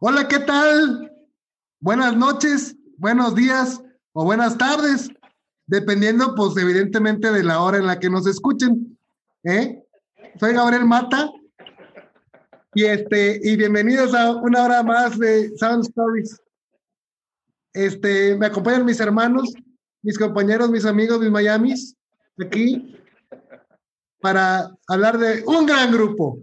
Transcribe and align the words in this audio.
Hola, 0.00 0.28
¿qué 0.28 0.38
tal? 0.38 1.12
Buenas 1.78 2.16
noches, 2.16 2.74
buenos 2.96 3.34
días 3.34 3.82
o 4.14 4.24
buenas 4.24 4.56
tardes, 4.56 5.10
dependiendo, 5.66 6.34
pues, 6.34 6.56
evidentemente 6.56 7.30
de 7.30 7.42
la 7.42 7.60
hora 7.60 7.76
en 7.78 7.86
la 7.86 7.98
que 7.98 8.08
nos 8.08 8.26
escuchen. 8.26 8.98
¿eh? 9.42 9.82
Soy 10.40 10.54
Gabriel 10.54 10.86
Mata 10.86 11.30
y 12.72 12.84
este 12.84 13.38
y 13.42 13.56
bienvenidos 13.56 14.14
a 14.14 14.32
una 14.36 14.64
hora 14.64 14.82
más 14.82 15.18
de 15.18 15.54
Sound 15.58 15.84
Stories. 15.84 16.40
Este, 17.74 18.36
me 18.38 18.46
acompañan 18.46 18.86
mis 18.86 19.00
hermanos, 19.00 19.52
mis 20.02 20.18
compañeros, 20.18 20.70
mis 20.70 20.86
amigos, 20.86 21.20
mis 21.20 21.30
Miamis, 21.30 21.94
aquí 22.40 22.96
para 24.20 24.74
hablar 24.88 25.18
de 25.18 25.44
un 25.46 25.66
gran 25.66 25.92
grupo, 25.92 26.38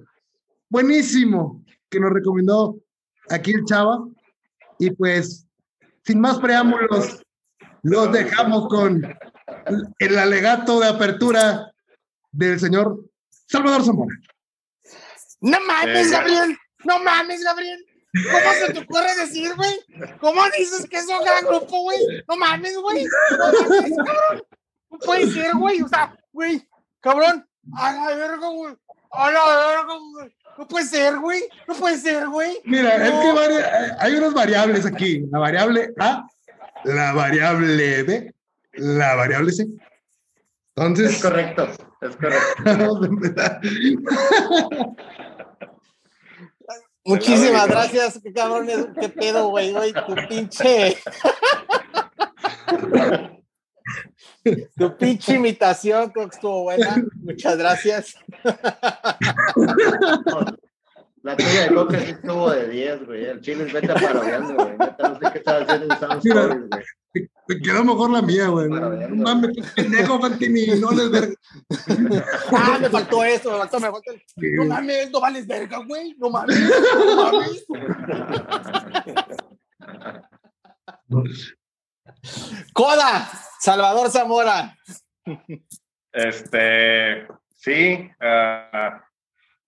buenísimo, 0.72 1.64
que 1.90 2.00
nos 2.00 2.12
recomendó 2.12 2.78
aquí 3.30 3.52
el 3.52 3.66
Chava. 3.66 4.00
Y 4.80 4.90
pues, 4.92 5.46
sin 6.04 6.20
más 6.20 6.40
preámbulos, 6.40 7.22
los 7.84 8.12
dejamos 8.12 8.68
con 8.70 9.04
el 10.00 10.18
alegato 10.18 10.80
de 10.80 10.88
apertura 10.88 11.72
del 12.32 12.60
señor 12.60 13.06
Salvador 13.48 13.84
Zamora. 13.84 14.16
No 15.42 15.58
mames, 15.68 16.12
Gabriel. 16.12 16.58
No 16.86 17.04
mames, 17.04 17.44
Gabriel. 17.44 17.86
¿Cómo 18.32 18.54
se 18.54 18.74
te 18.74 18.80
ocurre 18.80 19.16
decir, 19.16 19.54
güey? 19.56 19.76
¿Cómo 20.20 20.42
dices 20.58 20.88
que 20.90 20.98
es 20.98 21.08
un 21.08 21.24
gran 21.24 21.46
grupo, 21.46 21.82
güey? 21.82 22.00
No 22.28 22.38
mames, 22.38 22.78
güey. 22.78 23.06
No 23.32 23.38
mames, 23.38 23.94
cabrón. 23.98 24.44
No 24.90 24.98
puede 25.00 25.32
ser, 25.32 25.54
güey. 25.56 25.82
O 25.82 25.88
sea, 25.88 26.18
güey, 26.32 26.68
cabrón. 27.02 27.48
A 27.76 27.94
la 27.94 28.16
verga, 28.16 28.48
güey. 28.48 28.76
A 29.12 29.32
la 29.32 29.68
verga, 29.68 29.98
güey. 30.12 30.36
No 30.58 30.68
puede 30.68 30.86
ser, 30.86 31.20
güey. 31.20 31.44
No 31.68 31.76
puede 31.76 31.98
ser, 31.98 32.28
güey. 32.28 32.60
Mira, 32.66 32.96
es 32.96 33.12
que 33.12 33.28
hay 34.00 34.16
unas 34.16 34.34
variables 34.34 34.86
aquí. 34.86 35.24
La 35.32 35.40
variable 35.40 35.94
A, 36.00 36.26
la 36.84 37.14
variable 37.14 38.04
B, 38.04 38.34
la 38.74 39.16
variable 39.16 39.52
C. 39.52 39.68
Entonces. 40.76 41.16
Es 41.16 41.22
correcto, 41.22 41.68
es 42.02 42.16
correcto. 42.16 42.64
Muchísimas 47.04 47.68
gracias, 47.68 48.20
qué 48.24 48.32
cabrones, 48.32 48.88
qué 49.00 49.10
pedo, 49.10 49.50
güey, 49.50 49.74
güey, 49.74 49.92
tu 49.94 50.16
pinche. 50.30 50.98
tu 54.78 54.98
pinche 54.98 55.36
imitación, 55.36 56.10
creo 56.10 56.30
que 56.30 56.36
estuvo 56.36 56.64
buena. 56.64 57.04
Muchas 57.16 57.58
gracias. 57.58 58.16
La 61.24 61.38
tuya 61.38 61.68
de 61.68 61.76
Coca 61.76 62.00
sí 62.00 62.12
estuvo 62.12 62.50
de 62.50 62.68
10, 62.68 63.06
güey. 63.06 63.26
El 63.26 63.42
chile 63.42 63.66
es 63.66 63.74
vete 63.74 63.90
parodiando, 63.90 64.56
güey. 64.56 64.76
no 64.78 65.20
sé 65.20 65.32
qué 65.32 65.38
estaba 65.38 65.60
haciendo 65.60 65.94
Stories, 65.94 66.68
güey. 66.68 66.82
Te 67.48 67.60
quedó 67.60 67.84
mejor 67.84 68.10
la 68.10 68.22
mía, 68.22 68.48
güey. 68.48 68.70
No 68.70 69.24
mames, 69.24 69.52
pendejo, 69.76 70.20
Fantini, 70.20 70.68
no 70.80 70.92
les 70.92 71.12
verga. 71.12 71.36
Ah, 72.52 72.80
me 72.82 72.90
faltó 72.90 73.24
eso, 73.24 73.52
me 73.52 73.58
faltó, 73.60 73.80
me 73.80 73.92
faltó. 73.92 74.12
El... 74.12 74.56
No 74.56 74.66
mames, 74.66 75.12
no 75.12 75.20
vales 75.20 75.46
verga, 75.46 75.78
güey. 75.86 76.16
No 76.18 76.30
mames, 76.30 76.60
no 76.96 77.32
mames. 77.32 77.66
Coda, 82.74 83.30
Salvador 83.62 84.10
Zamora. 84.10 84.76
Este, 86.12 87.28
sí, 87.54 88.10
uh, 88.20 89.00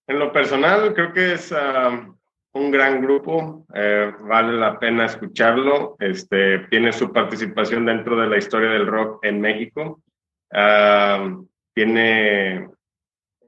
en 0.07 0.19
lo 0.19 0.33
personal 0.33 0.95
creo 0.95 1.13
que 1.13 1.33
es 1.33 1.51
uh, 1.51 2.11
un 2.53 2.71
gran 2.71 3.01
grupo, 3.01 3.67
eh, 3.73 4.11
vale 4.21 4.53
la 4.53 4.79
pena 4.79 5.05
escucharlo, 5.05 5.95
este, 5.99 6.59
tiene 6.69 6.91
su 6.91 7.13
participación 7.13 7.85
dentro 7.85 8.19
de 8.19 8.27
la 8.27 8.37
historia 8.37 8.71
del 8.71 8.87
rock 8.87 9.23
en 9.23 9.39
México, 9.39 10.01
uh, 10.51 11.47
tiene 11.75 12.67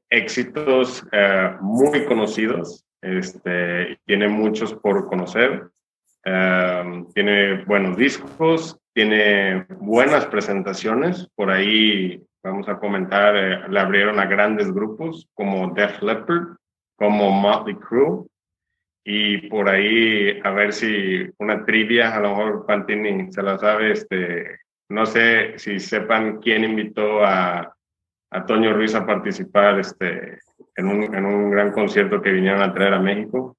éxitos 0.09 1.03
muy 1.59 2.05
conocidos, 2.05 2.85
este, 3.01 3.99
tiene 4.05 4.27
muchos 4.27 4.73
por 4.75 5.07
conocer, 5.07 5.69
tiene 7.13 7.63
buenos 7.65 7.97
discos, 7.97 8.79
tiene 8.95 9.65
buenas 9.81 10.25
presentaciones, 10.27 11.29
por 11.35 11.51
ahí 11.51 12.23
vamos 12.41 12.69
a 12.69 12.79
comentar, 12.79 13.35
eh, 13.35 13.67
le 13.67 13.79
abrieron 13.79 14.19
a 14.19 14.25
grandes 14.25 14.71
grupos 14.71 15.27
como 15.33 15.73
Def 15.73 16.01
Leppard, 16.01 16.55
como 16.95 17.29
Motley 17.29 17.75
Crue, 17.75 18.25
y 19.03 19.49
por 19.49 19.67
ahí 19.67 20.39
a 20.41 20.49
ver 20.51 20.71
si 20.71 21.29
una 21.39 21.65
trivia, 21.65 22.15
a 22.15 22.21
lo 22.21 22.29
mejor 22.29 22.65
Pantini 22.65 23.31
se 23.33 23.43
la 23.43 23.57
sabe, 23.57 23.91
este, 23.91 24.59
no 24.89 25.05
sé 25.05 25.59
si 25.59 25.77
sepan 25.79 26.39
quién 26.39 26.63
invitó 26.63 27.23
a, 27.25 27.75
a 28.31 28.45
Toño 28.45 28.71
Ruiz 28.71 28.95
a 28.95 29.05
participar 29.05 29.77
este, 29.77 30.39
en, 30.77 30.87
un, 30.87 31.13
en 31.13 31.25
un 31.25 31.51
gran 31.51 31.73
concierto 31.73 32.21
que 32.21 32.31
vinieron 32.31 32.61
a 32.61 32.73
traer 32.73 32.93
a 32.93 32.99
México. 32.99 33.57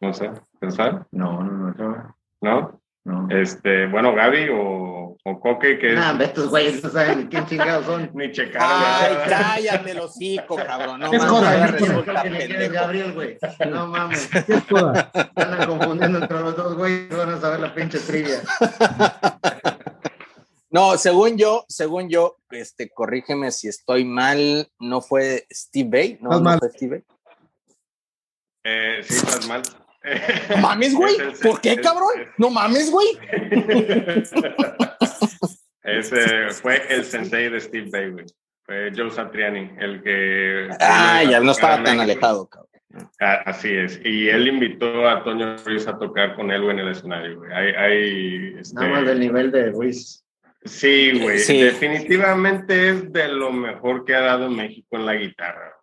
No 0.00 0.12
sé, 0.12 0.32
¿se 0.58 0.70
sabe? 0.72 1.04
No, 1.12 1.44
no, 1.44 1.72
no. 1.72 2.16
¿No? 2.42 2.79
No. 3.04 3.28
Este, 3.30 3.86
bueno, 3.86 4.14
Gaby 4.14 4.48
o, 4.52 5.16
o 5.24 5.40
Coque, 5.40 5.78
que 5.78 5.96
Ah, 5.96 6.16
estos 6.20 6.48
güeyes 6.50 6.84
no 6.84 6.90
saben 6.90 7.20
ni 7.20 7.26
quién 7.28 7.46
chingados 7.46 7.86
son. 7.86 8.10
ni 8.14 8.30
checaron. 8.30 8.68
Ay, 8.70 9.16
cállate 9.28 9.90
el 9.92 10.00
hocico, 10.00 10.56
cabrón. 10.56 11.00
No 11.00 11.06
Es 11.12 11.22
mames, 11.22 11.24
es 11.24 11.30
Coda. 11.30 11.66
resulta 11.68 12.22
¿Quién 12.22 12.34
es. 12.34 12.72
Gabriel, 12.72 13.12
güey? 13.14 13.38
No 13.70 13.86
mames. 13.86 14.28
¿Qué 14.28 14.38
es? 14.54 14.64
Están 14.64 15.66
confundiendo 15.66 16.18
entre 16.18 16.40
los 16.40 16.56
dos 16.56 16.76
güeyes. 16.76 17.08
Van 17.16 17.30
a 17.30 17.40
saber 17.40 17.60
la 17.60 17.74
pinche 17.74 17.98
trivia. 18.00 18.40
No, 20.72 20.96
según 20.96 21.36
yo, 21.36 21.64
según 21.68 22.08
yo, 22.08 22.36
este, 22.52 22.90
corrígeme 22.90 23.50
si 23.50 23.66
estoy 23.66 24.04
mal, 24.04 24.70
no 24.78 25.00
fue 25.00 25.44
Steve 25.52 25.88
Bay, 25.90 26.18
no, 26.20 26.30
no 26.30 26.40
mal. 26.40 26.60
fue 26.60 26.68
Steve 26.70 26.90
Bay. 26.98 27.04
Eh, 28.62 29.00
sí, 29.02 29.14
estás 29.16 29.48
mal. 29.48 29.62
No 30.50 30.56
mames, 30.56 30.94
güey. 30.94 31.14
¿Por 31.42 31.60
qué, 31.60 31.76
cabrón? 31.80 32.26
No 32.38 32.50
mames, 32.50 32.90
güey. 32.90 33.08
Ese 35.82 36.50
fue 36.50 36.82
el 36.88 37.04
sensei 37.04 37.48
de 37.50 37.60
Steve 37.60 37.88
Bay, 37.90 38.10
güey. 38.10 38.24
Fue 38.64 38.92
Joe 38.96 39.10
Satriani, 39.10 39.72
el 39.78 40.02
que... 40.02 40.68
Ah, 40.80 41.22
ya 41.24 41.40
no 41.40 41.52
estaba 41.52 41.82
tan 41.82 42.00
alejado, 42.00 42.48
cabrón. 42.48 42.70
Así 43.18 43.72
es. 43.72 44.00
Y 44.04 44.28
él 44.28 44.48
invitó 44.48 45.08
a 45.08 45.22
Toño 45.22 45.56
Ruiz 45.58 45.86
a 45.86 45.98
tocar 45.98 46.34
con 46.34 46.50
él 46.50 46.68
en 46.70 46.80
el 46.80 46.88
escenario, 46.88 47.38
güey. 47.38 47.52
Hay, 47.52 47.72
hay, 47.74 48.54
este, 48.58 48.74
Nada 48.74 48.88
más 48.88 49.06
del 49.06 49.20
nivel 49.20 49.52
de 49.52 49.70
Ruiz. 49.70 50.24
Sí, 50.64 51.18
güey. 51.20 51.38
Sí. 51.38 51.60
Definitivamente 51.60 52.90
es 52.90 53.12
de 53.12 53.28
lo 53.28 53.52
mejor 53.52 54.04
que 54.04 54.14
ha 54.14 54.20
dado 54.20 54.50
México 54.50 54.96
en 54.96 55.06
la 55.06 55.14
guitarra. 55.14 55.79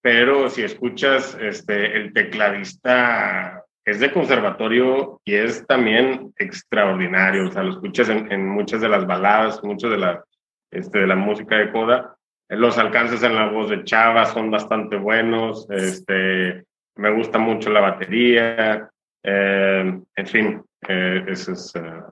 Pero 0.00 0.48
si 0.48 0.62
escuchas, 0.62 1.36
este, 1.40 1.96
el 1.96 2.12
tecladista 2.12 3.64
es 3.84 4.00
de 4.00 4.12
conservatorio 4.12 5.20
y 5.24 5.34
es 5.34 5.66
también 5.66 6.32
extraordinario. 6.38 7.48
O 7.48 7.50
sea, 7.50 7.62
lo 7.62 7.70
escuchas 7.72 8.08
en, 8.08 8.30
en 8.30 8.48
muchas 8.48 8.80
de 8.80 8.88
las 8.88 9.06
baladas, 9.06 9.62
muchas 9.64 9.90
de 9.90 9.98
la, 9.98 10.24
este, 10.70 11.00
de 11.00 11.06
la 11.06 11.16
música 11.16 11.56
de 11.56 11.72
Coda. 11.72 12.14
Los 12.48 12.78
alcances 12.78 13.22
en 13.22 13.34
la 13.34 13.48
voz 13.50 13.70
de 13.70 13.84
Chava 13.84 14.24
son 14.26 14.50
bastante 14.50 14.96
buenos. 14.96 15.68
Este, 15.70 16.64
me 16.96 17.10
gusta 17.10 17.38
mucho 17.38 17.70
la 17.70 17.80
batería. 17.80 18.88
Eh, 19.22 20.00
en 20.16 20.26
fin, 20.26 20.62
eh, 20.88 21.24
eso 21.26 21.52
es. 21.52 21.74
eh, 21.74 22.02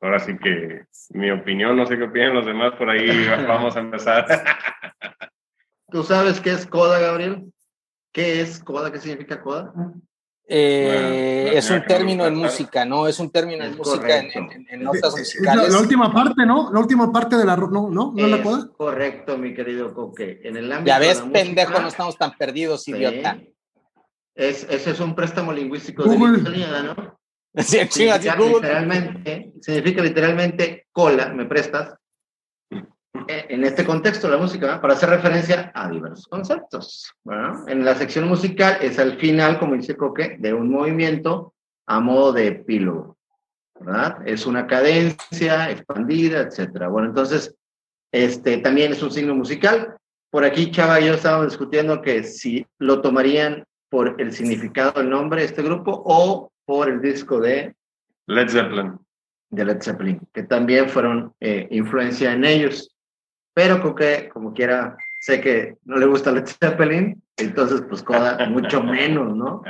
ahora 0.00 0.18
sí 0.18 0.36
que 0.38 0.82
mi 1.10 1.30
opinión, 1.30 1.76
no 1.76 1.86
sé 1.86 1.96
qué 1.96 2.04
opinan 2.04 2.34
los 2.34 2.46
demás, 2.46 2.72
por 2.74 2.90
ahí 2.90 3.26
vamos 3.48 3.76
a 3.76 3.80
empezar. 3.80 4.26
¿Tú 5.90 6.02
sabes 6.04 6.40
qué 6.40 6.52
es 6.52 6.66
coda, 6.66 6.98
Gabriel? 6.98 7.52
¿Qué 8.12 8.40
es 8.40 8.58
coda? 8.62 8.90
¿Qué 8.92 8.98
significa 8.98 9.40
coda? 9.42 9.72
Eh, 10.52 11.42
Bueno, 11.46 11.58
es 11.58 11.70
un 11.70 11.84
término 11.84 12.26
en 12.26 12.34
música, 12.34 12.84
¿no? 12.84 13.06
Es 13.06 13.20
un 13.20 13.30
término 13.30 13.64
en 13.64 13.76
música, 13.76 14.18
en, 14.18 14.30
correcto. 14.32 14.52
en- 14.52 14.66
en 14.68 14.82
notas 14.82 15.12
la, 15.12 15.18
musicales. 15.20 15.72
la 15.72 15.78
última 15.80 16.12
parte, 16.12 16.44
¿no? 16.44 16.72
La 16.72 16.80
última 16.80 17.12
parte 17.12 17.36
de 17.36 17.44
la... 17.44 17.56
No, 17.56 17.88
no, 17.88 18.12
no 18.14 18.24
es 18.24 18.30
la 18.30 18.42
coda. 18.42 18.68
Correcto, 18.76 19.38
mi 19.38 19.54
querido 19.54 19.94
Coque. 19.94 20.40
En 20.42 20.56
el 20.56 20.72
ámbito 20.72 20.88
Ya 20.88 20.98
de 20.98 21.06
ves, 21.06 21.18
la 21.18 21.24
música, 21.26 21.44
pendejo, 21.44 21.80
no 21.80 21.88
estamos 21.88 22.18
tan 22.18 22.32
perdidos, 22.36 22.82
sí, 22.82 22.90
idiota. 22.90 23.38
Es, 24.34 24.66
ese 24.68 24.90
es 24.90 25.00
un 25.00 25.14
préstamo 25.14 25.52
lingüístico 25.52 26.02
Google. 26.04 26.32
de 26.32 26.40
Italia, 26.40 26.82
¿no? 26.82 27.20
Sí, 27.56 27.78
Significa 27.90 28.36
literalmente, 28.36 29.52
significa 29.60 30.02
literalmente 30.02 30.86
cola, 30.92 31.32
me 31.32 31.46
prestas. 31.46 31.94
Eh, 33.28 33.46
En 33.48 33.64
este 33.64 33.84
contexto, 33.84 34.28
la 34.28 34.36
música, 34.36 34.74
¿no? 34.74 34.80
para 34.80 34.94
hacer 34.94 35.10
referencia 35.10 35.70
a 35.74 35.88
diversos 35.90 36.26
conceptos. 36.28 37.12
Bueno, 37.24 37.64
en 37.68 37.84
la 37.84 37.94
sección 37.94 38.28
musical 38.28 38.78
es 38.80 38.98
al 38.98 39.18
final, 39.18 39.58
como 39.58 39.74
dice 39.74 39.96
Coque, 39.96 40.36
de 40.38 40.52
un 40.54 40.70
movimiento 40.70 41.54
a 41.86 42.00
modo 42.00 42.32
de 42.32 42.46
epílogo, 42.48 43.16
¿verdad? 43.78 44.18
Es 44.26 44.46
una 44.46 44.66
cadencia 44.66 45.70
expandida, 45.70 46.40
etcétera. 46.40 46.88
Bueno, 46.88 47.08
entonces, 47.08 47.54
este 48.12 48.58
también 48.58 48.92
es 48.92 49.02
un 49.02 49.10
signo 49.10 49.34
musical. 49.34 49.96
Por 50.30 50.44
aquí 50.44 50.70
Chava 50.70 51.00
y 51.00 51.06
yo 51.06 51.14
estábamos 51.14 51.48
discutiendo 51.48 52.00
que 52.00 52.22
si 52.22 52.64
lo 52.78 53.00
tomarían 53.00 53.64
por 53.88 54.20
el 54.20 54.32
significado 54.32 55.00
del 55.00 55.10
nombre 55.10 55.40
de 55.40 55.46
este 55.48 55.62
grupo 55.62 56.02
o 56.04 56.52
por 56.64 56.88
el 56.88 57.00
disco 57.00 57.40
de 57.40 57.74
Led 58.26 58.48
Zeppelin. 58.48 58.96
de 59.50 59.64
Led 59.64 59.82
Zeppelin, 59.82 60.20
que 60.32 60.44
también 60.44 60.88
fueron 60.88 61.34
eh, 61.40 61.66
influencia 61.72 62.32
en 62.32 62.44
ellos. 62.44 62.94
Pero 63.60 63.78
creo 63.78 63.94
que, 63.94 64.28
como 64.30 64.54
quiera, 64.54 64.96
sé 65.20 65.38
que 65.42 65.76
no 65.84 65.98
le 65.98 66.06
gusta 66.06 66.32
Led 66.32 66.46
Zeppelin, 66.46 67.22
entonces 67.36 67.82
pues 67.86 68.02
Coda 68.02 68.38
mucho 68.48 68.82
menos, 68.82 69.36
¿no? 69.36 69.62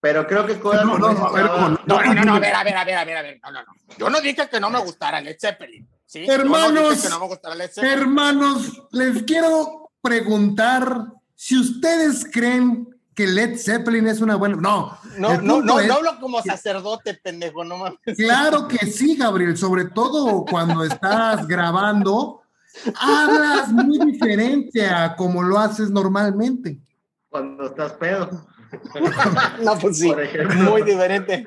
Pero 0.00 0.26
creo 0.26 0.44
que 0.44 0.58
Coda 0.58 0.84
No, 0.84 0.98
no, 0.98 1.12
no, 1.12 1.26
a 1.26 1.30
ver, 1.32 1.44
estaba- 1.44 1.68
no, 1.68 1.78
No, 1.86 2.02
no, 2.02 2.14
no, 2.14 2.24
no, 2.24 2.34
a 2.34 2.40
ver, 2.40 2.52
a 2.56 2.64
ver, 2.64 2.76
a 2.76 2.84
ver, 2.84 2.96
a 2.96 3.04
ver, 3.04 3.16
a 3.18 3.22
ver. 3.22 3.40
No, 3.44 3.52
no, 3.52 3.60
no. 3.62 3.72
Yo 3.96 4.10
no 4.10 4.20
dije 4.20 4.48
que 4.50 4.58
no 4.58 4.70
me 4.70 4.80
gustara 4.80 5.20
Led 5.20 5.36
Zeppelin. 5.40 5.88
¿sí? 6.04 6.26
No 6.26 6.32
Hermanos, 6.32 7.08
no 7.08 7.20
me 7.20 7.26
gustara 7.28 7.54
Led 7.54 7.70
Zeppelin. 7.70 7.96
Hermanos, 7.96 8.82
les 8.90 9.22
quiero 9.22 9.92
preguntar 10.00 11.04
si 11.36 11.56
ustedes 11.60 12.24
creen 12.28 12.88
que 13.14 13.28
Led 13.28 13.56
Zeppelin 13.56 14.08
es 14.08 14.20
una 14.20 14.34
buena. 14.34 14.56
No, 14.56 14.98
No, 15.16 15.40
no, 15.40 15.62
no, 15.62 15.78
es- 15.78 15.86
no 15.86 15.94
hablo 15.94 16.18
como 16.18 16.42
sacerdote, 16.42 17.14
pendejo, 17.14 17.62
no 17.62 17.76
mames. 17.76 18.00
Claro 18.16 18.66
que 18.66 18.78
sí, 18.86 19.14
Gabriel, 19.16 19.56
sobre 19.56 19.84
todo 19.84 20.44
cuando 20.44 20.82
estás 20.82 21.46
grabando, 21.46 22.41
hablas 22.98 23.72
muy 23.72 23.98
diferente 24.12 24.86
a 24.86 25.14
como 25.16 25.42
lo 25.42 25.58
haces 25.58 25.90
normalmente. 25.90 26.80
cuando 27.28 27.66
estás 27.66 27.92
pedo. 27.94 28.28
No, 29.62 29.78
pues 29.78 29.98
sí, 29.98 30.08
Por 30.08 30.22
ejemplo. 30.22 30.70
muy 30.70 30.82
diferente. 30.82 31.46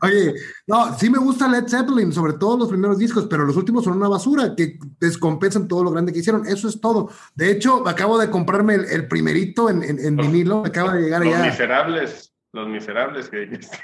Oye, 0.00 0.34
no, 0.66 0.98
sí 0.98 1.10
me 1.10 1.18
gusta 1.18 1.46
Led 1.46 1.68
Zeppelin, 1.68 2.10
sobre 2.10 2.32
todo 2.34 2.56
los 2.56 2.68
primeros 2.70 2.96
discos, 2.96 3.26
pero 3.28 3.44
los 3.44 3.54
últimos 3.54 3.84
son 3.84 3.98
una 3.98 4.08
basura 4.08 4.54
que 4.56 4.78
descompensan 4.98 5.68
todo 5.68 5.84
lo 5.84 5.90
grande 5.90 6.14
que 6.14 6.20
hicieron. 6.20 6.46
Eso 6.46 6.68
es 6.68 6.80
todo. 6.80 7.10
De 7.34 7.50
hecho, 7.50 7.86
acabo 7.86 8.18
de 8.18 8.30
comprarme 8.30 8.76
el, 8.76 8.84
el 8.86 9.08
primerito 9.08 9.68
en, 9.68 9.82
en, 9.82 9.98
en 10.02 10.16
vinilo, 10.16 10.64
acaba 10.64 10.94
de 10.94 11.02
llegar 11.02 11.22
Los 11.22 11.34
allá. 11.34 11.44
miserables, 11.50 12.32
los 12.54 12.68
miserables 12.68 13.28
que 13.28 13.36
dijiste. 13.40 13.78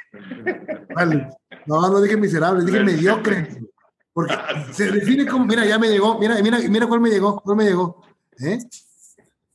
Vale. 0.94 1.28
No, 1.66 1.82
no 1.90 2.00
dije 2.00 2.16
miserables, 2.16 2.64
dije 2.64 2.80
mediocre. 2.82 3.60
Porque 4.12 4.34
se 4.72 4.90
define 4.90 5.26
como, 5.26 5.46
mira, 5.46 5.64
ya 5.64 5.78
me 5.78 5.88
llegó, 5.88 6.18
mira, 6.18 6.36
mira, 6.42 6.58
mira 6.68 6.86
cuál 6.86 7.00
me 7.00 7.10
llegó, 7.10 7.40
cuál 7.40 7.56
me 7.56 7.64
llegó. 7.64 8.02
¿Eh? 8.38 8.58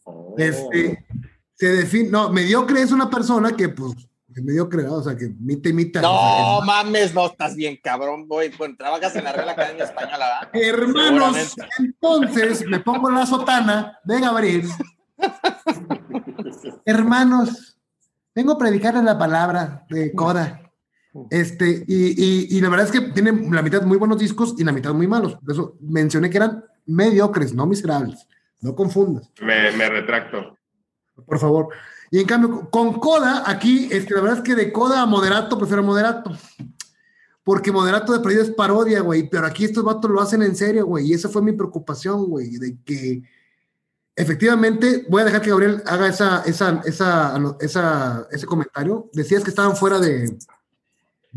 Oh. 0.04 0.36
Este, 0.38 1.06
se 1.54 1.68
define, 1.68 2.10
no, 2.10 2.30
mediocre 2.30 2.82
es 2.82 2.92
una 2.92 3.10
persona 3.10 3.56
que, 3.56 3.70
pues, 3.70 3.94
es 4.36 4.44
mediocre, 4.44 4.84
¿no? 4.84 4.96
o 4.96 5.04
sea, 5.04 5.16
que 5.16 5.26
imita, 5.26 5.70
imita. 5.70 6.02
No 6.02 6.12
o 6.12 6.58
sea, 6.58 6.66
mames, 6.66 7.14
no 7.14 7.28
estás 7.28 7.56
bien, 7.56 7.80
cabrón, 7.84 8.28
güey. 8.28 8.52
Bueno, 8.58 8.76
trabajas 8.78 9.16
en 9.16 9.24
la 9.24 9.34
Real 9.34 9.50
Academia 9.50 9.84
Española, 9.84 10.50
¿verdad? 10.54 10.70
hermanos, 10.70 11.56
entonces 11.80 12.66
me 12.68 12.80
pongo 12.80 13.10
la 13.10 13.26
sotana 13.26 14.00
de 14.04 14.20
Gabriel. 14.20 14.70
hermanos, 16.86 17.78
vengo 18.34 18.54
a 18.54 18.58
predicarles 18.58 19.04
la 19.04 19.18
palabra 19.18 19.86
de 19.90 20.14
Coda. 20.14 20.67
Este, 21.30 21.84
y, 21.88 22.24
y, 22.24 22.58
y 22.58 22.62
la 22.62 22.70
verdad 22.70 22.86
es 22.86 22.92
que 22.92 23.02
tienen 23.12 23.54
la 23.54 23.62
mitad 23.62 23.82
muy 23.84 23.98
buenos 23.98 24.20
discos 24.20 24.56
y 24.58 24.64
la 24.64 24.72
mitad 24.72 24.94
muy 24.94 25.08
malos. 25.08 25.36
Por 25.36 25.52
eso 25.52 25.78
mencioné 25.82 26.30
que 26.30 26.38
eran 26.38 26.64
mediocres, 26.86 27.54
no 27.54 27.66
miserables. 27.66 28.28
No 28.62 28.76
confundas. 28.76 29.32
Me, 29.42 29.72
me 29.72 29.90
retracto. 29.90 30.58
por 31.26 31.40
favor. 31.40 31.70
Y 32.10 32.20
en 32.20 32.26
cambio, 32.26 32.70
con 32.70 32.94
Coda, 33.00 33.44
aquí, 33.46 33.90
este, 33.92 34.16
la 34.16 34.22
verdad 34.22 34.38
es 34.38 34.44
que 34.44 34.56
de 34.56 34.72
Coda 34.72 35.02
a 35.02 35.06
Moderato, 35.06 35.58
prefiero 35.58 35.84
Moderato. 35.84 36.32
Porque 37.44 37.72
Moderato 37.72 38.14
de 38.14 38.20
perdido 38.20 38.44
es 38.44 38.52
parodia, 38.52 39.02
güey. 39.02 39.30
Pero 39.30 39.46
aquí 39.46 39.66
estos 39.66 39.84
vatos 39.84 40.10
lo 40.10 40.22
hacen 40.22 40.42
en 40.42 40.56
serio, 40.56 40.86
güey. 40.86 41.08
Y 41.08 41.14
esa 41.14 41.30
fue 41.30 41.42
mi 41.42 41.52
preocupación, 41.54 42.26
güey. 42.26 42.58
De 42.58 42.78
que 42.84 43.24
efectivamente, 44.16 45.06
voy 45.10 45.22
a 45.22 45.26
dejar 45.26 45.42
que 45.42 45.50
Gabriel 45.50 45.84
haga 45.86 46.08
esa, 46.08 46.44
esa, 46.46 46.82
esa, 46.86 47.56
esa, 47.60 48.28
ese 48.32 48.46
comentario. 48.46 49.10
Decías 49.14 49.44
que 49.44 49.50
estaban 49.50 49.76
fuera 49.76 50.00
de, 50.00 50.36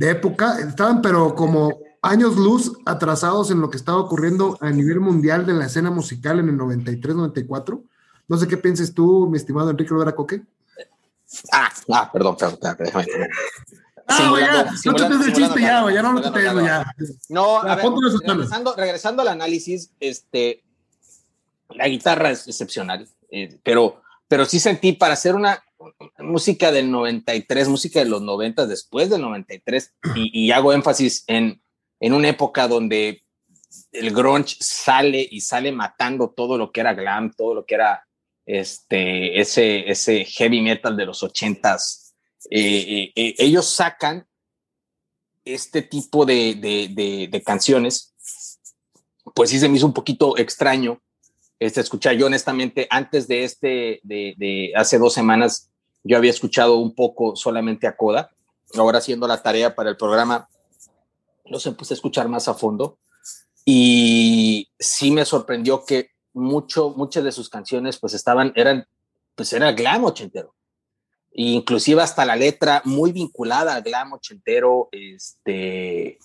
de 0.00 0.10
época. 0.10 0.58
Estaban, 0.58 1.02
pero 1.02 1.34
como 1.34 1.78
años 2.00 2.36
luz 2.36 2.72
atrasados 2.86 3.50
en 3.50 3.60
lo 3.60 3.68
que 3.68 3.76
estaba 3.76 3.98
ocurriendo 3.98 4.56
a 4.60 4.70
nivel 4.70 4.98
mundial 4.98 5.44
de 5.44 5.52
la 5.52 5.66
escena 5.66 5.90
musical 5.90 6.38
en 6.40 6.48
el 6.48 6.56
93, 6.56 7.14
94. 7.14 7.84
No 8.26 8.36
sé 8.38 8.48
qué 8.48 8.56
pienses 8.56 8.94
tú, 8.94 9.28
mi 9.30 9.36
estimado 9.36 9.68
Enrique 9.70 9.90
Rivera 9.90 10.14
Coque. 10.14 10.42
Ah, 11.52 11.70
ah, 11.92 12.10
perdón, 12.10 12.34
perdón, 12.36 12.58
perdón, 12.60 12.76
déjame. 12.78 13.06
Ah, 14.06 14.34
ya, 14.40 14.90
no 14.90 14.96
te 14.96 15.04
el 15.04 15.32
chiste 15.32 15.60
ya, 15.60 15.92
ya 15.92 16.02
no 16.02 16.12
lo 16.14 16.32
te 16.32 16.42
ya. 16.42 16.94
No, 17.28 17.58
a 17.58 17.76
ver, 17.76 17.84
regresando 18.76 19.22
al 19.22 19.28
análisis, 19.28 19.92
este, 20.00 20.64
la 21.68 21.86
guitarra 21.86 22.30
es 22.30 22.48
excepcional, 22.48 23.06
eh, 23.30 23.60
pero, 23.62 24.00
pero 24.26 24.46
sí 24.46 24.58
sentí 24.58 24.92
para 24.92 25.12
hacer 25.12 25.36
una 25.36 25.62
música 26.18 26.72
del 26.72 26.90
93, 26.90 27.68
música 27.68 28.00
de 28.00 28.06
los 28.06 28.22
90, 28.22 28.66
después 28.66 29.10
del 29.10 29.22
93, 29.22 29.94
y, 30.14 30.46
y 30.46 30.50
hago 30.52 30.72
énfasis 30.72 31.24
en, 31.26 31.62
en 32.00 32.12
una 32.12 32.28
época 32.28 32.68
donde 32.68 33.24
el 33.92 34.12
grunge 34.12 34.56
sale 34.60 35.26
y 35.30 35.40
sale 35.40 35.72
matando 35.72 36.30
todo 36.30 36.58
lo 36.58 36.72
que 36.72 36.80
era 36.80 36.94
glam, 36.94 37.32
todo 37.32 37.54
lo 37.54 37.64
que 37.64 37.74
era 37.76 38.06
este, 38.46 39.40
ese, 39.40 39.88
ese 39.90 40.24
heavy 40.24 40.60
metal 40.60 40.96
de 40.96 41.06
los 41.06 41.22
80s. 41.22 42.12
Eh, 42.50 42.60
eh, 42.60 43.12
eh, 43.14 43.34
ellos 43.38 43.68
sacan 43.68 44.26
este 45.44 45.82
tipo 45.82 46.24
de, 46.24 46.54
de, 46.54 46.88
de, 46.88 47.28
de, 47.30 47.42
canciones, 47.42 48.14
pues 49.34 49.50
sí 49.50 49.58
se 49.58 49.68
me 49.68 49.76
hizo 49.76 49.86
un 49.86 49.92
poquito 49.94 50.36
extraño 50.36 51.00
este, 51.58 51.80
escuchar. 51.80 52.16
Yo 52.16 52.26
honestamente, 52.26 52.86
antes 52.90 53.28
de 53.28 53.44
este, 53.44 54.00
de, 54.02 54.34
de 54.36 54.72
hace 54.74 54.98
dos 54.98 55.12
semanas, 55.12 55.69
yo 56.02 56.16
había 56.16 56.30
escuchado 56.30 56.76
un 56.76 56.94
poco 56.94 57.36
solamente 57.36 57.86
a 57.86 57.96
Coda. 57.96 58.30
Ahora 58.74 58.98
haciendo 58.98 59.26
la 59.26 59.42
tarea 59.42 59.74
para 59.74 59.90
el 59.90 59.96
programa, 59.96 60.48
los 61.44 61.66
empecé 61.66 61.94
a 61.94 61.96
escuchar 61.96 62.28
más 62.28 62.48
a 62.48 62.54
fondo 62.54 62.98
y 63.64 64.68
sí 64.78 65.10
me 65.10 65.24
sorprendió 65.24 65.84
que 65.84 66.10
mucho, 66.32 66.90
muchas 66.90 67.24
de 67.24 67.32
sus 67.32 67.48
canciones 67.48 67.98
pues 67.98 68.14
estaban, 68.14 68.52
eran, 68.56 68.86
pues 69.34 69.52
era 69.52 69.72
glam 69.72 70.04
ochentero. 70.04 70.54
Inclusive 71.32 72.02
hasta 72.02 72.24
la 72.24 72.36
letra 72.36 72.82
muy 72.84 73.12
vinculada 73.12 73.74
al 73.74 73.82
glam 73.82 74.12
ochentero, 74.12 74.88
este, 74.92 76.18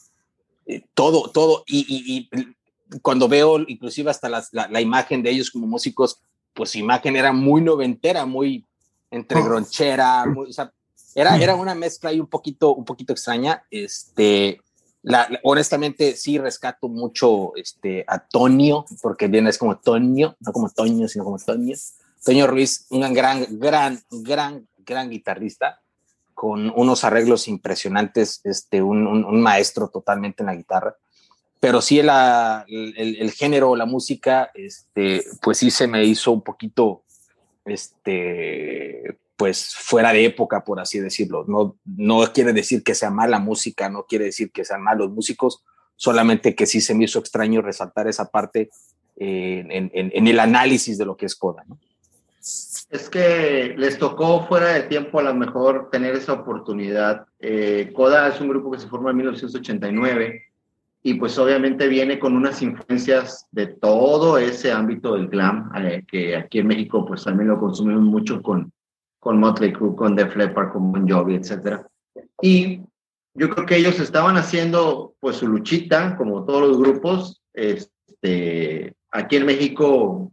todo, 0.93 1.29
todo, 1.31 1.63
y, 1.67 1.85
y, 1.87 2.29
y 2.31 2.99
cuando 3.01 3.27
veo 3.27 3.59
inclusive 3.59 4.09
hasta 4.09 4.29
la, 4.29 4.43
la, 4.51 4.67
la, 4.67 4.81
imagen 4.81 5.21
de 5.21 5.31
ellos 5.31 5.51
como 5.51 5.67
músicos, 5.67 6.21
pues 6.53 6.71
su 6.71 6.79
imagen 6.79 7.15
era 7.15 7.33
muy 7.33 7.61
noventera, 7.61 8.25
muy 8.25 8.65
entre 9.11 9.41
gronchera, 9.41 10.25
muy, 10.25 10.49
o 10.49 10.53
sea, 10.53 10.71
era, 11.13 11.37
era 11.37 11.55
una 11.55 11.75
mezcla 11.75 12.09
ahí 12.09 12.19
un 12.19 12.27
poquito, 12.27 12.75
un 12.75 12.85
poquito 12.85 13.13
extraña, 13.13 13.63
este, 13.69 14.59
la, 15.01 15.27
la, 15.29 15.39
honestamente 15.43 16.15
sí 16.15 16.37
rescato 16.37 16.89
mucho 16.89 17.55
este, 17.55 18.03
a 18.07 18.19
Tonio, 18.19 18.85
porque 19.01 19.27
viene 19.27 19.49
es 19.49 19.57
como 19.57 19.77
Tonio, 19.77 20.35
no 20.39 20.51
como 20.51 20.69
Toño, 20.69 21.07
sino 21.07 21.23
como 21.23 21.37
Tonio. 21.37 21.75
Toño 22.23 22.47
Ruiz, 22.47 22.87
un 22.89 23.13
gran, 23.13 23.45
gran, 23.59 24.01
gran, 24.09 24.67
gran 24.77 25.09
guitarrista, 25.11 25.79
con 26.33 26.71
unos 26.75 27.03
arreglos 27.03 27.47
impresionantes, 27.47 28.41
este, 28.43 28.81
un, 28.81 29.05
un, 29.07 29.23
un 29.23 29.41
maestro 29.41 29.89
totalmente 29.89 30.41
en 30.41 30.47
la 30.47 30.55
guitarra. 30.55 30.95
Pero 31.59 31.81
sí 31.81 32.01
la, 32.01 32.65
el, 32.67 33.15
el, 33.17 33.31
género, 33.31 33.75
la 33.75 33.85
música, 33.85 34.51
este, 34.53 35.23
pues 35.41 35.59
sí 35.59 35.71
se 35.71 35.87
me 35.87 36.03
hizo 36.03 36.31
un 36.31 36.41
poquito, 36.41 37.03
este, 37.65 39.17
pues 39.35 39.75
fuera 39.75 40.13
de 40.13 40.25
época, 40.25 40.63
por 40.63 40.79
así 40.79 40.99
decirlo. 40.99 41.45
No, 41.47 41.77
no 41.85 42.31
quiere 42.33 42.53
decir 42.53 42.83
que 42.83 42.95
sea 42.95 43.09
mala 43.09 43.39
música, 43.39 43.89
no 43.89 44.05
quiere 44.05 44.25
decir 44.25 44.51
que 44.51 44.63
sean 44.63 44.83
malos 44.83 45.11
músicos, 45.11 45.63
solamente 45.95 46.55
que 46.55 46.65
sí 46.65 46.81
se 46.81 46.95
me 46.95 47.05
hizo 47.05 47.19
extraño 47.19 47.61
resaltar 47.61 48.07
esa 48.07 48.29
parte 48.29 48.69
en, 49.17 50.27
el 50.27 50.39
análisis 50.39 50.97
de 50.97 51.05
lo 51.05 51.15
que 51.17 51.25
es 51.25 51.35
Coda. 51.35 51.65
Es 52.41 53.09
que 53.09 53.73
les 53.77 53.97
tocó 53.97 54.45
fuera 54.47 54.73
de 54.73 54.83
tiempo 54.83 55.19
a 55.19 55.23
lo 55.23 55.33
mejor 55.33 55.89
tener 55.89 56.15
esa 56.15 56.33
oportunidad. 56.33 57.25
Eh, 57.39 57.91
Coda 57.93 58.27
es 58.27 58.39
un 58.39 58.49
grupo 58.49 58.71
que 58.71 58.79
se 58.79 58.87
formó 58.87 59.09
en 59.09 59.17
1989 59.17 60.43
y 61.07 61.13
pues 61.13 61.37
obviamente 61.37 61.87
viene 61.87 62.17
con 62.17 62.35
unas 62.35 62.63
influencias 62.63 63.47
de 63.51 63.67
todo 63.67 64.39
ese 64.39 64.71
ámbito 64.71 65.13
del 65.13 65.27
glam, 65.27 65.71
eh, 65.77 66.03
que 66.07 66.35
aquí 66.35 66.57
en 66.57 66.65
México 66.65 67.05
pues 67.05 67.23
también 67.23 67.49
lo 67.49 67.59
consumimos 67.59 68.01
mucho 68.01 68.41
con, 68.41 68.73
con 69.19 69.37
Motley 69.39 69.71
Crue, 69.71 69.95
con 69.95 70.15
Def 70.15 70.35
Leppard, 70.35 70.73
con 70.73 70.91
Bon 70.91 71.07
Jovi, 71.07 71.35
etc. 71.35 71.83
Y 72.41 72.81
yo 73.35 73.51
creo 73.51 73.67
que 73.67 73.75
ellos 73.75 73.99
estaban 73.99 74.35
haciendo 74.35 75.13
pues 75.19 75.35
su 75.35 75.47
luchita, 75.47 76.17
como 76.17 76.43
todos 76.43 76.69
los 76.69 76.79
grupos. 76.79 77.39
Este, 77.53 78.95
aquí 79.11 79.35
en 79.35 79.45
México, 79.45 80.31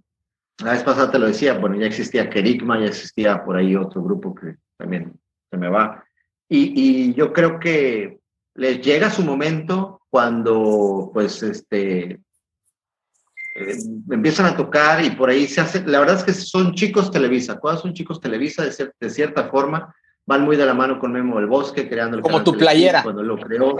la 0.65 0.73
vez 0.73 0.83
pasada 0.85 1.11
te 1.11 1.19
lo 1.19 1.27
decía, 1.27 1.59
bueno, 1.59 1.77
ya 1.77 1.85
existía 1.85 2.31
Kerigma, 2.31 2.81
ya 2.81 2.87
existía 2.87 3.45
por 3.45 3.57
ahí 3.57 3.77
otro 3.77 4.03
grupo 4.03 4.35
que 4.35 4.57
también 4.79 5.13
se 5.51 5.59
me 5.59 5.69
va. 5.69 6.03
Y, 6.49 6.73
y 6.75 7.13
yo 7.13 7.31
creo 7.35 7.61
que 7.61 8.21
les 8.55 8.81
llega 8.81 9.11
su 9.11 9.23
momento 9.23 9.99
cuando 10.13 11.11
pues 11.11 11.43
este 11.43 12.21
eh, 13.55 13.77
empiezan 14.11 14.45
a 14.45 14.55
tocar 14.55 15.03
y 15.03 15.09
por 15.09 15.31
ahí 15.31 15.47
se 15.47 15.63
hace, 15.63 15.83
la 15.87 16.01
verdad 16.01 16.17
es 16.17 16.23
que 16.23 16.35
son 16.35 16.75
chicos 16.75 17.11
Televisa, 17.11 17.59
¿cuáles 17.59 17.81
son 17.81 17.95
chicos 17.95 18.21
Televisa? 18.21 18.63
De, 18.63 18.93
de, 19.01 19.09
cierta 19.09 19.49
forma, 19.49 19.97
van 20.27 20.43
muy 20.43 20.57
de 20.59 20.67
la 20.67 20.75
mano 20.75 20.99
con 20.99 21.13
Memo 21.13 21.39
del 21.39 21.47
Bosque, 21.47 21.89
creando 21.89 22.19
el 22.19 22.23
Como 22.23 22.45
tu 22.45 22.53
playera. 22.53 23.03
Cuando 23.03 23.23
lo 23.23 23.39
creó. 23.39 23.75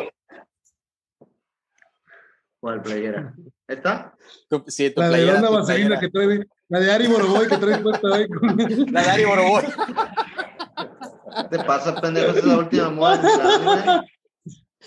¿Cuál 2.59 2.81
playera? 2.81 3.35
¿Esta? 3.69 4.15
Tu, 4.49 4.65
sí, 4.69 4.89
tu 4.89 5.03
la 5.03 5.09
playera, 5.09 5.33
de 5.33 5.37
onda 5.37 5.51
vaselina 5.51 6.01
que 6.01 6.09
trae, 6.09 6.47
la 6.69 6.81
de 6.81 6.93
Ari 6.93 7.09
Boroboy 7.09 7.47
que 7.47 7.59
trae 7.59 7.79
puesta 7.83 8.09
hoy. 8.09 8.27
La 8.91 9.03
de 9.03 9.11
Ari 9.11 9.25
Boroboy. 9.27 9.65
¿Qué 11.51 11.59
te 11.59 11.65
pasa, 11.65 12.01
pendejo? 12.01 12.31
Esa 12.31 12.39
es 12.39 12.45
la 12.47 12.57
última 12.57 12.89
moda. 12.89 14.03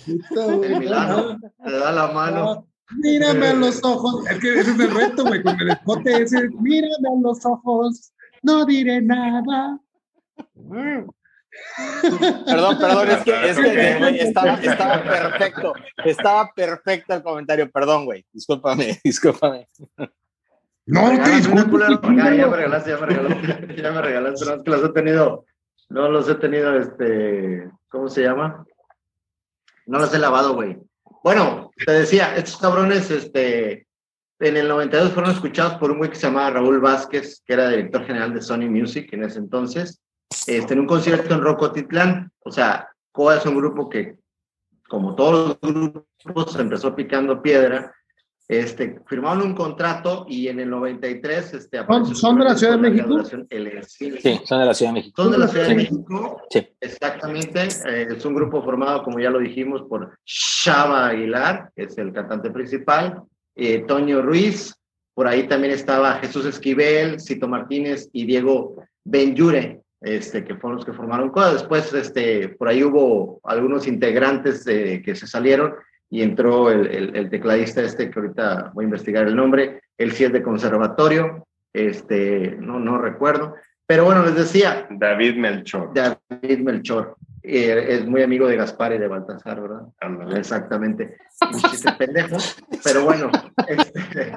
El 0.63 0.79
Milano 0.79 1.39
te 1.39 1.71
da 1.71 1.91
la 1.91 2.07
mano. 2.07 2.67
Mírame 2.97 3.47
a 3.47 3.53
los 3.53 3.83
ojos. 3.83 4.27
Es 4.29 4.39
que 4.39 4.59
ese 4.59 4.71
es 4.71 4.79
el 4.79 4.91
reto, 4.91 5.23
güey, 5.25 5.41
con 5.41 5.59
el 5.59 5.71
escote 5.71 6.21
ese. 6.21 6.49
Mírame 6.49 7.09
a 7.09 7.21
los 7.21 7.45
ojos. 7.45 8.13
No 8.43 8.65
diré 8.65 9.01
nada. 9.01 9.79
Perdón, 12.45 12.77
perdón, 12.79 13.09
es 13.09 13.23
que, 13.23 13.31
es 13.49 13.57
que 13.57 13.95
güey, 13.97 14.19
estaba, 14.19 14.53
estaba 14.55 15.03
perfecto. 15.03 15.73
Estaba 16.03 16.51
perfecto 16.55 17.13
el 17.13 17.23
comentario. 17.23 17.71
Perdón, 17.71 18.05
güey. 18.05 18.25
Discúlpame, 18.31 18.99
discúlpame. 19.03 19.67
No, 20.85 21.11
no 21.11 21.23
te 21.23 21.69
culero. 21.69 21.99
Ya, 22.15 22.35
ya 22.35 22.47
me 22.47 22.57
regalaste, 22.57 22.89
ya 22.91 22.97
me 22.97 23.05
regalaste. 23.07 23.81
Ya 23.81 23.91
me 23.91 24.01
regalaste. 24.01 24.45
No, 24.45 24.53
es 24.53 24.63
que 24.63 24.69
los 24.69 24.83
he 24.83 24.89
tenido. 24.89 25.45
No 25.89 26.09
los 26.09 26.29
he 26.29 26.35
tenido, 26.35 26.77
este. 26.77 27.69
¿Cómo 27.89 28.09
se 28.09 28.21
llama? 28.21 28.65
No 29.85 29.99
los 29.99 30.13
he 30.13 30.19
lavado, 30.19 30.55
güey. 30.55 30.77
Bueno, 31.23 31.71
te 31.85 31.91
decía, 31.91 32.35
estos 32.35 32.57
cabrones, 32.57 33.09
este. 33.11 33.87
En 34.39 34.57
el 34.57 34.67
92 34.67 35.13
fueron 35.13 35.31
escuchados 35.31 35.75
por 35.75 35.91
un 35.91 35.97
güey 35.97 36.09
que 36.09 36.17
se 36.17 36.27
llamaba 36.27 36.49
Raúl 36.49 36.81
Vázquez, 36.81 37.41
que 37.45 37.53
era 37.53 37.69
director 37.69 38.05
general 38.05 38.33
de 38.33 38.41
Sony 38.41 38.69
Music 38.69 39.07
en 39.13 39.23
ese 39.23 39.39
entonces, 39.39 40.01
este, 40.45 40.73
en 40.73 40.81
un 40.81 40.87
concierto 40.87 41.33
en 41.33 41.41
Rocotitlán. 41.41 42.31
O 42.39 42.51
sea, 42.51 42.89
Coa 43.13 43.37
es 43.37 43.45
un 43.45 43.55
grupo 43.55 43.89
que, 43.89 44.17
como 44.89 45.15
todos 45.15 45.57
los 45.61 45.75
grupos, 46.21 46.55
empezó 46.59 46.93
picando 46.93 47.41
piedra. 47.41 47.95
Este, 48.47 48.99
firmaron 49.07 49.41
un 49.41 49.55
contrato 49.55 50.25
y 50.29 50.47
en 50.49 50.59
el 50.59 50.69
93 50.69 51.53
este, 51.55 51.79
su 52.05 52.13
son 52.13 52.37
de 52.37 52.45
la 52.45 52.55
Ciudad 52.55 52.73
de 52.73 52.89
México? 52.89 53.23
Sí, 53.23 54.39
son 54.45 54.59
de 54.59 54.65
la 54.67 54.73
Ciudad 54.75 54.91
de 54.91 54.93
México. 54.93 55.23
Son 55.23 55.31
de 55.31 55.37
la 55.39 55.47
Ciudad 55.47 55.63
de 55.65 55.69
Sí. 55.71 55.75
México. 55.75 56.41
Sí. 56.51 56.67
Exactamente. 56.79 57.63
eh, 57.89 58.07
es 58.15 58.23
un 58.23 58.35
grupo 58.35 58.61
formado, 58.63 59.01
como 59.03 59.19
ya 59.19 59.31
lo 59.31 59.39
dijimos, 59.39 59.81
por 59.89 60.15
Shaba 60.25 61.07
Aguilar, 61.07 61.71
que 61.75 61.83
es 61.83 61.97
el 61.97 62.13
cantante 62.13 62.51
principal, 62.51 63.23
eh, 63.55 63.79
Toño 63.87 64.21
Ruiz, 64.21 64.75
por 65.15 65.27
ahí 65.27 65.47
también 65.47 65.73
estaba 65.73 66.15
Jesús 66.19 66.45
Esquivel, 66.45 67.19
Cito 67.19 67.47
Martínez 67.47 68.09
y 68.13 68.25
Diego 68.25 68.75
Benyure, 69.03 69.81
este, 70.01 70.43
que 70.43 70.55
fueron 70.55 70.75
los 70.75 70.85
que 70.85 70.93
formaron 70.93 71.29
Coda. 71.31 71.53
Después, 71.53 71.91
este, 71.93 72.49
por 72.49 72.67
ahí 72.67 72.83
hubo 72.83 73.39
algunos 73.43 73.87
integrantes 73.87 74.67
eh, 74.67 75.01
que 75.03 75.15
se 75.15 75.25
salieron 75.25 75.73
y 76.15 76.21
entró 76.21 76.71
el, 76.71 76.87
el- 76.87 77.15
el 77.15 77.29
tecladista 77.29 77.81
este, 77.81 78.09
que 78.09 78.19
ahorita 78.19 78.71
voy 78.73 78.83
a 78.85 78.89
investigar 78.91 79.27
el 79.27 79.35
nombre, 79.35 79.81
él 79.97 80.11
sí 80.13 80.23
es 80.23 80.31
de 80.31 80.41
conservatorio, 80.41 81.45
este, 81.73 82.55
no, 82.59 82.79
no 82.79 82.97
recuerdo. 82.97 83.55
Pero 83.87 84.05
bueno, 84.05 84.23
les 84.23 84.35
decía, 84.35 84.87
David 84.89 85.35
Melchor. 85.35 85.91
David 85.93 86.59
Melchor. 86.59 87.17
eh, 87.43 87.85
es 87.89 88.07
muy 88.07 88.23
amigo 88.23 88.47
de 88.47 88.55
Gaspar 88.55 88.93
y 88.93 88.97
de 88.97 89.07
Baltasar, 89.09 89.61
¿verdad? 89.61 89.81
Exactamente. 90.37 91.17
Un 91.51 91.59
chiste 91.61 91.91
pendejo. 91.97 92.37
Pero 92.83 93.03
bueno, 93.03 93.29
este, 93.67 94.31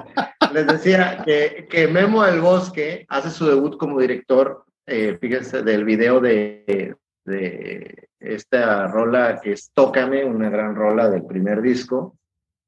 les 0.53 0.67
decía 0.67 1.23
que, 1.25 1.65
que 1.69 1.87
Memo 1.87 2.23
del 2.23 2.41
Bosque 2.41 3.05
hace 3.09 3.29
su 3.29 3.47
debut 3.47 3.77
como 3.77 3.99
director, 3.99 4.65
eh, 4.85 5.17
fíjense, 5.19 5.63
del 5.63 5.85
video 5.85 6.19
de, 6.19 6.93
de 7.25 8.08
esta 8.19 8.87
rola 8.87 9.39
que 9.41 9.53
es 9.53 9.71
Tócame, 9.73 10.25
una 10.25 10.49
gran 10.49 10.75
rola 10.75 11.09
del 11.09 11.25
primer 11.25 11.61
disco. 11.61 12.17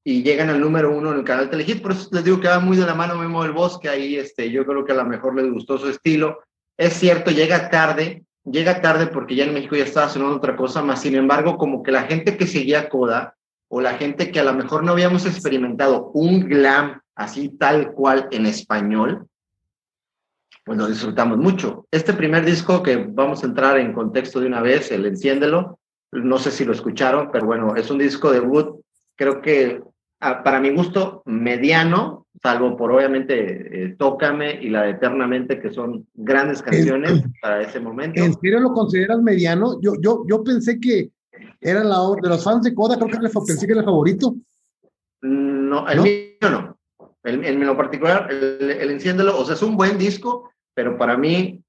Y 0.03 0.23
llegan 0.23 0.49
al 0.49 0.59
número 0.59 0.95
uno 0.95 1.11
en 1.11 1.19
el 1.19 1.23
canal 1.23 1.49
Telehit, 1.49 1.81
por 1.81 1.91
eso 1.91 2.09
les 2.11 2.23
digo 2.23 2.39
que 2.39 2.47
va 2.47 2.59
muy 2.59 2.75
de 2.75 2.85
la 2.85 2.95
mano 2.95 3.15
Memo 3.15 3.43
del 3.43 3.51
Bosque, 3.51 3.87
ahí 3.87 4.15
este, 4.15 4.49
yo 4.49 4.65
creo 4.65 4.83
que 4.83 4.93
a 4.93 4.95
lo 4.95 5.05
mejor 5.05 5.35
les 5.35 5.51
gustó 5.51 5.77
su 5.77 5.89
estilo. 5.89 6.39
Es 6.75 6.93
cierto, 6.93 7.29
llega 7.29 7.69
tarde, 7.69 8.23
llega 8.43 8.81
tarde 8.81 9.07
porque 9.07 9.35
ya 9.35 9.45
en 9.45 9.53
México 9.53 9.75
ya 9.75 9.83
estaba 9.83 10.09
sonando 10.09 10.37
otra 10.37 10.55
cosa 10.55 10.81
más. 10.81 11.01
Sin 11.01 11.15
embargo, 11.15 11.57
como 11.57 11.83
que 11.83 11.91
la 11.91 12.03
gente 12.03 12.35
que 12.35 12.47
seguía 12.47 12.89
Coda 12.89 13.35
o 13.69 13.79
la 13.79 13.93
gente 13.93 14.31
que 14.31 14.39
a 14.39 14.43
lo 14.43 14.53
mejor 14.53 14.83
no 14.83 14.93
habíamos 14.93 15.25
experimentado 15.25 16.09
un 16.13 16.41
glam 16.41 17.01
así 17.15 17.49
tal 17.49 17.91
cual 17.91 18.27
en 18.31 18.45
español, 18.45 19.27
pues 20.63 20.77
lo 20.77 20.87
disfrutamos 20.87 21.37
mucho. 21.37 21.85
Este 21.91 22.13
primer 22.13 22.45
disco 22.45 22.83
que 22.83 22.97
vamos 22.97 23.43
a 23.43 23.47
entrar 23.47 23.77
en 23.79 23.93
contexto 23.93 24.39
de 24.39 24.47
una 24.47 24.61
vez, 24.61 24.91
el 24.91 25.05
Enciéndelo, 25.05 25.79
no 26.11 26.37
sé 26.37 26.51
si 26.51 26.65
lo 26.65 26.73
escucharon, 26.73 27.29
pero 27.31 27.45
bueno, 27.45 27.75
es 27.75 27.89
un 27.89 27.97
disco 27.97 28.31
debut, 28.31 28.81
creo 29.15 29.41
que 29.41 29.81
para 30.19 30.59
mi 30.59 30.69
gusto 30.69 31.23
mediano, 31.25 32.27
salvo 32.43 32.77
por 32.77 32.91
obviamente 32.91 33.85
eh, 33.85 33.95
Tócame 33.97 34.53
y 34.61 34.69
la 34.69 34.83
de 34.83 34.91
Eternamente, 34.91 35.59
que 35.59 35.71
son 35.71 36.05
grandes 36.13 36.61
canciones 36.61 37.23
para 37.41 37.61
ese 37.61 37.79
momento. 37.79 38.21
¿En 38.21 38.33
serio 38.39 38.59
lo 38.59 38.71
consideras 38.73 39.19
mediano? 39.21 39.79
Yo, 39.81 39.93
yo, 39.99 40.23
yo 40.29 40.43
pensé 40.43 40.79
que 40.79 41.09
era 41.59 41.83
la 41.83 41.97
de 42.21 42.29
los 42.29 42.43
fans 42.43 42.63
de 42.63 42.75
Coda, 42.75 42.97
creo 42.97 43.19
que 43.19 43.29
fa- 43.29 43.43
pensé 43.45 43.65
que 43.65 43.71
era 43.73 43.81
el 43.81 43.85
favorito. 43.85 44.35
No, 45.21 45.87
el 45.89 45.97
¿No? 45.97 46.03
mío 46.03 46.15
no. 46.41 46.77
El, 47.23 47.45
en 47.45 47.65
lo 47.65 47.77
particular, 47.77 48.27
el, 48.31 48.69
el 48.71 48.91
Enciéndelo, 48.91 49.39
o 49.39 49.45
sea, 49.45 49.55
es 49.55 49.61
un 49.61 49.77
buen 49.77 49.97
disco, 49.97 50.50
pero 50.83 50.97
para 50.97 51.15
mí, 51.15 51.63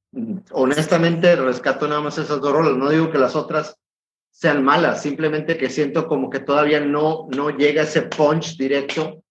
honestamente, 0.53 1.37
rescato 1.37 1.87
nada 1.87 2.01
más 2.01 2.17
esas 2.17 2.41
dos 2.41 2.51
rolas. 2.51 2.79
No 2.79 2.89
digo 2.89 3.11
que 3.11 3.19
las 3.19 3.37
otras 3.37 3.77
sean 4.31 4.65
malas, 4.65 5.03
simplemente 5.03 5.59
que 5.59 5.69
siento 5.69 6.07
como 6.09 6.31
que 6.31 6.41
todavía 6.41 6.81
no, 6.81 7.29
no 7.37 7.51
llega 7.51 7.83
ese 7.83 8.01
punch 8.01 8.57
directo 8.57 9.23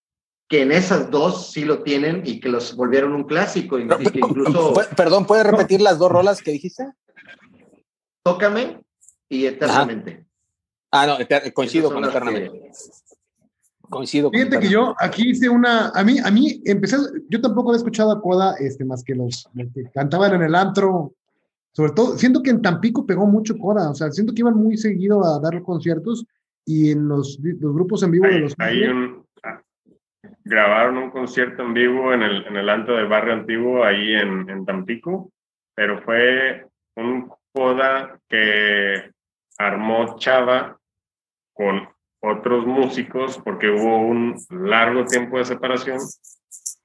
que 0.47 0.61
en 0.61 0.71
esas 0.71 1.09
dos 1.09 1.51
sí 1.51 1.65
lo 1.65 1.81
tienen 1.81 2.21
y 2.25 2.39
que 2.39 2.49
los 2.49 2.75
volvieron 2.75 3.13
un 3.13 3.23
clásico 3.23 3.79
y, 3.79 3.85
y 3.99 4.05
que 4.11 4.19
incluso 4.19 4.71
Perdón, 4.95 5.25
¿puedes 5.25 5.47
repetir 5.47 5.81
las 5.81 5.97
dos 5.97 6.11
rolas 6.11 6.43
que 6.43 6.51
dijiste? 6.51 6.85
Tócame 8.23 8.81
y 9.29 9.47
Eternamente. 9.47 10.27
Ah, 10.91 11.07
no, 11.07 11.17
coincido 11.55 11.91
con 11.91 12.05
eternamente. 12.05 12.51
que- 12.51 12.71
Coincido 13.91 14.31
con 14.31 14.39
Fíjate 14.39 14.59
que 14.59 14.69
yo 14.69 14.95
aquí 14.97 15.29
hice 15.29 15.49
una, 15.49 15.89
a 15.89 16.03
mí, 16.03 16.17
a 16.17 16.31
mí 16.31 16.61
empecé, 16.65 16.97
yo 17.29 17.41
tampoco 17.41 17.69
había 17.69 17.77
escuchado 17.77 18.11
a 18.11 18.21
Coda, 18.21 18.55
este, 18.57 18.85
más 18.85 19.03
que 19.03 19.13
los, 19.13 19.47
los 19.53 19.67
que 19.73 19.83
cantaban 19.93 20.33
en 20.33 20.43
el 20.43 20.55
antro, 20.55 21.13
sobre 21.73 21.91
todo, 21.91 22.17
siento 22.17 22.41
que 22.41 22.49
en 22.49 22.61
Tampico 22.61 23.05
pegó 23.05 23.27
mucho 23.27 23.57
Coda, 23.57 23.91
o 23.91 23.93
sea, 23.93 24.09
siento 24.09 24.33
que 24.33 24.41
iban 24.41 24.55
muy 24.55 24.77
seguido 24.77 25.23
a 25.23 25.39
dar 25.39 25.61
conciertos 25.61 26.25
y 26.65 26.91
en 26.91 27.07
los, 27.07 27.37
los 27.41 27.73
grupos 27.73 28.01
en 28.03 28.11
vivo 28.11 28.25
de 28.25 28.39
los... 28.39 28.55
hay 28.57 28.83
un, 28.83 29.25
ah, 29.43 29.61
grabaron 30.45 30.97
un 30.97 31.11
concierto 31.11 31.61
en 31.61 31.73
vivo 31.73 32.13
en 32.13 32.23
el, 32.23 32.45
en 32.47 32.55
el 32.55 32.69
antro 32.69 32.95
del 32.95 33.07
barrio 33.07 33.33
antiguo 33.33 33.83
ahí 33.83 34.13
en, 34.13 34.49
en 34.49 34.65
Tampico, 34.65 35.31
pero 35.75 36.01
fue 36.01 36.65
un 36.95 37.29
coda 37.53 38.17
que 38.29 39.11
armó 39.57 40.17
Chava 40.17 40.79
con 41.53 41.87
otros 42.21 42.65
músicos 42.65 43.39
porque 43.43 43.69
hubo 43.69 43.97
un 43.97 44.35
largo 44.49 45.05
tiempo 45.05 45.37
de 45.39 45.45
separación 45.45 45.99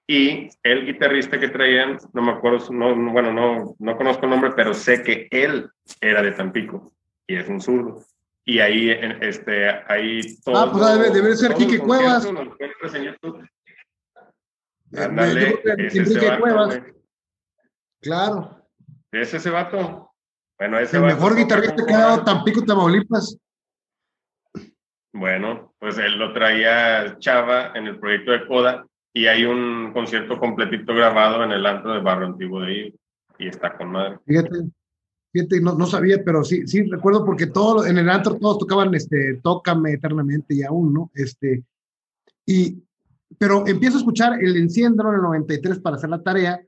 y 0.07 0.49
el 0.62 0.87
guitarrista 0.87 1.38
que 1.38 1.49
traían, 1.49 1.99
no 2.12 2.23
me 2.23 2.33
acuerdo, 2.33 2.73
no, 2.73 2.95
no- 2.97 3.12
bueno, 3.12 3.33
no, 3.33 3.75
no 3.78 3.97
conozco 3.97 4.25
el 4.25 4.31
nombre, 4.31 4.52
pero 4.57 4.73
sé 4.73 5.02
que 5.02 5.28
él 5.31 5.69
era 6.00 6.23
de 6.23 6.33
Tampico 6.33 6.93
y 7.26 7.37
es 7.37 7.49
un 7.49 7.61
zurdo. 7.61 8.02
Y 8.45 8.61
ahí, 8.61 8.90
este, 9.21 9.69
ahí 9.88 10.21
todo. 10.45 10.57
Ah, 10.57 10.71
pues 10.73 10.87
debe- 10.87 11.11
debe 11.11 11.37
ser 11.37 11.55
Quique 11.55 11.78
Cuevas. 11.81 12.25
Eh, 14.93 15.02
Ándale, 15.05 15.61
es 15.78 15.95
ese 15.97 16.21
vato, 16.28 16.40
Cuevas. 16.40 16.81
Claro, 18.00 18.62
¿Es 19.11 19.35
ese 19.35 19.50
vato? 19.50 20.12
Bueno, 20.59 20.78
ese 20.78 20.97
el 20.99 21.02
vato 21.02 21.14
mejor 21.16 21.37
guitarrista 21.37 21.85
que 21.85 21.93
ha 21.95 21.99
dado. 21.99 22.25
Tampico, 22.25 22.62
Tamaulipas. 22.64 23.37
Bueno, 25.18 25.73
pues 25.78 25.96
él 25.99 26.18
lo 26.18 26.32
traía 26.32 27.16
Chava 27.18 27.73
en 27.75 27.87
el 27.87 27.99
proyecto 27.99 28.32
de 28.32 28.46
Coda 28.46 28.87
y 29.12 29.26
hay 29.26 29.44
un 29.44 29.92
concierto 29.92 30.38
completito 30.38 30.94
grabado 30.94 31.42
en 31.42 31.52
el 31.52 31.64
antro 31.64 31.94
de 31.94 32.00
Barrio 32.00 32.26
Antiguo 32.26 32.61
de 32.61 32.66
ahí 32.66 32.94
y 33.38 33.49
está 33.49 33.76
con 33.76 33.92
madre. 33.92 34.18
Fíjate, 34.26 34.58
fíjate, 35.32 35.61
no, 35.62 35.75
no 35.75 35.87
sabía, 35.87 36.23
pero 36.25 36.44
sí, 36.44 36.66
sí 36.66 36.82
recuerdo 36.82 37.25
porque 37.25 37.46
todo, 37.46 37.87
en 37.87 37.96
el 37.99 38.11
antro 38.11 38.35
todos 38.37 38.58
tocaban 38.58 38.94
este, 38.94 39.40
Tócame 39.42 39.92
eternamente 39.92 40.54
y 40.54 40.62
aún, 40.62 40.92
¿no? 40.92 41.11
Este, 41.14 41.62
y, 42.44 42.82
pero 43.38 43.66
empiezo 43.66 43.96
a 43.96 44.00
escuchar 44.00 44.42
el 44.42 44.56
enciendo 44.56 45.08
en 45.08 45.14
el 45.16 45.23
93 45.23 45.78
para 45.78 45.96
hacer 45.96 46.11
la 46.11 46.23
tarea. 46.23 46.61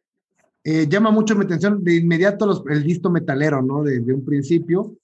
eh, 0.64 0.86
llama 0.88 1.10
mucho 1.10 1.36
mi 1.36 1.44
atención 1.44 1.82
de 1.84 1.96
inmediato 1.96 2.46
los, 2.46 2.62
el 2.68 2.82
listo 2.82 3.10
metalero, 3.10 3.62
¿no? 3.62 3.82
De, 3.82 4.00
de 4.00 4.12
un 4.14 4.24
principio. 4.24 4.96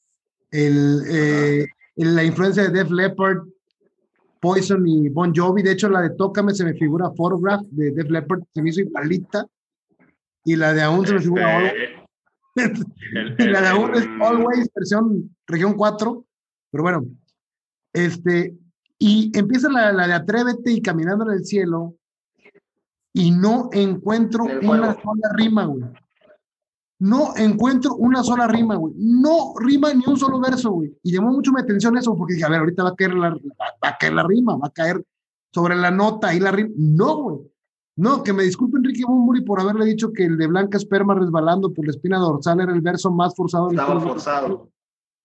El, 0.50 1.02
eh, 1.08 1.60
el- 1.60 1.68
la 1.96 2.24
influencia 2.24 2.64
de 2.64 2.70
Def 2.70 2.90
Leppard, 2.90 3.38
Poison 4.40 4.86
y 4.86 5.08
Bon 5.08 5.32
Jovi. 5.34 5.62
De 5.62 5.72
hecho, 5.72 5.88
la 5.88 6.02
de 6.02 6.10
Tócame 6.10 6.54
se 6.54 6.64
me 6.64 6.74
figura 6.74 7.10
Photograph 7.16 7.62
de 7.70 7.92
Def 7.92 8.10
Leppard, 8.10 8.42
se 8.52 8.62
me 8.62 8.70
hizo 8.70 8.80
igualita. 8.80 9.46
Y 10.44 10.56
la 10.56 10.72
de 10.74 10.82
Aún 10.82 11.06
se 11.06 11.14
me 11.14 11.20
figura 11.20 11.66
Este, 12.54 12.84
el- 13.06 13.36
y 13.38 13.44
la 13.44 13.60
de 13.62 13.68
Aún 13.68 13.94
es 13.94 14.06
Always, 14.20 14.68
versión 14.74 15.34
región 15.46 15.74
4. 15.74 16.24
Pero 16.70 16.82
bueno, 16.82 17.06
este, 17.92 18.54
y 18.98 19.30
empieza 19.38 19.70
la, 19.70 19.92
la 19.92 20.06
de 20.06 20.12
Atrévete 20.14 20.72
y 20.72 20.82
Caminando 20.82 21.24
en 21.30 21.38
el 21.38 21.44
Cielo. 21.44 21.94
Y 23.12 23.30
no 23.30 23.68
encuentro 23.72 24.44
una 24.44 24.94
sola 24.94 25.28
rima, 25.34 25.64
güey. 25.66 25.84
No 27.04 27.36
encuentro 27.36 27.96
una 27.96 28.22
sola 28.22 28.46
rima, 28.46 28.76
güey. 28.76 28.94
No 28.96 29.52
rima 29.58 29.92
ni 29.92 30.04
un 30.06 30.16
solo 30.16 30.40
verso, 30.40 30.70
güey. 30.70 30.96
Y 31.02 31.12
llamó 31.12 31.32
mucho 31.32 31.52
mi 31.52 31.60
atención 31.60 31.98
eso, 31.98 32.16
porque 32.16 32.32
dije, 32.32 32.46
a 32.46 32.48
ver, 32.48 32.60
ahorita 32.60 32.82
va 32.82 32.88
a 32.88 32.94
caer 32.94 33.12
la, 33.12 33.28
va, 33.28 33.66
va 33.84 33.88
a 33.90 33.98
caer 33.98 34.14
la 34.14 34.22
rima, 34.22 34.56
va 34.56 34.68
a 34.68 34.72
caer 34.72 35.04
sobre 35.52 35.76
la 35.76 35.90
nota 35.90 36.32
y 36.32 36.40
la 36.40 36.50
rima. 36.50 36.70
No, 36.74 37.16
güey. 37.16 37.38
No, 37.96 38.22
que 38.22 38.32
me 38.32 38.44
disculpe 38.44 38.78
Enrique 38.78 39.04
Bumburi 39.06 39.42
por 39.42 39.60
haberle 39.60 39.84
dicho 39.84 40.14
que 40.14 40.24
el 40.24 40.38
de 40.38 40.46
Blanca 40.46 40.78
Esperma 40.78 41.14
resbalando 41.14 41.74
por 41.74 41.84
la 41.84 41.90
espina 41.90 42.16
dorsal 42.16 42.60
era 42.62 42.72
el 42.72 42.80
verso 42.80 43.10
más 43.10 43.36
forzado. 43.36 43.70
Estaba 43.70 44.00
forzado. 44.00 44.70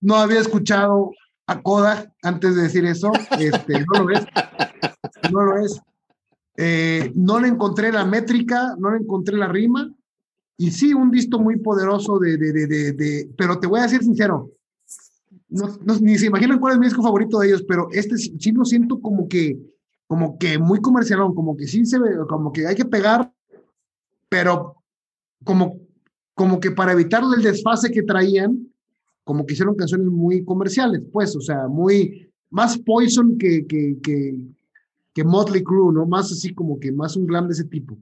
No 0.02 0.16
había 0.16 0.42
escuchado 0.42 1.12
a 1.48 1.62
Koda 1.62 2.14
antes 2.24 2.58
de 2.58 2.64
decir 2.64 2.86
eso. 2.86 3.10
Este, 3.40 3.86
no 3.86 4.04
lo 4.04 4.10
es. 4.10 4.26
No 5.32 5.44
lo 5.44 5.58
es. 5.60 5.82
Eh, 6.58 7.14
no 7.16 7.40
le 7.40 7.48
encontré 7.48 7.90
la 7.90 8.04
métrica, 8.04 8.76
no 8.78 8.92
le 8.92 8.98
encontré 8.98 9.38
la 9.38 9.48
rima. 9.48 9.90
Y 10.60 10.72
sí, 10.72 10.94
un 10.94 11.10
disco 11.10 11.40
muy 11.40 11.58
poderoso 11.58 12.20
de, 12.20 12.38
de, 12.38 12.52
de, 12.54 12.94
de, 12.94 13.30
pero 13.38 13.60
te 13.60 13.68
voy 13.68 13.80
a 13.80 13.84
decir 13.84 14.04
sincero, 14.04 14.52
no, 15.50 15.68
no- 15.86 16.00
ni 16.00 16.18
se 16.18 16.28
imaginan 16.28 16.60
cuál 16.60 16.74
es 16.74 16.80
mi 16.80 16.88
disco 16.88 17.04
favorito 17.04 17.40
de 17.40 17.48
ellos, 17.48 17.64
pero 17.68 17.88
este 17.92 18.18
sí 18.18 18.52
lo 18.52 18.66
siento 18.66 19.00
como 19.02 19.28
que, 19.30 19.58
como 20.08 20.38
que 20.38 20.60
muy 20.60 20.82
comercialón, 20.82 21.36
como 21.36 21.58
que 21.58 21.68
sí 21.68 21.86
se 21.86 21.98
como 22.30 22.52
que 22.52 22.68
hay 22.68 22.76
que 22.76 22.86
pegar, 22.86 23.34
pero 24.30 24.76
como, 25.44 25.80
como 26.36 26.60
que 26.60 26.72
para 26.72 26.94
evitarle 26.94 27.38
el 27.38 27.44
desfase 27.44 27.92
que 27.92 28.04
traían, 28.04 28.68
como 29.24 29.46
que 29.46 29.54
hicieron 29.54 29.76
canciones 29.76 30.08
muy 30.08 30.46
comerciales, 30.46 31.02
pues, 31.12 31.36
o 31.36 31.42
sea, 31.42 31.68
muy, 31.68 32.32
más 32.52 32.78
Poison 32.80 33.38
que, 33.38 33.68
que, 33.68 33.98
que, 34.04 34.38
que 35.14 35.24
Motley 35.24 35.64
Crue, 35.64 35.94
¿no? 35.94 36.06
Más 36.08 36.32
así 36.32 36.54
como 36.54 36.80
que 36.80 36.92
más 36.92 37.16
un 37.18 37.28
glam 37.28 37.48
de 37.48 37.54
ese 37.54 37.66
tipo. 37.66 37.98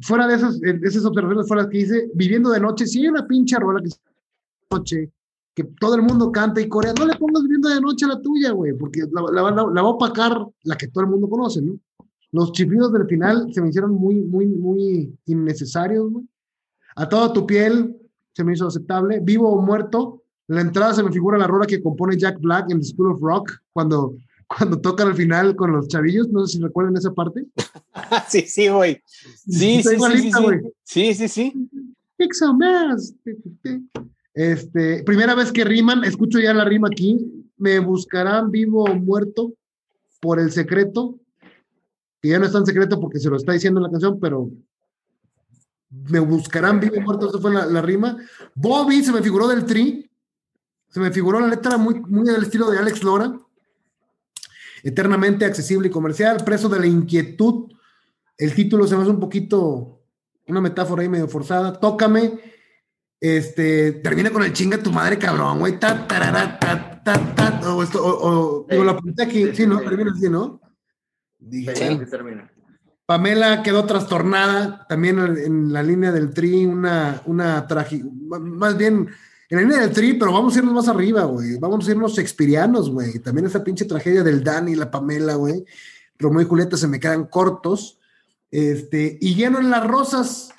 Fuera 0.00 0.26
de 0.26 0.34
esas, 0.36 0.60
de 0.60 0.80
esas 0.82 1.04
observaciones 1.04 1.46
fuera 1.46 1.62
las 1.64 1.70
que 1.70 1.78
hice, 1.80 2.10
Viviendo 2.14 2.50
de 2.50 2.60
Noche, 2.60 2.86
si 2.86 3.00
hay 3.00 3.08
una 3.08 3.26
pinche 3.26 3.56
rola 3.58 3.82
que 3.82 3.90
noche, 4.70 5.12
que 5.54 5.64
todo 5.78 5.94
el 5.94 6.02
mundo 6.02 6.32
canta 6.32 6.60
y 6.60 6.68
corea, 6.68 6.94
no 6.98 7.04
le 7.06 7.14
pongas 7.16 7.42
Viviendo 7.42 7.68
de 7.68 7.80
Noche 7.80 8.06
a 8.06 8.08
la 8.08 8.20
tuya, 8.22 8.52
güey, 8.52 8.72
porque 8.74 9.00
la, 9.12 9.22
la, 9.30 9.50
la- 9.50 9.66
la 9.72 9.82
va 9.82 9.88
a 9.88 9.92
opacar 9.92 10.46
la 10.62 10.76
que 10.76 10.88
todo 10.88 11.04
el 11.04 11.10
mundo 11.10 11.28
conoce, 11.28 11.60
¿no? 11.62 11.78
Los 12.32 12.52
chiflidos 12.52 12.92
del 12.92 13.06
final 13.06 13.48
se 13.52 13.60
me 13.62 13.68
hicieron 13.68 13.92
muy, 13.94 14.16
muy, 14.16 14.46
muy 14.46 15.18
innecesarios, 15.26 16.10
güey. 16.10 16.26
A 16.96 17.08
toda 17.08 17.32
tu 17.32 17.46
piel 17.46 17.96
se 18.34 18.44
me 18.44 18.52
hizo 18.52 18.66
aceptable. 18.66 19.20
Vivo 19.22 19.48
o 19.50 19.62
muerto, 19.62 20.22
la 20.48 20.60
entrada 20.60 20.92
se 20.94 21.02
me 21.02 21.10
figura 21.12 21.38
la 21.38 21.46
rola 21.46 21.66
que 21.66 21.82
compone 21.82 22.16
Jack 22.18 22.38
Black 22.40 22.70
en 22.70 22.80
The 22.80 22.86
School 22.86 23.12
of 23.12 23.20
Rock, 23.22 23.52
cuando, 23.72 24.16
cuando 24.48 24.80
tocan 24.80 25.08
al 25.08 25.14
final 25.14 25.54
con 25.54 25.72
los 25.72 25.88
chavillos, 25.88 26.28
no 26.30 26.46
sé 26.46 26.56
si 26.56 26.62
recuerdan 26.62 26.96
esa 26.96 27.12
parte. 27.12 27.46
sí, 28.28 28.42
sí, 28.42 28.68
güey. 28.68 29.02
Sí, 29.06 29.82
sí, 29.82 29.94
igualita, 29.94 30.38
sí. 30.38 30.44
güey. 30.44 30.60
Sí, 30.82 31.14
sí, 31.14 31.28
sí. 31.28 31.52
Este, 34.34 35.04
primera 35.04 35.34
vez 35.34 35.52
que 35.52 35.64
riman, 35.64 36.02
escucho 36.04 36.40
ya 36.40 36.54
la 36.54 36.64
rima 36.64 36.88
aquí. 36.88 37.46
Me 37.58 37.78
buscarán 37.78 38.50
vivo 38.50 38.84
o 38.84 38.94
muerto 38.94 39.52
por 40.20 40.40
el 40.40 40.50
secreto, 40.50 41.18
que 42.22 42.30
ya 42.30 42.38
no 42.38 42.46
es 42.46 42.52
tan 42.52 42.64
secreto 42.64 42.98
porque 43.00 43.18
se 43.18 43.28
lo 43.28 43.36
está 43.36 43.52
diciendo 43.52 43.80
en 43.80 43.84
la 43.84 43.90
canción, 43.90 44.18
pero 44.18 44.50
me 45.90 46.20
buscarán 46.20 46.80
vivo 46.80 46.96
o 46.96 47.00
muerto, 47.02 47.28
esa 47.28 47.38
fue 47.38 47.52
la, 47.52 47.66
la 47.66 47.82
rima. 47.82 48.16
Bobby 48.54 49.04
se 49.04 49.12
me 49.12 49.22
figuró 49.22 49.46
del 49.46 49.66
tri, 49.66 50.10
se 50.88 51.00
me 51.00 51.10
figuró 51.10 51.40
la 51.40 51.48
letra 51.48 51.76
muy, 51.76 52.00
muy 52.00 52.24
del 52.24 52.42
estilo 52.42 52.70
de 52.70 52.78
Alex 52.78 53.02
Lora. 53.02 53.38
Eternamente 54.88 55.44
accesible 55.44 55.88
y 55.88 55.90
comercial, 55.90 56.42
preso 56.44 56.68
de 56.70 56.80
la 56.80 56.86
inquietud. 56.86 57.70
El 58.38 58.54
título 58.54 58.86
se 58.86 58.96
me 58.96 59.02
hace 59.02 59.10
un 59.10 59.20
poquito 59.20 60.00
una 60.46 60.62
metáfora 60.62 61.02
ahí 61.02 61.08
medio 61.10 61.28
forzada. 61.28 61.78
Tócame. 61.78 62.40
Este, 63.20 63.92
termina 63.92 64.30
con 64.30 64.42
el 64.44 64.52
chinga 64.54 64.78
tu 64.82 64.90
madre, 64.90 65.18
cabrón, 65.18 65.58
güey. 65.58 65.78
Ta, 65.78 66.06
tarara, 66.06 66.58
ta, 66.58 67.02
ta, 67.04 67.34
ta, 67.34 67.74
o 67.74 67.82
esto, 67.82 68.02
o, 68.02 68.28
o- 68.62 68.66
digo, 68.70 68.82
la 68.84 68.92
apunté 68.92 69.24
aquí, 69.24 69.46
Sí, 69.48 69.54
sí, 69.56 69.66
¿no? 69.66 69.78
sí. 69.80 69.84
Termina 69.84 70.12
así, 70.12 70.30
¿no? 70.30 70.60
Dije, 71.38 71.76
Sí, 71.76 71.98
termina. 72.10 72.50
Pamela 73.04 73.62
quedó 73.62 73.84
trastornada, 73.84 74.86
también 74.88 75.18
en, 75.18 75.72
la 75.72 75.82
línea 75.82 76.12
del 76.12 76.32
tri, 76.32 76.64
una, 76.64 77.20
una 77.26 77.66
trágica, 77.66 78.06
más 78.40 78.76
bien 78.78 79.08
en 79.50 79.56
la 79.56 79.62
línea 79.62 79.80
del 79.80 79.92
tri, 79.92 80.14
pero 80.14 80.32
vamos 80.32 80.54
a 80.54 80.58
irnos 80.58 80.74
más 80.74 80.88
arriba, 80.88 81.24
güey. 81.24 81.58
Vamos 81.58 81.88
a 81.88 81.90
irnos 81.90 82.12
shakespearianos, 82.12 82.90
güey. 82.90 83.18
También 83.20 83.46
esa 83.46 83.64
pinche 83.64 83.86
tragedia 83.86 84.22
del 84.22 84.44
Dani 84.44 84.72
y 84.72 84.76
la 84.76 84.90
Pamela, 84.90 85.36
güey. 85.36 85.64
Romeo 86.18 86.42
y 86.42 86.44
Julieta 86.44 86.76
se 86.76 86.86
me 86.86 87.00
quedan 87.00 87.26
cortos. 87.26 87.98
Este, 88.50 89.18
y 89.20 89.34
lleno 89.34 89.58
en 89.58 89.70
las 89.70 89.86
rosas, 89.86 90.50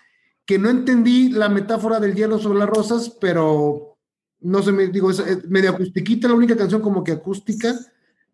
que 0.45 0.57
no 0.57 0.69
entendí 0.69 1.29
la 1.29 1.49
metáfora 1.49 1.99
del 1.99 2.15
hielo 2.15 2.39
sobre 2.39 2.59
las 2.59 2.69
rosas, 2.69 3.15
pero 3.21 3.97
no 4.39 4.63
se 4.63 4.71
me, 4.71 4.87
digo, 4.87 5.11
es, 5.11 5.45
medio 5.47 5.69
acustiquita, 5.69 6.27
la 6.27 6.33
única 6.33 6.57
canción 6.57 6.81
como 6.81 7.03
que 7.03 7.11
acústica 7.11 7.75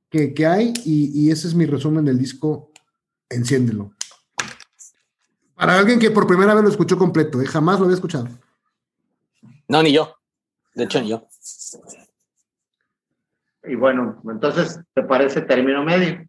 que, 0.09 0.33
que 0.33 0.45
hay, 0.45 0.73
y, 0.85 1.11
y 1.19 1.31
ese 1.31 1.47
es 1.47 1.55
mi 1.55 1.65
resumen 1.65 2.05
del 2.05 2.17
disco. 2.17 2.71
Enciéndelo. 3.27 3.91
Para 5.55 5.79
alguien 5.79 5.99
que 5.99 6.11
por 6.11 6.27
primera 6.27 6.53
vez 6.53 6.63
lo 6.63 6.69
escuchó 6.69 6.97
completo, 6.97 7.41
¿eh? 7.41 7.45
jamás 7.45 7.79
lo 7.79 7.85
había 7.85 7.95
escuchado. 7.95 8.27
No, 9.67 9.81
ni 9.81 9.91
yo. 9.91 10.15
De 10.75 10.83
hecho, 10.83 11.01
yo. 11.01 11.27
Y 13.67 13.75
bueno, 13.75 14.21
entonces, 14.29 14.79
¿te 14.93 15.01
parece 15.03 15.41
término 15.41 15.83
medio? 15.83 16.27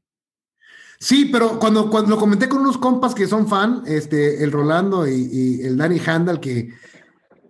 Sí, 0.98 1.26
pero 1.30 1.58
cuando, 1.58 1.90
cuando 1.90 2.10
lo 2.10 2.16
comenté 2.18 2.48
con 2.48 2.60
unos 2.62 2.78
compas 2.78 3.14
que 3.14 3.26
son 3.26 3.46
fan, 3.46 3.82
este, 3.86 4.42
el 4.42 4.50
Rolando 4.50 5.06
y, 5.06 5.28
y 5.30 5.62
el 5.62 5.76
Danny 5.76 6.00
Handel, 6.06 6.40
que 6.40 6.70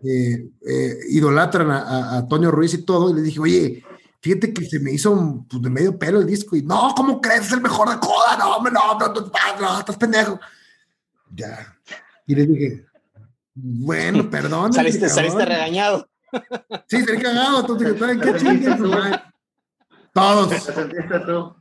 eh, 0.05 0.49
eh, 0.69 0.99
idolatran 1.11 1.71
a, 1.71 1.79
a- 1.83 2.17
a 2.19 2.27
Toño 2.29 2.51
Ruiz 2.51 2.75
y 2.75 2.85
todo, 2.85 3.11
y 3.11 3.15
les 3.15 3.23
dije, 3.25 3.39
oye, 3.41 3.85
fíjate 4.21 4.53
que 4.53 4.65
se 4.65 4.81
me 4.81 4.91
hizo 4.91 5.45
pues, 5.49 5.63
de 5.63 5.71
medio 5.71 5.97
pelo 5.97 6.19
el 6.21 6.27
disco, 6.27 6.57
y 6.57 6.63
no, 6.63 6.93
¿cómo 6.97 7.21
crees? 7.21 7.43
Es 7.43 7.53
el 7.53 7.61
mejor 7.61 7.89
de 7.91 8.01
coda, 8.01 8.37
no, 8.37 8.57
hombre, 8.57 8.73
no, 8.73 8.99
no, 8.99 9.07
no, 9.15 9.31
no, 9.61 9.79
estás 9.79 9.97
pendejo. 9.97 10.41
Ya. 11.33 11.79
Y 12.27 12.35
les 12.35 12.49
dije, 12.49 12.87
bueno, 13.55 14.29
perdón. 14.31 14.73
Saliste, 14.73 15.09
saliste 15.09 15.45
regañado. 15.45 16.09
Sí, 16.89 17.03
salí 17.05 17.19
cagado, 17.23 17.61
entonces 17.61 17.89
dije, 17.89 17.99
¿saben 17.99 18.21
qué 18.21 18.33
Te 18.33 18.39
chingas? 18.39 18.79
tú. 18.79 18.89
madre? 18.89 19.23
Todos. 20.13 20.67
¿Te 20.67 21.21
tú? 21.21 21.57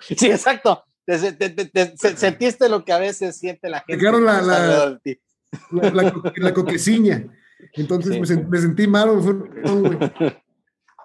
Sí, 0.00 0.26
exacto. 0.30 0.84
Te, 1.04 1.32
te- 1.32 1.50
te- 1.50 1.64
te- 1.66 1.96
se- 1.96 2.16
sentiste 2.16 2.68
lo 2.68 2.84
que 2.84 2.92
a 2.92 2.98
veces 2.98 3.38
siente 3.38 3.68
la 3.70 3.80
gente. 3.80 3.98
quedaron 3.98 4.24
la- 4.24 4.42
la- 4.42 4.98
la, 5.70 5.90
la, 5.90 6.12
co- 6.12 6.22
la 6.36 6.52
coqueciña. 6.54 7.24
Entonces 7.72 8.12
Sí. 8.14 8.20
me, 8.20 8.26
sen- 8.26 8.46
me 8.48 8.58
sentí 8.58 8.86
mal, 8.86 9.16
me 9.16 9.22
fue 9.22 10.42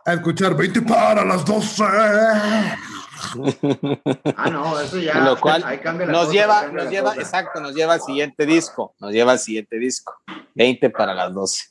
a 0.05 0.13
escuchar 0.13 0.55
20 0.57 0.81
para 0.81 1.23
las 1.23 1.45
12. 1.45 1.83
Ah, 4.35 4.49
no, 4.51 4.79
eso 4.79 4.99
ya. 4.99 5.19
Lo 5.23 5.39
cual 5.39 5.63
ahí 5.65 5.77
cambia 5.79 6.05
la 6.07 6.11
Nos 6.13 6.25
cosa, 6.25 6.33
lleva, 6.33 6.61
cambia 6.61 6.75
nos 6.75 6.85
la 6.85 6.91
lleva, 6.91 7.09
cosa. 7.11 7.21
exacto, 7.21 7.61
nos 7.61 7.73
lleva 7.73 7.93
al 7.93 8.01
siguiente 8.01 8.45
disco. 8.45 8.95
Nos 8.99 9.11
lleva 9.11 9.31
al 9.33 9.39
siguiente 9.39 9.77
disco. 9.77 10.13
20 10.55 10.89
para 10.89 11.13
las 11.13 11.33
12. 11.33 11.63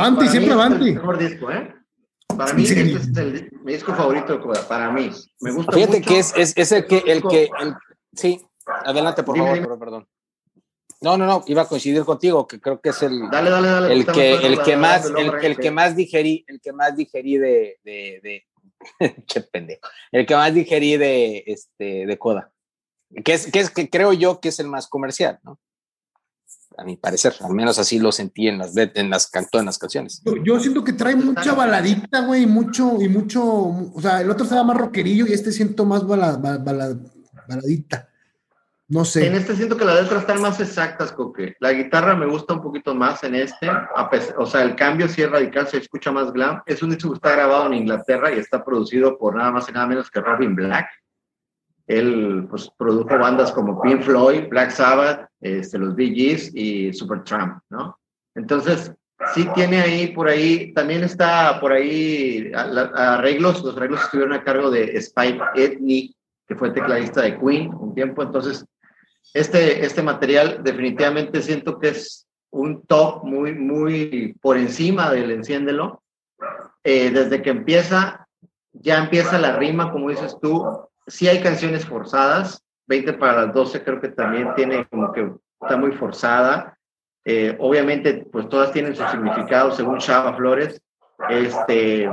Avanti, 0.00 0.18
Para 0.18 0.30
siempre 0.30 0.54
mí 0.54 0.60
este 0.60 0.66
avanti. 0.66 0.84
Es 0.84 0.88
el 0.88 0.94
mejor 0.94 1.18
disco, 1.18 1.50
¿eh? 1.50 1.74
Para 2.36 2.52
mí, 2.54 2.66
Sí. 2.66 2.74
este 2.80 2.92
es 2.96 3.18
el, 3.18 3.50
mi 3.64 3.72
disco 3.72 3.94
favorito 3.94 4.32
de 4.34 4.40
Coda. 4.40 4.68
Para 4.68 4.90
mí. 4.90 5.10
Me 5.40 5.52
gusta 5.52 5.72
Fíjate 5.72 5.98
mucho. 5.98 6.08
que 6.10 6.18
es, 6.18 6.32
es, 6.36 6.52
es 6.56 6.72
el 6.72 6.86
que, 6.86 6.98
el 7.06 7.22
que, 7.22 7.44
el- 7.60 7.74
sí, 8.14 8.40
adelante, 8.66 9.22
por 9.22 9.34
Dime, 9.34 9.46
favor, 9.46 9.54
dime. 9.56 9.66
pero 9.66 9.78
perdón. 9.78 10.08
No, 11.00 11.16
no, 11.18 11.26
no, 11.26 11.44
iba 11.46 11.62
a 11.62 11.68
coincidir 11.68 12.04
contigo, 12.04 12.46
que 12.46 12.58
creo 12.60 12.80
que 12.80 12.88
es 12.88 13.02
el, 13.02 13.28
Dale, 13.30 13.50
dale, 13.50 13.68
dale. 13.68 13.92
el 13.92 14.06
que, 14.06 14.34
el 14.34 14.56
la- 14.56 14.62
que 14.64 14.70
la- 14.72 14.78
más, 14.78 15.04
el, 15.42 15.56
que 15.58 15.70
más 15.70 15.94
digerí, 15.94 16.44
el 16.48 16.60
que 16.60 16.72
más 16.72 16.96
digerí 16.96 17.36
de, 17.38 17.78
de, 17.84 18.20
de 18.22 18.46
qué 19.28 19.40
pendejo, 19.42 19.80
el 20.10 20.24
que 20.26 20.34
más 20.34 20.54
digerí 20.54 20.96
de, 20.96 21.44
este, 21.46 22.06
de 22.06 22.18
Coda, 22.18 22.50
que 23.24 23.34
es, 23.34 23.50
que 23.52 23.60
es, 23.60 23.70
que 23.70 23.88
creo 23.90 24.12
yo 24.14 24.40
que 24.40 24.48
es 24.48 24.58
el 24.58 24.68
más 24.68 24.88
comercial, 24.88 25.38
¿no? 25.42 25.58
A 26.78 26.84
mi 26.84 26.96
parecer, 26.96 27.32
al 27.40 27.54
menos 27.54 27.78
así 27.78 27.98
lo 27.98 28.12
sentí 28.12 28.48
en 28.48 28.58
las, 28.58 28.74
de- 28.74 28.92
en 28.94 29.08
las, 29.08 29.30
todas 29.50 29.64
las 29.64 29.78
canciones. 29.78 30.20
Yo, 30.24 30.36
yo 30.44 30.60
siento 30.60 30.84
que 30.84 30.92
trae 30.92 31.16
mucha 31.16 31.54
baladita, 31.54 32.20
güey, 32.20 32.42
y 32.42 32.46
mucho, 32.46 33.00
y 33.00 33.08
mucho, 33.08 33.42
o 33.42 34.00
sea, 34.00 34.20
el 34.20 34.30
otro 34.30 34.44
estaba 34.44 34.62
más 34.62 34.76
rockerillo 34.76 35.26
y 35.26 35.32
este 35.32 35.52
siento 35.52 35.86
más 35.86 36.06
bala- 36.06 36.36
ba- 36.36 36.58
bala- 36.58 36.96
baladita. 37.48 38.08
No 38.88 39.04
sé. 39.04 39.26
En 39.26 39.34
este 39.34 39.56
siento 39.56 39.76
que 39.76 39.84
las 39.84 40.00
letras 40.02 40.20
están 40.20 40.40
más 40.40 40.60
exactas, 40.60 41.10
Coque. 41.10 41.56
La 41.58 41.72
guitarra 41.72 42.14
me 42.14 42.26
gusta 42.26 42.54
un 42.54 42.62
poquito 42.62 42.94
más 42.94 43.24
en 43.24 43.34
este. 43.34 43.68
o 44.36 44.46
sea, 44.46 44.62
el 44.62 44.76
cambio 44.76 45.08
sí 45.08 45.22
es 45.22 45.30
radical, 45.30 45.66
se 45.66 45.78
escucha 45.78 46.12
más 46.12 46.32
glam. 46.32 46.62
Es 46.66 46.84
un 46.84 46.90
disco 46.90 47.08
que 47.10 47.16
está 47.16 47.32
grabado 47.32 47.66
en 47.66 47.74
Inglaterra 47.74 48.32
y 48.32 48.38
está 48.38 48.64
producido 48.64 49.18
por 49.18 49.34
nada 49.34 49.50
más 49.50 49.68
y 49.68 49.72
nada 49.72 49.88
menos 49.88 50.08
que 50.08 50.20
Robin 50.20 50.54
Black. 50.54 50.86
Él 51.88 52.46
pues, 52.48 52.70
produjo 52.78 53.18
bandas 53.18 53.50
como 53.50 53.80
Pink 53.80 54.02
Floyd, 54.02 54.48
Black 54.50 54.70
Sabbath, 54.70 55.25
este, 55.46 55.78
los 55.78 55.94
Bee 55.94 56.14
Gees 56.14 56.50
y 56.54 56.92
Supertramp, 56.92 57.62
¿no? 57.70 57.98
Entonces, 58.34 58.92
sí 59.34 59.46
tiene 59.54 59.80
ahí, 59.80 60.08
por 60.08 60.28
ahí, 60.28 60.72
también 60.74 61.04
está 61.04 61.58
por 61.60 61.72
ahí 61.72 62.52
arreglos, 62.54 63.62
los 63.62 63.76
arreglos 63.76 64.02
estuvieron 64.02 64.34
a 64.34 64.44
cargo 64.44 64.70
de 64.70 64.96
Spike 64.98 65.42
Edney, 65.54 66.14
que 66.46 66.54
fue 66.54 66.70
tecladista 66.70 67.22
de 67.22 67.38
Queen 67.38 67.72
un 67.74 67.94
tiempo, 67.94 68.22
entonces 68.22 68.64
este, 69.34 69.84
este 69.84 70.02
material 70.02 70.60
definitivamente 70.62 71.42
siento 71.42 71.78
que 71.78 71.88
es 71.88 72.26
un 72.50 72.86
top 72.86 73.24
muy, 73.24 73.54
muy 73.54 74.34
por 74.40 74.56
encima 74.56 75.10
del 75.10 75.30
enciéndelo. 75.30 76.02
Eh, 76.84 77.10
desde 77.10 77.42
que 77.42 77.50
empieza, 77.50 78.26
ya 78.72 78.98
empieza 78.98 79.38
la 79.38 79.56
rima, 79.56 79.92
como 79.92 80.10
dices 80.10 80.36
tú. 80.40 80.64
Sí 81.06 81.28
hay 81.28 81.42
canciones 81.42 81.84
forzadas. 81.84 82.64
20 82.86 83.12
para 83.14 83.46
las 83.46 83.54
12 83.54 83.82
creo 83.82 84.00
que 84.00 84.08
también 84.08 84.54
tiene 84.54 84.86
como 84.86 85.12
que 85.12 85.32
está 85.60 85.76
muy 85.76 85.92
forzada. 85.92 86.76
Eh, 87.24 87.56
obviamente, 87.58 88.26
pues 88.30 88.48
todas 88.48 88.72
tienen 88.72 88.94
su 88.94 89.04
significado 89.08 89.72
según 89.72 89.98
Chava 89.98 90.34
Flores. 90.34 90.80
Este, 91.28 92.08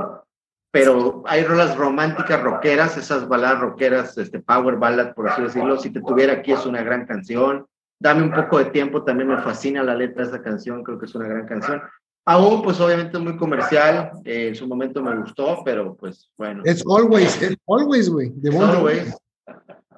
pero 0.71 1.23
hay 1.27 1.43
rolas 1.43 1.77
románticas 1.77 2.41
rockeras, 2.41 2.97
esas 2.97 3.27
baladas 3.27 3.59
rockeras, 3.59 4.17
este 4.17 4.39
power 4.39 4.77
ballad, 4.77 5.13
por 5.13 5.29
así 5.29 5.43
decirlo. 5.43 5.77
Si 5.77 5.91
te 5.91 6.01
tuviera 6.01 6.33
aquí 6.33 6.51
es 6.51 6.65
una 6.65 6.81
gran 6.81 7.05
canción. 7.05 7.67
Dame 7.99 8.23
un 8.23 8.33
poco 8.33 8.57
de 8.57 8.65
tiempo, 8.65 9.03
también 9.03 9.29
me 9.29 9.41
fascina 9.41 9.83
la 9.83 9.95
letra 9.95 10.23
de 10.23 10.29
esa 10.29 10.41
canción, 10.41 10.83
creo 10.83 10.99
que 10.99 11.05
es 11.05 11.15
una 11.15 11.27
gran 11.27 11.45
canción. 11.45 11.81
Aún, 12.25 12.61
pues 12.63 12.79
obviamente 12.81 13.17
es 13.17 13.23
muy 13.23 13.37
comercial, 13.37 14.11
eh, 14.25 14.47
en 14.47 14.55
su 14.55 14.67
momento 14.67 15.01
me 15.03 15.15
gustó, 15.15 15.61
pero 15.63 15.95
pues 15.95 16.29
bueno. 16.37 16.63
Es 16.65 16.83
Always, 16.85 17.41
es 17.41 17.55
Always, 17.67 18.09
güey. 18.09 18.33
Always. 18.59 19.15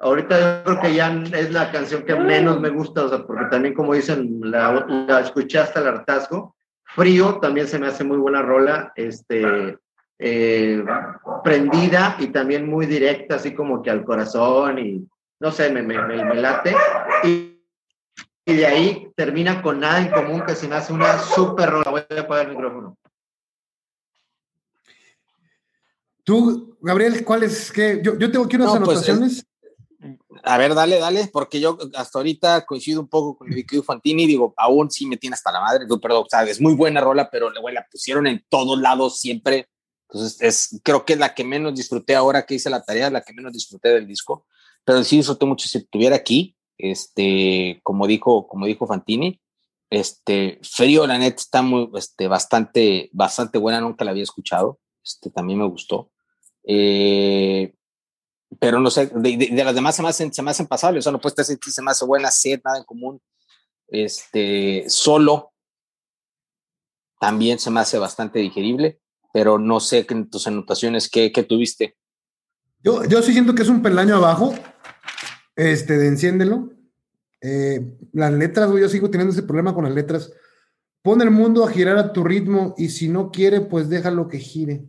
Ahorita 0.06 0.38
yo 0.38 0.64
creo 0.64 0.80
que 0.80 0.94
ya 0.94 1.12
es 1.34 1.50
la 1.50 1.72
canción 1.72 2.04
que 2.04 2.14
menos 2.14 2.60
me 2.60 2.68
gusta, 2.68 3.04
o 3.04 3.08
sea, 3.08 3.26
porque 3.26 3.46
también 3.50 3.74
como 3.74 3.92
dicen, 3.92 4.38
la, 4.40 4.86
la 4.88 5.20
escuché 5.20 5.58
hasta 5.58 5.80
el 5.80 5.88
hartazgo. 5.88 6.54
Frío 6.84 7.40
también 7.40 7.66
se 7.66 7.80
me 7.80 7.88
hace 7.88 8.04
muy 8.04 8.16
buena 8.16 8.40
rola, 8.40 8.92
este, 8.94 9.76
eh, 10.20 10.84
prendida 11.42 12.16
y 12.20 12.28
también 12.28 12.70
muy 12.70 12.86
directa, 12.86 13.34
así 13.34 13.52
como 13.52 13.82
que 13.82 13.90
al 13.90 14.04
corazón 14.04 14.78
y 14.78 15.08
no 15.40 15.50
sé, 15.50 15.72
me, 15.72 15.82
me, 15.82 16.00
me 16.00 16.34
late. 16.36 16.76
Y, 17.24 17.60
y, 18.44 18.54
de 18.54 18.64
ahí 18.64 19.12
termina 19.16 19.60
con 19.60 19.80
nada 19.80 20.00
en 20.00 20.12
común, 20.12 20.42
que 20.46 20.54
se 20.54 20.68
me 20.68 20.76
hace 20.76 20.92
una 20.92 21.18
súper 21.18 21.68
rola. 21.68 21.90
Voy 21.90 22.02
a 22.16 22.20
apagar 22.20 22.46
el 22.46 22.52
micrófono. 22.52 22.96
Tú, 26.22 26.76
Gabriel, 26.80 27.24
¿cuál 27.24 27.42
es? 27.42 27.72
que 27.72 28.00
Yo, 28.02 28.16
yo 28.16 28.30
tengo 28.30 28.44
aquí 28.44 28.54
unas 28.54 28.68
pues, 28.68 28.76
anotaciones. 28.76 29.46
A 30.46 30.58
ver, 30.58 30.74
dale, 30.74 30.98
dale, 30.98 31.28
porque 31.32 31.60
yo 31.60 31.76
hasta 31.94 32.18
ahorita 32.18 32.64
coincido 32.64 33.00
un 33.00 33.08
poco 33.08 33.36
con 33.36 33.48
Vicky 33.48 33.82
Fantini, 33.82 34.26
digo, 34.26 34.54
aún 34.56 34.90
sí 34.90 35.06
me 35.06 35.16
tiene 35.16 35.34
hasta 35.34 35.52
la 35.52 35.60
madre, 35.60 35.86
perdón, 36.00 36.24
o 36.24 36.28
sea, 36.30 36.44
es 36.44 36.60
muy 36.60 36.74
buena 36.74 37.00
rola, 37.00 37.28
pero 37.30 37.50
la 37.50 37.86
pusieron 37.90 38.26
en 38.26 38.44
todos 38.48 38.80
lados 38.80 39.18
siempre, 39.18 39.68
entonces, 40.08 40.40
es, 40.40 40.80
creo 40.84 41.04
que 41.04 41.14
es 41.14 41.18
la 41.18 41.34
que 41.34 41.44
menos 41.44 41.74
disfruté 41.74 42.14
ahora 42.14 42.46
que 42.46 42.54
hice 42.54 42.70
la 42.70 42.82
tarea, 42.82 43.10
la 43.10 43.22
que 43.22 43.32
menos 43.32 43.52
disfruté 43.52 43.88
del 43.90 44.06
disco. 44.06 44.46
Pero 44.84 45.02
sí 45.02 45.16
disfruté 45.16 45.46
mucho 45.46 45.68
si 45.68 45.78
estuviera 45.78 46.16
aquí, 46.16 46.56
este, 46.78 47.80
como 47.82 48.06
dijo, 48.06 48.46
como 48.46 48.66
dijo 48.66 48.86
Fantini. 48.86 49.40
Este, 49.90 50.60
Frío, 50.62 51.06
la 51.06 51.18
neta, 51.18 51.36
está 51.36 51.62
muy, 51.62 51.90
este, 51.96 52.28
bastante, 52.28 53.10
bastante 53.12 53.58
buena, 53.58 53.80
nunca 53.80 54.04
la 54.04 54.12
había 54.12 54.22
escuchado. 54.22 54.78
Este, 55.04 55.30
también 55.30 55.58
me 55.58 55.66
gustó. 55.66 56.10
Eh, 56.64 57.74
pero 58.60 58.80
no 58.80 58.90
sé, 58.90 59.10
de, 59.14 59.50
las 59.52 59.74
demás 59.74 59.96
se 59.96 60.02
me 60.02 60.08
hacen, 60.08 60.32
se 60.32 60.42
me 60.42 60.50
hacen 60.50 60.66
pasables, 60.66 61.02
o 61.02 61.04
sea, 61.04 61.12
no 61.12 61.20
puede 61.20 61.44
ser 61.44 61.58
se 61.60 61.82
me 61.82 61.90
hace 61.90 62.04
buena, 62.04 62.30
sed, 62.30 62.60
nada 62.64 62.78
en 62.78 62.84
común. 62.84 63.20
Este, 63.88 64.84
solo 64.88 65.52
también 67.20 67.58
se 67.58 67.70
me 67.70 67.80
hace 67.80 67.98
bastante 67.98 68.38
digerible 68.38 69.00
pero 69.36 69.58
no 69.58 69.80
sé 69.80 70.06
en 70.08 70.30
tus 70.30 70.46
anotaciones 70.46 71.10
qué, 71.10 71.30
tuviste. 71.46 71.94
Yo, 72.82 73.04
yo 73.04 73.20
sí 73.20 73.34
siento 73.34 73.54
que 73.54 73.60
es 73.60 73.68
un 73.68 73.82
peldaño 73.82 74.16
abajo, 74.16 74.54
este, 75.54 75.98
de 75.98 76.08
enciéndelo. 76.08 76.70
Eh, 77.42 77.98
las 78.14 78.32
letras, 78.32 78.70
yo 78.70 78.88
sigo 78.88 79.10
teniendo 79.10 79.34
ese 79.34 79.42
problema 79.42 79.74
con 79.74 79.84
las 79.84 79.92
letras. 79.92 80.32
Pon 81.02 81.20
el 81.20 81.30
mundo 81.30 81.66
a 81.66 81.70
girar 81.70 81.98
a 81.98 82.14
tu 82.14 82.24
ritmo 82.24 82.74
y 82.78 82.88
si 82.88 83.10
no 83.10 83.30
quiere, 83.30 83.60
pues 83.60 83.90
déjalo 83.90 84.26
que 84.26 84.38
gire. 84.38 84.86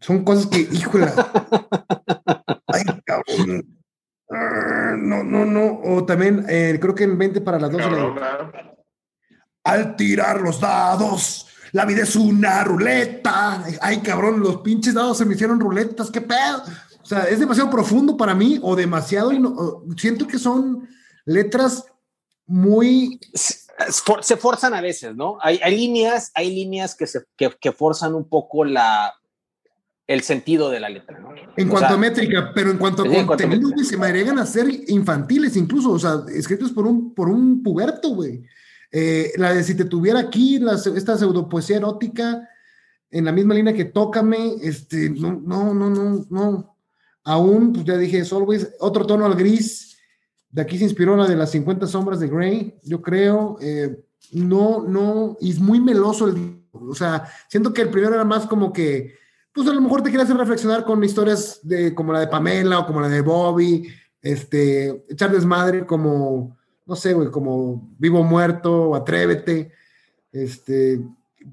Son 0.00 0.24
cosas 0.24 0.46
que, 0.46 0.60
híjole. 0.60 1.06
Ay, 2.66 2.82
cabrón. 3.04 3.76
No, 4.28 5.22
no, 5.22 5.44
no. 5.44 5.80
O 5.84 6.04
también, 6.04 6.44
eh, 6.48 6.78
creo 6.80 6.94
que 6.94 7.04
en 7.04 7.18
20 7.18 7.40
para 7.40 7.58
las 7.58 7.70
12. 7.70 7.84
Al 9.64 9.96
tirar 9.96 10.40
los 10.40 10.60
dados, 10.60 11.48
la 11.72 11.84
vida 11.84 12.02
es 12.02 12.16
una 12.16 12.64
ruleta. 12.64 13.64
Ay, 13.80 14.00
cabrón, 14.00 14.40
los 14.40 14.58
pinches 14.58 14.94
dados 14.94 15.18
se 15.18 15.24
me 15.24 15.34
hicieron 15.34 15.60
ruletas, 15.60 16.10
qué 16.10 16.20
pedo. 16.20 16.62
O 17.02 17.06
sea, 17.08 17.24
es 17.24 17.38
demasiado 17.38 17.70
profundo 17.70 18.16
para 18.16 18.34
mí 18.34 18.58
o 18.62 18.74
demasiado. 18.74 19.32
Y 19.32 19.38
no, 19.38 19.84
siento 19.96 20.26
que 20.26 20.38
son 20.38 20.88
letras 21.24 21.84
muy. 22.46 23.20
Se 24.22 24.36
forzan 24.36 24.74
a 24.74 24.80
veces, 24.80 25.14
¿no? 25.14 25.38
Hay, 25.40 25.60
hay 25.62 25.76
líneas, 25.76 26.30
hay 26.34 26.54
líneas 26.54 26.94
que, 26.94 27.06
se, 27.06 27.24
que, 27.36 27.72
forzan 27.72 28.14
un 28.14 28.28
poco 28.28 28.64
la, 28.64 29.12
el 30.06 30.22
sentido 30.22 30.70
de 30.70 30.80
la 30.80 30.88
letra. 30.88 31.18
¿no? 31.18 31.30
En 31.56 31.68
cuanto 31.68 31.94
a 31.94 31.98
métrica, 31.98 32.52
pero 32.54 32.70
en 32.70 32.78
cuanto 32.78 33.02
a 33.02 33.26
contenido, 33.26 33.70
se 33.82 33.96
me 33.96 34.06
agregan 34.06 34.38
a 34.38 34.46
ser 34.46 34.66
infantiles 34.88 35.56
incluso, 35.56 35.90
o 35.90 35.98
sea, 35.98 36.24
escritos 36.34 36.72
por 36.72 36.86
un, 36.86 37.14
por 37.14 37.28
un 37.28 37.62
puberto, 37.62 38.10
güey. 38.10 38.44
Eh, 38.92 39.32
la 39.36 39.52
de 39.52 39.64
si 39.64 39.74
te 39.74 39.84
tuviera 39.84 40.20
aquí, 40.20 40.58
la, 40.58 40.74
esta 40.74 41.18
pseudopoesía 41.18 41.78
erótica, 41.78 42.48
en 43.10 43.24
la 43.24 43.32
misma 43.32 43.54
línea 43.54 43.72
que 43.72 43.84
Tócame, 43.86 44.56
este, 44.62 45.10
no, 45.10 45.32
no, 45.32 45.74
no, 45.74 45.90
no, 45.90 46.26
no. 46.30 46.76
Aún, 47.24 47.72
pues 47.72 47.84
ya 47.84 47.96
dije, 47.96 48.18
es 48.18 48.32
always 48.32 48.68
otro 48.78 49.06
tono 49.06 49.26
al 49.26 49.34
gris. 49.34 49.98
De 50.48 50.62
aquí 50.62 50.78
se 50.78 50.84
inspiró 50.84 51.16
la 51.16 51.26
de 51.26 51.36
las 51.36 51.50
50 51.50 51.86
sombras 51.86 52.20
de 52.20 52.28
Grey, 52.28 52.78
yo 52.84 53.02
creo. 53.02 53.58
Eh, 53.60 54.04
no, 54.32 54.84
no, 54.86 55.36
y 55.40 55.50
es 55.50 55.58
muy 55.58 55.80
meloso 55.80 56.28
el. 56.28 56.62
O 56.72 56.94
sea, 56.94 57.24
siento 57.48 57.72
que 57.72 57.82
el 57.82 57.90
primero 57.90 58.14
era 58.14 58.24
más 58.24 58.46
como 58.46 58.72
que, 58.72 59.14
pues 59.56 59.68
a 59.68 59.72
lo 59.72 59.80
mejor 59.80 60.02
te 60.02 60.10
quieres 60.10 60.26
hacer 60.26 60.36
reflexionar 60.36 60.84
con 60.84 61.02
historias 61.02 61.58
de, 61.64 61.92
como 61.94 62.12
la 62.12 62.20
de 62.20 62.28
Pamela 62.28 62.78
o 62.78 62.86
como 62.86 63.00
la 63.00 63.08
de 63.08 63.22
Bobby, 63.22 63.88
este, 64.22 65.04
echar 65.08 65.32
desmadre 65.32 65.84
como 65.84 66.56
no 66.86 66.94
sé, 66.94 67.12
güey, 67.12 67.30
como 67.30 67.90
Vivo 67.98 68.22
Muerto, 68.22 68.94
Atrévete, 68.94 69.72
este, 70.32 71.04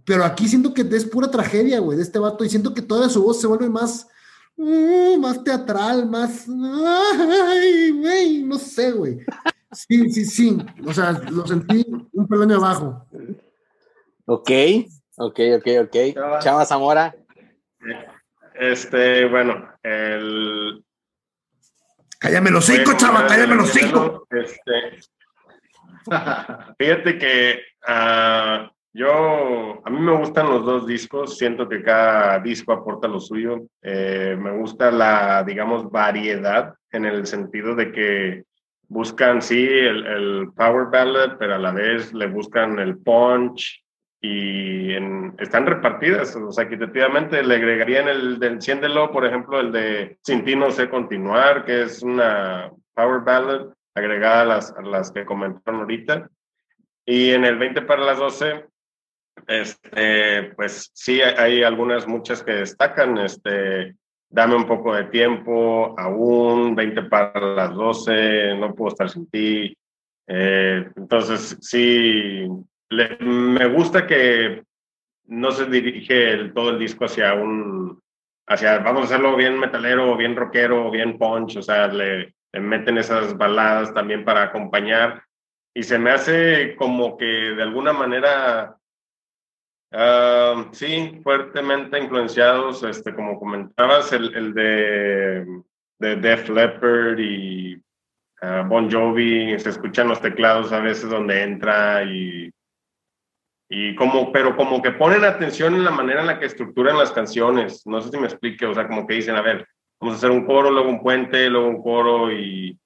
pero 0.05 0.23
aquí 0.23 0.47
siento 0.47 0.73
que 0.73 0.81
es 0.81 1.05
pura 1.05 1.29
tragedia, 1.29 1.79
güey, 1.79 1.97
de 1.97 2.03
este 2.03 2.19
vato, 2.19 2.45
y 2.45 2.49
siento 2.49 2.73
que 2.73 2.83
toda 2.83 3.09
su 3.09 3.23
voz 3.23 3.41
se 3.41 3.47
vuelve 3.47 3.67
más, 3.67 4.07
uh, 4.57 5.17
más 5.17 5.43
teatral, 5.43 6.07
más, 6.07 6.45
ay, 6.47 7.91
güey, 7.91 8.43
no 8.43 8.59
sé, 8.59 8.91
güey. 8.91 9.19
Sí, 9.71 10.11
sí, 10.11 10.25
sí, 10.25 10.57
o 10.85 10.93
sea, 10.93 11.13
lo 11.31 11.47
sentí 11.47 11.83
un 12.13 12.27
peldaño 12.27 12.57
abajo. 12.57 13.07
Ok, 14.25 14.51
ok, 15.17 15.39
ok, 15.57 15.67
ok. 15.85 16.41
Chava 16.41 16.63
Zamora. 16.63 17.15
Este, 18.55 19.25
bueno, 19.25 19.69
el... 19.81 20.83
Cállame 22.19 22.51
los 22.51 22.65
cinco, 22.65 22.93
chava, 22.95 23.27
cállame 23.27 23.55
los 23.55 23.69
cinco. 23.69 24.25
Este, 24.29 24.99
Fíjate 26.77 27.17
que 27.17 27.61
uh, 27.87 28.69
yo, 28.93 29.81
a 29.83 29.89
mí 29.89 29.99
me 29.99 30.15
gustan 30.15 30.49
los 30.49 30.63
dos 30.65 30.85
discos, 30.85 31.37
siento 31.37 31.67
que 31.67 31.81
cada 31.81 32.39
disco 32.39 32.73
aporta 32.73 33.07
lo 33.07 33.19
suyo. 33.19 33.61
Eh, 33.81 34.37
me 34.39 34.51
gusta 34.51 34.91
la, 34.91 35.43
digamos, 35.43 35.89
variedad 35.89 36.75
en 36.91 37.05
el 37.05 37.25
sentido 37.25 37.75
de 37.75 37.91
que 37.91 38.43
buscan, 38.87 39.41
sí, 39.41 39.67
el, 39.67 40.05
el, 40.05 40.51
power 40.55 40.87
ballad, 40.91 41.37
pero 41.39 41.55
a 41.55 41.57
la 41.57 41.71
vez 41.71 42.13
le 42.13 42.27
buscan 42.27 42.77
el 42.77 42.97
punch 42.99 43.82
y 44.25 44.93
en, 44.93 45.35
están 45.37 45.67
repartidas. 45.67 46.35
O 46.37 46.51
sea, 46.51 46.63
equitativamente 46.63 47.43
le 47.43 47.55
agregarían 47.55 48.07
el 48.07 48.39
de 48.39 48.47
Enciéndelo, 48.47 49.11
por 49.11 49.25
ejemplo, 49.25 49.59
el 49.59 49.71
de 49.71 50.17
Sin 50.23 50.45
ti 50.45 50.55
no 50.55 50.71
sé 50.71 50.89
continuar, 50.89 51.65
que 51.65 51.83
es 51.83 52.01
una 52.01 52.71
power 52.95 53.21
ballad 53.21 53.67
agregada 53.93 54.41
a 54.41 54.45
las, 54.45 54.73
las 54.81 55.11
que 55.11 55.25
comentaron 55.25 55.81
ahorita. 55.81 56.29
Y 57.05 57.31
en 57.31 57.43
el 57.43 57.57
20 57.57 57.81
para 57.81 58.05
las 58.05 58.17
12, 58.17 58.65
este, 59.47 60.53
pues 60.55 60.89
sí, 60.93 61.21
hay 61.21 61.61
algunas, 61.61 62.07
muchas 62.07 62.41
que 62.43 62.53
destacan. 62.53 63.17
Este, 63.17 63.97
dame 64.29 64.55
un 64.55 64.65
poco 64.65 64.95
de 64.95 65.03
tiempo, 65.05 65.95
aún 65.99 66.75
20 66.75 67.03
para 67.03 67.41
las 67.41 67.73
12, 67.73 68.55
no 68.55 68.73
puedo 68.73 68.93
estar 68.93 69.09
sin 69.09 69.29
ti. 69.29 69.77
Eh, 70.27 70.89
entonces, 70.95 71.57
sí, 71.59 72.47
me 73.19 73.65
gusta 73.67 74.07
que 74.07 74.63
no 75.25 75.51
se 75.51 75.65
dirige 75.65 76.49
todo 76.49 76.71
el 76.71 76.79
disco 76.79 77.05
hacia 77.05 77.33
un, 77.33 78.01
hacia, 78.47 78.79
vamos 78.79 79.03
a 79.03 79.05
hacerlo 79.05 79.35
bien 79.35 79.59
metalero, 79.59 80.15
bien 80.17 80.35
rockero, 80.35 80.91
bien 80.91 81.17
punch, 81.17 81.57
o 81.57 81.61
sea, 81.61 81.87
le, 81.87 82.33
le 82.51 82.59
meten 82.59 82.97
esas 82.97 83.37
baladas 83.37 83.93
también 83.93 84.25
para 84.25 84.43
acompañar. 84.43 85.23
Y 85.75 85.83
se 85.83 85.97
me 85.97 86.11
hace 86.11 86.75
como 86.75 87.17
que 87.17 87.25
de 87.25 87.63
alguna 87.63 87.93
manera 87.93 88.77
Uh, 89.93 90.73
sí, 90.73 91.19
fuertemente 91.21 91.99
influenciados, 91.99 92.81
este, 92.81 93.13
como 93.13 93.39
comentabas, 93.39 94.11
el, 94.11 94.35
el 94.35 94.53
de, 94.55 95.61
de 95.99 96.15
Def 96.15 96.49
Leppard 96.49 97.19
y 97.19 97.75
uh, 98.41 98.67
Bon 98.67 98.89
Jovi, 98.91 99.59
se 99.59 99.69
escuchan 99.69 100.07
los 100.07 100.19
teclados 100.19 100.71
a 100.71 100.79
veces 100.79 101.11
donde 101.11 101.43
entra 101.43 102.03
y, 102.05 102.51
y 103.75 103.95
como, 103.95 104.31
pero 104.31 104.55
como 104.55 104.83
que 104.83 104.91
ponen 104.91 105.25
atención 105.25 105.73
en 105.73 105.83
la 105.83 105.89
manera 105.89 106.21
en 106.21 106.27
la 106.27 106.37
que 106.39 106.45
estructuran 106.45 106.95
las 106.95 107.11
canciones, 107.11 107.81
no 107.87 108.01
sé 108.01 108.11
si 108.11 108.19
me 108.19 108.27
explique, 108.27 108.67
o 108.67 108.73
sea, 108.75 108.87
como 108.87 109.07
que 109.07 109.15
dicen, 109.15 109.35
a 109.35 109.41
ver, 109.41 109.67
vamos 109.99 110.13
a 110.13 110.17
hacer 110.19 110.29
un 110.29 110.45
coro, 110.45 110.69
luego 110.69 110.89
un 110.89 111.01
puente, 111.01 111.49
luego 111.49 111.69
un 111.69 111.81
coro 111.81 112.31
y, 112.31 112.77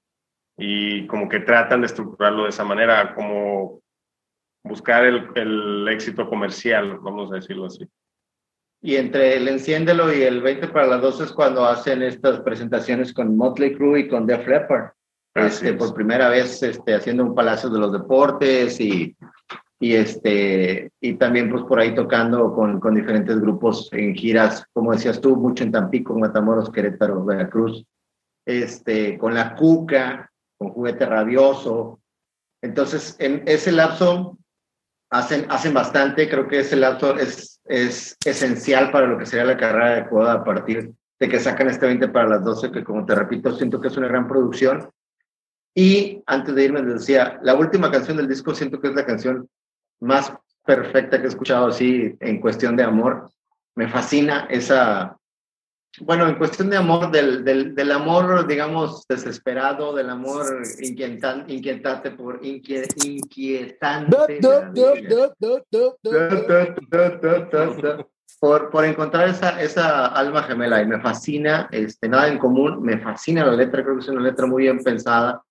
y 0.58 1.06
como 1.08 1.28
que 1.28 1.42
tratan 1.42 1.82
de 1.82 1.88
estructurarlo 1.88 2.44
de 2.44 2.52
esa 2.52 2.64
manera, 2.64 3.14
como 3.14 3.82
buscar 4.64 5.04
el, 5.04 5.28
el, 5.36 5.90
éxito 5.90 6.30
comercial, 6.30 7.00
vamos 7.00 7.34
a 7.34 7.36
decirlo 7.36 7.66
así. 7.66 7.86
Y 8.82 8.96
entre 8.96 9.36
el 9.36 9.50
Enciéndelo 9.50 10.14
y 10.14 10.22
el 10.22 10.42
20 10.42 10.70
para 10.70 10.88
las 10.88 11.02
12 11.02 11.26
es 11.26 11.32
cuando 11.34 11.66
hacen 11.66 12.02
estas 12.02 12.40
presentaciones 12.40 13.14
con 13.14 13.36
Motley 13.36 13.76
Crue 13.76 14.02
y 14.02 14.08
con 14.08 14.26
Def 14.26 14.48
Leppard. 14.48 14.92
Este, 15.36 15.74
por 15.74 15.94
primera 15.94 16.30
vez 16.30 16.64
este, 16.64 16.96
haciendo 16.96 17.24
un 17.24 17.36
Palacio 17.36 17.70
de 17.70 17.78
los 17.78 17.92
Deportes 17.92 18.80
y, 18.80 19.16
y, 19.80 19.94
este, 19.94 20.92
y 21.00 21.14
también 21.14 21.52
pues 21.52 21.64
por 21.64 21.80
ahí 21.80 21.94
tocando 21.94 22.54
con, 22.54 22.80
con 22.80 22.96
diferentes 22.96 23.40
grupos 23.40 23.90
en 23.92 24.16
giras, 24.16 24.66
como 24.74 24.92
decías 24.92 25.22
tú, 25.22 25.36
mucho 25.36 25.64
en 25.64 25.72
Tampico, 25.72 26.18
Matamoros, 26.18 26.72
Querétaro, 26.72 27.24
Veracruz, 27.24 27.86
este, 28.46 29.18
con 29.18 29.36
La 29.36 29.56
Cuca, 29.56 30.32
con 30.58 30.70
Juguete 30.70 31.06
Rabioso. 31.06 32.00
Entonces, 32.62 33.16
en 33.20 33.44
ese 33.46 33.72
lapso 33.72 34.38
hacen, 35.12 35.46
hacen 35.50 35.74
bastante, 35.74 36.28
creo 36.28 36.48
que 36.48 36.60
ese 36.60 36.76
lapso 36.76 37.16
es, 37.16 37.62
es 37.66 38.18
esencial 38.26 38.92
para 38.92 39.06
lo 39.06 39.20
que 39.20 39.28
sería 39.28 39.46
la 39.46 39.58
carrera 39.58 39.96
de 39.96 40.10
Coda 40.10 40.34
a 40.34 40.44
partir 40.44 40.92
de 41.20 41.30
que 41.30 41.40
sacan 41.40 41.70
este 41.70 41.86
20 41.86 42.08
para 42.10 42.30
las 42.30 42.44
12, 42.44 42.72
que 42.72 42.84
como 42.84 43.06
te 43.06 43.14
repito, 43.14 43.52
siento 43.56 43.80
que 43.80 43.90
es 43.90 43.98
una 43.98 44.08
gran 44.08 44.28
producción. 44.28 44.90
Y 45.76 46.24
antes 46.26 46.56
de 46.56 46.64
irme, 46.64 46.82
les 46.82 46.96
decía, 46.96 47.40
la 47.44 47.54
última 47.54 47.92
canción 47.92 48.18
del 48.18 48.28
disco 48.28 48.56
siento 48.56 48.80
que 48.80 48.88
es 48.88 48.96
la 48.96 49.06
canción 49.06 49.48
más 50.00 50.34
perfecta 50.66 51.18
que 51.18 51.26
he 51.26 51.30
escuchado 51.30 51.68
así 51.68 52.16
en 52.20 52.40
cuestión 52.40 52.76
de 52.76 52.84
amor. 52.84 53.30
Me 53.76 53.88
fascina 53.88 54.48
esa, 54.50 55.18
bueno, 56.02 56.28
en 56.28 56.36
cuestión 56.36 56.70
de 56.70 56.78
amor, 56.78 57.10
del, 57.12 57.44
del, 57.44 57.74
del, 57.74 57.92
amor, 57.92 58.46
digamos, 58.46 59.08
desesperado, 59.08 59.96
del 59.96 60.10
amor 60.10 60.46
inquietante, 60.80 61.54
inquietante 61.54 62.12
por 62.12 62.40
inquietante. 62.46 64.40
Por, 68.40 68.70
por 68.70 68.86
encontrar 68.86 69.30
esa, 69.30 69.60
esa 69.60 70.08
alma 70.08 70.44
gemela 70.44 70.80
y 70.80 70.86
me 70.86 71.02
fascina, 71.02 71.68
este, 71.72 72.08
nada 72.08 72.28
en 72.28 72.38
común, 72.38 72.84
me 72.84 73.00
fascina 73.00 73.44
la 73.44 73.54
letra, 73.54 73.82
creo 73.84 73.96
que 73.96 74.02
es 74.02 74.10
una 74.10 74.22
letra 74.22 74.46
muy 74.46 74.64
bien 74.64 74.84
pensada, 74.84 75.42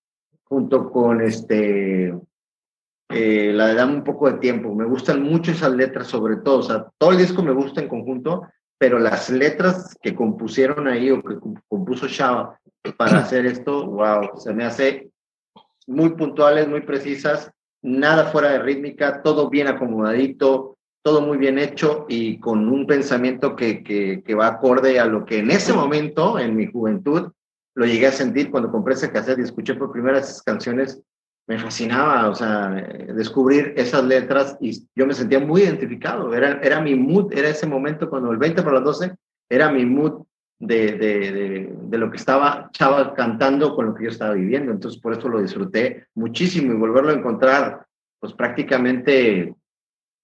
junto 0.45 0.89
con 0.89 1.19
este, 1.21 2.17
eh, 3.09 3.51
la 3.53 3.67
de 3.67 3.75
Dame 3.75 3.93
un 3.93 4.03
poco 4.03 4.29
de 4.29 4.39
tiempo. 4.39 4.73
Me 4.75 4.85
gustan 4.85 5.21
mucho 5.23 5.51
esas 5.51 5.71
letras, 5.71 6.07
sobre 6.07 6.37
todo, 6.37 6.59
o 6.59 6.63
sea, 6.63 6.87
todo 6.97 7.11
el 7.11 7.17
disco 7.17 7.41
me 7.41 7.53
gusta 7.53 7.81
en 7.81 7.87
conjunto, 7.87 8.47
pero 8.77 8.99
las 8.99 9.29
letras 9.29 9.97
que 10.01 10.13
compusieron 10.13 10.87
ahí 10.87 11.09
o 11.09 11.21
que 11.21 11.37
compuso 11.67 12.07
Shaba 12.07 12.59
para 12.97 13.19
hacer 13.19 13.45
esto, 13.45 13.87
wow, 13.87 14.37
se 14.37 14.53
me 14.53 14.65
hace 14.65 15.09
muy 15.87 16.11
puntuales, 16.11 16.67
muy 16.67 16.81
precisas, 16.81 17.51
nada 17.81 18.25
fuera 18.25 18.51
de 18.51 18.59
rítmica, 18.59 19.21
todo 19.23 19.49
bien 19.49 19.67
acomodadito, 19.67 20.77
todo 21.01 21.21
muy 21.21 21.37
bien 21.37 21.57
hecho 21.57 22.05
y 22.09 22.39
con 22.39 22.67
un 22.67 22.85
pensamiento 22.85 23.55
que, 23.55 23.83
que, 23.83 24.35
va 24.35 24.47
acorde 24.47 24.99
a 24.99 25.05
lo 25.05 25.25
que 25.25 25.39
en 25.39 25.51
ese 25.51 25.71
momento, 25.71 26.37
en 26.37 26.55
mi 26.55 26.67
juventud, 26.67 27.31
lo 27.75 27.85
llegué 27.85 28.07
a 28.07 28.11
sentir 28.11 28.51
cuando 28.51 28.71
compré 28.71 28.95
ese 28.95 29.11
cassette 29.11 29.39
y 29.39 29.43
escuché 29.43 29.75
por 29.75 29.91
primera 29.91 30.19
esas 30.19 30.41
canciones 30.41 31.01
me 31.47 31.57
fascinaba, 31.57 32.29
o 32.29 32.35
sea, 32.35 32.69
descubrir 33.15 33.73
esas 33.77 34.03
letras 34.03 34.57
y 34.59 34.85
yo 34.95 35.07
me 35.07 35.13
sentía 35.13 35.39
muy 35.39 35.61
identificado, 35.61 36.33
era, 36.33 36.59
era 36.61 36.81
mi 36.81 36.93
mood, 36.93 37.31
era 37.31 37.47
ese 37.47 37.65
momento 37.65 38.09
cuando 38.09 38.31
el 38.31 38.37
20 38.37 38.61
para 38.63 38.75
las 38.75 38.83
12 38.83 39.15
era 39.49 39.71
mi 39.71 39.85
mood 39.85 40.23
de, 40.59 40.93
de, 40.93 41.71
de, 41.83 41.97
lo 41.97 42.11
que 42.11 42.17
estaba 42.17 42.69
Chava 42.73 43.13
cantando 43.13 43.75
con 43.75 43.85
lo 43.85 43.95
que 43.95 44.05
yo 44.05 44.09
estaba 44.09 44.33
viviendo, 44.33 44.73
entonces 44.73 44.99
por 44.99 45.13
eso 45.13 45.29
lo 45.29 45.41
disfruté 45.41 46.07
muchísimo 46.15 46.73
y 46.73 46.77
volverlo 46.77 47.11
a 47.11 47.15
encontrar, 47.15 47.85
pues 48.19 48.33
prácticamente, 48.33 49.55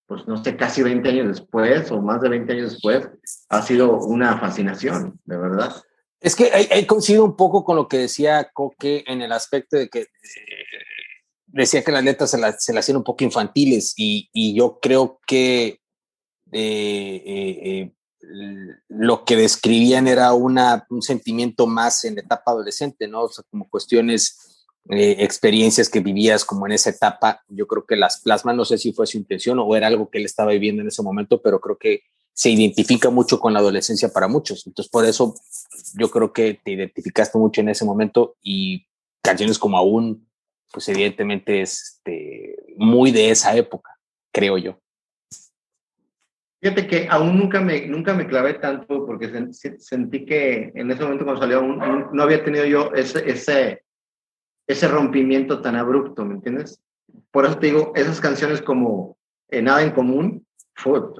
pues 0.07 0.27
no 0.27 0.43
sé, 0.43 0.57
casi 0.57 0.83
20 0.83 1.07
años 1.07 1.27
después 1.27 1.89
o 1.91 2.01
más 2.01 2.19
de 2.21 2.29
20 2.29 2.51
años 2.51 2.71
después, 2.73 3.09
ha 3.47 3.61
sido 3.61 3.97
una 3.99 4.39
fascinación, 4.39 5.19
de 5.23 5.37
verdad. 5.37 5.73
Es 6.19 6.35
que 6.35 6.49
he 6.53 6.87
coincidido 6.87 7.25
un 7.25 7.35
poco 7.35 7.63
con 7.63 7.75
lo 7.75 7.87
que 7.87 7.97
decía 7.97 8.49
Coque 8.53 9.03
en 9.07 9.21
el 9.21 9.33
aspecto 9.33 9.77
de 9.77 9.89
que 9.89 9.99
eh, 9.99 10.07
decía 11.53 11.83
que 11.83 11.91
las 11.91 12.03
letras 12.03 12.31
se 12.31 12.37
las, 12.37 12.63
se 12.63 12.77
hacían 12.77 12.97
un 12.97 13.03
poco 13.03 13.23
infantiles 13.23 13.93
y, 13.95 14.29
y 14.33 14.55
yo 14.55 14.79
creo 14.81 15.19
que 15.25 15.79
eh, 16.51 17.23
eh, 17.25 17.59
eh, 17.63 17.91
lo 18.89 19.23
que 19.23 19.35
describían 19.35 20.07
era 20.07 20.33
una, 20.33 20.85
un 20.89 21.01
sentimiento 21.01 21.67
más 21.67 22.03
en 22.05 22.15
la 22.15 22.21
etapa 22.21 22.51
adolescente, 22.51 23.07
¿no? 23.07 23.23
O 23.23 23.29
sea, 23.29 23.43
como 23.49 23.69
cuestiones, 23.69 24.65
eh, 24.89 25.17
experiencias 25.19 25.89
que 25.89 26.01
vivías 26.01 26.43
como 26.43 26.65
en 26.65 26.73
esa 26.73 26.89
etapa, 26.89 27.41
yo 27.47 27.67
creo 27.67 27.85
que 27.85 27.95
las 27.95 28.19
plasmas, 28.19 28.55
no 28.55 28.65
sé 28.65 28.77
si 28.77 28.91
fue 28.91 29.07
su 29.07 29.17
intención 29.17 29.59
o 29.59 29.75
era 29.75 29.87
algo 29.87 30.09
que 30.09 30.17
él 30.17 30.25
estaba 30.25 30.51
viviendo 30.51 30.81
en 30.81 30.89
ese 30.89 31.01
momento, 31.01 31.41
pero 31.41 31.61
creo 31.61 31.77
que 31.77 32.01
se 32.33 32.49
identifica 32.49 33.09
mucho 33.09 33.39
con 33.39 33.53
la 33.53 33.59
adolescencia 33.59 34.09
para 34.09 34.27
muchos. 34.27 34.65
Entonces, 34.65 34.91
por 34.91 35.05
eso 35.05 35.35
yo 35.93 36.09
creo 36.09 36.33
que 36.33 36.59
te 36.63 36.71
identificaste 36.71 37.37
mucho 37.37 37.61
en 37.61 37.69
ese 37.69 37.85
momento 37.85 38.35
y 38.41 38.87
canciones 39.21 39.59
como 39.59 39.77
aún 39.77 40.27
pues 40.73 40.89
evidentemente 40.89 41.61
es 41.61 41.99
este, 42.03 42.55
muy 42.75 43.11
de 43.11 43.29
esa 43.29 43.55
época, 43.55 43.95
creo 44.33 44.57
yo. 44.57 44.79
Fíjate 46.59 46.87
que 46.87 47.07
aún 47.09 47.37
nunca 47.37 47.61
me, 47.61 47.85
nunca 47.87 48.13
me 48.13 48.25
clavé 48.25 48.55
tanto 48.55 49.05
porque 49.05 49.51
sentí 49.77 50.25
que 50.25 50.71
en 50.73 50.89
ese 50.89 51.03
momento 51.03 51.25
cuando 51.25 51.41
salió 51.41 51.61
no 51.61 52.23
había 52.23 52.43
tenido 52.43 52.65
yo 52.65 52.91
ese, 52.93 53.29
ese, 53.29 53.83
ese 54.65 54.87
rompimiento 54.87 55.61
tan 55.61 55.75
abrupto, 55.75 56.25
¿me 56.25 56.35
entiendes? 56.35 56.81
Por 57.31 57.45
eso 57.45 57.59
te 57.59 57.67
digo, 57.67 57.91
esas 57.95 58.19
canciones 58.19 58.61
como 58.61 59.17
eh, 59.49 59.61
Nada 59.61 59.83
en 59.83 59.91
Común, 59.91 60.47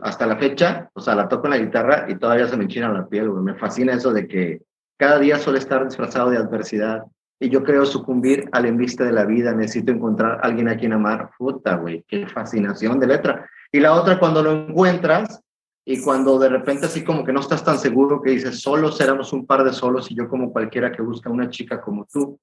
hasta 0.02 0.26
la 0.26 0.38
fecha, 0.38 0.90
o 0.94 1.02
sea, 1.02 1.14
la 1.16 1.28
toco 1.28 1.46
en 1.46 1.52
la 1.52 1.58
guitarra 1.58 2.06
y 2.10 2.16
todavía 2.16 2.48
se 2.48 2.58
me 2.58 2.64
enchina 2.64 2.92
la 2.92 3.08
piel, 3.08 3.30
Me 3.30 3.56
fascina 3.56 3.94
eso 3.94 4.12
de 4.12 4.28
que 4.28 4.62
cada 4.98 5.20
día 5.20 5.38
suele 5.38 5.60
estar 5.60 5.86
disfrazado 5.86 6.32
de 6.32 6.38
adversidad, 6.38 7.04
y 7.44 7.50
yo 7.50 7.62
creo 7.62 7.86
sucumbir 7.86 8.48
al 8.54 8.66
embiste 8.66 9.04
de 9.04 9.12
la 9.12 9.26
vida, 9.26 9.54
necesito 9.54 9.92
encontrar 9.92 10.40
a 10.40 10.48
alguien 10.48 10.70
a 10.70 10.78
quien 10.78 10.94
amar, 10.94 11.32
puta, 11.38 11.76
güey, 11.76 12.06
qué 12.08 12.26
fascinación 12.26 13.02
de 13.02 13.08
letra. 13.08 13.50
Y 13.70 13.82
la 13.82 13.96
otra, 13.96 14.18
cuando 14.18 14.42
lo 14.42 14.54
encuentras 14.54 15.42
y 15.84 16.02
cuando 16.02 16.40
de 16.40 16.48
repente 16.48 16.86
así 16.86 17.04
como 17.04 17.26
que 17.26 17.34
no 17.34 17.42
estás 17.42 17.62
tan 17.62 17.78
seguro 17.78 18.22
que 18.22 18.32
dices, 18.32 18.62
solo 18.62 18.90
éramos 18.98 19.34
un 19.34 19.46
par 19.46 19.66
de 19.66 19.74
solos 19.74 20.10
y 20.10 20.16
yo 20.16 20.30
como 20.30 20.54
cualquiera 20.54 20.94
que 20.94 21.02
busca 21.02 21.30
una 21.30 21.50
chica 21.50 21.82
como 21.82 22.06
tú. 22.06 22.40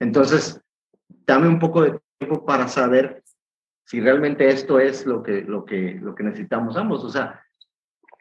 Entonces, 0.00 0.60
dame 1.24 1.46
un 1.46 1.60
poco 1.60 1.82
de 1.82 2.00
tiempo 2.18 2.44
para 2.44 2.66
saber 2.66 3.22
si 3.86 4.00
realmente 4.00 4.48
esto 4.48 4.80
es 4.80 5.06
lo 5.06 5.22
que, 5.22 5.42
lo 5.42 5.64
que, 5.64 6.00
lo 6.02 6.16
que 6.16 6.24
necesitamos 6.24 6.76
ambos. 6.76 7.04
O 7.04 7.10
sea, 7.10 7.40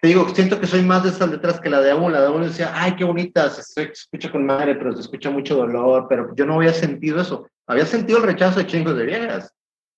te 0.01 0.07
digo, 0.07 0.27
siento 0.33 0.59
que 0.59 0.65
soy 0.65 0.81
más 0.81 1.03
de 1.03 1.09
esas 1.09 1.29
letras 1.29 1.59
que 1.61 1.69
la 1.69 1.79
de 1.79 1.91
aún. 1.91 2.11
La 2.11 2.21
de 2.21 2.27
aún 2.27 2.41
decía, 2.41 2.71
ay, 2.73 2.95
qué 2.95 3.03
bonita, 3.03 3.51
se, 3.51 3.83
escucha 3.83 4.31
con 4.31 4.47
madre, 4.47 4.73
pero 4.73 4.93
se 4.93 5.01
escucha 5.01 5.29
mucho 5.29 5.55
dolor, 5.55 6.07
pero 6.09 6.33
yo 6.35 6.43
no 6.43 6.55
había 6.55 6.73
sentido 6.73 7.21
eso. 7.21 7.47
Había 7.67 7.85
sentido 7.85 8.17
el 8.17 8.25
rechazo 8.25 8.59
de 8.59 8.65
chingos 8.65 8.97
de 8.97 9.05
viejas, 9.05 9.53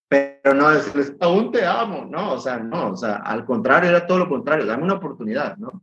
pero 0.09 0.53
no 0.53 0.69
decirles, 0.71 1.13
aún 1.21 1.53
te 1.53 1.65
amo, 1.65 2.05
¿no? 2.11 2.33
O 2.33 2.39
sea, 2.39 2.57
no, 2.57 2.89
o 2.89 2.97
sea, 2.97 3.15
al 3.15 3.45
contrario, 3.45 3.89
era 3.89 4.05
todo 4.05 4.19
lo 4.19 4.29
contrario, 4.29 4.65
dame 4.65 4.83
una 4.83 4.95
oportunidad, 4.95 5.55
¿no? 5.55 5.81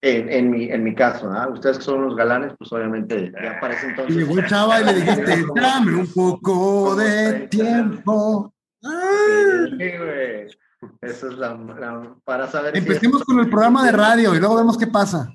En, 0.00 0.30
en, 0.30 0.50
mi, 0.50 0.70
en 0.70 0.84
mi 0.84 0.94
caso, 0.94 1.28
¿ah? 1.28 1.48
Ustedes 1.48 1.78
que 1.78 1.84
son 1.84 2.04
los 2.04 2.14
galanes, 2.14 2.52
pues 2.56 2.72
obviamente 2.72 3.32
ya 3.32 3.56
aparece 3.56 3.88
entonces. 3.88 4.14
Y 4.14 4.18
llegó 4.20 4.34
un 4.34 4.46
chava 4.46 4.80
y 4.80 4.84
le 4.84 4.94
dijiste, 4.94 5.44
dame 5.56 5.96
un 5.96 6.06
poco 6.06 6.94
de 6.94 7.48
tiempo. 7.48 8.54
Sí, 8.80 9.92
güey. 9.98 10.46
Eso 11.00 11.28
es 11.28 11.34
la, 11.38 12.16
para 12.24 12.50
saber. 12.50 12.76
Empecemos 12.76 13.22
con 13.24 13.38
el 13.40 13.48
programa 13.50 13.84
de 13.84 13.92
radio 13.92 14.34
y 14.34 14.38
luego 14.38 14.56
vemos 14.56 14.76
qué 14.78 14.86
pasa. 14.86 15.28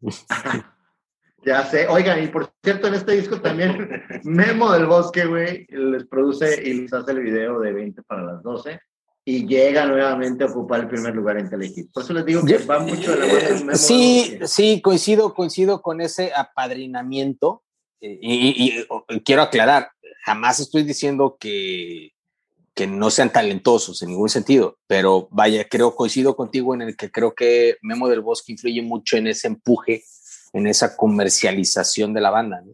Ya 1.46 1.62
sé. 1.66 1.86
Oigan, 1.88 2.22
y 2.24 2.28
por 2.28 2.50
cierto, 2.62 2.86
en 2.88 2.94
este 2.94 3.12
disco 3.12 3.38
también 3.38 4.02
Memo 4.24 4.72
del 4.72 4.86
Bosque, 4.86 5.26
güey, 5.26 5.66
les 5.68 6.06
produce 6.06 6.62
y 6.66 6.72
les 6.80 6.92
hace 6.94 7.12
el 7.12 7.20
video 7.20 7.60
de 7.60 7.70
20 7.70 8.02
para 8.04 8.22
las 8.22 8.42
12 8.42 8.80
y 9.26 9.46
llega 9.46 9.84
nuevamente 9.84 10.44
a 10.44 10.46
ocupar 10.46 10.80
el 10.80 10.88
primer 10.88 11.14
lugar 11.14 11.38
en 11.38 11.50
Telehit. 11.50 11.92
Por 11.92 12.02
eso 12.02 12.14
les 12.14 12.24
digo 12.24 12.42
que 12.46 12.56
va 12.58 12.78
mucho 12.78 13.10
de 13.12 13.18
la 13.18 13.26
mano 13.26 13.38
del 13.40 13.64
Memo 13.66 13.76
Sí, 13.76 14.38
sí, 14.46 14.80
coincido, 14.80 15.34
coincido 15.34 15.82
con 15.82 16.00
ese 16.00 16.32
apadrinamiento. 16.34 17.62
eh, 18.00 18.18
Y, 18.22 18.64
y- 18.78 18.86
y 19.14 19.20
quiero 19.20 19.42
aclarar, 19.42 19.90
jamás 20.24 20.60
estoy 20.60 20.82
diciendo 20.82 21.36
que, 21.38 22.13
que 22.74 22.86
no 22.88 23.08
sean 23.10 23.32
talentosos 23.32 24.02
en 24.02 24.10
ningún 24.10 24.28
sentido, 24.28 24.78
pero 24.88 25.28
vaya, 25.30 25.66
creo, 25.68 25.94
coincido 25.94 26.34
contigo 26.34 26.74
en 26.74 26.82
el 26.82 26.96
que 26.96 27.10
creo 27.10 27.34
que 27.34 27.76
Memo 27.82 28.08
del 28.08 28.20
Bosque 28.20 28.52
influye 28.52 28.82
mucho 28.82 29.16
en 29.16 29.28
ese 29.28 29.46
empuje, 29.46 30.02
en 30.52 30.66
esa 30.66 30.96
comercialización 30.96 32.12
de 32.12 32.20
la 32.20 32.30
banda. 32.30 32.60
¿no? 32.62 32.72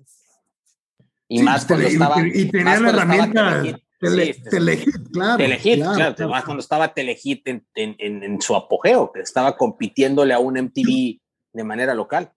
Y 1.29 1.39
Sí, 1.39 1.45
más 1.45 1.67
cuando 1.67 1.87
y- 1.89 1.93
estaba. 1.93 2.17
y, 2.27 2.51
tenía 2.51 2.81
la 2.81 2.89
herramienta 2.89 3.63
Telehit. 3.63 3.77
tele, 4.01 4.35
Sí, 4.35 4.43
Telehit, 4.51 5.11
claro. 5.13 5.37
Telehit, 5.37 5.63
claro, 5.63 5.77
claro, 5.77 5.95
claro. 5.95 6.15
además 6.19 6.45
cuando 6.45 6.61
estaba 6.63 6.95
Telehit 6.95 7.47
en, 7.49 7.67
en, 7.75 7.97
en, 7.99 8.23
en 8.25 8.41
su 8.41 8.57
apogeo, 8.57 9.13
que 9.13 9.21
estaba 9.21 9.55
compitiéndole 9.57 10.33
a 10.33 10.39
un 10.39 10.55
MTV 10.57 11.21
de 11.53 11.65
manera 11.65 11.95
local. 11.95 12.33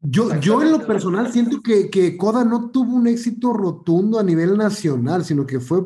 Yo, 0.00 0.38
yo 0.40 0.62
en 0.62 0.70
lo 0.72 0.86
personal 0.86 1.30
siento 1.32 1.60
que, 1.60 1.90
que 1.90 2.16
Coda 2.16 2.44
no 2.44 2.70
tuvo 2.70 2.94
un 2.94 3.08
éxito 3.08 3.52
rotundo 3.52 4.18
a 4.18 4.22
nivel 4.22 4.56
nacional, 4.56 5.24
sino 5.24 5.44
que 5.44 5.58
fue 5.60 5.80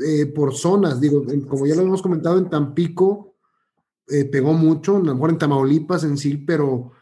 eh, 0.00 0.26
por 0.26 0.54
zonas. 0.54 1.00
Digo, 1.00 1.24
como 1.48 1.66
ya 1.66 1.74
lo 1.74 1.82
hemos 1.82 2.02
comentado, 2.02 2.38
en 2.38 2.50
Tampico 2.50 3.34
eh, 4.08 4.24
pegó 4.24 4.52
mucho, 4.52 4.96
a 4.96 5.00
lo 5.00 5.14
mejor 5.14 5.30
en 5.30 5.38
Tamaulipas 5.38 6.04
en 6.04 6.16
sí, 6.16 6.36
pero 6.36 6.92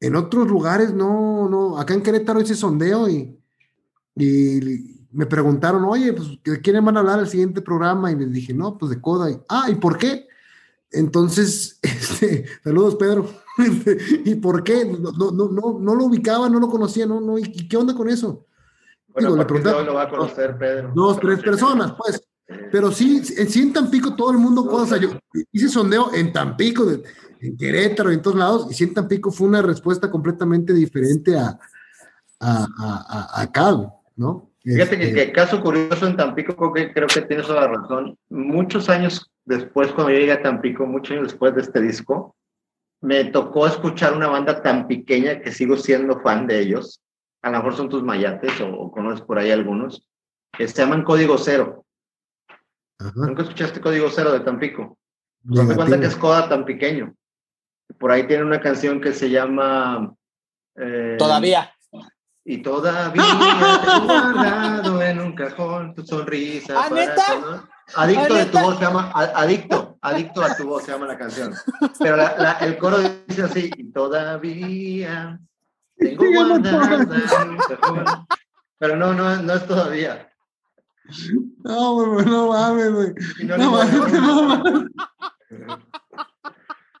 en 0.00 0.16
otros 0.16 0.48
lugares 0.48 0.94
no, 0.94 1.48
no. 1.48 1.78
Acá 1.78 1.94
en 1.94 2.02
Querétaro 2.02 2.40
hice 2.40 2.54
sondeo 2.54 3.08
y, 3.08 3.38
y 4.14 4.98
me 5.10 5.26
preguntaron, 5.26 5.84
oye, 5.84 6.12
pues, 6.12 6.28
¿de 6.42 6.60
quién 6.60 6.84
van 6.84 6.96
a 6.96 7.00
hablar 7.00 7.20
el 7.20 7.28
siguiente 7.28 7.62
programa? 7.62 8.12
Y 8.12 8.16
les 8.16 8.32
dije, 8.32 8.54
no, 8.54 8.76
pues 8.76 8.90
de 8.90 9.00
Coda. 9.00 9.30
Y, 9.30 9.38
ah, 9.48 9.68
¿y 9.70 9.74
por 9.76 9.98
qué? 9.98 10.26
Entonces, 10.90 11.78
este, 11.82 12.46
saludos, 12.62 12.96
Pedro. 12.96 13.28
¿Y 14.24 14.34
por 14.36 14.62
qué? 14.62 14.84
No, 14.84 15.12
no, 15.12 15.48
no, 15.48 15.78
no, 15.80 15.94
lo 15.94 16.04
ubicaba, 16.04 16.48
no 16.48 16.60
lo 16.60 16.68
conocía, 16.68 17.06
no, 17.06 17.20
no. 17.20 17.38
¿Y 17.38 17.68
qué 17.68 17.76
onda 17.76 17.94
con 17.94 18.08
eso? 18.08 18.46
Bueno, 19.08 19.34
Digo, 19.34 19.58
le 19.58 19.70
hoy 19.72 19.84
lo 19.84 19.94
va 19.94 20.02
a 20.02 20.10
conocer 20.10 20.56
Pedro. 20.56 20.92
Dos, 20.94 21.18
tres 21.18 21.40
personas, 21.40 21.94
pues. 21.98 22.27
Pero 22.72 22.90
sí, 22.90 23.22
en 23.36 23.48
sí 23.48 23.60
en 23.60 23.72
Tampico 23.72 24.16
todo 24.16 24.30
el 24.30 24.38
mundo, 24.38 24.64
o 24.64 24.86
sea, 24.86 24.98
yo 24.98 25.10
hice 25.52 25.68
sondeo 25.68 26.14
en 26.14 26.32
Tampico, 26.32 26.86
en 27.40 27.56
Querétaro, 27.56 28.10
en 28.10 28.22
todos 28.22 28.38
lados, 28.38 28.66
y 28.70 28.74
sí 28.74 28.84
en 28.84 28.94
Tampico 28.94 29.30
fue 29.30 29.48
una 29.48 29.60
respuesta 29.60 30.10
completamente 30.10 30.72
diferente 30.72 31.36
a, 31.36 31.58
a, 32.40 32.66
a, 32.78 33.38
a 33.38 33.42
acá, 33.42 33.76
¿no? 34.16 34.50
Fíjate 34.62 34.98
que, 34.98 35.04
Este, 35.08 35.26
que 35.26 35.32
caso 35.32 35.62
curioso 35.62 36.06
en 36.06 36.16
Tampico, 36.16 36.56
creo 36.56 36.72
que, 36.72 36.92
creo 36.92 37.06
que 37.06 37.22
tienes 37.22 37.46
toda 37.46 37.62
la 37.62 37.68
razón. 37.68 38.18
Muchos 38.28 38.88
años 38.88 39.30
después, 39.44 39.92
cuando 39.92 40.12
yo 40.12 40.18
llegué 40.18 40.32
a 40.32 40.42
Tampico, 40.42 40.86
muchos 40.86 41.12
años 41.12 41.28
después 41.28 41.54
de 41.54 41.62
este 41.62 41.80
disco, 41.80 42.34
me 43.00 43.24
tocó 43.26 43.66
escuchar 43.66 44.14
una 44.14 44.26
banda 44.28 44.60
tan 44.60 44.88
pequeña 44.88 45.40
que 45.40 45.52
sigo 45.52 45.76
siendo 45.76 46.20
fan 46.20 46.46
de 46.46 46.60
ellos. 46.60 47.00
A 47.42 47.50
lo 47.50 47.58
mejor 47.58 47.76
son 47.76 47.88
tus 47.88 48.02
mayates 48.02 48.60
o, 48.60 48.68
o 48.68 48.90
conoces 48.90 49.20
por 49.20 49.38
ahí 49.38 49.50
algunos, 49.50 50.08
que 50.52 50.66
se 50.66 50.82
llaman 50.82 51.04
Código 51.04 51.38
Cero. 51.38 51.84
Ajá, 52.98 53.12
¿Nunca 53.14 53.42
escuchaste 53.42 53.80
Código 53.80 54.08
Cero 54.10 54.32
de 54.32 54.40
Tampico? 54.40 54.98
Pues 55.46 55.68
de 55.68 55.74
cuenta 55.74 55.98
que 56.00 56.06
es. 56.06 56.16
Coda 56.16 56.48
tan 56.48 56.64
pequeño. 56.64 57.14
Por 57.98 58.10
ahí 58.10 58.26
tiene 58.26 58.44
una 58.44 58.60
canción 58.60 59.00
que 59.00 59.12
se 59.12 59.30
llama... 59.30 60.12
eh, 60.76 61.16
Todavía. 61.18 61.72
y 62.44 62.58
todavía 62.62 63.24
te 63.82 63.90
he 63.90 64.00
guardado 64.00 65.02
en 65.02 65.20
un 65.20 65.34
cajón 65.34 65.94
tu 65.94 66.04
sonrisa. 66.04 66.74
¿Ah, 66.78 66.88
para 66.88 67.06
neta? 67.06 67.68
Adicto 67.96 68.34
¿Ah, 68.34 68.38
de 68.38 68.44
tu 68.46 68.56
neta? 68.58 68.62
voz 68.62 68.78
se 68.78 68.84
llama, 68.84 69.10
a- 69.14 69.40
adicto, 69.42 69.98
adicto 70.02 70.42
a 70.42 70.54
tu 70.56 70.66
voz 70.68 70.82
se 70.84 70.92
llama 70.92 71.06
la 71.06 71.16
canción. 71.18 71.54
Pero 71.98 72.16
la- 72.16 72.36
la- 72.36 72.52
el 72.60 72.76
coro 72.78 72.98
dice 73.26 73.42
así, 73.42 73.70
y 73.76 73.90
todavía 73.92 75.40
tengo 75.96 76.24
guardado 76.34 76.82
en 77.42 77.50
un 77.50 77.56
cajón. 77.56 78.06
Pero 78.78 78.96
no, 78.96 79.14
no, 79.14 79.36
no 79.42 79.54
es 79.54 79.66
todavía. 79.66 80.30
No, 81.64 81.94
güey, 81.94 82.26
no 82.26 82.48
mames, 82.48 82.92
güey. 82.92 83.14
No 83.58 83.70
mames, 83.72 84.12
no 84.12 84.42
mames. 84.42 84.90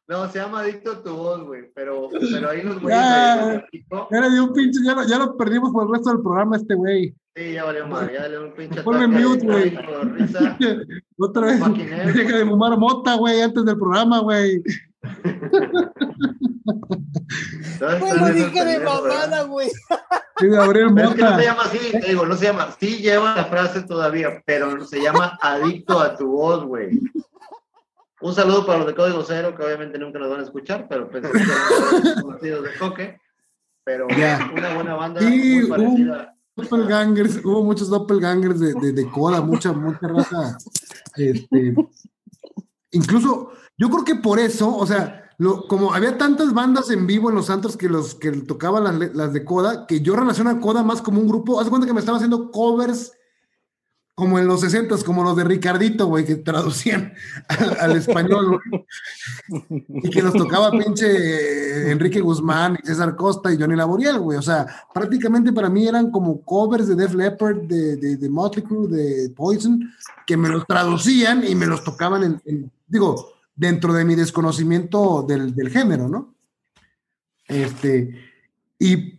No, 0.08 0.26
se 0.30 0.38
llama 0.38 0.60
adicto 0.60 0.92
a 0.92 1.02
tu 1.02 1.14
voz, 1.14 1.44
güey. 1.44 1.70
Pero, 1.74 2.08
pero 2.10 2.48
ahí 2.48 2.62
los 2.62 2.80
güeyes 2.80 2.98
Ya. 2.98 3.66
Ya 4.10 4.20
le 4.20 4.30
dio 4.30 4.44
un 4.44 4.52
pinche, 4.54 4.80
ya 4.82 4.94
lo, 4.94 5.06
ya 5.06 5.18
lo 5.18 5.36
perdimos 5.36 5.70
por 5.70 5.86
el 5.86 5.92
resto 5.92 6.10
del 6.10 6.22
programa 6.22 6.56
este 6.56 6.74
güey. 6.74 7.14
Sí, 7.36 7.52
ya 7.52 7.64
valió 7.64 7.86
madre, 7.86 8.14
ya 8.14 8.22
le 8.22 8.30
dio 8.30 8.46
un 8.46 8.54
pinche 8.54 8.82
Ponme 8.82 9.06
mute, 9.06 9.44
güey. 9.44 9.76
Otra 11.18 11.46
vez, 11.46 11.60
deja 12.14 12.38
de 12.38 12.46
fumar 12.46 12.78
mota, 12.78 13.16
güey, 13.16 13.42
antes 13.42 13.64
del 13.66 13.76
programa, 13.76 14.20
güey. 14.20 14.62
Bueno, 17.80 18.06
estas 18.06 18.34
dije 18.34 18.64
de 18.64 18.80
mamada, 18.80 19.42
güey. 19.44 19.68
Sí, 20.38 20.46
Gabriel 20.48 20.90
Pero 20.94 21.08
es 21.10 21.14
que 21.16 21.22
no 21.22 21.30
Mota. 21.30 21.38
se 21.38 21.44
llama 21.44 21.62
así, 21.62 21.78
te 21.92 22.08
digo, 22.08 22.26
no 22.26 22.36
se 22.36 22.44
llama, 22.46 22.68
sí 22.78 22.98
lleva 22.98 23.34
la 23.34 23.44
frase 23.46 23.82
todavía, 23.82 24.42
pero 24.46 24.84
se 24.86 25.00
llama 25.02 25.38
adicto 25.42 26.00
a 26.00 26.16
tu 26.16 26.30
voz, 26.32 26.64
güey. 26.64 27.00
Un 28.20 28.34
saludo 28.34 28.66
para 28.66 28.78
los 28.78 28.86
de 28.88 28.94
Código 28.94 29.22
Cero, 29.26 29.54
que 29.56 29.62
obviamente 29.64 29.98
nunca 29.98 30.18
nos 30.18 30.30
van 30.30 30.40
a 30.40 30.44
escuchar, 30.44 30.86
pero 30.88 31.08
pues 31.08 31.24
son 31.24 32.22
conocidos 32.22 32.64
de 32.64 32.78
coque. 32.78 33.20
Pero 33.84 34.06
Ya. 34.16 34.50
una 34.54 34.74
buena 34.74 34.94
banda 34.94 35.20
Sí, 35.20 35.60
muy 35.60 35.66
parecida. 35.68 36.34
Doppelgangers, 36.56 37.44
hubo 37.44 37.62
muchos 37.62 37.88
doppelgangers 37.88 38.58
de, 38.58 38.74
de, 38.74 38.92
de 38.92 39.08
coda, 39.10 39.40
mucha, 39.40 39.72
mucha 39.72 40.08
raza. 40.08 40.58
Este, 41.16 41.74
incluso, 42.90 43.52
yo 43.78 43.88
creo 43.90 44.04
que 44.04 44.16
por 44.16 44.38
eso, 44.38 44.76
o 44.76 44.86
sea, 44.86 45.30
lo, 45.38 45.66
como 45.68 45.94
había 45.94 46.18
tantas 46.18 46.52
bandas 46.52 46.90
en 46.90 47.06
vivo 47.06 47.28
en 47.30 47.36
los 47.36 47.46
santos 47.46 47.76
que 47.76 47.88
los 47.88 48.16
que 48.16 48.32
tocaban 48.32 48.84
las, 48.98 49.14
las 49.14 49.32
de 49.32 49.44
coda, 49.44 49.86
que 49.86 50.00
yo 50.00 50.16
relaciono 50.16 50.50
a 50.50 50.60
coda 50.60 50.82
más 50.82 51.00
como 51.00 51.20
un 51.20 51.28
grupo. 51.28 51.60
Haz 51.60 51.68
cuenta 51.68 51.86
que 51.86 51.94
me 51.94 52.00
estaba 52.00 52.16
haciendo 52.18 52.50
covers 52.50 53.12
como 54.16 54.36
en 54.40 54.48
los 54.48 54.62
60 54.62 54.96
como 55.06 55.22
los 55.22 55.36
de 55.36 55.44
Ricardito, 55.44 56.06
güey, 56.06 56.24
que 56.24 56.34
traducían 56.34 57.12
al, 57.48 57.76
al 57.78 57.96
español, 57.96 58.48
güey. 58.48 58.84
Y 60.02 60.10
que 60.10 60.22
nos 60.22 60.34
tocaba 60.34 60.72
pinche 60.72 61.06
eh, 61.06 61.92
Enrique 61.92 62.20
Guzmán, 62.20 62.76
y 62.82 62.84
César 62.86 63.14
Costa 63.14 63.52
y 63.52 63.56
Johnny 63.56 63.76
Laboriel, 63.76 64.18
güey. 64.18 64.36
O 64.38 64.42
sea, 64.42 64.66
prácticamente 64.92 65.52
para 65.52 65.70
mí 65.70 65.86
eran 65.86 66.10
como 66.10 66.42
covers 66.42 66.88
de 66.88 66.96
Def 66.96 67.14
Leppard, 67.14 67.58
de, 67.62 67.96
de, 67.96 68.16
de 68.16 68.28
Motley 68.28 68.64
Crue, 68.64 68.88
de 68.88 69.30
Poison, 69.30 69.88
que 70.26 70.36
me 70.36 70.48
los 70.48 70.66
traducían 70.66 71.44
y 71.46 71.54
me 71.54 71.66
los 71.66 71.84
tocaban 71.84 72.24
en, 72.24 72.42
en- 72.44 72.72
digo, 72.88 73.37
dentro 73.58 73.92
de 73.92 74.04
mi 74.04 74.14
desconocimiento 74.14 75.24
del, 75.28 75.54
del 75.54 75.68
género, 75.68 76.08
¿no? 76.08 76.34
Este, 77.48 78.14
y 78.78 79.18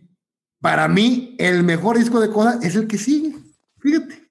para 0.60 0.88
mí, 0.88 1.36
el 1.38 1.62
mejor 1.62 1.98
disco 1.98 2.20
de 2.20 2.30
Coda 2.30 2.58
es 2.62 2.74
el 2.74 2.86
que 2.86 2.96
sigue. 2.96 3.36
Fíjate. 3.78 4.28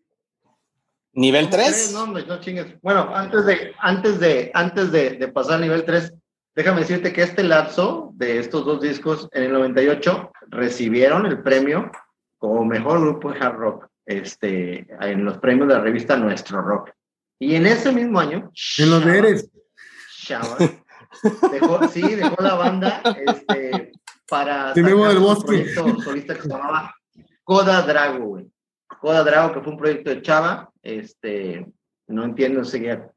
Nivel 1.14 1.46
¿Cómo 1.46 1.58
3. 1.58 1.68
crees? 1.68 1.94
No, 1.94 2.04
hombre, 2.04 2.26
no 2.26 2.40
chingues. 2.40 2.76
Bueno, 2.82 3.12
antes 3.14 3.46
de, 3.46 3.74
antes 3.80 4.20
de, 4.20 4.52
antes 4.54 4.92
de, 4.92 5.12
de 5.12 5.28
pasar 5.28 5.56
al 5.56 5.62
nivel 5.62 5.86
3, 5.86 6.14
déjame 6.56 6.82
decirte 6.82 7.14
que 7.14 7.24
este 7.24 7.44
lapso 7.44 8.12
de 8.16 8.40
estos 8.40 8.66
dos 8.66 8.82
discos 8.82 9.28
en 9.32 9.44
el 9.44 9.54
98 9.54 10.32
recibieron 10.50 11.26
el 11.26 11.42
premio 11.44 11.92
como 12.38 12.66
mejor 12.66 13.02
grupo 13.02 13.32
de 13.32 13.40
hard 13.40 13.56
rock 13.58 13.88
este, 14.06 14.88
en 15.02 15.24
los 15.24 15.38
premios 15.38 15.68
de 15.68 15.76
la 15.76 15.82
revista 15.82 16.18
Nuestro 16.18 16.62
Rock. 16.62 16.90
Y 17.38 17.56
en 17.56 17.68
ese 17.68 17.92
mismo 17.92 18.20
año, 18.20 18.52
En 18.80 18.90
los 18.90 19.06
de 19.06 19.18
Eres. 19.18 19.50
Dejó, 21.52 21.88
sí, 21.88 22.02
dejó 22.02 22.42
la 22.42 22.56
banda 22.56 23.02
este, 23.26 23.92
para 24.30 24.74
De 24.74 24.84
del 24.84 24.96
un 24.96 25.42
proyecto 25.42 26.00
solista 26.02 26.36
que 26.36 26.42
se 26.44 26.50
llamaba 26.50 26.94
Coda 27.44 27.82
Drago, 27.82 28.26
güey. 28.26 28.52
Coda 29.02 29.24
Drago, 29.24 29.54
que 29.54 29.62
fue 29.62 29.74
un 29.74 29.80
proyecto 29.80 30.10
de 30.10 30.22
Chava, 30.22 30.70
este, 30.84 31.66
no 32.08 32.24
entiendo, 32.24 32.64
seguía 32.64 33.10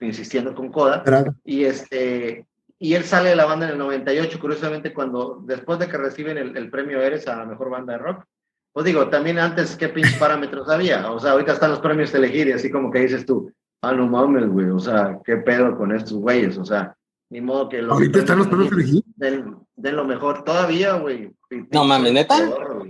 insistiendo 0.00 0.54
con 0.54 0.70
Coda, 0.70 1.02
y 1.44 1.64
este, 1.64 2.46
y 2.78 2.94
él 2.94 3.04
sale 3.04 3.30
de 3.30 3.36
la 3.36 3.44
banda 3.44 3.66
en 3.66 3.72
el 3.72 3.78
98, 3.78 4.38
curiosamente, 4.40 4.92
cuando, 4.92 5.40
después 5.44 5.78
de 5.78 5.88
que 5.88 5.96
reciben 5.96 6.38
el, 6.38 6.56
el 6.56 6.70
premio 6.70 7.00
Eres 7.00 7.26
a 7.28 7.36
la 7.36 7.44
mejor 7.44 7.70
banda 7.70 7.94
de 7.94 7.98
rock, 8.00 8.24
pues 8.72 8.86
digo, 8.86 9.08
también 9.08 9.38
antes, 9.38 9.76
¿qué 9.76 9.88
pinches 9.88 10.16
parámetros 10.16 10.68
había? 10.68 11.10
O 11.10 11.20
sea, 11.20 11.32
ahorita 11.32 11.52
están 11.52 11.70
los 11.70 11.80
premios 11.80 12.14
elegir 12.14 12.48
y 12.48 12.52
así 12.52 12.70
como 12.70 12.90
que 12.90 13.00
dices 13.00 13.26
tú, 13.26 13.52
ah, 13.82 13.92
no 13.92 14.06
mames, 14.06 14.48
güey, 14.48 14.70
o 14.70 14.78
sea, 14.78 15.18
¿qué 15.24 15.36
pedo 15.36 15.76
con 15.76 15.92
estos 15.94 16.14
güeyes? 16.14 16.56
O 16.58 16.64
sea, 16.64 16.96
ni 17.30 17.40
modo 17.40 17.68
que 17.68 17.82
los 17.82 17.92
Ahorita 17.92 18.20
están 18.20 18.38
los 18.38 18.48
premios 18.48 18.72
elegidos. 18.72 19.02
Den, 19.16 19.56
den 19.74 19.96
lo 19.96 20.04
mejor 20.04 20.44
todavía, 20.44 20.94
güey. 20.94 21.34
No 21.70 21.84
mames, 21.84 22.12
¿neta? 22.12 22.36
Peor. 22.36 22.86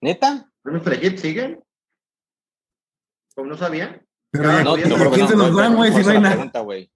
¿Neta? 0.00 0.50
¿Premios 0.62 0.86
elegir 0.86 1.18
siguen? 1.18 1.60
¿Cómo 3.34 3.50
no 3.50 3.56
sabían? 3.56 4.02
Pero 4.30 4.44
no, 4.64 4.76
ya- 4.76 4.88
yo 4.88 4.94
¿a 4.96 4.98
creo 4.98 5.10
que 5.10 5.16
quién 5.16 5.28
se 5.28 5.36
los 5.36 5.50
no, 5.52 5.56
dan, 5.58 5.76
güey, 5.76 5.92
si 5.92 6.02
no 6.02 6.10
hay 6.10 6.20
nada? 6.20 6.34
Pregunta, 6.34 6.60
güey. 6.60 6.90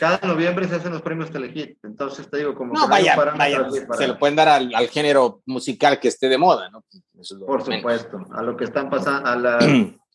Cada 0.00 0.18
noviembre 0.26 0.68
se 0.68 0.74
hacen 0.76 0.92
los 0.92 1.02
premios 1.02 1.30
Telehit. 1.30 1.78
Entonces 1.82 2.28
te 2.30 2.38
digo, 2.38 2.54
como 2.54 2.74
No, 2.74 2.84
que 2.84 2.90
vaya, 2.90 3.16
vaya, 3.16 3.66
para- 3.86 3.96
se 3.98 4.06
lo 4.08 4.18
pueden 4.18 4.36
dar 4.36 4.48
al, 4.48 4.74
al 4.74 4.88
género 4.88 5.42
musical 5.46 5.98
que 5.98 6.08
esté 6.08 6.28
de 6.28 6.38
moda, 6.38 6.68
¿no? 6.70 6.84
Eso 7.18 7.34
es 7.34 7.40
lo 7.40 7.46
Por 7.46 7.66
menos. 7.68 7.76
supuesto, 7.80 8.18
a 8.32 8.42
lo 8.42 8.56
que 8.56 8.64
están 8.64 8.90
pasando, 8.90 9.28
a 9.28 9.36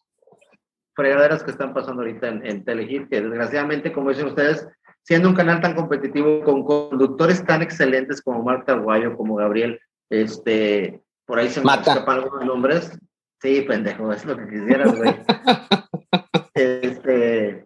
fregaderas 0.96 1.44
que 1.44 1.52
están 1.52 1.74
pasando 1.74 2.02
ahorita 2.02 2.28
en, 2.28 2.46
en 2.46 2.64
Telehit, 2.64 3.10
que 3.10 3.22
desgraciadamente, 3.22 3.92
como 3.92 4.10
dicen 4.10 4.28
ustedes, 4.28 4.68
siendo 5.04 5.30
un 5.30 5.36
canal 5.36 5.60
tan 5.62 5.76
competitivo 5.76 6.42
con 6.44 6.64
conductores 6.64 7.44
tan 7.46 7.62
excelentes 7.62 8.22
como 8.22 8.44
Marta 8.44 8.74
Aguayo, 8.74 9.16
como 9.18 9.36
Gabriel, 9.36 9.80
este, 10.10 11.02
por 11.26 11.40
ahí 11.40 11.50
se 11.50 11.60
me 11.60 11.66
Mata. 11.66 11.94
escapan 11.94 12.20
algunos 12.20 12.46
nombres. 12.46 12.98
Sí, 13.42 13.62
pendejo, 13.62 14.12
es 14.14 14.24
lo 14.26 14.38
que 14.38 14.48
quisieras, 14.48 14.96
güey. 14.96 15.16
este, 16.54 17.66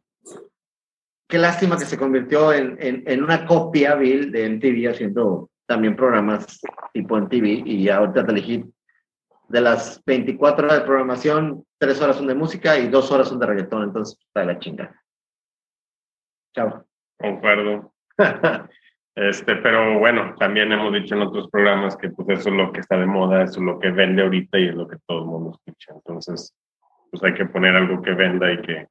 qué 1.30 1.38
lástima 1.38 1.78
que 1.78 1.86
se 1.86 1.98
convirtió 1.98 2.52
en, 2.54 2.78
en, 2.80 3.04
en 3.06 3.24
una 3.24 3.46
copia, 3.46 3.96
Bill, 3.96 4.32
de 4.32 4.50
MTV, 4.50 4.90
haciendo 4.92 5.50
también 5.68 5.96
programas 5.96 6.60
tipo 6.94 7.18
MTV, 7.18 7.68
y 7.68 7.90
ahorita 7.90 8.26
Telehit 8.26 8.66
de 9.50 9.62
las 9.62 10.04
24 10.06 10.66
horas 10.66 10.80
de 10.80 10.86
programación, 10.86 11.64
3 11.80 12.02
horas 12.02 12.18
son 12.18 12.28
de 12.28 12.36
música 12.36 12.78
y 12.78 12.88
2 12.90 13.12
horas 13.12 13.30
son 13.30 13.40
de 13.40 13.46
reggaetón, 13.46 13.84
entonces 13.84 14.18
está 14.20 14.42
de 14.42 14.46
la 14.48 14.60
chingada. 14.60 15.04
Chao. 16.56 16.86
Concuerdo. 17.20 17.94
Este, 19.20 19.56
pero 19.56 19.98
bueno, 19.98 20.36
también 20.38 20.72
hemos 20.72 20.94
dicho 20.94 21.16
en 21.16 21.24
otros 21.24 21.50
programas 21.50 21.98
que 21.98 22.12
pues 22.12 22.38
eso 22.40 22.50
es 22.50 22.56
lo 22.56 22.72
que 22.72 22.82
está 22.82 22.98
de 22.98 23.08
moda, 23.08 23.42
eso 23.46 23.54
es 23.60 23.66
lo 23.66 23.80
que 23.80 23.90
vende 23.90 24.22
ahorita 24.22 24.60
y 24.60 24.68
es 24.68 24.76
lo 24.76 24.88
que 24.88 24.98
todo 25.08 25.22
el 25.22 25.26
mundo 25.26 25.58
escucha. 25.58 25.94
Entonces, 25.96 26.54
pues 27.10 27.24
hay 27.24 27.34
que 27.34 27.48
poner 27.48 27.76
algo 27.76 28.00
que 28.04 28.12
venda 28.12 28.54
y 28.54 28.62
que, 28.62 28.86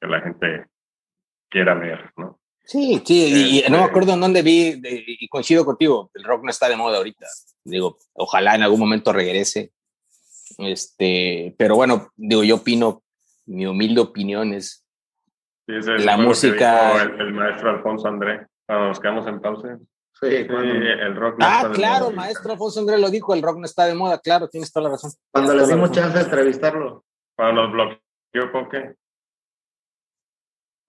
que 0.00 0.06
la 0.08 0.22
gente 0.22 0.66
quiera 1.48 1.74
ver, 1.74 2.10
¿no? 2.16 2.40
Sí, 2.64 3.00
sí, 3.04 3.14
y, 3.14 3.58
y 3.60 3.62
no 3.70 3.76
me 3.76 3.84
Este- 3.84 3.90
acuerdo 3.90 4.14
en 4.14 4.20
dónde 4.20 4.42
vi, 4.42 4.80
y 4.84 5.28
coincido 5.28 5.64
contigo, 5.64 6.10
el 6.14 6.24
rock 6.24 6.42
no 6.42 6.50
está 6.50 6.68
de 6.68 6.74
moda 6.74 6.96
ahorita. 6.96 7.26
Digo, 7.62 7.96
ojalá 8.14 8.56
en 8.56 8.64
algún 8.64 8.80
momento 8.80 9.12
regrese. 9.12 9.70
Este, 10.60 11.54
pero 11.58 11.76
bueno, 11.76 12.10
digo, 12.16 12.42
yo 12.44 12.56
opino, 12.56 13.02
mi 13.46 13.66
humilde 13.66 14.00
opinión 14.00 14.52
es, 14.54 14.84
Sí, 15.66 15.74
La 16.04 16.16
música- 16.16 17.00
El, 17.02 17.20
el 17.20 17.32
maestro 17.32 17.70
Alfonso 17.70 18.08
André, 18.08 18.46
cuando 18.66 18.88
nos 18.88 18.98
quedamos 18.98 19.26
en 19.28 19.40
pausa. 19.40 19.78
Sí, 20.20 20.26
Sí, 20.28 20.46
el 20.48 21.14
rock 21.16 21.38
no 21.38 21.46
ah, 21.46 21.56
está 21.58 21.68
de 21.68 21.74
claro, 21.74 22.04
moda. 22.06 22.16
maestro 22.16 22.52
Alfonso 22.52 22.80
Andrés 22.80 23.00
lo 23.00 23.08
dijo, 23.08 23.34
el 23.34 23.42
rock 23.42 23.58
no 23.58 23.64
está 23.66 23.86
de 23.86 23.94
moda, 23.94 24.18
claro, 24.18 24.48
tienes 24.48 24.72
toda 24.72 24.84
la 24.84 24.90
razón. 24.90 25.12
cuando 25.30 25.54
le 25.54 25.66
dimos 25.66 25.92
chance 25.92 26.18
de 26.18 26.24
entrevistarlo, 26.24 27.04
Cuando 27.36 27.62
nos 27.62 27.72
bloqueó 27.72 28.52
Coque. 28.52 28.94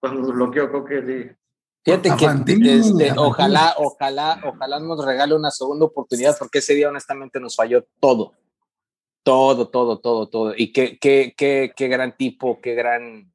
cuando 0.00 0.20
nos 0.22 0.32
bloqueó 0.32 0.70
Coque, 0.72 1.02
sí. 1.06 1.36
Fíjate 1.84 2.10
que 2.16 2.78
este, 2.78 3.12
ojalá, 3.16 3.74
ojalá, 3.78 4.40
ojalá 4.44 4.78
nos 4.80 5.04
regale 5.04 5.34
una 5.34 5.50
segunda 5.50 5.84
oportunidad, 5.86 6.36
porque 6.38 6.58
ese 6.58 6.74
día 6.74 6.88
honestamente 6.88 7.40
nos 7.40 7.56
falló 7.56 7.84
todo. 8.00 8.34
Todo, 9.22 9.68
todo, 9.68 9.98
todo, 10.00 10.28
todo. 10.28 10.54
Y 10.56 10.72
qué, 10.72 10.98
qué, 10.98 11.34
qué, 11.36 11.72
qué 11.76 11.88
gran 11.88 12.16
tipo, 12.16 12.60
qué 12.60 12.74
gran 12.74 13.32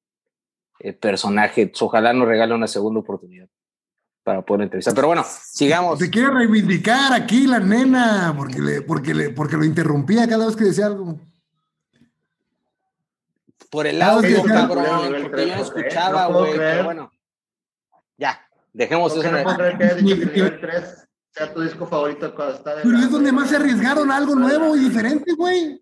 eh, 0.79 0.93
personaje. 0.93 1.71
Ojalá 1.79 2.11
nos 2.13 2.27
regale 2.27 2.53
una 2.53 2.67
segunda 2.67 2.99
oportunidad 2.99 3.47
para 4.23 4.41
poder 4.41 4.63
entrevistar. 4.63 4.93
Pero 4.93 5.07
bueno, 5.07 5.23
sigamos. 5.23 5.99
Se 5.99 6.09
quiere 6.09 6.29
reivindicar 6.31 7.13
aquí 7.13 7.47
la 7.47 7.59
nena, 7.59 8.33
porque, 8.37 8.59
le, 8.59 8.81
porque, 8.81 9.13
le, 9.13 9.29
porque 9.29 9.55
lo 9.55 9.63
interrumpía 9.63 10.27
cada 10.27 10.45
vez 10.45 10.55
que 10.57 10.65
decía 10.65 10.87
algo. 10.87 11.17
Por 13.69 13.87
el 13.87 14.01
audio, 14.01 14.41
ok, 14.41 14.47
cabrón, 14.47 15.15
porque 15.23 15.47
yo 15.47 15.55
no 15.55 15.61
escuchaba, 15.61 16.27
güey. 16.27 16.57
pero 16.57 16.83
bueno, 16.85 17.11
ya, 18.17 18.41
dejemos 18.73 19.13
Porque 19.13 19.27
eso. 19.27 19.37
no 19.37 19.43
puedo 19.43 19.57
creer 19.57 19.77
que 19.77 19.83
hayas 19.83 19.97
dicho 19.97 20.15
que 20.19 20.25
Ni- 20.25 20.31
nivel 20.31 20.59
3 20.61 21.06
sea 21.37 21.53
tu 21.53 21.61
disco 21.61 21.85
favorito 21.85 22.33
cuando 22.33 22.55
está 22.55 22.75
de 22.75 22.83
Pero 22.83 22.97
es 22.97 23.11
donde 23.11 23.31
más 23.31 23.49
se 23.49 23.55
arriesgaron 23.57 24.11
algo 24.11 24.35
nuevo 24.35 24.75
y 24.75 24.79
diferente, 24.79 25.33
güey. 25.33 25.81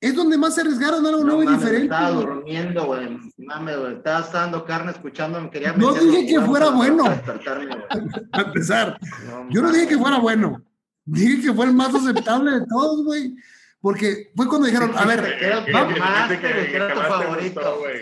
Es 0.00 0.14
donde 0.14 0.38
más 0.38 0.54
se 0.54 0.60
arriesgaron 0.60 1.04
algo 1.04 1.24
No 1.24 1.34
nuevo 1.34 1.42
y 1.42 1.54
diferente. 1.54 1.84
Estaba 1.84 2.10
güey. 2.10 2.26
durmiendo, 2.26 2.86
güey. 2.86 3.18
Mames, 3.38 3.78
güey. 3.78 3.92
Estaba 3.94 4.20
dando 4.32 4.64
carne 4.64 4.92
escuchando, 4.92 5.40
me 5.40 5.50
quería 5.50 5.72
No 5.72 5.92
dije 5.92 6.26
que 6.26 6.40
fuera 6.40 6.70
bueno. 6.70 7.04
A 8.32 8.40
empezar. 8.40 8.98
No 9.26 9.50
Yo 9.50 9.62
no 9.62 9.72
dije 9.72 9.88
que 9.88 9.98
fuera 9.98 10.18
bueno. 10.18 10.62
Dije 11.04 11.42
que 11.42 11.52
fue 11.52 11.66
el 11.66 11.72
más 11.72 11.94
aceptable 11.94 12.52
de 12.52 12.66
todos, 12.66 13.04
güey. 13.04 13.34
Porque 13.80 14.30
fue 14.36 14.48
cuando 14.48 14.66
dijeron, 14.66 14.92
a 14.96 15.04
ver, 15.04 15.20
el 15.24 15.64
que 15.64 15.72
Vamos. 15.72 15.98
más, 15.98 16.28
te 16.28 16.36
gustó, 16.36 17.78
güey. 17.78 18.00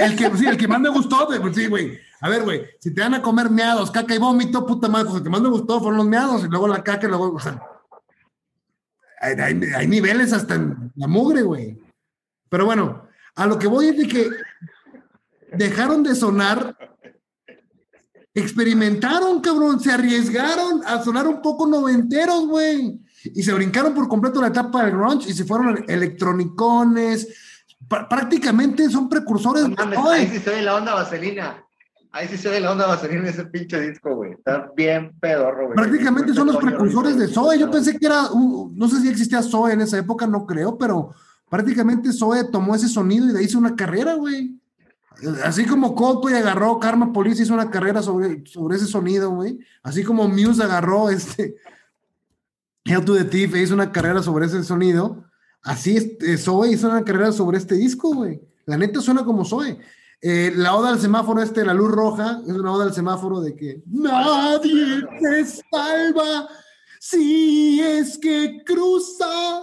el, 0.00 0.16
que, 0.16 0.36
sí, 0.36 0.46
el 0.46 0.56
que 0.56 0.68
más 0.68 0.80
me 0.80 0.88
gustó, 0.88 1.26
güey, 1.26 1.40
pues 1.40 1.56
sí, 1.56 1.66
güey. 1.66 1.98
A 2.20 2.28
ver, 2.28 2.42
güey, 2.42 2.66
si 2.80 2.92
te 2.92 3.00
van 3.00 3.14
a 3.14 3.22
comer 3.22 3.48
meados, 3.50 3.90
caca 3.90 4.14
y 4.14 4.18
vómito, 4.18 4.66
puta 4.66 4.88
madre, 4.88 5.04
pues 5.06 5.16
el 5.18 5.22
que 5.22 5.30
más 5.30 5.40
me 5.40 5.48
gustó 5.48 5.78
fueron 5.80 5.98
los 5.98 6.06
meados 6.06 6.44
y 6.44 6.48
luego 6.48 6.66
la 6.66 6.82
caca 6.82 7.06
y 7.06 7.08
luego, 7.10 7.32
o 7.34 7.38
sea, 7.40 7.62
hay, 9.20 9.34
hay- 9.40 9.70
hay 9.76 9.86
niveles 9.86 10.32
hasta 10.32 10.54
en 10.56 10.92
la 10.96 11.06
mugre, 11.06 11.42
güey. 11.42 11.78
Pero 12.48 12.64
bueno, 12.64 13.04
a 13.36 13.46
lo 13.46 13.58
que 13.58 13.66
voy 13.68 13.88
es 13.88 13.96
de 13.98 14.08
que 14.08 14.28
dejaron 15.52 16.02
de 16.02 16.14
sonar, 16.14 16.76
experimentaron, 18.34 19.40
cabrón, 19.40 19.80
se 19.80 19.92
arriesgaron 19.92 20.82
a 20.86 21.02
sonar 21.02 21.26
un 21.26 21.40
poco 21.42 21.66
noventeros, 21.66 22.46
güey. 22.46 23.00
Y 23.24 23.42
se 23.42 23.52
brincaron 23.52 23.94
por 23.94 24.08
completo 24.08 24.40
la 24.40 24.48
etapa 24.48 24.84
del 24.84 24.92
grunge 24.96 25.30
y 25.30 25.34
se 25.34 25.44
fueron 25.44 25.84
electronicones. 25.88 27.28
Pr- 27.88 28.08
prácticamente 28.08 28.88
son 28.90 29.08
precursores 29.08 29.68
No 29.68 29.74
todo. 29.76 30.10
ahí 30.10 30.28
sí 30.28 30.38
se 30.38 30.50
ve 30.50 30.62
la 30.62 30.76
onda 30.76 30.94
vaselina. 30.94 31.64
Ahí 32.10 32.26
sí 32.28 32.36
se 32.38 32.48
ve 32.48 32.58
la 32.60 32.72
onda 32.72 32.86
vaselina 32.86 33.20
en 33.20 33.26
ese 33.26 33.44
pinche 33.46 33.80
disco, 33.80 34.14
güey. 34.16 34.32
Está 34.32 34.70
bien 34.76 35.12
pedorro, 35.20 35.66
güey. 35.66 35.76
Prácticamente 35.76 36.32
son 36.32 36.46
los 36.48 36.56
precursores 36.56 37.16
de. 37.18 37.28
Zoe. 37.28 37.58
Yo 37.58 37.70
pensé 37.70 37.98
que 37.98 38.06
era, 38.06 38.30
un- 38.32 38.76
no 38.76 38.88
sé 38.88 39.00
si 39.00 39.08
existía 39.08 39.42
Zoe 39.42 39.72
en 39.74 39.82
esa 39.82 39.98
época, 39.98 40.26
no 40.26 40.46
creo, 40.46 40.78
pero 40.78 41.12
prácticamente 41.50 42.12
Zoe 42.12 42.44
tomó 42.44 42.74
ese 42.74 42.88
sonido 42.88 43.28
y 43.28 43.32
de 43.32 43.38
ahí 43.40 43.44
hizo 43.44 43.58
una 43.58 43.76
carrera, 43.76 44.14
güey. 44.14 44.58
Así 45.44 45.66
como 45.66 45.94
Coldplay 45.94 46.34
agarró 46.34 46.78
Karma 46.78 47.12
Police 47.12 47.42
hizo 47.42 47.52
una 47.52 47.70
carrera 47.70 48.02
sobre, 48.02 48.44
sobre 48.46 48.76
ese 48.76 48.86
sonido, 48.86 49.30
güey. 49.30 49.58
Así 49.82 50.04
como 50.04 50.28
Muse 50.28 50.62
agarró 50.62 51.10
este 51.10 51.56
Hell 52.84 53.04
to 53.04 53.14
the 53.14 53.24
Thief 53.24 53.54
hizo 53.56 53.74
una 53.74 53.92
carrera 53.92 54.22
sobre 54.22 54.46
ese 54.46 54.62
sonido. 54.64 55.24
Así 55.62 55.96
este, 55.96 56.38
Zoe 56.38 56.70
hizo 56.70 56.88
una 56.88 57.04
carrera 57.04 57.32
sobre 57.32 57.58
este 57.58 57.74
disco, 57.74 58.14
güey. 58.14 58.40
La 58.64 58.76
neta 58.78 59.00
suena 59.00 59.24
como 59.24 59.44
Zoe. 59.44 59.78
Eh, 60.20 60.52
la 60.56 60.74
oda 60.74 60.90
al 60.90 60.98
semáforo 60.98 61.40
este, 61.40 61.64
la 61.64 61.74
luz 61.74 61.92
roja, 61.92 62.40
es 62.44 62.52
una 62.52 62.72
oda 62.72 62.84
al 62.84 62.92
semáforo 62.92 63.40
de 63.40 63.54
que 63.54 63.82
nadie 63.86 65.02
te 65.20 65.44
salva 65.44 66.48
si 66.98 67.80
es 67.80 68.18
que 68.18 68.62
cruza 68.64 69.62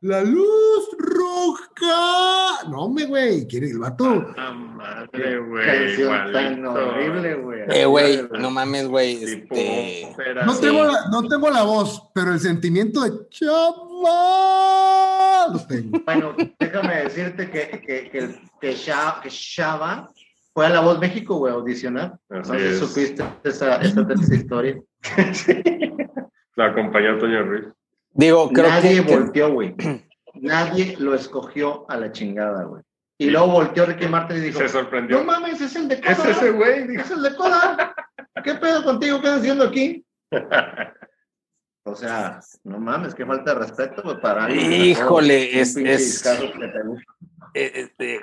la 0.00 0.22
luz 0.22 0.88
roja. 0.98 2.68
No, 2.68 2.88
me 2.88 3.06
güey, 3.06 3.46
quiere 3.46 3.68
el 3.68 3.78
vato. 3.78 4.26
Ah, 4.36 4.52
madre, 4.52 5.38
güey. 5.38 5.66
Canción 5.66 6.32
tan 6.32 6.66
horrible, 6.66 7.34
güey. 7.36 7.60
Eh, 7.68 7.84
güey, 7.84 8.28
no 8.38 8.50
mames, 8.50 8.88
güey. 8.88 9.22
Este. 9.22 10.14
No 10.44 10.56
tengo, 10.56 10.84
la, 10.84 11.06
no 11.10 11.28
tengo 11.28 11.50
la 11.50 11.62
voz, 11.62 12.02
pero 12.14 12.32
el 12.32 12.40
sentimiento 12.40 13.02
de 13.02 13.28
tengo. 15.68 16.00
Bueno, 16.04 16.34
déjame 16.58 16.96
decirte 17.04 17.50
que, 17.50 17.80
que, 17.80 18.10
que, 18.10 18.34
que, 18.60 18.72
Sha- 18.74 19.20
que 19.22 19.28
Shaba 19.28 20.08
fue 20.54 20.66
a 20.66 20.70
La 20.70 20.80
Voz 20.80 20.98
México, 20.98 21.36
güey, 21.36 21.52
a 21.52 21.56
audicionar. 21.56 22.18
No 22.28 22.44
sé 22.44 22.72
si 22.72 22.78
supiste 22.78 23.24
esa, 23.44 23.76
esa, 23.76 24.02
esa 24.12 24.34
historia. 24.34 24.80
Lo 26.56 26.64
acompañó 26.64 27.18
Toño 27.18 27.42
Ruiz. 27.44 27.64
digo, 28.12 28.50
creo 28.50 28.68
Nadie 28.68 29.04
que, 29.04 29.16
volteó, 29.16 29.52
güey. 29.52 29.74
Nadie 30.34 30.96
lo 30.98 31.14
escogió 31.14 31.84
a 31.90 31.96
la 31.98 32.10
chingada, 32.12 32.64
güey. 32.64 32.82
Y 33.18 33.30
luego 33.30 33.48
volteó 33.48 33.84
Ricky 33.86 34.06
Martin 34.08 34.38
y 34.38 34.40
dijo, 34.40 34.58
se 34.58 34.64
no 34.64 34.70
sorprendió. 34.70 35.22
mames, 35.24 35.60
es 35.60 35.76
el 35.76 35.88
de 35.88 36.00
Coda. 36.00 36.12
Es 36.12 36.24
ese 36.24 36.50
güey. 36.50 36.96
Es 36.96 37.10
el 37.10 37.22
de 37.22 37.36
Coda. 37.36 37.94
¿Qué 38.42 38.54
pedo 38.54 38.82
contigo? 38.82 39.20
¿Qué 39.20 39.26
estás 39.26 39.40
haciendo 39.40 39.64
aquí? 39.64 40.04
O 41.84 41.96
sea, 41.96 42.40
no 42.64 42.78
mames, 42.78 43.14
qué 43.14 43.26
falta 43.26 43.54
de 43.54 43.60
respeto, 43.60 44.02
güey, 44.02 44.20
para 44.20 44.48
Híjole, 44.50 45.60
es- 45.60 45.76
eh, 45.76 45.92
este, 47.54 48.20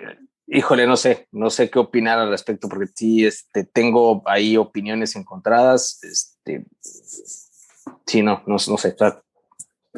híjole, 0.47 0.88
no 0.88 0.95
sé, 0.95 1.28
no 1.32 1.49
sé 1.49 1.70
qué 1.70 1.78
opinar 1.80 2.20
al 2.20 2.30
respecto, 2.30 2.70
porque 2.70 2.88
sí, 2.93 3.26
este, 3.26 3.66
tengo 3.66 4.24
ahí 4.26 4.55
opiniones 4.55 5.16
encontradas. 5.16 5.99
Este, 6.03 6.66
sí, 8.05 8.22
no, 8.22 8.43
no, 8.47 8.55
no 8.55 8.78
sé. 8.78 8.95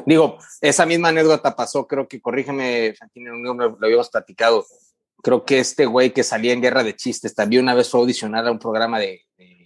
digo, 0.06 0.38
esa 0.60 0.86
misma 0.86 1.10
anécdota 1.10 1.56
pasó, 1.56 1.88
creo 1.88 2.08
que, 2.08 2.20
corrígeme, 2.20 2.96
Fantino, 2.98 3.34
no 3.36 3.54
lo, 3.54 3.78
lo 3.80 3.86
habíamos 3.86 4.10
platicado. 4.10 4.66
Creo 5.24 5.46
que 5.46 5.60
este 5.60 5.86
güey 5.86 6.12
que 6.12 6.24
salía 6.24 6.52
en 6.52 6.62
Guerra 6.62 6.84
de 6.84 6.96
Chistes 6.96 7.36
también 7.36 7.62
una 7.62 7.76
vez 7.76 7.90
fue 7.90 8.00
a 8.00 8.02
audicionar 8.02 8.48
a 8.48 8.52
un 8.52 8.58
programa 8.58 9.00
de, 9.00 9.22
de, 9.38 9.61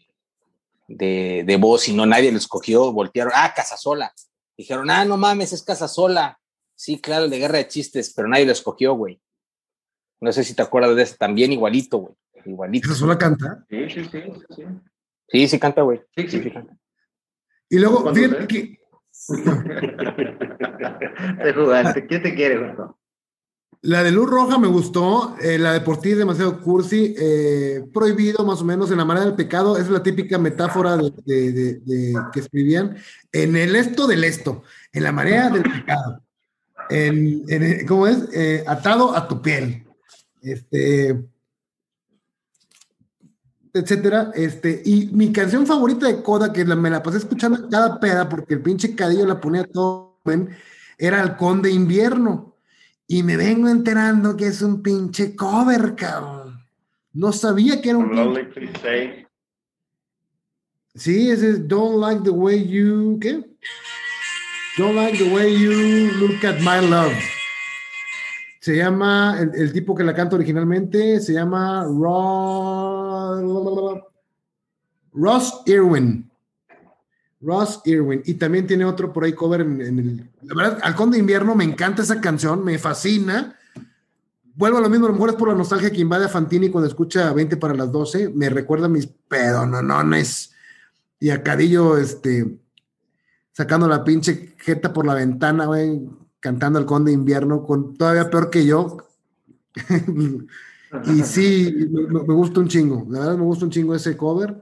de, 0.88 1.43
de 1.45 1.57
voz 1.57 1.88
y 1.88 1.93
no 1.93 2.05
nadie 2.05 2.31
lo 2.31 2.38
escogió. 2.38 2.91
Voltearon, 2.91 3.33
ah, 3.36 3.53
Casasola. 3.55 4.13
Dijeron, 4.57 4.89
ah, 4.89 5.05
no 5.05 5.17
mames, 5.17 5.53
es 5.53 5.63
Casasola. 5.63 6.39
Sí, 6.75 6.99
claro, 6.99 7.25
el 7.25 7.31
de 7.31 7.39
Guerra 7.39 7.57
de 7.57 7.67
Chistes, 7.67 8.13
pero 8.13 8.27
nadie 8.27 8.45
lo 8.45 8.51
escogió, 8.51 8.93
güey. 8.93 9.21
No 10.19 10.31
sé 10.31 10.43
si 10.43 10.53
te 10.53 10.61
acuerdas 10.61 10.95
de 10.95 11.03
ese, 11.03 11.17
también 11.17 11.51
igualito, 11.51 11.97
güey. 11.97 12.15
Igualito. 12.45 12.88
¿Esa 12.88 12.99
sola 12.99 13.17
canta? 13.17 13.65
Sí, 13.69 13.89
sí, 13.89 14.05
sí, 14.05 14.21
sí. 14.55 14.63
Sí, 15.27 15.47
sí 15.47 15.59
canta, 15.59 15.81
güey. 15.81 16.01
Sí, 16.15 16.29
sí. 16.29 16.43
Sí, 16.43 16.51
canta. 16.51 16.77
Y 17.69 17.79
luego, 17.79 18.03
¿Cuándo 18.03 18.19
fíjate 18.19 18.47
que 18.47 18.79
Te 21.43 21.53
jugaste. 21.53 22.05
¿Quién 22.05 22.21
te 22.21 22.36
quiere, 22.36 22.57
güey? 22.57 22.71
La 23.86 24.03
de 24.03 24.11
luz 24.11 24.29
roja 24.29 24.57
me 24.57 24.67
gustó, 24.67 25.36
eh, 25.41 25.57
la 25.59 25.73
de 25.73 25.81
por 25.81 25.99
ti 26.01 26.11
es 26.11 26.17
demasiado 26.17 26.59
cursi, 26.59 27.15
eh, 27.17 27.83
prohibido 27.93 28.43
más 28.43 28.61
o 28.61 28.65
menos 28.65 28.89
en 28.91 28.97
la 28.97 29.05
marea 29.05 29.25
del 29.25 29.36
pecado, 29.36 29.77
es 29.77 29.89
la 29.89 30.01
típica 30.01 30.38
metáfora 30.38 30.97
de, 30.97 31.81
que 32.33 32.39
escribían 32.39 32.97
en 33.31 33.55
el 33.55 33.75
esto 33.75 34.07
del 34.07 34.23
esto, 34.23 34.63
en 34.91 35.03
la 35.03 35.11
marea 35.11 35.49
del 35.49 35.63
pecado, 35.63 36.21
en, 36.89 37.43
en- 37.47 37.86
¿cómo 37.88 38.07
es? 38.07 38.17
Eh, 38.33 38.63
atado 38.67 39.15
a 39.15 39.27
tu 39.27 39.41
piel, 39.41 39.86
este, 40.41 41.23
etcétera, 43.73 44.31
este, 44.33 44.81
y 44.86 45.07
mi 45.13 45.31
canción 45.31 45.67
favorita 45.67 46.07
de 46.07 46.23
Coda, 46.23 46.51
que 46.51 46.63
me 46.65 46.89
la 46.89 47.03
pasé 47.03 47.17
escuchando 47.17 47.69
cada 47.69 47.99
peda, 47.99 48.27
porque 48.29 48.53
el 48.55 48.61
pinche 48.61 48.95
cadillo 48.95 49.25
la 49.25 49.39
ponía 49.39 49.63
todo, 49.65 50.19
era 50.97 51.21
Halcón 51.21 51.61
de 51.61 51.71
Invierno. 51.71 52.55
Y 53.08 53.24
me 53.24 53.38
vengo 53.38 53.70
enterando 53.70 54.36
que 54.36 54.47
es 54.47 54.62
un 54.62 54.82
pinche 54.82 55.36
cover, 55.36 55.95
cabrón. 55.95 56.60
No 57.14 57.32
sabía 57.32 57.82
que 57.82 57.89
era 57.89 57.99
un 57.99 58.10
pinche. 58.10 58.24
lonely, 58.24 58.45
please 58.45 58.74
say. 58.82 59.28
Sí, 60.95 61.30
ese 61.30 61.49
es 61.51 61.68
Don't 61.68 61.99
Like 61.99 62.24
the 62.24 62.32
Way 62.32 62.68
You. 62.68 63.20
¿Qué? 63.22 63.43
Don't 64.78 64.95
Like 64.95 65.18
the 65.18 65.34
Way 65.34 65.60
You 65.60 66.12
Look 66.20 66.45
at 66.45 66.60
My 66.62 66.86
Love. 66.88 67.14
Se 68.60 68.76
llama, 68.78 69.38
el, 69.39 69.51
el 69.53 69.72
tipo 69.74 69.93
que 69.93 70.03
la 70.03 70.16
canta 70.16 70.36
originalmente, 70.38 71.20
se 71.20 71.34
llama 71.34 71.84
Ross, 71.84 73.43
Ross 75.14 75.62
Irwin. 75.68 76.30
Ross 77.41 77.82
Irwin. 77.86 78.24
Y 78.26 78.34
también 78.34 78.66
tiene 78.66 78.86
otro 78.86 79.14
por 79.14 79.24
ahí 79.24 79.34
cover 79.34 79.62
en, 79.62 79.82
en 79.82 79.99
el. 79.99 80.30
La 80.47 80.55
verdad, 80.55 80.79
Halcón 80.83 81.11
de 81.11 81.17
Invierno, 81.17 81.55
me 81.55 81.63
encanta 81.63 82.01
esa 82.01 82.21
canción, 82.21 82.63
me 82.63 82.77
fascina. 82.77 83.57
Vuelvo 84.55 84.77
a 84.77 84.81
lo 84.81 84.89
mismo, 84.89 85.05
a 85.05 85.09
lo 85.09 85.13
mejor 85.13 85.29
es 85.29 85.35
por 85.35 85.49
la 85.49 85.55
nostalgia 85.55 85.91
que 85.91 86.01
invade 86.01 86.25
a 86.25 86.29
Fantini 86.29 86.69
cuando 86.69 86.87
escucha 86.87 87.33
20 87.33 87.57
para 87.57 87.73
las 87.73 87.91
12. 87.91 88.29
Me 88.29 88.49
recuerda 88.49 88.85
a 88.85 88.89
mis 88.89 89.07
pedononones 89.07 90.53
y 91.19 91.29
a 91.29 91.43
Cadillo, 91.43 91.97
este, 91.97 92.59
sacando 93.51 93.87
la 93.87 94.03
pinche 94.03 94.55
jeta 94.57 94.93
por 94.93 95.05
la 95.05 95.13
ventana, 95.13 95.65
güey, 95.65 96.01
cantando 96.39 96.79
Halcón 96.79 97.05
de 97.05 97.11
Invierno, 97.11 97.63
con 97.63 97.95
todavía 97.95 98.29
peor 98.29 98.49
que 98.49 98.65
yo. 98.65 98.97
y 101.05 101.23
sí, 101.23 101.89
me, 101.91 102.23
me 102.23 102.33
gusta 102.33 102.59
un 102.59 102.67
chingo. 102.67 103.05
La 103.09 103.19
verdad, 103.19 103.37
me 103.37 103.43
gusta 103.43 103.65
un 103.65 103.71
chingo 103.71 103.93
ese 103.93 104.15
cover. 104.15 104.61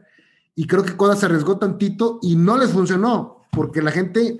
Y 0.56 0.68
creo 0.68 0.84
que 0.84 0.96
Coda 0.96 1.16
se 1.16 1.26
arriesgó 1.26 1.58
tantito 1.58 2.20
y 2.22 2.36
no 2.36 2.58
les 2.58 2.72
funcionó, 2.72 3.42
porque 3.52 3.82
la 3.82 3.92
gente, 3.92 4.40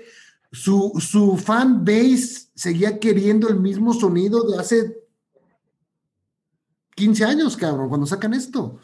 su, 0.54 0.92
su 1.00 1.36
fan 1.36 1.84
base 1.84 2.48
seguía 2.54 3.00
queriendo 3.00 3.48
el 3.48 3.58
mismo 3.58 3.92
sonido 3.92 4.48
de 4.48 4.58
hace 4.58 5.04
15 6.94 7.24
años, 7.24 7.56
cabrón, 7.56 7.88
cuando 7.88 8.06
sacan 8.06 8.34
esto. 8.34 8.78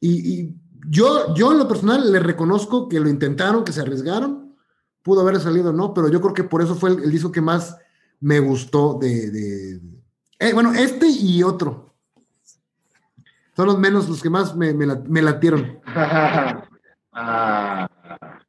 Y, 0.00 0.54
yo, 0.86 1.34
yo 1.34 1.50
en 1.50 1.58
lo 1.58 1.66
personal 1.66 2.12
le 2.12 2.20
reconozco 2.20 2.88
que 2.88 3.00
lo 3.00 3.08
intentaron, 3.08 3.64
que 3.64 3.72
se 3.72 3.80
arriesgaron, 3.80 4.54
pudo 5.02 5.22
haber 5.22 5.40
salido, 5.40 5.72
¿no? 5.72 5.94
Pero 5.94 6.08
yo 6.08 6.20
creo 6.20 6.34
que 6.34 6.44
por 6.44 6.62
eso 6.62 6.74
fue 6.74 6.90
el, 6.90 7.10
disco 7.10 7.32
que 7.32 7.40
más 7.40 7.78
me 8.20 8.38
gustó 8.38 8.98
de... 9.00 9.80
eh, 10.38 10.52
bueno, 10.52 10.74
este 10.74 11.08
y 11.08 11.42
otro. 11.42 11.94
Son 13.56 13.66
los 13.66 13.78
menos, 13.78 14.08
los 14.08 14.22
que 14.22 14.30
más 14.30 14.54
me, 14.54 14.74
me, 14.74 14.86
me 14.86 15.22
latieron. 15.22 15.80
ah, 15.86 16.68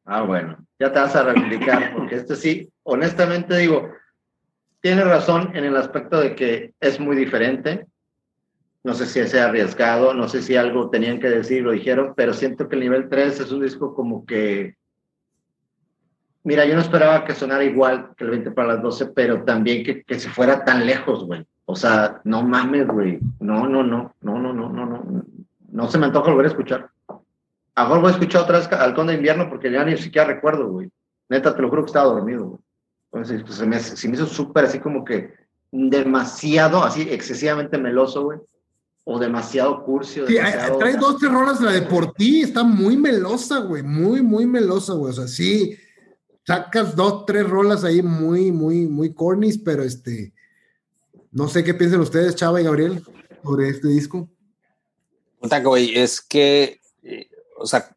ah, 0.06 0.22
bueno, 0.24 0.58
ya 0.80 0.94
te 0.94 1.00
vas 1.00 1.16
a 1.16 1.24
reivindicar, 1.24 1.94
porque 1.94 2.16
este 2.16 2.36
sí, 2.36 2.72
honestamente 2.84 3.58
digo, 3.58 3.92
tiene 4.82 5.04
razón 5.04 5.52
en 5.56 5.66
el 5.66 5.76
aspecto 5.76 6.20
de 6.20 6.36
que 6.36 6.74
es 6.80 7.00
muy 7.00 7.16
diferente. 7.16 7.86
No 8.82 8.94
sé 8.94 9.06
si 9.06 9.28
sea 9.28 9.46
arriesgado, 9.46 10.14
no 10.14 10.30
sé 10.30 10.42
si 10.42 10.56
algo 10.56 10.90
tenían 10.90 11.20
que 11.20 11.30
decir, 11.30 11.64
lo 11.64 11.72
dijeron, 11.72 12.14
pero 12.16 12.34
siento 12.34 12.70
que 12.70 12.76
el 12.76 12.82
nivel 12.82 13.10
3 13.10 13.42
es 13.42 13.52
un 13.52 13.62
disco 13.62 13.94
como 13.94 14.26
que. 14.26 14.78
Mira, 16.44 16.66
yo 16.66 16.76
no 16.76 16.82
esperaba 16.82 17.26
que 17.26 17.36
sonara 17.36 17.66
igual 17.66 18.12
que 18.16 18.24
el 18.24 18.30
20 18.30 18.52
para 18.52 18.76
las 18.76 18.82
12, 18.82 19.08
pero 19.08 19.44
también 19.44 19.84
que, 19.84 20.04
que 20.04 20.18
se 20.18 20.30
fuera 20.30 20.64
tan 20.64 20.86
lejos, 20.86 21.26
güey. 21.26 21.46
O 21.66 21.76
sea, 21.76 22.22
no 22.24 22.42
mames, 22.42 22.88
güey. 22.88 23.20
No, 23.42 23.68
no, 23.68 23.84
no, 23.84 24.16
no, 24.22 24.40
no, 24.40 24.54
no, 24.54 24.70
no, 24.70 24.86
no. 24.86 25.26
No 25.72 25.88
se 25.90 25.98
me 26.00 26.06
antoja 26.06 26.32
volver 26.32 26.46
a 26.46 26.50
escuchar. 26.50 26.90
A 27.80 27.84
lo 27.84 27.90
mejor 27.90 28.02
voy 28.02 28.10
a 28.10 28.14
escuchar 28.14 28.42
otra 28.42 28.58
vez 28.60 28.68
Halcón 28.74 29.08
de 29.08 29.14
Invierno 29.14 29.48
porque 29.48 29.72
ya 29.72 29.86
ni 29.86 29.96
siquiera 29.98 30.28
recuerdo, 30.28 30.68
güey. 30.68 30.90
Neta, 31.30 31.56
te 31.56 31.62
lo 31.62 31.70
juro 31.70 31.84
que 31.84 31.90
estaba 31.92 32.12
dormido, 32.12 32.46
güey. 32.46 32.60
Entonces, 33.10 33.42
pues, 33.42 33.56
se, 33.56 33.66
me, 33.66 33.80
se 33.80 34.08
me 34.10 34.16
hizo 34.16 34.26
súper 34.26 34.66
así 34.66 34.80
como 34.80 35.06
que 35.06 35.34
demasiado, 35.72 36.84
así 36.84 37.04
excesivamente 37.10 37.78
meloso, 37.78 38.26
güey. 38.26 38.40
O 39.06 39.18
demasiado 39.18 39.82
cursi. 39.86 40.20
o 40.20 40.28
Sí, 40.28 40.36
trae 40.78 40.98
dos, 40.98 41.20
tres 41.20 41.32
rolas, 41.32 41.62
la 41.62 41.72
de 41.72 41.84
por 41.84 42.12
ti 42.12 42.42
está 42.42 42.64
muy 42.64 42.98
melosa, 42.98 43.60
güey, 43.60 43.82
muy, 43.82 44.22
muy 44.22 44.46
melosa, 44.46 44.94
güey. 44.96 45.12
O 45.12 45.16
sea, 45.16 45.28
sí, 45.28 45.78
sacas 46.46 46.98
dos, 46.98 47.26
tres 47.26 47.50
rolas 47.50 47.86
ahí 47.86 48.02
muy, 48.02 48.52
muy, 48.52 48.88
muy 48.88 49.14
cornis, 49.14 49.58
pero 49.58 49.84
este, 49.84 50.34
no 51.32 51.48
sé 51.48 51.64
qué 51.64 51.74
piensan 51.74 52.02
ustedes, 52.02 52.36
Chava 52.36 52.60
y 52.60 52.66
Gabriel, 52.66 53.02
sobre 53.42 53.70
este 53.70 53.88
disco. 53.88 54.30
Puta, 55.40 55.62
güey, 55.62 55.98
es 55.98 56.20
que, 56.20 56.82
eh, 57.04 57.30
o 57.60 57.66
sea, 57.66 57.96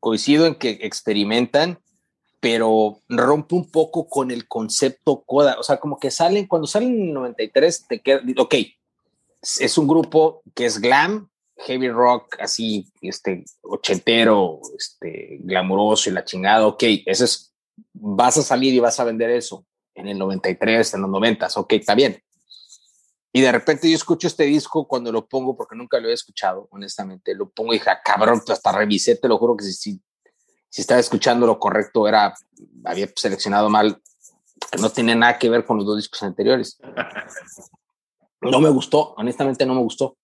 coincido 0.00 0.46
en 0.46 0.54
que 0.56 0.78
experimentan, 0.82 1.78
pero 2.40 3.00
rompe 3.08 3.54
un 3.54 3.70
poco 3.70 4.06
con 4.08 4.30
el 4.30 4.46
concepto 4.46 5.22
Coda. 5.24 5.56
O 5.58 5.62
sea, 5.62 5.78
como 5.78 5.98
que 5.98 6.10
salen, 6.10 6.46
cuando 6.46 6.66
salen 6.66 6.94
en 6.94 7.08
el 7.08 7.14
93, 7.14 7.86
te 7.88 8.02
queda, 8.02 8.20
ok, 8.36 8.54
es- 9.60 9.78
un 9.78 9.86
grupo 9.88 10.42
que 10.54 10.66
es 10.66 10.80
glam, 10.80 11.28
heavy 11.56 11.88
rock, 11.88 12.36
así, 12.40 12.86
este, 13.00 13.44
ochentero, 13.62 14.60
este, 14.76 15.38
glamuroso 15.40 16.10
y 16.10 16.12
la 16.12 16.24
chingada, 16.24 16.66
ok, 16.66 16.82
ese 17.06 17.24
es, 17.24 17.54
vas 17.92 18.36
a 18.36 18.42
salir 18.42 18.74
y 18.74 18.80
vas 18.80 18.98
a 19.00 19.04
vender 19.04 19.30
eso 19.30 19.64
en 19.94 20.08
el 20.08 20.18
93, 20.18 20.94
en 20.94 21.02
los 21.02 21.10
90, 21.10 21.48
ok, 21.56 21.72
está 21.74 21.94
bien. 21.94 22.20
Y 23.36 23.40
de 23.40 23.50
repente 23.50 23.90
yo 23.90 23.96
escucho 23.96 24.28
este 24.28 24.44
disco 24.44 24.86
cuando 24.86 25.10
lo 25.10 25.26
pongo, 25.26 25.56
porque 25.56 25.74
nunca 25.74 25.98
lo 25.98 26.08
he 26.08 26.12
escuchado, 26.12 26.68
honestamente. 26.70 27.34
Lo 27.34 27.50
pongo 27.50 27.72
y 27.72 27.78
dije, 27.78 27.90
"Ah, 27.90 28.00
cabrón, 28.02 28.38
pues 28.46 28.56
hasta 28.56 28.70
revisé, 28.70 29.16
te 29.16 29.26
lo 29.26 29.38
juro 29.38 29.56
que 29.56 29.64
si, 29.64 29.72
si, 29.72 30.00
si 30.68 30.80
estaba 30.80 31.00
escuchando 31.00 31.44
lo 31.44 31.58
correcto, 31.58 32.06
era, 32.06 32.32
había 32.84 33.08
seleccionado 33.16 33.68
mal, 33.68 34.00
que 34.70 34.80
no 34.80 34.88
tiene 34.88 35.16
nada 35.16 35.36
que 35.36 35.50
ver 35.50 35.64
con 35.64 35.78
los 35.78 35.84
dos 35.84 35.96
discos 35.96 36.22
anteriores. 36.22 36.78
No 38.40 38.60
me 38.60 38.68
gustó, 38.68 39.14
honestamente 39.16 39.66
no 39.66 39.74
me 39.74 39.82
gustó. 39.82 40.16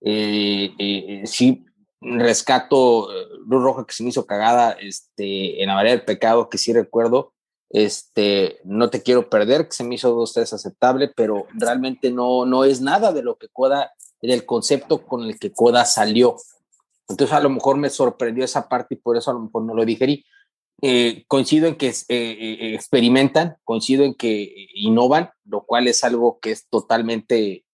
Eh, 0.00 0.72
eh, 0.78 1.26
sí, 1.26 1.66
rescato 2.00 3.12
eh, 3.12 3.26
Luz 3.46 3.62
Roja 3.62 3.84
que 3.84 3.92
se 3.92 4.02
me 4.02 4.08
hizo 4.08 4.24
cagada 4.24 4.72
este, 4.72 5.62
en 5.62 5.68
la 5.68 5.74
marea 5.74 5.92
del 5.92 6.04
pecado, 6.06 6.48
que 6.48 6.56
sí 6.56 6.72
recuerdo. 6.72 7.34
Este, 7.70 8.60
no 8.64 8.90
te 8.90 9.02
quiero 9.02 9.28
perder, 9.28 9.66
que 9.66 9.74
se 9.74 9.84
me 9.84 9.96
hizo 9.96 10.12
dos, 10.12 10.32
tres 10.32 10.52
aceptable, 10.52 11.12
pero 11.14 11.46
realmente 11.54 12.10
no, 12.10 12.46
no 12.46 12.64
es 12.64 12.80
nada 12.80 13.12
de 13.12 13.22
lo 13.22 13.36
que 13.36 13.48
Coda, 13.48 13.92
del 14.22 14.46
concepto 14.46 15.06
con 15.06 15.24
el 15.24 15.38
que 15.38 15.52
Coda 15.52 15.84
salió. 15.84 16.36
Entonces 17.08 17.34
a 17.34 17.40
lo 17.40 17.50
mejor 17.50 17.76
me 17.76 17.90
sorprendió 17.90 18.44
esa 18.44 18.68
parte 18.68 18.94
y 18.94 18.98
por 18.98 19.16
eso 19.16 19.30
a 19.30 19.34
lo 19.34 19.40
mejor 19.40 19.64
no 19.64 19.74
lo 19.74 19.84
digerí. 19.84 20.24
Eh, 20.80 21.24
coincido 21.26 21.66
en 21.66 21.76
que 21.76 21.88
eh, 21.88 21.94
eh, 22.08 22.74
experimentan, 22.74 23.56
coincido 23.64 24.04
en 24.04 24.14
que 24.14 24.68
innovan, 24.74 25.30
lo 25.44 25.64
cual 25.64 25.88
es 25.88 26.04
algo 26.04 26.38
que 26.40 26.52
es 26.52 26.68
totalmente 26.68 27.64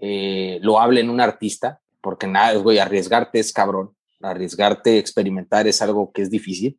eh, 0.00 0.58
loable 0.62 1.00
en 1.00 1.10
un 1.10 1.20
artista, 1.20 1.80
porque 2.00 2.26
nada, 2.26 2.54
güey, 2.58 2.78
arriesgarte 2.78 3.38
es 3.38 3.52
cabrón, 3.52 3.96
arriesgarte, 4.20 4.98
experimentar 4.98 5.66
es 5.66 5.80
algo 5.82 6.12
que 6.12 6.22
es 6.22 6.30
difícil. 6.30 6.78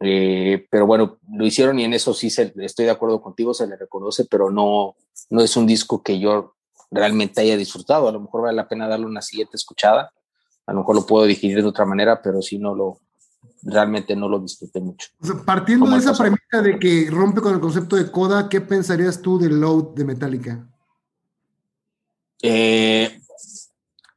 Eh, 0.00 0.66
pero 0.70 0.86
bueno, 0.86 1.18
lo 1.32 1.46
hicieron 1.46 1.78
y 1.78 1.84
en 1.84 1.94
eso 1.94 2.14
sí 2.14 2.30
se, 2.30 2.52
estoy 2.56 2.84
de 2.84 2.90
acuerdo 2.90 3.22
contigo, 3.22 3.54
se 3.54 3.66
le 3.66 3.76
reconoce, 3.76 4.24
pero 4.26 4.50
no, 4.50 4.96
no 5.30 5.40
es 5.40 5.56
un 5.56 5.66
disco 5.66 6.02
que 6.02 6.18
yo 6.18 6.54
realmente 6.90 7.40
haya 7.40 7.56
disfrutado. 7.56 8.08
A 8.08 8.12
lo 8.12 8.20
mejor 8.20 8.42
vale 8.42 8.56
la 8.56 8.68
pena 8.68 8.88
darle 8.88 9.06
una 9.06 9.22
siguiente 9.22 9.56
escuchada. 9.56 10.12
A 10.66 10.72
lo 10.72 10.80
mejor 10.80 10.96
lo 10.96 11.06
puedo 11.06 11.26
digerir 11.26 11.62
de 11.62 11.68
otra 11.68 11.84
manera, 11.84 12.22
pero 12.22 12.40
sí 12.40 12.58
no 12.58 12.74
lo, 12.74 13.00
realmente 13.62 14.14
no 14.14 14.28
lo 14.28 14.38
disfruté 14.38 14.80
mucho. 14.80 15.08
O 15.20 15.26
sea, 15.26 15.36
partiendo 15.44 15.86
de 15.86 15.98
esa 15.98 16.14
premisa 16.14 16.62
de 16.62 16.78
que 16.78 17.08
rompe 17.10 17.40
con 17.40 17.54
el 17.54 17.60
concepto 17.60 17.96
de 17.96 18.10
Coda, 18.10 18.48
¿qué 18.48 18.60
pensarías 18.60 19.20
tú 19.20 19.38
del 19.38 19.60
Load 19.60 19.94
de 19.94 20.04
Metallica? 20.04 20.66
Eh, 22.42 23.20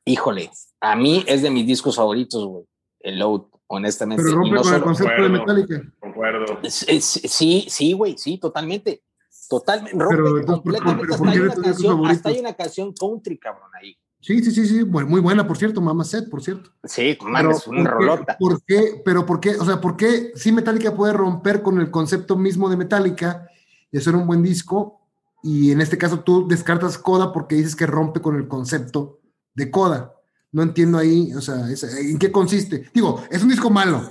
híjole, 0.05 0.51
a 0.81 0.95
mí 0.95 1.23
es 1.27 1.41
de 1.41 1.49
mis 1.49 1.65
discos 1.65 1.95
favoritos, 1.95 2.45
güey. 2.45 2.65
El 2.99 3.19
Load, 3.19 3.43
honestamente. 3.67 4.23
Pero 4.23 4.35
Y 4.45 4.49
rompe 4.51 4.55
no 4.55 4.61
con 4.61 4.67
el 4.67 4.79
solo- 4.79 4.85
concepto 4.85 5.23
de. 5.23 5.29
Metallica. 5.29 5.83
Concuerdo. 5.99 6.59
Sí, 6.69 7.65
sí, 7.69 7.93
güey, 7.93 8.17
sí, 8.17 8.37
totalmente. 8.37 9.03
Totalmente. 9.49 9.97
Rompe 9.97 10.15
Pero, 10.15 10.37
entonces, 10.39 10.63
¿por 10.63 10.73
qué- 10.73 10.79
completamente. 10.81 11.01
pero 11.01 11.13
hasta, 11.15 11.29
hay 11.29 11.39
una 11.39 11.55
canción, 11.63 12.05
hasta 12.07 12.29
hay 12.29 12.39
una 12.39 12.53
canción 12.53 12.93
country, 12.93 13.37
cabrón, 13.37 13.69
ahí. 13.81 13.95
Sí, 14.19 14.43
sí, 14.43 14.51
sí, 14.51 14.65
sí, 14.65 14.83
muy 14.83 15.21
buena, 15.21 15.47
por 15.47 15.57
cierto, 15.57 15.79
Mama 15.79 16.03
Set, 16.03 16.29
por 16.29 16.41
cierto. 16.41 16.71
Sí, 16.83 17.09
es 17.11 17.67
una 17.67 17.89
rolota. 17.91 18.35
¿Por 18.37 18.61
qué? 18.65 19.01
Pero 19.05 19.25
¿por 19.25 19.39
qué? 19.39 19.51
O 19.55 19.63
sea, 19.63 19.79
¿por 19.79 19.95
qué 19.95 20.31
si 20.35 20.51
Metallica 20.51 20.93
puede 20.95 21.13
romper 21.13 21.61
con 21.61 21.79
el 21.79 21.91
concepto 21.91 22.35
mismo 22.35 22.67
de 22.67 22.75
Metallica 22.77 23.47
y 23.91 23.97
hacer 23.99 24.15
un 24.15 24.27
buen 24.27 24.41
disco? 24.43 24.99
Y 25.43 25.71
en 25.71 25.79
este 25.81 25.97
caso 25.97 26.21
tú 26.21 26.45
descartas 26.47 26.97
Coda 26.97 27.31
porque 27.31 27.55
dices 27.55 27.75
que 27.75 27.85
rompe 27.85 28.19
con 28.19 28.35
el 28.35 28.47
concepto 28.49 29.19
de 29.53 29.69
Coda. 29.71 30.13
No 30.51 30.63
entiendo 30.63 30.97
ahí, 30.97 31.33
o 31.33 31.41
sea, 31.41 31.55
¿en 31.99 32.17
qué 32.17 32.31
consiste? 32.31 32.89
Digo, 32.93 33.23
es 33.29 33.43
un 33.43 33.49
disco 33.49 33.69
malo, 33.69 34.01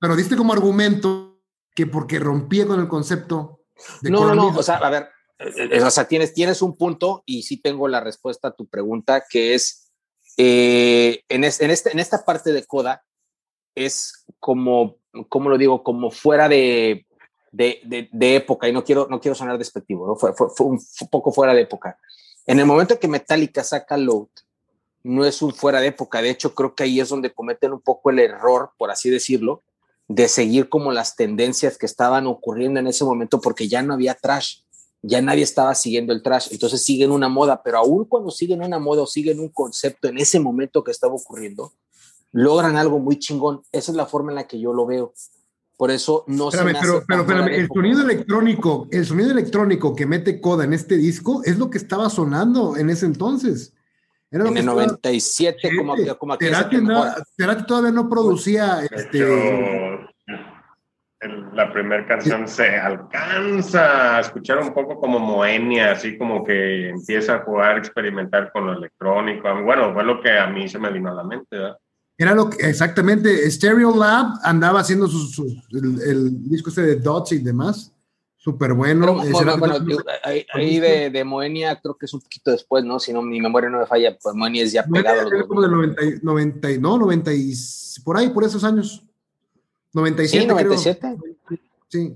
pero 0.00 0.16
diste 0.16 0.36
como 0.36 0.52
argumento 0.52 1.42
que 1.74 1.86
porque 1.86 2.18
rompía 2.18 2.66
con 2.66 2.80
el 2.80 2.88
concepto 2.88 3.60
de 4.00 4.10
No, 4.10 4.26
no, 4.26 4.34
no, 4.34 4.46
o 4.48 4.62
sea, 4.62 4.76
a 4.76 4.90
ver, 4.90 5.08
eh, 5.38 5.82
o 5.82 5.90
sea, 5.90 6.06
tienes, 6.06 6.32
tienes 6.32 6.62
un 6.62 6.76
punto 6.76 7.22
y 7.26 7.42
sí 7.42 7.60
tengo 7.60 7.88
la 7.88 8.00
respuesta 8.00 8.48
a 8.48 8.54
tu 8.54 8.66
pregunta, 8.66 9.24
que 9.28 9.54
es, 9.54 9.92
eh, 10.36 11.22
en, 11.28 11.44
este, 11.44 11.64
en, 11.64 11.98
esta 11.98 12.24
parte 12.24 12.52
de 12.52 12.64
Coda, 12.64 13.04
es 13.74 14.24
como, 14.38 14.98
¿cómo 15.28 15.50
lo 15.50 15.58
digo? 15.58 15.82
Como 15.82 16.10
fuera 16.10 16.48
de, 16.48 17.06
de, 17.50 18.08
de, 18.12 18.36
época, 18.36 18.68
y 18.68 18.72
no 18.72 18.84
quiero, 18.84 19.08
no 19.10 19.20
quiero 19.20 19.34
sonar 19.34 19.58
despectivo, 19.58 20.06
¿no? 20.06 20.16
fue, 20.16 20.32
fue, 20.34 20.66
un 20.66 20.80
poco 21.10 21.32
fuera 21.32 21.52
de 21.52 21.62
época. 21.62 21.98
En 22.46 22.60
el 22.60 22.66
momento 22.66 22.98
que 22.98 23.08
Metallica 23.08 23.64
saca 23.64 23.96
Load, 23.96 24.28
no 25.04 25.24
es 25.24 25.40
un 25.42 25.54
fuera 25.54 25.80
de 25.80 25.88
época, 25.88 26.20
de 26.20 26.30
hecho 26.30 26.54
creo 26.54 26.74
que 26.74 26.82
ahí 26.82 26.98
es 26.98 27.08
donde 27.10 27.32
cometen 27.32 27.72
un 27.72 27.80
poco 27.80 28.10
el 28.10 28.18
error, 28.18 28.72
por 28.76 28.90
así 28.90 29.10
decirlo, 29.10 29.62
de 30.08 30.26
seguir 30.28 30.68
como 30.68 30.90
las 30.90 31.14
tendencias 31.14 31.78
que 31.78 31.86
estaban 31.86 32.26
ocurriendo 32.26 32.80
en 32.80 32.88
ese 32.88 33.04
momento 33.04 33.40
porque 33.40 33.68
ya 33.68 33.82
no 33.82 33.94
había 33.94 34.14
trash 34.14 34.64
ya 35.06 35.20
nadie 35.20 35.42
estaba 35.42 35.74
siguiendo 35.74 36.12
el 36.12 36.22
trash, 36.22 36.48
entonces 36.50 36.82
siguen 36.82 37.10
una 37.10 37.28
moda, 37.28 37.62
pero 37.62 37.78
aún 37.78 38.06
cuando 38.06 38.30
siguen 38.30 38.62
una 38.62 38.78
moda 38.78 39.02
o 39.02 39.06
siguen 39.06 39.38
un 39.38 39.50
concepto 39.50 40.08
en 40.08 40.16
ese 40.16 40.40
momento 40.40 40.82
que 40.82 40.90
estaba 40.90 41.12
ocurriendo, 41.12 41.74
logran 42.32 42.76
algo 42.76 42.98
muy 42.98 43.18
chingón. 43.18 43.60
Esa 43.70 43.92
es 43.92 43.96
la 43.96 44.06
forma 44.06 44.32
en 44.32 44.36
la 44.36 44.46
que 44.46 44.58
yo 44.58 44.72
lo 44.72 44.86
veo. 44.86 45.12
Por 45.76 45.90
eso 45.90 46.24
no 46.26 46.50
se 46.50 46.64
me 46.64 46.72
pero, 46.72 47.04
pero, 47.06 47.26
pero 47.26 47.46
el 47.46 47.68
sonido 47.68 48.00
electrónico, 48.00 48.88
el 48.90 49.04
sonido 49.04 49.30
electrónico 49.32 49.94
que 49.94 50.06
mete 50.06 50.40
Coda 50.40 50.64
en 50.64 50.72
este 50.72 50.96
disco 50.96 51.42
es 51.44 51.58
lo 51.58 51.68
que 51.68 51.78
estaba 51.78 52.08
sonando 52.08 52.76
en 52.76 52.88
ese 52.88 53.04
entonces. 53.04 53.74
En 54.34 54.56
el 54.56 54.66
97, 54.66 55.76
como, 55.76 55.94
como 56.18 56.36
¿Será 56.36 56.68
que, 56.68 57.62
todavía 57.64 57.92
no 57.92 58.08
producía 58.08 58.80
este, 58.90 59.24
la 61.52 61.72
primera 61.72 62.06
canción 62.06 62.46
se 62.48 62.76
alcanza 62.76 64.16
a 64.16 64.20
escuchar 64.20 64.58
un 64.58 64.74
poco 64.74 64.98
como 64.98 65.18
Moenia, 65.18 65.92
así 65.92 66.18
como 66.18 66.44
que 66.44 66.90
empieza 66.90 67.36
a 67.36 67.44
jugar, 67.44 67.78
experimentar 67.78 68.52
con 68.52 68.66
lo 68.66 68.72
electrónico. 68.74 69.48
Bueno, 69.62 69.92
fue 69.94 70.04
lo 70.04 70.20
que 70.20 70.30
a 70.30 70.46
mí 70.48 70.68
se 70.68 70.78
me 70.78 70.92
vino 70.92 71.10
a 71.10 71.14
la 71.14 71.24
mente, 71.24 71.56
¿verdad? 71.56 71.78
Era 72.16 72.34
lo 72.34 72.48
que, 72.48 72.68
exactamente, 72.68 73.50
Stereo 73.50 73.96
Lab 73.96 74.38
andaba 74.42 74.80
haciendo 74.80 75.08
el, 75.72 76.48
disco 76.48 76.68
este 76.68 76.82
de 76.82 76.96
Dots 76.96 77.32
y 77.32 77.38
demás, 77.38 77.92
súper 78.44 78.74
bueno. 78.74 79.22
bueno, 79.32 79.78
ahí, 80.52 80.78
de, 80.78 81.08
de, 81.08 81.24
Moenia 81.24 81.80
creo 81.80 81.96
que 81.96 82.04
es 82.04 82.12
un 82.12 82.20
poquito 82.20 82.50
después, 82.50 82.84
¿no? 82.84 83.00
Si 83.00 83.10
no, 83.10 83.22
mi 83.22 83.40
memoria 83.40 83.70
no 83.70 83.78
me 83.78 83.86
falla, 83.86 84.18
pues 84.20 84.34
Moenia 84.34 84.64
es 84.64 84.72
ya 84.72 84.84
pegado. 84.84 85.30
como 85.48 85.62
de 85.62 85.68
90, 85.68 86.02
90, 86.22 86.68
no, 86.78 86.98
90 86.98 87.32
y 87.32 87.54
por 88.04 88.18
ahí, 88.18 88.28
por 88.28 88.44
esos 88.44 88.62
años. 88.62 89.02
97. 89.94 90.42
Sí, 90.42 90.46
97. 90.46 91.16
Sí. 91.88 92.14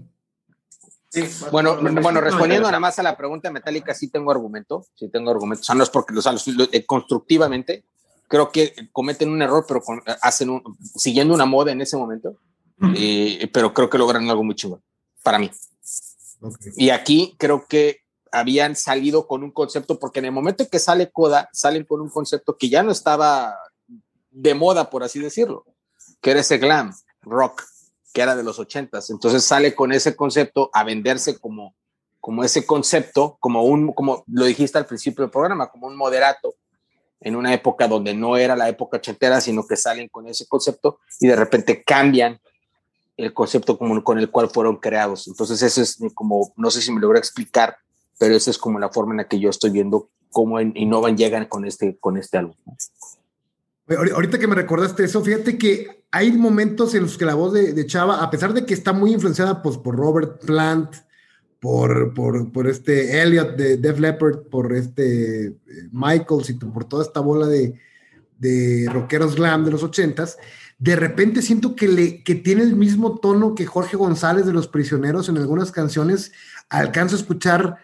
Sí, 1.11 1.23
bueno, 1.51 1.79
bueno, 2.03 2.21
respondiendo 2.21 2.69
nada 2.69 2.81
más 2.81 2.99
a 2.99 3.03
la 3.03 3.17
pregunta 3.17 3.49
de 3.49 3.55
Metallica, 3.55 3.95
sí 3.95 4.09
tengo 4.09 4.31
argumento, 4.31 4.85
sí 4.95 5.09
tengo 5.09 5.31
argumento, 5.31 5.63
o 5.63 5.65
sea, 5.65 5.75
no 5.75 5.83
es 5.83 5.89
porque, 5.89 6.15
o 6.15 6.21
sea, 6.21 6.35
eh, 6.71 6.85
constructivamente, 6.85 7.85
creo 8.29 8.53
que 8.53 8.75
cometen 8.93 9.31
un 9.31 9.41
error, 9.41 9.65
pero 9.67 9.81
hacen 10.21 10.51
un, 10.51 10.63
siguiendo 10.79 11.33
una 11.33 11.47
moda 11.47 11.73
en 11.73 11.81
ese 11.81 11.97
momento, 11.97 12.37
eh, 12.95 13.49
pero 13.55 13.73
creo 13.73 13.89
que 13.89 13.97
logran 13.97 14.29
algo 14.29 14.45
muy 14.45 14.55
chido, 14.55 14.83
para 15.23 15.39
mí. 15.39 15.51
Y 16.77 16.91
aquí 16.91 17.35
creo 17.39 17.67
que 17.67 18.01
habían 18.31 18.77
salido 18.77 19.27
con 19.27 19.43
un 19.43 19.51
concepto, 19.51 19.99
porque 19.99 20.19
en 20.19 20.27
el 20.27 20.33
momento 20.33 20.69
que 20.69 20.79
sale 20.79 21.11
Coda, 21.11 21.49
salen 21.53 21.85
con 21.85 22.01
un 22.01 22.11
concepto 22.11 22.57
que 22.57 22.69
ya 22.69 22.83
no 22.83 22.93
estaba 22.93 23.57
de 24.31 24.55
moda, 24.55 24.91
por 24.91 25.03
así 25.03 25.19
decirlo, 25.19 25.65
que 26.21 26.31
era 26.31 26.41
ese 26.41 26.59
glam 26.59 26.93
rock, 27.23 27.65
que 28.13 28.23
era 28.23 28.37
de 28.37 28.43
los 28.43 28.59
ochentas. 28.59 29.11
Entonces 29.11 29.45
sale 29.45 29.75
con 29.75 29.93
ese 29.93 30.15
concepto 30.15 30.71
a 30.73 30.85
venderse 30.85 31.39
como, 31.39 31.75
como 32.21 32.45
ese 32.45 32.67
concepto, 32.67 33.37
como 33.41 33.65
un, 33.65 33.93
como 33.93 34.25
lo 34.27 34.45
dijiste 34.45 34.79
al 34.79 34.87
principio 34.87 35.25
del 35.25 35.31
programa, 35.31 35.71
como 35.71 35.87
un 35.87 35.97
moderato 35.97 36.55
en 37.21 37.35
una 37.35 37.53
época 37.53 37.89
donde 37.89 38.15
no 38.15 38.37
era 38.37 38.55
la 38.55 38.69
época 38.69 38.99
ochentera, 38.99 39.41
sino 39.41 39.67
que 39.67 39.77
salen 39.77 40.09
con 40.09 40.29
ese 40.29 40.47
concepto 40.47 41.01
y 41.19 41.27
de 41.27 41.37
repente 41.37 41.83
cambian 41.83 42.41
el 43.19 43.35
concepto 43.35 43.77
como, 43.77 44.03
con 44.03 44.19
el 44.19 44.31
cual 44.31 44.49
fueron 44.49 44.77
creados. 44.77 45.29
Entonces 45.29 45.61
eso 45.61 45.83
es 45.83 45.99
como, 46.15 46.55
no 46.57 46.71
sé 46.71 46.81
si 46.81 46.93
me 46.93 47.01
logro 47.01 47.19
explicar, 47.19 47.77
pero 48.19 48.35
esa 48.35 48.51
es 48.51 48.59
como 48.59 48.79
la 48.79 48.89
forma 48.89 49.13
en 49.13 49.19
la 49.19 49.29
que 49.29 49.39
yo 49.39 49.51
estoy 49.51 49.71
viendo 49.71 50.09
cómo 50.31 50.61
innovan, 50.61 51.17
llegan 51.17 51.47
con 51.47 51.67
este, 51.67 51.99
con 51.99 52.17
este 52.17 52.39
álbum. 52.39 52.55
Ahorita 53.89 54.39
que 54.39 54.47
me 54.47 54.55
recordaste 54.55 55.05
eso, 55.05 55.23
fíjate 55.23 55.59
que 55.59 56.05
hay 56.11 56.33
momentos 56.33 56.95
en 56.95 57.03
los 57.03 57.19
que 57.19 57.25
la 57.25 57.35
voz 57.35 57.53
de, 57.53 57.87
Chava, 57.87 58.23
a 58.23 58.31
pesar 58.31 58.55
de 58.55 58.65
que 58.65 58.75
está 58.75 58.93
muy 58.93 59.13
influenciada 59.13 59.63
pues, 59.63 59.77
por 59.79 59.97
Robert 59.97 60.45
Plant, 60.45 60.95
por, 61.59 62.15
por, 62.15 62.69
este 62.69 63.21
Elliot 63.21 63.57
de 63.57 63.79
Def 63.79 63.99
Leppard, 63.99 64.43
por 64.49 64.73
este 64.75 65.47
eh, 65.47 65.55
Michaels 65.91 66.51
y 66.51 66.55
por 66.55 66.85
toda 66.85 67.03
esta 67.03 67.19
bola 67.19 67.47
de, 67.47 67.75
de 68.39 68.89
rockeros 68.93 69.35
glam 69.35 69.65
de 69.65 69.73
los 69.73 69.83
ochentas, 69.83 70.39
de 70.79 70.95
repente 70.95 71.43
siento 71.43 71.75
que, 71.75 71.89
le, 71.89 72.23
que 72.23 72.37
tiene 72.37 72.63
el 72.63 72.77
mismo 72.77 73.19
tono 73.19 73.55
que 73.55 73.67
Jorge 73.67 73.97
González 73.97 74.47
de 74.47 74.53
Los 74.53 74.69
Prisioneros 74.69 75.29
en 75.29 75.37
algunas 75.37 75.73
canciones. 75.73 76.33
Alcanzo 76.69 77.17
a 77.17 77.19
escuchar 77.19 77.79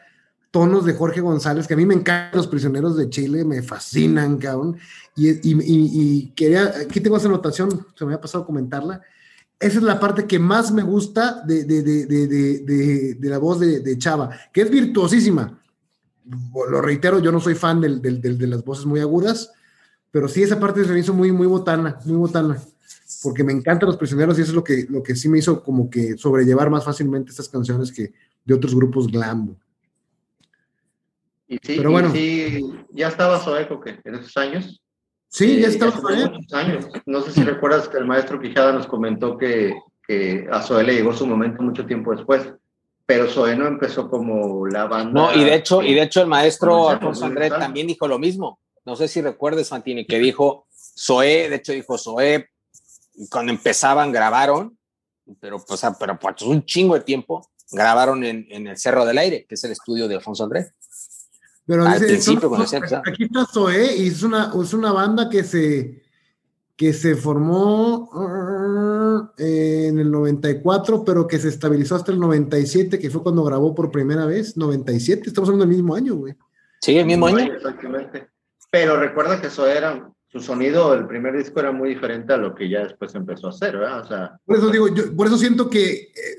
tonos 0.53 0.85
de 0.85 0.95
Jorge 0.95 1.21
González, 1.21 1.67
que 1.67 1.75
a 1.75 1.77
mí 1.77 1.85
me 1.85 1.95
encantan 1.95 2.37
los 2.37 2.47
prisioneros 2.47 2.97
de 2.97 3.11
Chile, 3.11 3.45
me 3.45 3.61
fascinan, 3.63 4.39
cabrón. 4.39 4.77
Y, 5.17 5.29
y, 5.43 6.31
quería, 6.37 6.73
aquí 6.83 7.01
tengo 7.01 7.17
esa 7.17 7.27
anotación, 7.27 7.85
se 7.97 8.05
me 8.05 8.13
había 8.13 8.21
pasado 8.21 8.47
comentarla. 8.47 9.03
Esa 9.59 9.79
es 9.79 9.83
la 9.83 9.99
parte 9.99 10.27
que 10.27 10.39
más 10.39 10.71
me 10.71 10.85
gusta 10.85 11.43
de, 11.45 11.65
de, 11.65 11.83
de, 11.83 13.15
de 13.15 13.29
la 13.29 13.39
voz 13.39 13.59
de, 13.59 13.99
Chava, 13.99 14.31
que 14.53 14.61
es 14.61 14.71
virtuosísima. 14.71 15.59
Lo 16.71 16.81
reitero, 16.81 17.19
yo 17.19 17.33
no 17.33 17.41
soy 17.41 17.57
fan 17.57 17.81
de 17.81 18.47
las 18.47 18.65
voces 18.65 18.87
muy 18.87 19.01
agudas, 19.01 19.51
pero 20.13 20.29
sí 20.29 20.45
esa 20.45 20.61
parte 20.61 20.85
se 20.85 20.93
me 20.93 21.01
hizo 21.01 21.13
muy, 21.13 21.33
muy 21.33 21.49
botana, 21.49 21.99
muy 22.05 22.17
botana, 22.17 22.57
porque 23.25 23.43
me 23.43 23.55
encantan 23.55 23.87
los 23.87 23.97
prisioneros 23.97 24.39
y 24.39 24.43
eso 24.43 24.51
es 24.51 24.55
lo 24.55 24.63
que, 24.63 24.85
lo 24.87 25.03
que 25.03 25.17
sí 25.17 25.31
me 25.31 25.39
hizo 25.39 25.63
como 25.63 25.89
que 25.89 26.19
sobrellevar 26.19 26.69
más 26.69 26.85
fácilmente 26.85 27.31
estas 27.31 27.49
canciones 27.49 27.91
que 27.91 28.13
de 28.45 28.55
otros 28.55 28.75
grupos 28.75 29.07
glam. 29.11 29.57
Y 31.49 31.55
sí, 31.55 31.75
Pero 31.79 31.91
bueno. 31.91 32.13
sí, 32.13 32.61
ya 32.93 33.09
estaba 33.09 33.41
Soeco 33.41 33.81
que 33.81 33.99
en 34.05 34.15
esos 34.17 34.37
años. 34.37 34.83
Sí, 35.29 35.59
ya 35.59 35.69
eh, 35.69 35.71
estaba 35.71 35.93
Soeco. 35.93 36.37
años. 36.53 36.87
No 37.07 37.23
sé 37.23 37.33
si 37.33 37.43
recuerdas 37.45 37.89
que 37.89 37.97
el 37.97 38.05
maestro 38.05 38.39
Quijada 38.39 38.73
nos 38.73 38.87
comentó 38.87 39.39
que, 39.39 39.75
que 40.07 40.47
a 40.53 40.61
Zoe 40.61 40.85
le 40.85 40.95
llegó 40.95 41.15
su 41.15 41.27
momento 41.27 41.63
mucho 41.63 41.87
tiempo 41.87 42.15
después. 42.15 42.53
Pero 43.07 43.27
Zoe 43.27 43.57
no 43.57 43.67
empezó 43.67 44.11
como 44.11 44.67
la 44.67 44.85
banda. 44.85 45.13
No, 45.13 45.35
y 45.35 45.45
de 45.45 45.55
hecho, 45.55 45.83
y 45.83 45.95
de 45.95 46.03
hecho 46.03 46.21
el 46.21 46.27
maestro 46.27 46.91
Alfonso 46.91 47.25
Andrés 47.25 47.51
también 47.51 47.87
dijo 47.87 48.07
lo 48.07 48.19
mismo. 48.19 48.59
No 48.85 48.97
sé 48.97 49.09
si 49.09 49.23
recuerdes, 49.23 49.69
Santini, 49.69 50.05
que 50.05 50.19
dijo 50.19 50.67
Zoe, 50.71 51.49
de 51.49 51.57
hecho 51.57 51.73
dijo 51.73 51.97
Zoe, 51.97 52.51
cuando 53.31 53.53
empezaban 53.53 54.13
grabaron, 54.13 54.79
pero, 55.41 55.59
pues, 55.65 55.83
pero 55.99 56.19
pues 56.19 56.43
un 56.43 56.65
chingo 56.65 56.95
de 56.95 57.01
tiempo, 57.01 57.51
grabaron 57.71 58.25
en, 58.25 58.47
en 58.51 58.67
el 58.67 58.79
Cerro 58.79 59.05
del 59.05 59.19
Aire, 59.19 59.47
que 59.49 59.55
es 59.55 59.65
el 59.65 59.73
estudio 59.73 60.09
de 60.09 60.17
Alfonso 60.17 60.45
Andrés. 60.45 60.73
Pero 61.67 61.87
aquí 61.87 63.25
está 63.25 63.47
Zoé 63.47 63.97
y 63.97 64.09
es 64.09 64.23
una, 64.23 64.53
es 64.63 64.75
una 64.75 64.93
banda 64.93 65.31
que 65.31 65.43
se, 65.45 66.03
que 66.77 66.93
se 66.93 67.17
formó 67.17 68.11
uh, 68.13 69.31
en 69.39 69.99
el 69.99 70.11
94, 70.11 71.05
pero 71.05 71.27
que 71.27 71.39
se 71.39 71.49
estabilizó 71.49 71.97
hasta 71.97 72.13
el 72.13 72.21
97, 72.21 72.99
que 72.99 73.11
fue 73.11 73.23
cuando 73.23 73.45
grabó 73.45 73.75
por 73.75 73.91
primera 73.91 74.27
vez. 74.27 74.59
97, 74.59 75.23
estamos 75.27 75.49
hablando 75.49 75.65
del 75.65 75.75
mismo 75.75 75.95
año, 75.95 76.17
güey. 76.17 76.35
Sí, 76.83 76.99
el 76.99 77.07
mismo 77.07 77.29
año. 77.29 77.55
Exactamente. 77.55 78.29
Pero 78.71 78.99
recuerda 78.99 79.41
que 79.41 79.47
eso 79.47 79.67
era, 79.67 80.13
su 80.35 80.41
sonido, 80.41 80.93
el 80.95 81.07
primer 81.07 81.37
disco 81.37 81.61
era 81.61 81.71
muy 81.71 81.91
diferente 81.91 82.33
a 82.33 82.37
lo 82.37 82.57
que 82.57 82.69
ya 82.69 82.83
después 82.83 83.15
empezó 83.15 83.47
a 83.47 83.51
hacer, 83.51 83.79
¿verdad? 83.79 84.01
O 84.01 84.07
sea, 84.09 84.41
por 84.45 84.57
eso 84.57 84.69
digo, 84.69 84.89
yo, 84.89 85.15
por 85.15 85.29
eso 85.29 85.39
siento 85.39 85.71
que 85.71 85.93
eh, 85.93 86.39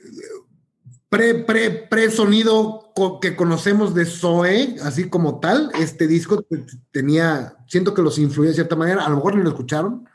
pre, 1.07 1.35
pre, 1.45 1.71
pre 1.89 2.11
sonido 2.11 2.91
que 3.21 3.37
conocemos 3.37 3.95
de 3.95 4.05
Zoe, 4.05 4.75
así 4.83 5.09
como 5.09 5.39
tal, 5.39 5.71
este 5.79 6.07
disco 6.07 6.45
tenía, 6.91 7.55
siento 7.67 7.93
que 7.93 8.01
los 8.01 8.19
influye 8.19 8.49
de 8.49 8.55
cierta 8.55 8.75
manera, 8.75 9.05
a 9.05 9.09
lo 9.09 9.15
mejor 9.15 9.37
ni 9.37 9.43
lo 9.43 9.49
escucharon, 9.49 10.05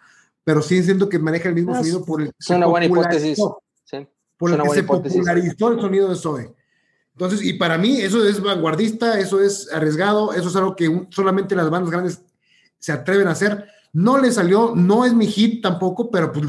pero 0.45 0.61
sí 0.61 0.83
siento 0.83 1.09
que 1.09 1.18
maneja 1.18 1.49
el 1.49 1.55
mismo 1.55 1.74
sonido 1.74 2.05
por 2.05 2.20
el 2.20 2.33
es 2.39 2.51
una 2.51 2.66
buena 2.66 2.85
hipótesis. 2.85 3.39
Por 4.37 4.53
el 4.53 4.62
que 4.62 4.68
se 4.70 4.83
popularizó 4.83 5.72
el 5.72 5.81
sonido 5.81 6.09
de 6.09 6.16
Zoe. 6.16 6.55
Entonces, 7.12 7.43
y 7.43 7.55
para 7.55 7.78
mí 7.78 7.99
eso 8.01 8.26
es 8.26 8.43
vanguardista, 8.43 9.18
eso 9.18 9.41
es 9.43 9.72
arriesgado, 9.72 10.35
eso 10.35 10.49
es 10.49 10.57
algo 10.57 10.76
que 10.76 11.07
solamente 11.11 11.55
las 11.55 11.68
bandas 11.70 11.91
grandes 11.91 12.22
se 12.81 12.91
atreven 12.91 13.28
a 13.28 13.33
hacer. 13.33 13.68
No 13.93 14.18
le 14.18 14.33
salió, 14.33 14.74
no 14.74 15.05
es 15.05 15.14
mi 15.14 15.26
hit 15.28 15.62
tampoco, 15.62 16.11
pero 16.11 16.33
pues, 16.33 16.47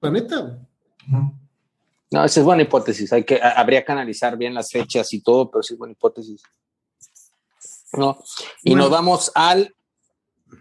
la 0.00 0.10
neta. 0.10 0.58
No, 1.06 2.24
esa 2.24 2.40
es 2.40 2.44
buena 2.44 2.62
hipótesis. 2.62 3.12
Hay 3.12 3.24
que, 3.24 3.40
habría 3.42 3.84
que 3.84 3.92
analizar 3.92 4.36
bien 4.38 4.54
las 4.54 4.70
fechas 4.70 5.12
y 5.12 5.20
todo, 5.20 5.50
pero 5.50 5.62
sí 5.62 5.74
es 5.74 5.78
buena 5.78 5.92
hipótesis. 5.92 6.42
No. 7.92 8.18
Y 8.62 8.70
Bueno. 8.70 8.84
nos 8.84 8.90
vamos 8.90 9.32
al 9.34 9.74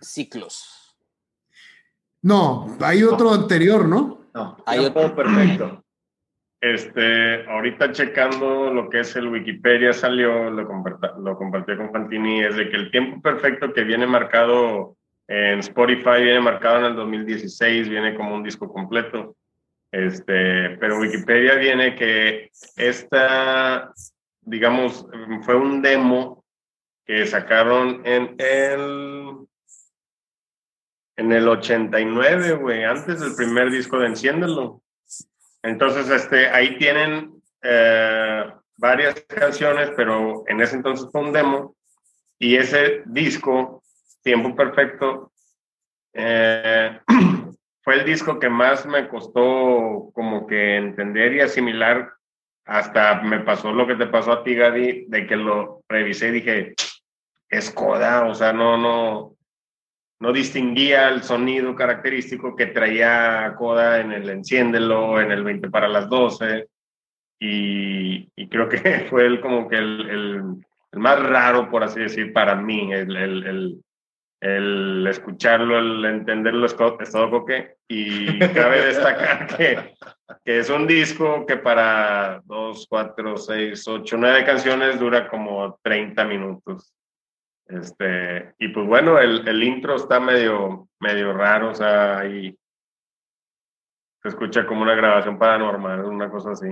ciclos. 0.02 0.66
No, 2.22 2.76
hay 2.82 3.04
otro 3.04 3.32
anterior, 3.34 3.88
¿no? 3.88 4.26
No, 4.34 4.58
Hay 4.66 4.80
hay 4.80 4.86
otro. 4.86 5.16
perfecto. 5.16 5.85
Este, 6.66 7.46
ahorita 7.48 7.92
checando 7.92 8.74
lo 8.74 8.90
que 8.90 9.02
es 9.02 9.16
el 9.16 9.28
Wikipedia 9.28 9.94
salió, 9.94 10.50
lo, 10.50 10.64
lo 10.64 11.38
compartió 11.38 11.78
con 11.78 11.92
Fantini, 11.92 12.42
es 12.42 12.56
de 12.56 12.70
que 12.72 12.76
el 12.76 12.90
tiempo 12.90 13.22
perfecto 13.22 13.72
que 13.72 13.84
viene 13.84 14.08
marcado 14.08 14.98
en 15.28 15.60
Spotify 15.60 16.24
viene 16.24 16.40
marcado 16.40 16.80
en 16.80 16.86
el 16.86 16.96
2016, 16.96 17.88
viene 17.88 18.16
como 18.16 18.34
un 18.34 18.42
disco 18.42 18.68
completo. 18.74 19.36
Este, 19.92 20.72
pero 20.80 20.98
Wikipedia 20.98 21.54
viene 21.54 21.96
que 21.96 22.50
esta, 22.78 23.94
digamos, 24.42 25.06
fue 25.44 25.56
un 25.56 25.84
demo 25.84 26.44
que 27.06 27.28
sacaron 27.28 28.02
en 28.06 28.36
el 28.40 29.36
en 31.16 31.32
el 31.32 31.48
89, 31.48 32.54
güey, 32.54 32.84
antes 32.86 33.20
del 33.20 33.36
primer 33.36 33.70
disco 33.70 34.00
de 34.00 34.08
Enciéndelo. 34.08 34.82
Entonces, 35.66 36.10
este, 36.12 36.48
ahí 36.50 36.78
tienen 36.78 37.42
eh, 37.64 38.46
varias 38.78 39.20
canciones, 39.22 39.90
pero 39.96 40.44
en 40.48 40.62
ese 40.62 40.76
entonces 40.76 41.10
fue 41.12 41.22
un 41.22 41.34
demo. 41.34 41.76
Y 42.38 42.56
ese 42.56 43.02
disco, 43.06 43.84
Tiempo 44.22 44.56
Perfecto, 44.56 45.32
eh, 46.14 47.00
fue 47.82 47.96
el 47.96 48.06
disco 48.06 48.40
que 48.40 48.50
más 48.50 48.86
me 48.86 49.08
costó 49.08 50.12
como 50.14 50.46
que 50.46 50.78
entender 50.78 51.34
y 51.34 51.42
asimilar. 51.42 52.14
Hasta 52.66 53.22
me 53.22 53.40
pasó 53.40 53.72
lo 53.72 53.88
que 53.88 53.96
te 53.96 54.06
pasó 54.06 54.34
a 54.34 54.44
ti, 54.44 54.54
Gadi, 54.54 55.06
de 55.08 55.26
que 55.26 55.36
lo 55.36 55.82
revisé 55.90 56.28
y 56.28 56.32
dije, 56.32 56.76
es 57.50 57.72
coda, 57.72 58.26
o 58.26 58.36
sea, 58.36 58.54
no, 58.54 58.78
no, 58.78 59.35
no 60.20 60.32
distinguía 60.32 61.10
el 61.10 61.24
sonido 61.24 61.76
característico 61.76 62.56
que 62.56 62.68
traía 62.68 63.54
Coda 63.58 64.00
en 64.00 64.12
el 64.12 64.30
Enciéndelo, 64.30 65.20
en 65.20 65.32
el 65.32 65.44
20 65.44 65.70
para 65.70 65.88
las 65.88 66.10
12, 66.10 66.68
y, 67.40 68.30
y 68.36 68.48
creo 68.48 68.70
que 68.70 68.78
fue 69.10 69.26
el, 69.26 69.42
como 69.42 69.68
que 69.68 69.78
el, 69.78 70.10
el- 70.10 70.66
el 70.92 71.00
más 71.02 71.22
raro, 71.22 71.70
por 71.70 71.84
así 71.84 72.00
decir, 72.00 72.32
para 72.32 72.56
mí, 72.56 72.94
el, 72.94 73.14
el, 74.42 75.08
escucharlo, 75.08 75.78
el 75.78 76.06
entenderlo 76.06 76.66
es 76.66 76.76
todo 76.78 76.98
coque, 77.30 77.76
y 77.90 78.40
cabe 78.54 78.86
destacar 78.86 79.46
que, 79.58 79.94
que 80.46 80.60
es 80.60 80.70
un 80.70 80.88
disco 80.88 81.46
que 81.46 81.58
para 81.58 82.42
2, 82.46 82.86
4, 82.90 83.36
6, 83.36 83.86
8, 83.86 84.16
9 84.18 84.46
canciones 84.46 84.98
dura 84.98 85.28
como 85.28 85.78
30 85.84 86.24
minutos. 86.24 86.95
Este, 87.68 88.54
y 88.60 88.68
pues 88.70 88.86
bueno, 88.88 89.20
el, 89.20 89.48
el 89.48 89.64
intro 89.64 89.96
está 89.96 90.20
medio, 90.20 90.88
medio 91.00 91.34
raro, 91.34 91.72
o 91.72 91.74
sea, 91.74 92.20
ahí 92.20 92.56
se 94.22 94.30
escucha 94.30 94.66
como 94.66 94.84
una 94.84 94.96
grabación 94.96 95.38
paranormal, 95.38 96.06
una 96.06 96.30
cosa 96.30 96.52
así. 96.52 96.68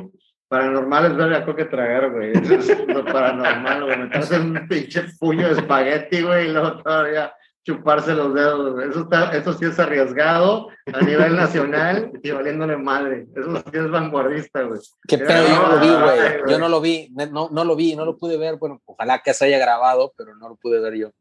Paranormal 0.48 1.06
es 1.06 1.16
ver 1.16 1.34
algo 1.34 1.56
que 1.56 1.66
tragar, 1.66 2.12
güey. 2.12 2.32
Eso 2.32 2.54
es 2.54 2.88
lo 2.88 3.04
paranormal, 3.06 3.86
güey. 3.86 3.98
Meterse 3.98 4.36
en 4.36 4.58
un 4.58 4.68
pinche 4.68 5.04
puño 5.20 5.48
de 5.48 5.54
espagueti, 5.54 6.22
güey, 6.22 6.50
y 6.50 6.54
luego 6.54 6.78
todavía 6.84 7.34
chuparse 7.64 8.14
los 8.14 8.34
dedos, 8.34 8.74
güey. 8.74 8.90
Eso, 8.90 9.02
está, 9.02 9.36
eso 9.36 9.54
sí 9.54 9.66
es 9.66 9.80
arriesgado 9.80 10.68
a 10.92 11.02
nivel 11.02 11.36
nacional 11.36 12.12
y 12.22 12.32
valiéndole 12.32 12.78
madre. 12.78 13.28
Eso 13.36 13.58
sí 13.58 13.78
es 13.78 13.90
vanguardista, 13.90 14.64
güey. 14.64 14.80
Qué 15.08 15.18
pedo, 15.18 15.48
yo 15.48 15.60
no 15.62 15.70
lo 15.70 15.80
vi, 15.80 15.90
güey. 15.90 16.52
Yo 16.52 16.60
no 16.60 16.70
lo 16.70 16.82
vi, 16.82 17.10
no, 17.32 17.50
no 17.52 17.64
lo 17.64 17.76
vi, 17.76 17.96
no 17.96 18.06
lo 18.06 18.18
pude 18.18 18.38
ver. 18.38 18.58
Bueno, 18.58 18.82
ojalá 18.86 19.20
que 19.20 19.34
se 19.34 19.46
haya 19.46 19.58
grabado, 19.58 20.14
pero 20.18 20.36
no 20.36 20.50
lo 20.50 20.56
pude 20.56 20.80
ver 20.80 20.96
yo. 20.96 21.12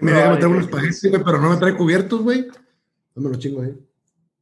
Mira, 0.00 0.18
déjame 0.18 0.34
Ay, 0.34 0.40
traer 0.40 0.54
unos 0.54 0.64
espaguetis, 0.64 1.10
güey, 1.10 1.24
pero 1.24 1.38
no 1.40 1.50
me 1.50 1.56
trae 1.56 1.76
cubiertos, 1.76 2.20
güey. 2.20 2.46
No 3.14 3.22
me 3.22 3.30
lo 3.30 3.36
chingo 3.36 3.62
ahí. 3.62 3.74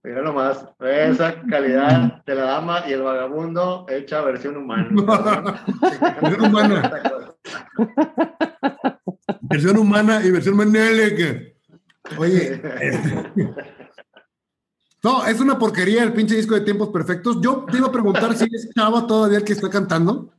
Mira 0.02 0.22
nomás, 0.22 0.64
esa 0.80 1.40
calidad 1.42 2.22
de 2.24 2.34
la 2.34 2.44
dama 2.44 2.84
y 2.86 2.92
el 2.92 3.02
vagabundo 3.02 3.86
hecha 3.88 4.20
versión 4.20 4.56
humana. 4.56 4.88
Versión 6.22 6.44
humana. 6.44 7.02
Versión 9.48 9.76
humana 9.78 10.20
y 10.24 10.30
versión 10.30 10.56
Menelik. 10.56 11.54
Oye, 12.18 12.60
este- 12.80 13.32
no, 15.02 15.26
es 15.26 15.40
una 15.40 15.58
porquería 15.58 16.02
el 16.02 16.12
pinche 16.12 16.36
disco 16.36 16.54
de 16.54 16.60
tiempos 16.62 16.88
perfectos. 16.90 17.38
Yo 17.40 17.66
te 17.70 17.78
iba 17.78 17.88
a 17.88 17.92
preguntar 17.92 18.36
si 18.36 18.44
es 18.52 18.70
Chava 18.74 19.06
todavía 19.06 19.38
el 19.38 19.44
que 19.44 19.52
está 19.52 19.68
cantando. 19.70 20.30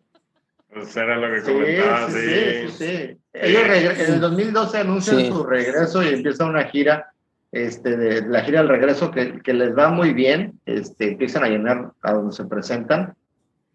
Pues 0.73 0.95
era 0.95 1.17
lo 1.17 1.33
que 1.33 1.41
Sí, 1.41 1.51
comentaba, 1.51 2.09
sí, 2.09 2.17
sí. 2.19 2.27
sí, 2.27 2.67
sí, 2.67 2.85
sí. 2.85 3.17
Ellos 3.33 3.99
en 3.99 4.13
el 4.13 4.19
2012 4.19 4.77
anuncian 4.77 5.17
Sí. 5.19 5.27
su 5.27 5.43
regreso 5.43 6.03
y 6.03 6.07
empieza 6.09 6.45
una 6.45 6.65
gira, 6.65 7.11
este, 7.51 7.97
de 7.97 8.21
la 8.27 8.41
gira 8.41 8.59
del 8.59 8.69
regreso 8.69 9.09
que, 9.11 9.39
que 9.41 9.53
les 9.53 9.75
va 9.75 9.89
muy 9.89 10.13
bien, 10.13 10.59
este, 10.65 11.11
empiezan 11.11 11.43
a 11.43 11.49
llenar 11.49 11.91
a 12.01 12.13
donde 12.13 12.35
se 12.35 12.45
presentan. 12.45 13.15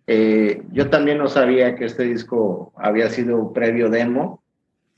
Eh, 0.06 0.62
yo 0.72 0.90
también 0.90 1.18
no 1.18 1.28
sabía 1.28 1.74
que 1.76 1.86
este 1.86 2.04
disco 2.04 2.72
había 2.76 3.08
sido 3.08 3.52
previo 3.52 3.88
demo, 3.88 4.41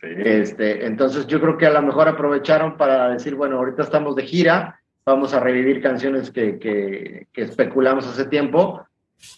Sí. 0.05 0.22
este, 0.24 0.86
entonces 0.86 1.26
yo 1.26 1.40
creo 1.40 1.57
que 1.57 1.66
a 1.66 1.72
lo 1.72 1.82
mejor 1.82 2.09
aprovecharon 2.09 2.76
para 2.76 3.09
decir, 3.09 3.34
bueno, 3.34 3.57
ahorita 3.59 3.82
estamos 3.82 4.14
de 4.16 4.24
gira, 4.24 4.80
vamos 5.05 5.34
a 5.34 5.40
revivir 5.40 5.82
canciones 5.82 6.30
que, 6.30 6.59
que, 6.59 7.28
que 7.32 7.42
especulamos 7.42 8.07
hace 8.07 8.26
tiempo 8.26 8.84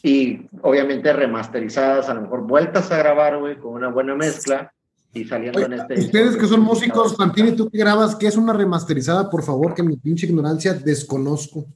y 0.03 0.47
obviamente 0.63 1.13
remasterizadas, 1.13 2.09
a 2.09 2.15
lo 2.15 2.23
mejor 2.23 2.43
vueltas 2.43 2.91
a 2.91 2.99
grabar, 2.99 3.39
güey, 3.39 3.57
con 3.57 3.75
una 3.75 3.89
buena 3.89 4.15
mezcla 4.15 4.73
y 5.13 5.25
saliendo 5.25 5.59
Oye, 5.59 5.67
en 5.67 5.73
este... 5.75 5.95
ustedes 5.95 6.37
que 6.37 6.47
son 6.47 6.61
músicos, 6.61 7.17
Fantini, 7.17 7.53
tú 7.53 7.71
que 7.71 7.79
grabas, 7.79 8.17
¿qué 8.17 8.27
es 8.27 8.37
una 8.37 8.53
remasterizada? 8.53 9.31
Por 9.31 9.43
favor, 9.43 9.75
que 9.75 9.83
mi 9.83 9.97
pinche 9.97 10.27
ignorancia 10.27 10.75
desconozco. 10.75 11.67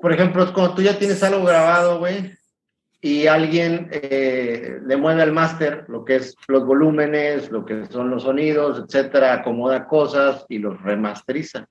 Por 0.00 0.12
ejemplo, 0.12 0.52
cuando 0.52 0.74
tú 0.74 0.82
ya 0.82 0.98
tienes 0.98 1.22
algo 1.22 1.44
grabado, 1.44 1.98
güey, 1.98 2.32
y 3.02 3.26
alguien 3.26 3.88
eh, 3.92 4.78
le 4.84 4.96
mueve 4.96 5.22
al 5.22 5.32
máster 5.32 5.84
lo 5.88 6.04
que 6.04 6.16
es 6.16 6.34
los 6.48 6.66
volúmenes, 6.66 7.50
lo 7.50 7.64
que 7.64 7.86
son 7.86 8.10
los 8.10 8.24
sonidos, 8.24 8.84
etcétera, 8.84 9.34
acomoda 9.34 9.86
cosas 9.86 10.44
y 10.48 10.58
los 10.58 10.80
remasteriza. 10.82 11.66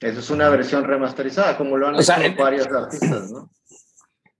Eso 0.00 0.20
es 0.20 0.30
una 0.30 0.48
versión 0.48 0.84
remasterizada, 0.84 1.56
como 1.56 1.76
lo 1.76 1.88
han 1.88 1.94
O 1.96 2.00
hecho 2.00 2.12
varios 2.38 2.66
artistas, 2.68 3.32
¿no? 3.32 3.50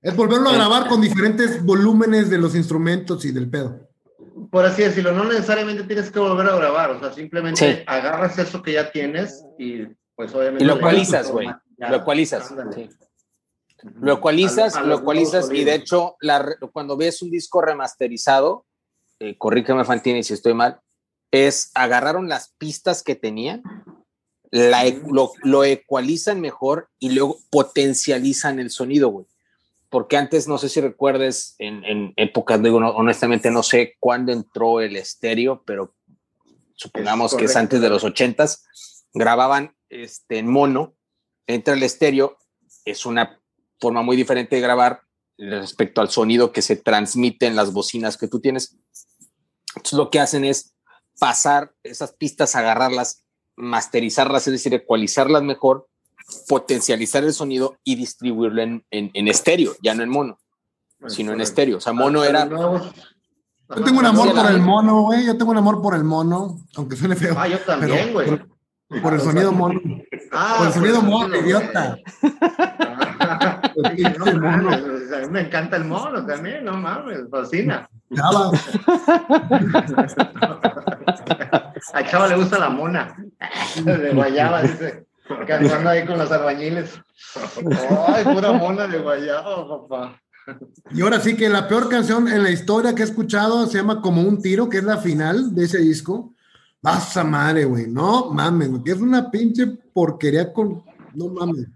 Es 0.03 0.15
volverlo 0.15 0.51
a 0.51 0.55
grabar 0.55 0.87
con 0.87 1.01
diferentes 1.01 1.65
volúmenes 1.65 2.31
de 2.31 2.39
los 2.39 2.55
instrumentos 2.55 3.25
y 3.25 3.33
del 3.33 3.51
pedo. 3.51 3.89
Por 4.53 4.65
así 4.65 4.83
decirlo, 4.83 5.13
no 5.13 5.25
necesariamente 5.25 5.83
tienes 5.83 6.11
que 6.13 6.21
volver 6.21 6.47
a 6.47 6.57
grabar, 6.57 6.91
o 6.91 7.01
sea, 7.01 7.13
simplemente 7.13 7.79
Sí. 7.79 7.83
agarras 7.87 8.39
eso 8.39 8.63
que 8.63 8.75
ya 8.75 8.93
tienes 8.93 9.45
y 9.59 9.87
pues 10.15 10.33
obviamente... 10.35 10.63
Y 10.65 10.69
lo 10.69 10.77
das 10.77 11.31
güey. 11.33 11.49
Lo 11.79 11.97
ecualizas. 11.97 12.51
ándale. 12.51 12.73
sí. 12.73 12.91
Lo 14.01 14.15
ecualizas, 14.15 14.77
A- 14.77 14.81
a 14.81 14.83
lo 14.85 14.99
ecualizas 14.99 15.51
y 15.53 15.65
de 15.65 15.75
hecho, 15.75 16.17
la 16.21 16.57
cuando 16.73 16.97
ves 16.97 17.23
un 17.23 17.31
disco 17.31 17.61
remasterizado, 17.61 18.65
eh, 19.21 19.37
corrígeme 19.39 19.85
Fantini 19.85 20.23
si 20.23 20.35
estoy 20.35 20.55
mal, 20.55 20.81
es 21.31 21.71
agarraron 21.75 22.29
las 22.29 22.55
pistas 22.59 23.03
que 23.03 23.15
tenían, 23.15 23.63
la 24.51 24.85
lo, 25.11 25.33
lo 25.43 25.65
ecualizan 25.65 26.41
mejor 26.41 26.89
y 26.99 27.11
luego 27.11 27.39
potencializan 27.51 28.59
el 28.61 28.71
sonido, 28.71 29.09
güey. 29.09 29.27
Porque 29.91 30.17
antes, 30.17 30.49
no 30.49 30.59
sé 30.59 30.69
si 30.69 30.81
recuerdes, 30.81 31.55
en, 31.59 31.85
en 31.85 32.13
épocas, 32.17 32.63
digo, 32.63 32.81
no- 32.81 32.91
honestamente 32.91 33.51
no 33.51 33.63
sé 33.63 33.95
cuándo 34.01 34.33
entró 34.33 34.81
el 34.81 34.97
estéreo, 34.97 35.63
pero 35.67 35.95
supongamos 36.75 37.35
que 37.35 37.45
es 37.45 37.57
antes 37.57 37.81
de 37.81 37.89
los 37.89 38.05
ochentas, 38.05 38.65
grababan 39.15 39.75
este, 39.89 40.39
en 40.39 40.49
mono, 40.49 40.95
entra 41.47 41.75
el 41.75 41.83
estéreo, 41.83 42.37
es 42.85 43.07
una 43.07 43.41
forma 43.81 44.03
muy 44.03 44.17
diferente 44.17 44.57
de 44.57 44.63
grabar 44.63 45.03
respecto 45.39 46.01
al 46.01 46.11
sonido 46.11 46.53
que 46.53 46.63
se 46.63 46.77
transmite 46.77 47.47
en 47.47 47.57
las 47.57 47.73
bocinas 47.73 48.17
que 48.17 48.29
tú 48.29 48.41
tienes. 48.41 48.77
Entonces 49.75 49.99
lo 49.99 50.11
que 50.11 50.21
hacen 50.21 50.45
es 50.45 50.75
pasar 51.19 51.75
esas 51.83 52.13
pistas, 52.13 52.57
agarrarlas, 52.57 53.25
masterizarlas, 53.57 54.47
es 54.47 54.53
decir, 54.53 54.75
ecualizarlas 54.75 55.43
mejor, 55.43 55.89
potencializar 56.49 57.25
el 57.25 57.33
sonido 57.33 57.79
y 57.85 57.97
distribuirlo 57.97 58.63
en, 58.63 58.85
en, 58.91 59.11
en 59.15 59.29
estéreo, 59.29 59.75
ya 59.83 59.95
no 59.95 60.03
en 60.03 60.11
mono, 60.11 60.39
sino 61.09 61.33
en 61.33 61.41
estéreo. 61.41 61.79
O 61.79 61.81
sea, 61.81 61.93
mono 61.93 62.25
era... 62.25 62.49
Yo 63.69 63.83
tengo 63.83 63.99
un 63.99 64.07
amor 64.07 64.29
Sí, 64.29 64.35
por 64.35 64.51
el 64.51 64.61
mono, 64.61 65.03
güey. 65.03 65.27
Yo 65.27 65.37
tengo 65.37 65.51
un 65.51 65.59
amor 65.59 65.83
por 65.83 65.95
el 65.97 66.05
mono, 66.05 66.61
aunque 66.77 66.95
suene 66.95 67.17
feo. 67.17 67.35
Ah, 67.37 67.49
yo 67.49 67.59
también, 67.61 68.13
güey. 68.13 68.41
Por, 68.89 69.15
el 69.15 69.21
sonido 69.21 69.53
mono. 69.53 69.81
Ah, 70.33 70.57
por 70.59 70.67
el 70.69 70.73
sonido 70.73 71.03
mono, 71.03 71.37
idiota. 71.37 71.99
No 74.19 74.25
mono. 74.41 74.73
a 74.73 74.79
mí 74.79 75.29
me 75.31 75.43
encanta 75.43 75.77
el 75.77 75.85
mono 75.85 76.25
también, 76.25 76.65
no 76.65 76.79
mames, 76.79 77.29
fascina. 77.31 77.87
Chava. 78.15 78.53
A 81.93 82.05
Chava 82.05 82.29
le 82.29 82.37
gusta 82.37 82.59
la 82.59 82.71
mona. 82.71 83.17
De 83.85 84.13
guayaba, 84.13 84.63
dice. 84.63 85.07
Cantando 85.47 85.91
ahí 85.91 86.07
con 86.07 86.19
los 86.19 86.31
albañiles. 86.31 87.01
Ay, 88.09 88.25
pura 88.25 88.53
mona 88.53 88.87
de 88.87 88.99
guayaba, 88.99 89.69
papá. 89.69 90.21
Y 90.93 91.03
ahora 91.03 91.21
sí 91.21 91.37
que 91.37 91.49
la 91.49 91.67
peor 91.67 91.89
canción 91.89 92.29
en 92.29 92.45
la 92.45 92.51
historia 92.51 92.95
que 92.95 93.03
he 93.03 93.05
escuchado 93.05 93.67
se 93.67 93.79
llama 93.79 94.01
Como 94.01 94.23
un 94.23 94.41
tiro, 94.41 94.69
que 94.69 94.79
es 94.79 94.85
la 94.85 94.99
final 94.99 95.53
de 95.55 95.65
ese 95.65 95.79
disco. 95.79 96.36
Pasa 96.81 97.25
madre, 97.25 97.65
güey. 97.65 97.87
No 97.87 98.31
mames, 98.31 98.69
güey. 98.71 98.83
Es 98.87 99.01
una 99.01 99.31
pinche 99.31 99.67
porquería 99.67 100.53
con. 100.53 100.83
No 101.15 101.29
mames. 101.29 101.67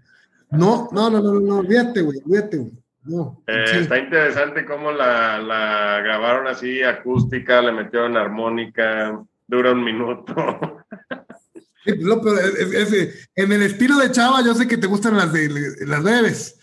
No, 0.51 0.89
no, 0.91 1.09
no, 1.09 1.21
no, 1.21 1.39
no, 1.39 1.57
olvídate, 1.59 2.01
güey, 2.01 2.19
olvídate, 2.25 2.57
güey. 2.57 2.71
No, 3.03 3.41
Eh, 3.47 3.63
sí. 3.71 3.77
Está 3.79 3.97
interesante 3.97 4.63
cómo 4.65 4.91
la, 4.91 5.39
la 5.39 6.01
grabaron 6.03 6.45
así 6.47 6.83
acústica, 6.83 7.61
le 7.61 7.71
metieron 7.71 8.15
armónica, 8.15 9.19
dura 9.47 9.71
un 9.71 9.83
minuto. 9.83 10.35
Sí, 11.83 11.93
no, 11.97 12.21
pero 12.21 12.37
es- 12.37 12.53
es- 12.73 12.93
es- 12.93 13.29
en 13.35 13.51
el 13.53 13.63
estilo 13.63 13.97
de 13.97 14.11
Chava, 14.11 14.43
yo 14.45 14.53
sé 14.53 14.67
que 14.67 14.77
te 14.77 14.85
gustan 14.85 15.17
las 15.17 15.33
de 15.33 15.49
las 15.87 16.03
breves. 16.03 16.59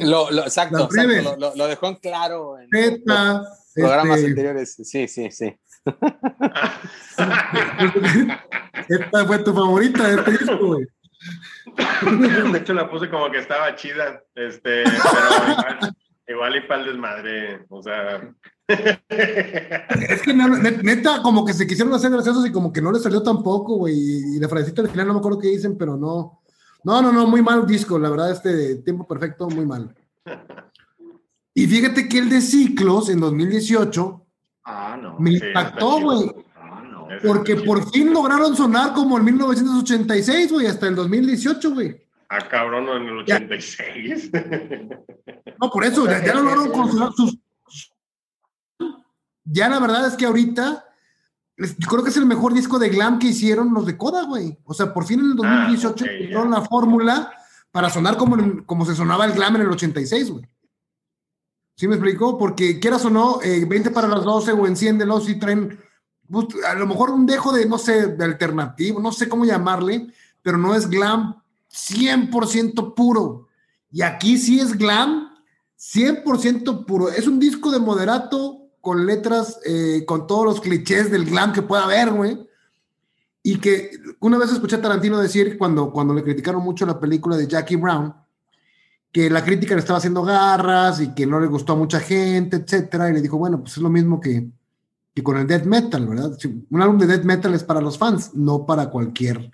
Lo, 0.00 0.30
lo- 0.30 0.42
exacto, 0.44 0.78
Las 0.78 0.84
exacto, 0.86 0.88
breves. 0.88 1.24
lo, 1.24 1.36
lo- 1.36 1.56
lo 1.56 1.66
dejó 1.66 1.88
en 1.88 1.94
claro 1.96 2.58
en 2.60 2.68
Zeta, 2.72 3.38
los 3.38 3.48
programas 3.74 4.18
este, 4.18 4.28
anteriores. 4.30 4.74
Sí, 4.84 5.08
sí, 5.08 5.30
sí. 5.32 5.56
esta 8.88 9.26
fue 9.26 9.38
tu 9.40 9.52
favorita 9.52 10.08
de 10.08 10.14
este 10.14 10.30
disco, 10.32 10.58
güey. 10.58 10.86
De 12.52 12.58
hecho, 12.58 12.74
la 12.74 12.90
puse 12.90 13.10
como 13.10 13.30
que 13.30 13.38
estaba 13.38 13.74
chida, 13.74 14.22
este, 14.34 14.84
pero 14.84 15.52
igual, 15.52 15.96
igual 16.28 16.56
y 16.56 16.60
para 16.62 16.82
el 16.82 16.88
desmadre, 16.88 17.64
o 17.68 17.82
sea. 17.82 18.34
Es 18.68 20.22
que 20.22 20.34
no, 20.34 20.48
neta, 20.48 21.22
como 21.22 21.44
que 21.44 21.52
se 21.52 21.66
quisieron 21.66 21.92
hacer 21.94 22.10
graciosos 22.10 22.46
y 22.46 22.52
como 22.52 22.72
que 22.72 22.80
no 22.80 22.92
les 22.92 23.02
salió 23.02 23.22
tampoco, 23.22 23.76
güey. 23.76 23.94
Y 23.94 24.38
la 24.38 24.48
frasecita 24.48 24.82
al 24.82 24.90
final 24.90 25.08
no 25.08 25.14
me 25.14 25.18
acuerdo 25.18 25.38
qué 25.38 25.48
dicen, 25.48 25.76
pero 25.76 25.96
no. 25.96 26.42
No, 26.84 27.00
no, 27.00 27.12
no, 27.12 27.26
muy 27.26 27.42
mal 27.42 27.66
disco, 27.66 27.98
la 27.98 28.10
verdad, 28.10 28.32
este 28.32 28.76
tiempo 28.76 29.06
perfecto, 29.06 29.48
muy 29.48 29.64
mal. 29.64 29.94
Y 31.54 31.66
fíjate 31.66 32.08
que 32.08 32.18
el 32.18 32.28
de 32.28 32.40
Ciclos 32.40 33.08
en 33.08 33.20
2018 33.20 34.21
Ah, 34.64 34.96
no. 35.00 35.18
me 35.18 35.30
Sí, 35.32 35.46
impactó, 35.46 36.00
güey. 36.00 36.30
Ah, 36.56 36.82
no. 36.90 37.06
Porque 37.26 37.56
por 37.56 37.90
fin 37.90 38.12
lograron 38.12 38.56
sonar 38.56 38.92
como 38.94 39.18
en 39.18 39.24
1986, 39.24 40.52
güey, 40.52 40.66
hasta 40.66 40.86
el 40.88 40.94
2018, 40.94 41.74
güey. 41.74 42.00
Ah, 42.28 42.38
cabrón, 42.48 42.88
en 42.88 43.08
el 43.08 43.18
86. 43.18 44.30
No, 45.60 45.70
por 45.70 45.84
eso, 45.84 46.06
ya, 46.06 46.24
ya 46.24 46.34
lograron 46.34 46.72
consolar 46.72 47.12
sus. 47.12 47.38
Ya 49.44 49.68
la 49.68 49.78
verdad 49.78 50.06
es 50.08 50.14
que 50.16 50.26
ahorita, 50.26 50.84
yo 51.56 51.88
creo 51.88 52.02
que 52.02 52.10
es 52.10 52.16
el 52.16 52.26
mejor 52.26 52.52
disco 52.54 52.78
de 52.80 52.88
glam 52.88 53.18
que 53.20 53.28
hicieron 53.28 53.72
los 53.72 53.86
de 53.86 53.96
Coda, 53.96 54.24
güey. 54.24 54.58
O 54.64 54.74
sea, 54.74 54.92
por 54.92 55.04
fin 55.04 55.20
en 55.20 55.26
el 55.26 55.36
2018 55.36 55.88
ok, 56.04 56.10
ya. 56.10 56.16
encontraron 56.16 56.50
la 56.50 56.62
fórmula 56.62 57.32
para 57.70 57.90
sonar 57.90 58.16
como, 58.16 58.36
en- 58.38 58.64
como 58.64 58.84
se 58.84 58.94
sonaba 58.96 59.24
el 59.24 59.32
glam 59.32 59.54
en 59.56 59.62
el 59.62 59.68
86, 59.70 60.30
güey. 60.30 60.44
¿Sí 61.82 61.88
me 61.88 61.96
explicó? 61.96 62.38
Porque 62.38 62.78
quieras 62.78 63.04
o 63.06 63.10
no, 63.10 63.42
eh, 63.42 63.64
20 63.64 63.90
para 63.90 64.06
las 64.06 64.22
12 64.22 64.52
o 64.52 64.68
enciéndelos 64.68 65.28
y 65.28 65.36
traen 65.36 65.80
pues, 66.30 66.46
a 66.64 66.74
lo 66.74 66.86
mejor 66.86 67.10
un 67.10 67.26
dejo 67.26 67.52
de, 67.52 67.66
no 67.66 67.76
sé, 67.76 68.06
de 68.06 68.24
alternativo, 68.24 69.00
no 69.00 69.10
sé 69.10 69.28
cómo 69.28 69.44
llamarle, 69.44 70.06
pero 70.42 70.58
no 70.58 70.76
es 70.76 70.88
glam 70.88 71.42
100% 71.72 72.94
puro. 72.94 73.48
Y 73.90 74.02
aquí 74.02 74.38
sí 74.38 74.60
es 74.60 74.78
glam 74.78 75.32
100% 75.76 76.86
puro. 76.86 77.08
Es 77.08 77.26
un 77.26 77.40
disco 77.40 77.72
de 77.72 77.80
moderato 77.80 78.68
con 78.80 79.04
letras, 79.04 79.58
eh, 79.64 80.04
con 80.06 80.28
todos 80.28 80.44
los 80.44 80.60
clichés 80.60 81.10
del 81.10 81.24
glam 81.24 81.52
que 81.52 81.62
pueda 81.62 81.82
haber, 81.82 82.12
güey. 82.12 82.48
Y 83.42 83.58
que 83.58 83.90
una 84.20 84.38
vez 84.38 84.52
escuché 84.52 84.76
a 84.76 84.82
Tarantino 84.82 85.18
decir, 85.18 85.58
cuando, 85.58 85.90
cuando 85.90 86.14
le 86.14 86.22
criticaron 86.22 86.62
mucho 86.62 86.86
la 86.86 87.00
película 87.00 87.36
de 87.36 87.48
Jackie 87.48 87.74
Brown, 87.74 88.14
que 89.12 89.28
la 89.28 89.44
crítica 89.44 89.74
le 89.74 89.80
estaba 89.80 89.98
haciendo 89.98 90.22
garras 90.22 91.00
y 91.00 91.14
que 91.14 91.26
no 91.26 91.38
le 91.38 91.46
gustó 91.46 91.74
a 91.74 91.76
mucha 91.76 92.00
gente, 92.00 92.56
etcétera, 92.56 93.10
y 93.10 93.12
le 93.12 93.20
dijo, 93.20 93.36
bueno, 93.36 93.60
pues 93.60 93.76
es 93.76 93.82
lo 93.82 93.90
mismo 93.90 94.18
que, 94.18 94.48
con 95.22 95.36
el 95.36 95.46
death 95.46 95.64
metal, 95.64 96.06
¿verdad? 96.06 96.36
Un 96.70 96.80
álbum 96.80 96.98
de 96.98 97.06
death 97.06 97.24
metal 97.24 97.54
es 97.54 97.62
para 97.62 97.82
los 97.82 97.98
fans, 97.98 98.34
no 98.34 98.64
para 98.64 98.88
cualquier 98.88 99.50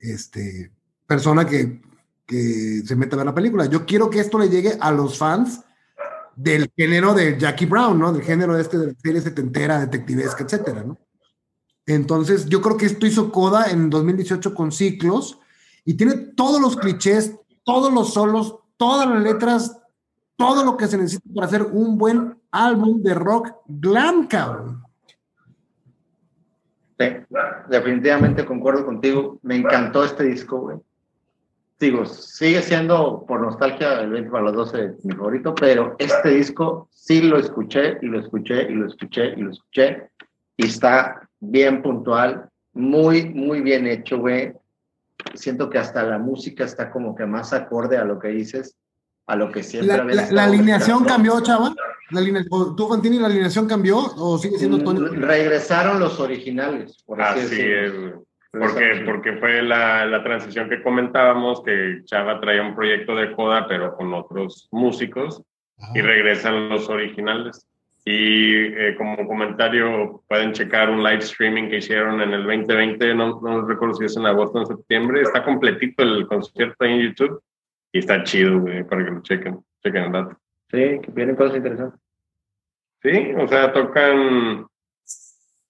este, 0.00 0.72
persona 1.06 1.46
que, 1.46 1.80
se 2.28 2.96
meta 2.96 3.14
a 3.14 3.18
ver 3.18 3.26
la 3.26 3.34
película. 3.34 3.66
Yo 3.66 3.86
quiero 3.86 4.10
que 4.10 4.18
esto 4.18 4.36
le 4.36 4.48
llegue 4.48 4.76
a 4.80 4.90
los 4.90 5.16
fans 5.16 5.60
del 6.34 6.68
género 6.76 7.14
de 7.14 7.38
Jackie 7.38 7.66
Brown, 7.66 7.96
¿no? 7.96 8.12
Del 8.12 8.22
género 8.22 8.58
este 8.58 8.78
de 8.78 8.86
la 8.88 8.94
serie 9.00 9.20
setentera, 9.20 9.78
detectivesca, 9.78 10.42
etcétera. 10.42 10.84
Entonces, 11.86 12.46
yo 12.46 12.60
creo 12.60 12.76
que 12.76 12.86
esto 12.86 13.06
hizo 13.06 13.30
Coda 13.30 13.70
en 13.70 13.88
2018 13.88 14.52
con 14.56 14.72
Ciclos 14.72 15.38
y 15.84 15.94
tiene 15.94 16.14
todos 16.14 16.60
los 16.60 16.76
clichés, 16.76 17.36
todos 17.62 17.92
los 17.92 18.12
solos, 18.12 18.56
todas 18.76 19.08
las 19.08 19.22
letras, 19.22 19.82
todo 20.36 20.64
lo 20.64 20.76
que 20.76 20.86
se 20.86 20.98
necesita 20.98 21.28
para 21.34 21.46
hacer 21.46 21.62
un 21.62 21.98
buen 21.98 22.36
álbum 22.50 23.02
de 23.02 23.14
rock 23.14 23.52
glam, 23.66 24.26
cabrón. 24.26 24.82
Sí, 26.98 27.06
definitivamente 27.68 28.44
concuerdo 28.44 28.84
contigo. 28.86 29.38
Me 29.42 29.56
encantó 29.56 30.04
este 30.04 30.24
disco, 30.24 30.58
güey. 30.60 30.78
Digo, 31.78 32.06
sigue 32.06 32.62
siendo 32.62 33.26
por 33.26 33.42
nostalgia 33.42 34.00
el 34.00 34.10
20 34.10 34.30
para 34.30 34.44
las 34.44 34.54
12 34.54 34.94
mi 35.02 35.14
favorito, 35.14 35.54
pero 35.54 35.94
este 35.98 36.30
disco 36.30 36.88
sí 36.90 37.20
lo 37.20 37.38
escuché 37.38 37.98
y 38.00 38.06
lo 38.06 38.20
escuché 38.20 38.62
y 38.62 38.74
lo 38.74 38.86
escuché 38.86 39.34
y 39.36 39.42
lo 39.42 39.50
escuché 39.50 40.10
y 40.56 40.66
está 40.66 41.28
bien 41.38 41.82
puntual, 41.82 42.48
muy, 42.72 43.28
muy 43.28 43.60
bien 43.60 43.86
hecho, 43.86 44.18
güey. 44.18 44.54
Siento 45.34 45.68
que 45.70 45.78
hasta 45.78 46.02
la 46.02 46.18
música 46.18 46.64
está 46.64 46.90
como 46.90 47.14
que 47.14 47.26
más 47.26 47.52
acorde 47.52 47.96
a 47.96 48.04
lo 48.04 48.18
que 48.18 48.28
dices, 48.28 48.76
a 49.26 49.36
lo 49.36 49.50
que 49.50 49.62
siempre 49.62 49.96
La, 49.96 50.30
la- 50.30 50.44
alineación 50.44 51.04
cambió, 51.04 51.40
chava. 51.40 51.74
La 52.10 52.20
aline- 52.20 52.46
o 52.50 52.74
¿Tú, 52.76 52.88
Fantini, 52.88 53.18
la 53.18 53.26
alineación 53.26 53.66
cambió 53.66 53.98
o 53.98 54.38
sigue 54.38 54.58
siendo 54.58 54.82
Tony? 54.82 55.00
Mm, 55.00 55.22
Regresaron 55.22 55.98
los 55.98 56.20
originales, 56.20 57.02
por 57.04 57.20
así, 57.20 57.40
Así 57.40 57.60
es. 57.62 57.92
Porque, 58.52 59.02
porque 59.04 59.32
fue 59.34 59.60
la, 59.62 60.06
la 60.06 60.22
transición 60.22 60.70
que 60.70 60.82
comentábamos, 60.82 61.62
que 61.62 62.00
Chava 62.04 62.40
traía 62.40 62.62
un 62.62 62.74
proyecto 62.74 63.14
de 63.14 63.32
coda, 63.34 63.66
pero 63.68 63.94
con 63.96 64.14
otros 64.14 64.68
músicos, 64.70 65.42
y 65.94 66.00
regresan 66.00 66.70
los 66.70 66.88
originales. 66.88 67.66
Y 68.08 68.54
eh, 68.66 68.94
como 68.96 69.26
comentario, 69.26 70.22
pueden 70.28 70.52
checar 70.52 70.88
un 70.90 71.02
live 71.02 71.18
streaming 71.24 71.68
que 71.68 71.78
hicieron 71.78 72.20
en 72.20 72.32
el 72.34 72.44
2020, 72.44 73.14
no, 73.16 73.40
no 73.40 73.66
recuerdo 73.66 73.94
si 73.96 74.04
es 74.04 74.16
en 74.16 74.26
agosto 74.26 74.58
o 74.58 74.60
en 74.60 74.66
septiembre, 74.68 75.22
está 75.22 75.42
completito 75.44 76.04
el 76.04 76.24
concierto 76.28 76.84
ahí 76.84 76.92
en 76.92 77.00
YouTube, 77.08 77.42
y 77.92 77.98
está 77.98 78.22
chido, 78.22 78.60
güey, 78.60 78.84
para 78.84 79.04
que 79.04 79.10
lo 79.10 79.22
chequen, 79.22 79.58
chequen 79.82 80.04
el 80.04 80.12
dato. 80.12 80.36
Sí, 80.70 81.00
que 81.02 81.10
vienen 81.12 81.34
cosas 81.34 81.56
interesantes. 81.56 82.00
Sí, 83.02 83.32
o 83.36 83.48
sea, 83.48 83.72
tocan, 83.72 84.66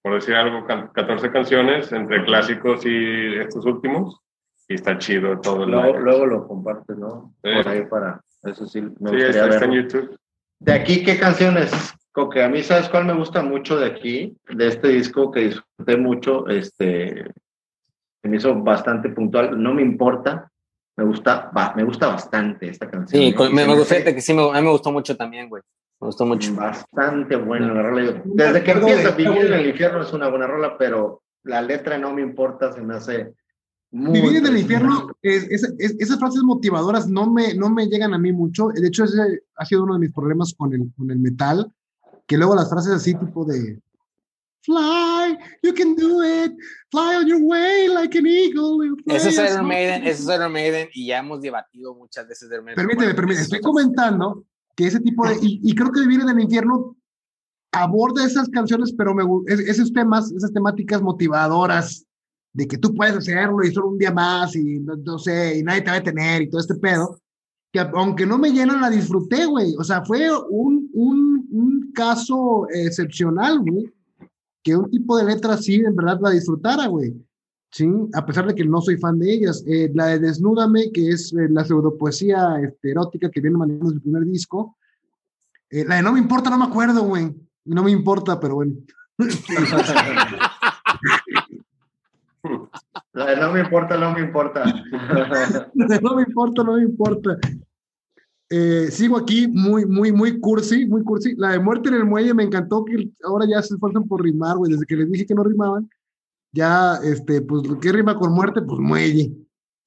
por 0.03 0.13
decir 0.13 0.35
algo, 0.35 0.63
can- 0.67 0.89
14 0.93 1.31
canciones 1.31 1.91
entre 1.91 2.23
clásicos 2.23 2.85
y 2.85 3.35
estos 3.39 3.65
últimos, 3.65 4.21
y 4.67 4.75
está 4.75 4.97
chido 4.99 5.39
todo 5.41 5.63
el 5.63 5.71
Luego, 5.71 5.97
luego 5.99 6.25
lo 6.27 6.47
compartes, 6.47 6.95
¿no? 6.97 7.33
Sí. 7.43 7.49
Por 7.51 7.67
ahí 7.67 7.81
para. 7.85 8.21
Eso 8.43 8.67
sí, 8.67 8.81
me 8.81 8.89
Sí, 8.89 9.15
gustaría 9.15 9.27
está, 9.29 9.47
está 9.49 9.65
en. 9.65 9.71
YouTube. 9.71 10.17
De 10.59 10.73
aquí, 10.73 11.03
¿qué 11.03 11.17
canciones? 11.17 11.93
Coque, 12.17 12.41
a 12.41 12.49
mí, 12.49 12.63
¿sabes 12.63 12.89
cuál 12.89 13.05
me 13.05 13.13
gusta 13.13 13.43
mucho 13.43 13.77
de 13.77 13.85
aquí? 13.85 14.35
De 14.49 14.69
este 14.69 14.87
disco 14.87 15.29
que 15.29 15.41
disfruté 15.41 15.97
mucho, 15.97 16.47
este, 16.47 17.25
se 18.23 18.27
me 18.27 18.37
hizo 18.37 18.55
bastante 18.55 19.09
puntual. 19.09 19.61
No 19.61 19.71
me 19.75 19.83
importa, 19.83 20.51
me 20.97 21.03
gusta, 21.05 21.51
me 21.75 21.83
gusta 21.83 22.07
bastante 22.07 22.69
esta 22.69 22.89
canción. 22.89 23.21
Sí, 23.21 23.35
me, 23.53 23.67
me 23.67 23.75
gustó, 23.75 23.93
que 24.03 24.19
sí, 24.19 24.33
me, 24.33 24.49
a 24.49 24.53
mí 24.53 24.61
me 24.63 24.71
gustó 24.71 24.91
mucho 24.91 25.15
también, 25.15 25.47
güey. 25.47 25.61
Me 26.01 26.07
gustó 26.07 26.25
mucho. 26.25 26.55
Bastante 26.55 27.35
buena 27.35 27.71
la 27.71 27.83
rola. 27.83 28.19
Desde 28.25 28.63
que 28.63 28.71
empieza 28.71 29.11
Vivir 29.11 29.45
en 29.45 29.53
el 29.53 29.67
infierno 29.67 30.01
es 30.01 30.11
una 30.11 30.27
buena 30.27 30.47
rola, 30.47 30.75
pero 30.75 31.21
la 31.43 31.61
letra 31.61 31.99
no 31.99 32.15
me 32.15 32.23
importa, 32.23 32.73
se 32.73 32.81
me 32.81 32.95
hace 32.95 33.31
muy. 33.91 34.21
Vivir 34.21 34.37
en 34.37 34.47
el 34.47 34.57
infierno, 34.57 35.11
es- 35.21 35.43
es- 35.51 35.71
es- 35.77 35.95
esas 35.99 36.17
frases 36.17 36.41
motivadoras 36.41 37.07
no 37.07 37.31
me, 37.31 37.53
no 37.53 37.69
me 37.69 37.85
llegan 37.85 38.15
a 38.15 38.17
mí 38.17 38.31
mucho. 38.31 38.69
De 38.69 38.87
hecho, 38.87 39.03
ese 39.03 39.43
ha 39.55 39.65
sido 39.65 39.83
uno 39.83 39.93
de 39.93 39.99
mis 39.99 40.11
problemas 40.13 40.55
con 40.57 40.73
el, 40.73 40.91
con 40.97 41.11
el 41.11 41.19
metal, 41.19 41.71
que 42.27 42.37
luego 42.37 42.55
las 42.55 42.69
frases 42.69 42.93
así 42.93 43.15
tipo 43.15 43.45
de 43.45 43.79
Fly, 44.67 45.37
you 45.63 45.73
can 45.73 45.95
do 45.95 46.21
it, 46.21 46.51
fly 46.91 47.15
on 47.15 47.25
your 47.25 47.39
way 47.41 47.87
like 47.87 48.17
an 48.17 48.27
eagle. 48.27 48.79
Ese 49.05 49.29
es 49.29 49.37
Iron 49.37 49.65
Maiden, 49.65 50.05
ese 50.05 50.23
es 50.23 50.27
Iron 50.27 50.51
Maiden, 50.51 50.89
y 50.93 51.07
ya 51.07 51.19
hemos 51.19 51.39
debatido 51.39 51.95
muchas 51.95 52.27
veces 52.27 52.49
de 52.49 52.61
Maiden. 52.61 52.75
Permíteme, 52.75 53.13
permíteme, 53.13 53.43
estoy 53.43 53.61
comentando 53.61 54.43
que 54.75 54.87
ese 54.87 54.99
tipo 54.99 55.25
de, 55.25 55.35
y, 55.41 55.61
y 55.63 55.73
creo 55.73 55.89
que 55.89 56.01
Vivir 56.01 56.19
en 56.19 56.29
el 56.29 56.41
infierno 56.41 56.97
aborda 57.71 58.25
esas 58.25 58.49
canciones, 58.49 58.93
pero 58.97 59.15
me, 59.15 59.23
esos 59.47 59.93
temas, 59.93 60.33
esas 60.33 60.51
temáticas 60.51 61.01
motivadoras 61.01 62.05
de 62.51 62.67
que 62.67 62.77
tú 62.77 62.93
puedes 62.93 63.15
hacerlo 63.15 63.63
y 63.63 63.71
solo 63.71 63.87
un 63.87 63.97
día 63.97 64.11
más 64.11 64.53
y 64.53 64.81
no, 64.81 64.97
no 64.97 65.17
sé, 65.17 65.59
y 65.59 65.63
nadie 65.63 65.81
te 65.81 65.91
va 65.91 65.95
a 65.95 65.99
detener 65.99 66.41
y 66.41 66.49
todo 66.49 66.59
este 66.59 66.75
pedo, 66.75 67.21
que 67.71 67.79
aunque 67.79 68.25
no 68.25 68.37
me 68.37 68.51
llenan, 68.51 68.81
la 68.81 68.89
disfruté, 68.89 69.45
güey. 69.45 69.75
O 69.77 69.83
sea, 69.85 70.03
fue 70.03 70.29
un, 70.49 70.89
un 70.93 71.46
caso 71.97 72.67
excepcional, 72.69 73.59
güey, 73.59 73.91
que 74.63 74.75
un 74.75 74.89
tipo 74.91 75.17
de 75.17 75.25
letra 75.25 75.55
así 75.55 75.75
en 75.75 75.95
verdad 75.95 76.19
la 76.21 76.29
disfrutara, 76.29 76.85
güey. 76.85 77.15
Sí, 77.71 77.89
a 78.13 78.25
pesar 78.25 78.45
de 78.47 78.55
que 78.55 78.63
no 78.63 78.79
soy 78.81 78.97
fan 78.97 79.19
de 79.19 79.33
ellas. 79.33 79.63
Eh, 79.67 79.91
la 79.93 80.05
de 80.07 80.19
Desnúdame, 80.19 80.91
que 80.91 81.09
es 81.09 81.33
eh, 81.33 81.47
la 81.49 81.65
pseudopoesía 81.65 82.59
este, 82.63 82.91
erótica 82.91 83.29
que 83.29 83.41
viene 83.41 83.57
manejando 83.57 83.91
su 83.91 84.01
primer 84.01 84.23
disco. 84.25 84.77
Eh, 85.69 85.83
la 85.85 85.95
de 85.95 86.03
No 86.03 86.13
me 86.13 86.19
importa, 86.19 86.49
no 86.49 86.57
me 86.57 86.65
acuerdo, 86.65 87.01
güey. 87.03 87.35
No 87.65 87.83
me 87.83 87.91
importa, 87.91 88.39
pero 88.39 88.55
bueno. 88.55 88.73
La 93.13 93.25
de 93.25 93.35
no 93.37 93.51
me 93.51 93.59
importa, 93.61 93.97
no 93.97 94.13
me 94.13 94.21
importa. 94.21 94.63
no 95.73 96.15
me 96.15 96.23
importa, 96.23 96.63
no 96.63 96.73
me 96.73 96.83
importa. 96.83 97.37
Eh, 98.49 98.87
sigo 98.91 99.17
aquí 99.17 99.47
muy, 99.47 99.85
muy, 99.85 100.11
muy 100.11 100.39
cursi, 100.39 100.85
muy 100.85 101.03
cursi. 101.03 101.35
La 101.35 101.51
de 101.51 101.59
Muerte 101.59 101.89
en 101.89 101.95
el 101.95 102.05
Muelle 102.05 102.33
me 102.33 102.43
encantó 102.43 102.85
que 102.85 103.11
ahora 103.23 103.45
ya 103.49 103.61
se 103.61 103.73
esfuerzan 103.73 104.07
por 104.07 104.23
rimar, 104.23 104.57
güey. 104.57 104.71
Desde 104.71 104.85
que 104.85 104.95
les 104.95 105.11
dije 105.11 105.25
que 105.25 105.35
no 105.35 105.43
rimaban, 105.43 105.89
ya, 106.53 106.95
este, 107.03 107.41
pues, 107.41 107.63
¿qué 107.81 107.91
rima 107.91 108.17
con 108.17 108.33
muerte? 108.33 108.61
Pues 108.61 108.79
muelle. 108.79 109.31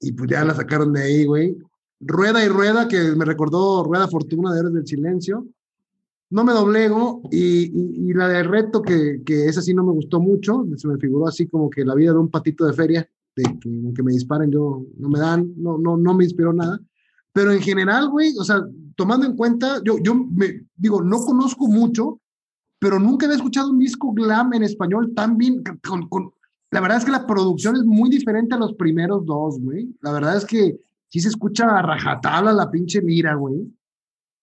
Y 0.01 0.13
pues 0.13 0.31
ya 0.31 0.45
la 0.45 0.55
sacaron 0.55 0.93
de 0.93 1.03
ahí, 1.03 1.25
güey. 1.25 1.57
Rueda 2.01 2.45
y 2.45 2.49
Rueda, 2.49 2.89
que 2.89 3.15
me 3.17 3.25
recordó 3.25 3.85
Rueda 3.85 4.09
Fortuna 4.09 4.53
de 4.53 4.61
Héroes 4.61 4.75
del 4.75 4.87
Silencio. 4.87 5.47
No 6.31 6.45
me 6.45 6.53
doblego. 6.53 7.23
Y, 7.31 8.09
y, 8.09 8.13
la 8.15 8.29
de 8.29 8.43
Reto, 8.43 8.83
que, 8.83 9.23
que 9.25 9.47
esa 9.47 9.63
sí 9.63 9.75
no 9.75 9.85
me 9.85 9.93
gustó 9.93 10.21
mucho. 10.21 10.65
Se 10.77 10.87
me 10.87 10.99
figuró 10.99 11.27
así 11.27 11.47
como 11.49 11.69
que 11.71 11.85
la 11.85 11.95
vida 11.95 12.13
de 12.13 12.19
un 12.19 12.31
patito 12.31 12.67
de 12.67 12.73
feria, 12.73 13.09
de 13.37 13.43
que 13.43 13.69
aunque 13.69 14.03
me 14.03 14.13
disparen, 14.13 14.51
yo 14.51 14.87
no 14.97 15.09
me 15.09 15.19
dan, 15.19 15.53
no, 15.57 15.79
no, 15.79 15.97
no 15.97 16.15
me 16.15 16.25
inspiró 16.25 16.53
nada. 16.53 16.81
Pero 17.33 17.53
en 17.53 17.61
general, 17.61 18.09
güey, 18.09 18.35
o 18.39 18.45
sea, 18.45 18.61
tomando 18.97 19.27
en 19.27 19.37
cuenta, 19.37 19.81
yo, 19.85 19.99
yo 19.99 20.15
me 20.15 20.67
digo, 20.77 21.03
no 21.03 21.19
conozco 21.19 21.69
mucho, 21.69 22.21
pero 22.79 22.99
nunca 22.99 23.27
había 23.27 23.37
escuchado 23.37 23.71
un 23.71 23.79
disco 23.79 24.13
glam 24.13 24.53
en 24.55 24.65
español 24.65 25.13
tan 25.15 25.37
bien, 25.37 25.63
con, 25.87 26.09
con, 26.09 26.33
la 26.71 26.81
verdad 26.81 26.99
es 26.99 27.05
que 27.05 27.11
la 27.11 27.27
producción 27.27 27.77
es 27.77 27.85
muy 27.85 28.11
diferente 28.11 28.55
a 28.55 28.59
los 28.59 28.75
primeros 28.75 29.27
dos, 29.27 29.61
güey. 29.61 29.95
La 30.01 30.13
verdad 30.13 30.37
es 30.37 30.45
que 30.45 30.79
sí 31.09 31.21
se 31.21 31.29
escucha 31.29 31.79
a 31.79 31.83
rajatabla 31.83 32.53
la 32.53 32.71
pinche 32.71 33.03
mira, 33.03 33.35
güey. 33.35 33.71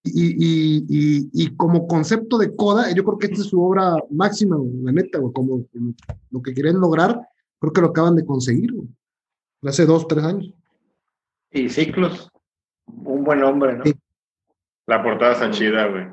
Y, 0.03 0.35
y, 0.37 1.29
y, 1.33 1.55
como 1.57 1.85
concepto 1.85 2.37
de 2.37 2.55
coda, 2.55 2.93
yo 2.93 3.03
creo 3.03 3.17
que 3.17 3.27
esta 3.27 3.41
es 3.41 3.47
su 3.47 3.61
obra 3.61 3.95
máxima, 4.09 4.57
la 4.83 4.93
neta, 4.93 5.19
güey, 5.19 5.33
como, 5.33 5.65
como, 5.67 5.93
lo 6.31 6.41
que 6.41 6.53
quieren 6.53 6.79
lograr, 6.79 7.19
creo 7.59 7.73
que 7.73 7.81
lo 7.81 7.87
acaban 7.87 8.15
de 8.15 8.25
conseguir, 8.25 8.71
güey. 8.71 8.87
Hace 9.63 9.85
dos, 9.85 10.07
tres 10.07 10.23
años. 10.23 10.53
Y 11.51 11.67
ciclos, 11.67 12.29
un 12.87 13.23
buen 13.23 13.43
hombre, 13.43 13.73
¿no? 13.73 13.83
Sí. 13.83 13.93
La 14.87 15.03
portada 15.03 15.33
está 15.33 15.51
chida, 15.51 15.85
güey. 15.87 16.07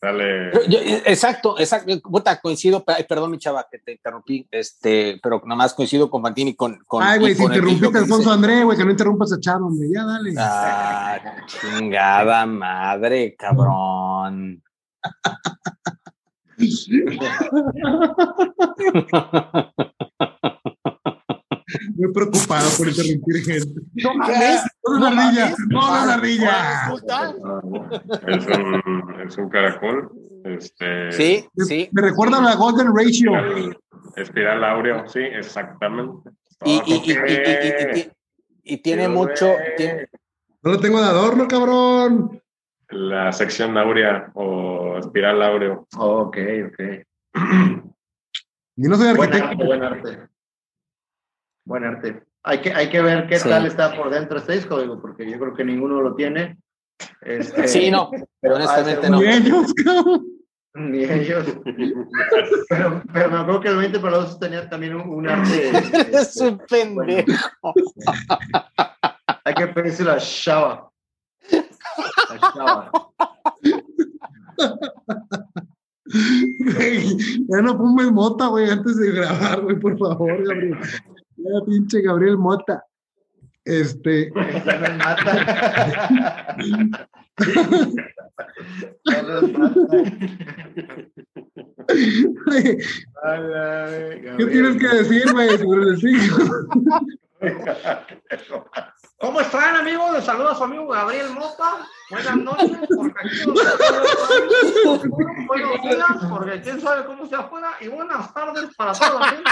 Dale. 0.00 0.52
Yo, 0.52 0.60
yo, 0.68 0.78
exacto, 1.06 1.58
exacto. 1.58 2.00
Puta, 2.02 2.40
coincido, 2.40 2.84
perdón, 2.84 3.32
mi 3.32 3.38
chava, 3.38 3.66
que 3.68 3.80
te 3.80 3.90
interrumpí, 3.92 4.46
este, 4.50 5.18
pero 5.20 5.42
nada 5.44 5.56
más 5.56 5.74
coincido 5.74 6.08
con 6.08 6.22
Fantini 6.22 6.54
con. 6.54 6.78
con 6.86 7.02
Ay, 7.02 7.18
güey, 7.18 7.34
si 7.34 7.42
interrumpiste 7.42 7.98
a 7.98 8.02
Alfonso 8.02 8.30
André, 8.30 8.62
güey, 8.62 8.78
que 8.78 8.84
no 8.84 8.92
interrumpas 8.92 9.32
a 9.32 9.40
Chavo, 9.40 9.66
hombre, 9.66 9.88
ya 9.92 10.04
dale. 10.04 10.34
Ah, 10.38 11.18
chingada 11.46 12.46
madre, 12.46 13.34
cabrón. 13.36 14.62
Muy 21.96 22.12
preocupado 22.12 22.68
por 22.76 22.88
interrumpir 22.88 23.44
gente. 23.44 23.80
No 23.94 24.14
mames. 24.14 24.62
No, 24.84 24.98
no, 24.98 25.06
ardilla. 25.06 25.54
No, 25.68 25.80
no, 25.80 26.12
ardilla. 26.12 26.92
Es 28.26 28.46
un, 28.46 29.20
es 29.26 29.38
un 29.38 29.48
caracol. 29.48 30.10
Este, 30.44 31.12
sí, 31.12 31.46
sí. 31.66 31.88
Me 31.92 32.02
recuerda 32.02 32.38
a 32.38 32.42
la 32.42 32.54
Golden 32.54 32.88
Ratio. 32.96 33.32
Espiral 34.16 34.64
áureo, 34.64 35.06
sí, 35.08 35.20
exactamente. 35.20 36.30
Y, 36.64 36.82
y, 36.86 37.02
y, 37.06 38.10
y, 38.64 38.76
tiene 38.78 39.08
mucho. 39.08 39.54
Tiene... 39.76 40.08
No 40.62 40.72
lo 40.72 40.80
tengo 40.80 41.00
de 41.00 41.06
adorno, 41.06 41.46
cabrón. 41.46 42.42
La 42.90 43.30
sección 43.32 43.76
áurea 43.76 44.30
o 44.34 44.98
espiral 44.98 45.42
áureo. 45.42 45.86
Oh, 45.96 46.22
ok, 46.22 46.38
ok. 46.68 46.80
Y 48.80 48.82
no 48.82 48.96
soy 48.96 49.08
arquitecto. 49.08 49.56
Buen 49.56 49.82
arte, 49.82 50.02
buen 50.02 50.16
arte. 50.16 50.28
Buen 51.68 51.84
arte. 51.84 52.22
Hay 52.44 52.62
que, 52.62 52.72
hay 52.72 52.88
que 52.88 53.02
ver 53.02 53.26
qué 53.26 53.38
sí. 53.38 53.46
tal 53.46 53.66
está 53.66 53.94
por 53.94 54.08
dentro 54.08 54.38
este 54.38 54.54
disco, 54.54 54.80
digo, 54.80 54.98
porque 55.02 55.30
yo 55.30 55.38
creo 55.38 55.52
que 55.52 55.66
ninguno 55.66 56.00
lo 56.00 56.14
tiene. 56.14 56.56
Este, 57.20 57.68
sí, 57.68 57.90
no, 57.90 58.10
pero 58.40 58.56
honestamente 58.56 59.10
no. 59.10 59.20
Ni 59.20 59.26
ellos, 59.26 59.74
cabrón. 59.74 60.26
Ni 60.74 61.04
ellos. 61.04 61.44
pero, 62.70 63.02
pero 63.12 63.30
me 63.30 63.36
acuerdo 63.36 63.60
que 63.60 63.68
el 63.68 63.76
20 63.76 64.00
para 64.00 64.16
los 64.16 64.40
tenía 64.40 64.66
también 64.66 64.94
un, 64.94 65.10
un 65.10 65.28
arte. 65.28 65.70
Es 66.10 66.40
un 66.40 66.56
pendejo. 66.56 66.94
Bueno. 67.60 67.84
hay 69.44 69.54
que 69.54 69.66
pedírselo 69.66 70.12
a 70.12 70.18
Shava. 70.18 70.90
A 72.30 72.36
Shava. 72.56 72.90
ya 77.46 77.60
no 77.60 77.76
fumes 77.76 78.10
mota, 78.10 78.46
güey, 78.46 78.70
antes 78.70 78.96
de 78.96 79.12
grabar, 79.12 79.60
güey, 79.60 79.78
por 79.78 79.98
favor, 79.98 80.42
Gabriel. 80.46 80.78
Pinche 81.66 82.02
Gabriel 82.02 82.38
Mota. 82.38 82.84
Este. 83.64 84.30
Mata. 84.34 86.56
¿Qué 94.36 94.46
tienes 94.46 94.76
que 94.76 94.88
decir, 94.88 95.32
güey, 95.32 95.56
sobre 95.58 95.90
el 95.90 95.98
siglo? 95.98 96.36
¿Cómo 99.20 99.40
están, 99.40 99.74
amigos? 99.74 100.12
Les 100.12 100.24
saluda 100.24 100.52
a 100.52 100.54
su 100.54 100.62
amigo 100.62 100.86
Gabriel 100.86 101.30
Mota. 101.30 101.84
Buenas 102.08 102.36
noches, 102.36 102.78
porque 102.94 103.18
aquí 103.18 103.44
Buenos 105.44 105.82
días, 105.82 106.06
porque 106.30 106.60
quién 106.60 106.80
sabe 106.80 107.04
cómo 107.04 107.26
se 107.26 107.34
afuera. 107.34 107.72
Y 107.80 107.88
buenas 107.88 108.32
tardes 108.32 108.72
para 108.76 108.92
toda 108.92 109.18
la 109.18 109.26
gente 109.26 109.50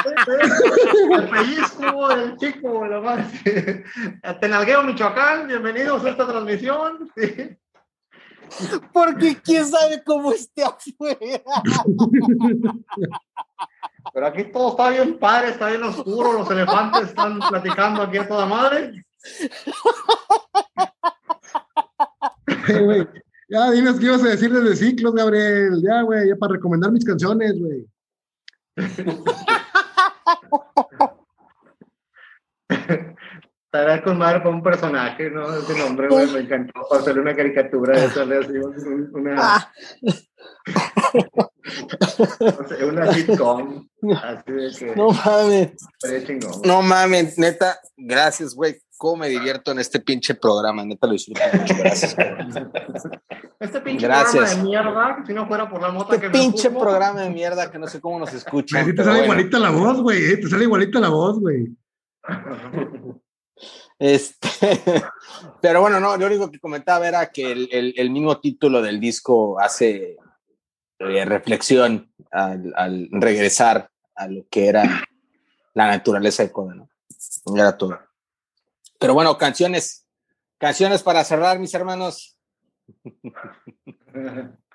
del 1.09 1.29
pellizco, 1.29 2.09
del 2.09 2.37
chico, 2.37 2.87
la 2.87 3.01
más. 3.01 3.27
Tenalgueo, 4.41 4.85
Michoacán, 4.85 5.49
bienvenidos 5.49 6.05
a 6.05 6.11
esta 6.11 6.29
transmisión. 6.29 7.11
Sí. 7.17 7.59
Porque 8.93 9.37
quién 9.43 9.67
sabe 9.67 10.05
cómo 10.05 10.31
esté 10.31 10.63
afuera. 10.63 11.43
Pero 14.15 14.27
aquí 14.29 14.45
todo 14.45 14.71
está 14.71 14.91
bien 14.91 15.19
padre, 15.19 15.49
está 15.49 15.67
bien 15.67 15.83
oscuro, 15.83 16.35
los 16.35 16.49
elefantes 16.53 17.09
están 17.09 17.41
platicando 17.41 18.03
aquí 18.03 18.19
a 18.19 18.29
toda 18.29 18.47
madre. 18.47 19.06
Hey, 22.67 22.85
güey. 22.85 23.07
Ya, 23.49 23.71
dinos 23.71 24.01
qué 24.01 24.07
ibas 24.07 24.25
a 24.25 24.29
decir 24.29 24.53
desde 24.53 24.75
ciclos, 24.75 25.15
Gabriel. 25.15 25.81
Ya, 25.83 26.03
güey, 26.03 26.29
ya 26.29 26.37
para 26.37 26.55
recomendar 26.55 26.91
mis 26.91 27.05
canciones, 27.05 27.57
güey. 27.59 27.87
Estará 33.67 34.03
con 34.03 34.19
para 34.19 34.49
un 34.49 34.63
personaje, 34.63 35.31
¿no? 35.31 35.55
Ese 35.55 35.79
nombre, 35.79 36.09
güey, 36.09 36.27
me 36.33 36.41
encantó. 36.41 36.73
Para 36.89 37.03
hacerle 37.03 37.21
una 37.21 37.37
caricatura, 37.37 38.05
hacerle 38.05 38.39
así 38.39 38.53
una. 39.13 39.37
Ah. 39.39 39.73
una 42.91 43.13
sitcom. 43.13 43.89
Así 44.23 44.53
de 44.53 44.73
que. 44.77 44.97
No 44.97 45.11
mames. 45.11 45.73
No 46.65 46.83
mames, 46.83 47.39
neta, 47.39 47.79
gracias, 47.97 48.55
güey. 48.55 48.77
¿Cómo 48.97 49.17
me 49.17 49.29
divierto 49.29 49.73
en 49.73 49.79
este 49.79 50.01
pinche 50.01 50.35
programa? 50.35 50.85
Neta 50.85 51.07
lo 51.07 51.13
disfruto 51.13 51.41
mucho. 51.53 51.75
Gracias. 51.79 52.17
Este 53.61 53.81
pinche 53.81 54.07
Gracias. 54.07 54.35
programa 54.35 54.57
de 54.57 54.63
mierda, 54.63 55.25
si 55.27 55.33
no 55.35 55.47
fuera 55.47 55.69
por 55.69 55.81
la 55.83 55.91
mota 55.91 56.15
Este 56.15 56.27
que 56.27 56.33
me 56.33 56.39
pinche 56.39 56.71
programa 56.71 57.23
de 57.23 57.31
mierda 57.31 57.71
que 57.71 57.79
no 57.79 57.87
sé 57.87 58.01
cómo 58.01 58.19
nos 58.19 58.33
escuchan. 58.33 58.85
Ahí 58.87 58.95
te 58.95 59.03
sale 59.05 59.19
bueno. 59.19 59.25
igualita 59.25 59.59
la 59.59 59.71
voz, 59.71 60.01
güey. 60.01 60.25
eh, 60.25 60.37
Te 60.39 60.49
sale 60.49 60.65
igualita 60.65 60.99
la 61.01 61.09
voz, 61.09 61.41
güey. 61.41 61.69
Este, 63.99 64.49
pero 65.63 65.81
bueno, 65.81 66.01
no, 66.01 66.17
lo 66.17 66.27
único 66.27 66.51
que 66.51 66.61
comentaba 66.61 67.09
era 67.09 67.27
que 67.31 67.51
el, 67.53 67.69
el, 67.73 67.95
el 67.97 68.11
mismo 68.11 68.39
título 68.41 68.83
del 68.83 69.01
disco 69.01 69.59
hace 69.59 70.17
eh, 70.99 71.25
reflexión 71.25 72.11
al, 72.31 72.73
al, 72.77 73.09
regresar 73.13 73.91
a 74.15 74.29
lo 74.29 74.45
que 74.51 74.67
era 74.69 74.85
la 75.75 75.87
naturaleza 75.89 76.43
de 76.43 76.53
Coda, 76.53 76.75
¿no? 76.75 76.89
Era 77.55 77.77
todo. 77.77 77.99
Pero 78.99 79.15
bueno, 79.15 79.37
canciones, 79.39 80.07
canciones 80.59 81.03
para 81.03 81.25
cerrar, 81.25 81.59
mis 81.59 81.75
hermanos. 81.75 82.39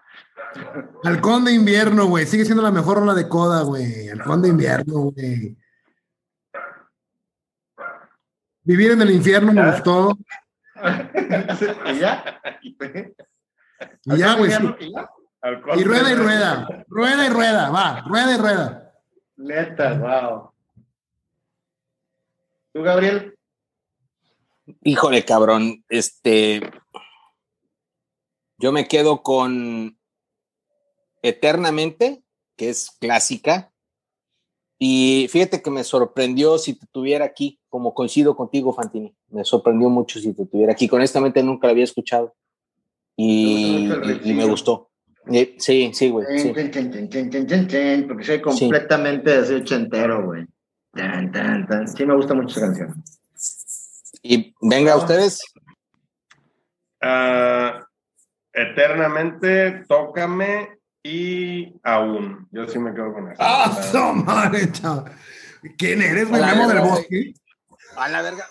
Halcón 1.03 1.45
de 1.45 1.53
invierno, 1.53 2.07
güey. 2.07 2.25
Sigue 2.25 2.45
siendo 2.45 2.63
la 2.63 2.71
mejor 2.71 2.99
ola 2.99 3.13
de 3.13 3.27
coda, 3.27 3.63
güey. 3.63 4.09
Halcón 4.09 4.41
de 4.41 4.49
invierno, 4.49 4.93
güey. 5.11 5.57
Vivir 8.63 8.91
en 8.91 9.01
el 9.01 9.11
infierno 9.11 9.53
me 9.53 9.71
gustó. 9.71 10.17
¿Y 11.85 11.99
ya? 11.99 12.41
Y 12.61 14.17
ya, 14.17 14.35
güey. 14.35 14.51
Y 15.75 15.83
rueda 15.83 16.11
y 16.11 16.15
rueda. 16.15 16.85
Rueda 16.87 17.25
y 17.25 17.29
rueda, 17.29 17.69
va. 17.69 18.01
Rueda 18.01 18.35
y 18.35 18.37
rueda. 18.37 18.93
Neta, 19.37 19.93
wow. 19.95 20.51
¿Tú, 22.73 22.83
Gabriel? 22.83 23.30
Híjole, 24.83 25.23
cabrón, 25.25 25.83
este. 25.89 26.61
Yo 28.57 28.71
me 28.71 28.87
quedo 28.87 29.21
con 29.23 29.97
Eternamente, 31.21 32.23
que 32.55 32.69
es 32.69 32.91
clásica. 32.99 33.71
Y 34.79 35.27
fíjate 35.29 35.61
que 35.61 35.69
me 35.69 35.83
sorprendió 35.83 36.57
si 36.57 36.73
te 36.73 36.87
tuviera 36.91 37.23
aquí, 37.25 37.59
como 37.69 37.93
coincido 37.93 38.35
contigo, 38.35 38.73
Fantini. 38.73 39.15
Me 39.29 39.43
sorprendió 39.45 39.89
mucho 39.89 40.19
si 40.19 40.33
te 40.33 40.45
tuviera 40.47 40.73
aquí. 40.73 40.89
Honestamente, 40.91 41.43
nunca 41.43 41.67
la 41.67 41.71
había 41.73 41.83
escuchado. 41.83 42.35
Y, 43.15 43.87
y 44.23 44.33
me 44.33 44.45
gustó. 44.45 44.89
Eh, 45.31 45.55
Sí, 45.59 45.91
sí, 45.93 46.09
güey. 46.09 46.25
sí. 46.39 46.47
Porque 48.07 48.23
soy 48.23 48.41
completamente 48.41 49.35
así 49.35 49.53
ochentero, 49.53 50.25
güey. 50.25 50.47
Tan, 50.93 51.31
tan, 51.31 51.67
tan. 51.67 51.87
Sí, 51.87 52.03
me 52.03 52.15
gusta 52.15 52.33
mucho 52.33 52.57
esa 52.57 52.61
canción. 52.61 53.03
Y 54.21 54.53
venga, 54.61 54.95
ustedes. 54.97 55.41
Ah, 57.01 57.83
eternamente, 58.53 59.83
tócame 59.87 60.79
y 61.03 61.73
aún. 61.83 62.47
Yo 62.51 62.67
sí 62.67 62.77
me 62.77 62.93
quedo 62.93 63.13
con 63.13 63.31
eso. 63.31 63.41
¡Ah, 63.43 63.81
no, 63.93 64.13
madre! 64.13 64.71
¿Quién 65.77 66.01
eres, 66.01 66.29
güey? 66.29 66.41
Memo 66.41 66.67
del. 66.67 66.81
Bosque. 66.81 67.33
A 67.97 68.07
la 68.07 68.21
verga. 68.21 68.47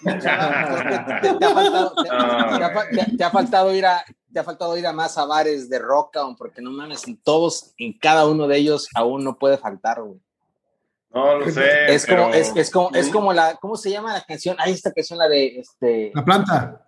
Te, 3.16 3.24
ha 3.24 3.30
faltado, 3.30 3.74
ir 3.74 3.86
a. 3.86 4.04
Te 4.32 4.38
ha 4.38 4.44
faltado 4.44 4.76
ir 4.76 4.86
a 4.86 4.92
más 4.92 5.16
a 5.16 5.24
bares 5.24 5.70
de 5.70 5.78
rock, 5.78 6.16
aún, 6.16 6.36
porque 6.36 6.60
no 6.60 6.70
mames, 6.70 7.06
en 7.08 7.16
todos, 7.22 7.72
en 7.78 7.98
cada 7.98 8.26
uno 8.26 8.46
de 8.46 8.58
ellos 8.58 8.88
aún 8.94 9.24
no 9.24 9.38
puede 9.38 9.56
faltar, 9.56 10.02
güey. 10.02 10.20
No 11.12 11.38
lo 11.38 11.50
sé. 11.50 11.92
Es 11.92 12.06
como, 12.06 12.30
pero- 12.30 12.34
es, 12.34 12.52
es 12.56 12.70
como, 12.70 12.90
es 12.94 13.08
como 13.08 13.32
la, 13.32 13.56
¿cómo 13.56 13.76
se 13.76 13.90
llama 13.90 14.12
la 14.12 14.22
canción? 14.22 14.56
Ahí 14.60 14.72
esta 14.72 14.92
canción, 14.92 15.18
la 15.18 15.28
de 15.28 15.58
este. 15.58 16.12
La 16.14 16.24
planta. 16.24 16.86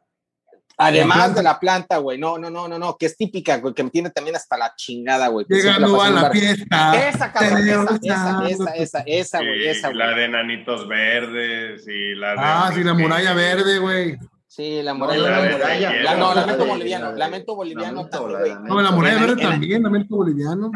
Además 0.78 1.16
planta. 1.18 1.34
de 1.36 1.42
la 1.42 1.60
planta, 1.60 1.96
güey. 1.98 2.18
No, 2.18 2.38
no, 2.38 2.48
no, 2.50 2.66
no, 2.66 2.78
no, 2.78 2.96
que 2.96 3.06
es 3.06 3.16
típica, 3.16 3.58
güey, 3.58 3.74
que 3.74 3.84
me 3.84 3.90
tiene 3.90 4.10
también 4.10 4.34
hasta 4.36 4.56
la 4.56 4.72
chingada, 4.74 5.28
güey. 5.28 5.44
Llegando 5.48 6.00
a 6.00 6.10
la 6.10 6.22
bar. 6.22 6.32
fiesta. 6.32 7.08
Esa, 7.08 7.30
cabrón, 7.32 7.58
esa, 7.68 7.94
esa, 8.02 8.46
esa, 8.48 8.70
esa, 8.74 8.98
esa, 9.06 9.38
güey, 9.38 9.68
esa, 9.68 9.92
la 9.92 10.06
güey. 10.12 10.16
de 10.20 10.28
Nanitos 10.28 10.88
Verdes 10.88 11.86
y 11.86 12.14
la 12.14 12.30
de. 12.30 12.36
Ah, 12.38 12.70
sí, 12.74 12.82
la 12.82 12.94
muralla 12.94 13.34
verde, 13.34 13.78
güey. 13.78 14.18
Sí, 14.48 14.82
la 14.82 14.92
No, 14.92 14.98
muralla. 15.00 15.22
la 15.22 15.36
de 15.36 15.42
verde. 15.42 15.56
muralla. 15.58 15.92
La- 16.02 16.14
no, 16.16 16.34
La 16.34 16.40
lamento 16.40 16.66
boliviano, 16.66 17.12
la 17.12 17.16
lamento 17.18 17.54
boliviano 17.54 17.92
Lamento, 17.94 18.18
también, 18.18 18.32
la 18.54 18.54
güey. 18.60 18.68
No, 18.70 18.80
la 18.82 18.90
muralla 18.92 19.20
verde 19.26 19.42
también, 19.42 19.82
lamento 19.82 20.16
boliviano. 20.16 20.70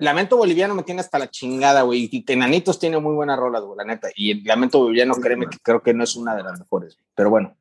Lamento 0.00 0.36
Boliviano 0.36 0.74
me 0.74 0.82
tiene 0.82 1.00
hasta 1.00 1.18
la 1.18 1.30
chingada, 1.30 1.82
güey. 1.82 2.08
Y 2.10 2.24
Enanitos 2.32 2.78
tiene 2.78 2.98
muy 2.98 3.14
buenas 3.14 3.38
rolas, 3.38 3.62
güey, 3.62 3.76
la 3.78 3.84
neta. 3.84 4.08
Y 4.14 4.30
el 4.32 4.44
Lamento 4.44 4.78
Boliviano, 4.78 5.14
créeme 5.14 5.46
que 5.48 5.58
creo 5.62 5.82
que 5.82 5.94
no 5.94 6.04
es 6.04 6.16
una 6.16 6.34
de 6.34 6.42
las 6.42 6.58
mejores. 6.58 6.98
Pero 7.14 7.30
bueno, 7.30 7.54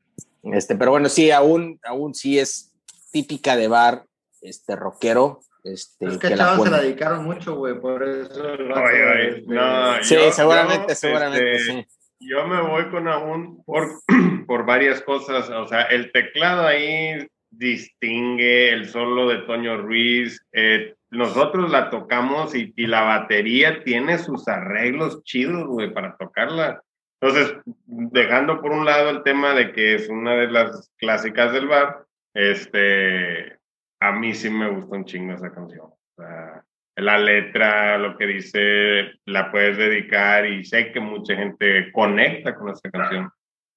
este, 0.44 0.76
pero 0.76 0.92
bueno, 0.92 1.10
sí, 1.10 1.32
aún, 1.32 1.80
aún 1.84 2.14
sí 2.16 2.40
es 2.40 2.74
típica 3.12 3.56
de 3.56 3.68
bar, 3.68 4.06
este, 4.42 4.76
rockero. 4.76 5.42
Este, 5.64 6.06
Es 6.08 6.18
que 6.18 6.30
que 6.30 6.36
chavos 6.36 6.66
se 6.66 6.72
la 6.72 6.82
dedicaron 6.82 7.26
mucho, 7.26 7.56
güey, 7.56 7.80
por 7.80 8.02
eso. 8.02 8.42
Oye, 8.42 8.64
oye, 8.74 9.28
este, 9.40 9.54
no, 9.54 10.04
Sí, 10.04 10.16
yo- 10.16 10.32
seguramente, 10.32 10.86
yo, 10.90 10.96
seguramente, 10.96 11.56
este, 11.56 11.72
sí. 11.74 11.86
Yo 12.22 12.48
me 12.48 12.62
voy 12.62 12.90
con 12.90 13.08
aún 13.08 13.64
por, 13.66 13.88
por 14.48 14.66
varias 14.66 15.02
cosas. 15.02 15.50
O 15.50 15.68
sea, 15.68 15.84
el 15.84 16.12
teclado 16.12 16.66
ahí 16.68 17.28
distingue 17.52 18.72
el 18.72 18.90
solo 18.90 19.28
de 19.28 19.40
Toño 19.40 19.78
Ruiz. 19.78 20.42
eh, 20.54 20.96
nosotros 21.12 21.72
la 21.72 21.90
tocamos 21.90 22.54
y, 22.56 22.74
y 22.76 22.88
la 22.88 23.02
batería 23.02 23.84
tiene 23.84 24.18
sus 24.18 24.48
arreglos 24.48 25.24
chidos, 25.24 25.68
güey, 25.68 25.94
para 25.94 26.16
tocarla. 26.18 26.82
Entonces, 27.22 27.56
dejando 27.86 28.62
por 28.62 28.72
un 28.72 28.86
lado 28.86 29.10
el 29.10 29.24
tema 29.24 29.54
de 29.54 29.72
que 29.74 29.96
es 29.96 30.08
una 30.10 30.36
de 30.36 30.50
las 30.50 30.92
clásicas 30.98 31.52
del 31.52 31.68
bar, 31.68 32.06
este, 32.34 33.58
a 34.00 34.12
mí 34.14 34.34
sí 34.34 34.50
me 34.50 34.70
gusta 34.70 34.96
un 34.96 35.06
chingo 35.06 35.34
esa 35.34 35.52
canción. 35.52 35.88
O 35.88 35.98
sea, 36.16 36.64
la 36.96 37.18
letra, 37.18 37.98
lo 37.98 38.18
que 38.18 38.26
dice, 38.28 39.12
la 39.26 39.52
puedes 39.52 39.78
dedicar 39.78 40.46
y 40.46 40.64
sé 40.64 40.92
que 40.92 41.00
mucha 41.00 41.36
gente 41.36 41.92
conecta 41.92 42.56
con 42.56 42.70
esta 42.70 42.90
canción. 42.92 43.30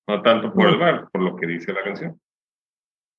No 0.09 0.21
tanto 0.23 0.53
por 0.53 0.69
el 0.69 0.77
bar, 0.79 1.09
por 1.13 1.23
lo 1.23 1.37
que 1.37 1.47
dice 1.47 1.73
la 1.73 1.83
canción. 1.83 2.21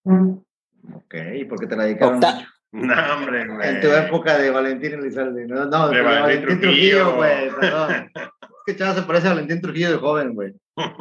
Ok, 0.06 1.16
¿y 1.36 1.46
por 1.46 1.60
qué 1.60 1.68
te 1.68 1.76
la 1.76 1.84
dedicaron? 1.86 2.16
Octa- 2.18 2.36
mucho? 2.36 2.48
No, 2.82 3.14
hombre, 3.14 3.48
güey. 3.48 3.70
En 3.70 3.82
tu 3.82 3.88
época 3.88 4.38
de 4.38 4.50
Valentín 4.50 4.94
Elizalde. 4.94 5.46
No, 5.46 5.66
no, 5.66 5.90
De 5.90 5.98
de, 5.98 6.02
Valentín 6.02 6.42
Valentín 6.42 6.62
Trujillo. 6.62 7.16
Güey. 7.16 7.50
Perdón. 7.52 8.12
Es 8.66 8.74
que 8.74 8.80
Chava 8.80 8.96
se 8.96 9.02
parece 9.04 9.28
a 9.28 9.32
Valentín 9.32 9.62
Trujillo 9.62 9.92
de 9.92 9.98
joven, 9.98 10.34
güey. 10.34 10.54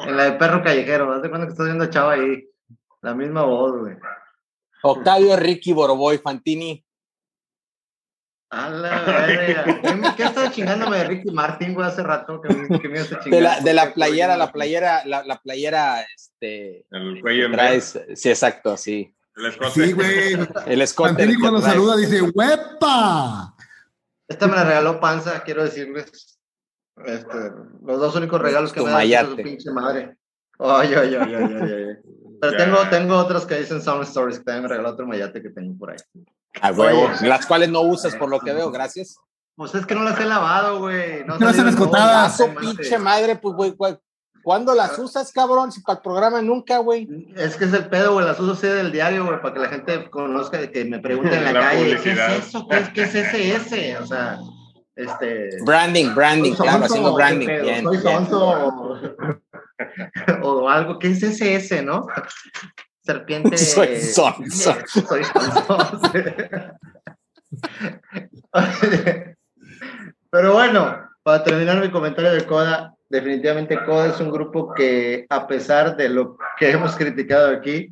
En 0.07 0.16
la 0.16 0.25
de 0.25 0.33
perro 0.33 0.62
callejero. 0.62 1.12
Haz 1.12 1.23
de 1.23 1.31
cuenta 1.31 1.47
que 1.47 1.53
estás 1.53 1.66
viendo 1.66 1.85
a 1.85 1.91
Chava 1.91 2.12
ahí. 2.14 2.45
La 3.03 3.14
misma 3.14 3.43
voz, 3.45 3.79
güey. 3.81 3.97
Octavio 4.83 5.37
Ricky 5.37 5.73
Boroboy 5.73 6.18
Fantini. 6.18 6.85
A 8.51 8.68
la 8.68 9.01
verga. 9.03 9.81
¿Qué, 9.81 9.95
me- 9.95 10.14
qué 10.14 10.25
estaba 10.25 10.51
chingándome 10.51 10.99
de 10.99 11.05
Ricky 11.05 11.31
Martin, 11.31 11.73
güey, 11.73 11.87
hace 11.87 12.03
rato? 12.03 12.41
Que 12.43 12.53
me, 12.53 12.81
que 12.81 12.89
me 12.89 12.99
hace 12.99 13.16
chingar. 13.20 13.31
De 13.31 13.41
la, 13.41 13.61
de 13.61 13.73
la 13.75 13.83
Porque, 13.85 13.95
playera, 13.95 14.37
la 14.37 14.53
playera, 14.53 15.03
la, 15.07 15.23
la 15.25 15.41
playera, 15.41 16.03
este. 16.03 16.85
El 16.91 17.20
cuello 17.23 17.47
en 17.47 17.53
traes, 17.53 17.99
sí, 18.14 18.29
exacto, 18.29 18.77
sí. 18.77 19.14
El 19.37 19.47
escote. 19.47 19.70
Sí, 19.87 19.93
güey. 19.93 20.33
El 20.66 20.83
escote. 20.83 21.09
Fantini 21.11 21.35
que 21.35 21.41
cuando 21.41 21.61
traes. 21.61 21.74
saluda 21.74 21.97
dice, 21.97 22.22
¡huepa! 22.22 23.55
Esta 24.28 24.47
me 24.47 24.57
la 24.57 24.64
regaló 24.64 25.01
Panza, 25.01 25.43
quiero 25.43 25.62
decirles. 25.64 26.39
Este, 27.05 27.37
los 27.85 28.01
dos 28.01 28.14
únicos 28.16 28.41
regalos 28.41 28.72
que 28.72 28.80
Tu 28.80 28.87
me 28.87 28.93
ha 28.93 28.95
dado 28.95 29.03
es 29.03 29.09
su 29.11 29.30
mayate. 29.30 29.43
pinche 29.43 29.70
madre. 29.70 30.16
Ay, 30.59 30.95
ay, 30.95 31.14
ay, 31.14 31.35
ay, 31.35 31.35
ay, 31.35 31.72
ay. 31.72 31.97
Pero 32.41 32.57
tengo, 32.57 32.76
tengo 32.91 33.16
otras 33.16 33.47
que 33.47 33.59
dicen 33.59 33.80
Sound 33.83 34.03
Stories, 34.05 34.39
que 34.39 34.45
también 34.45 34.64
me 34.64 34.68
regaló 34.68 34.91
otro 34.91 35.07
mayate 35.07 35.41
que 35.43 35.51
tengo 35.51 35.76
por 35.78 35.91
ahí. 35.91 35.97
A 36.61 36.70
huevo. 36.72 37.05
Oye. 37.18 37.28
Las 37.28 37.47
cuales 37.47 37.70
no 37.70 37.80
usas, 37.83 38.14
por 38.16 38.28
lo 38.28 38.41
que 38.41 38.53
veo, 38.53 38.70
gracias. 38.70 39.16
Pues 39.55 39.74
es 39.74 39.87
que 39.87 39.95
no 39.95 40.03
las 40.03 40.18
he 40.20 40.24
lavado, 40.24 40.78
güey. 40.80 41.24
No, 41.24 41.39
No 41.39 41.47
las 41.47 41.59
he 41.59 41.68
escotadas. 41.68 42.39
mate. 42.41 42.55
pinche 42.61 42.99
madre, 42.99 43.37
pues, 43.37 43.55
güey, 43.55 43.70
güey, 43.72 43.97
¿cuándo 44.43 44.74
las 44.74 44.99
usas, 44.99 45.32
cabrón? 45.32 45.72
Si 45.72 45.80
para 45.80 45.97
el 45.99 46.03
programa 46.03 46.43
nunca, 46.43 46.78
güey. 46.78 47.09
Es 47.36 47.57
que 47.57 47.64
es 47.64 47.72
el 47.72 47.88
pedo, 47.88 48.14
güey. 48.14 48.26
Las 48.26 48.38
uso 48.40 48.53
así 48.53 48.66
del 48.66 48.93
diario, 48.93 49.24
güey, 49.24 49.40
para 49.40 49.55
que 49.55 49.61
la 49.61 49.68
gente 49.68 50.11
conozca, 50.11 50.70
que 50.70 50.85
me 50.85 50.98
pregunte 50.98 51.36
en 51.36 51.44
la, 51.44 51.52
La 51.52 51.60
calle, 51.60 51.98
¿qué 52.02 52.12
es 52.12 52.47
eso? 52.47 52.66
¿Qué 52.69 52.78
es, 52.78 52.89
qué 52.90 53.02
es 53.02 53.14
SS? 53.14 53.98
O 53.98 54.06
sea, 54.06 54.39
este. 54.97 55.62
Branding, 55.64 56.14
branding, 56.14 56.55
Soy 56.55 56.66
claro, 56.66 56.85
haciendo 56.85 57.10
¿qué 57.10 57.16
branding. 57.16 57.47
pedo? 57.47 57.62
Bien, 57.64 57.85
Soy 57.85 57.97
bien. 57.98 58.02
sonso 58.02 58.48
o, 58.51 58.98
o 60.43 60.69
algo. 60.69 60.98
¿Qué 60.98 61.09
es 61.09 61.23
SS, 61.23 61.82
no? 61.82 62.06
Serpiente. 63.05 63.56
Soy 63.59 64.01
sonso. 64.01 64.77
Soy 64.86 65.24
sonso. 65.24 66.01
Pero 70.31 70.52
bueno, 70.52 70.98
para 71.23 71.44
terminar 71.44 71.81
mi 71.81 71.90
comentario 71.90 72.32
de 72.32 72.47
Coda, 72.47 72.94
definitivamente 73.12 73.78
Coda 73.84 74.06
es 74.06 74.20
un 74.20 74.30
grupo 74.30 74.72
que, 74.72 75.26
a 75.28 75.47
pesar 75.47 75.97
de 75.97 76.09
lo 76.09 76.39
que 76.59 76.70
hemos 76.70 76.97
criticado 76.97 77.51
aquí, 77.51 77.90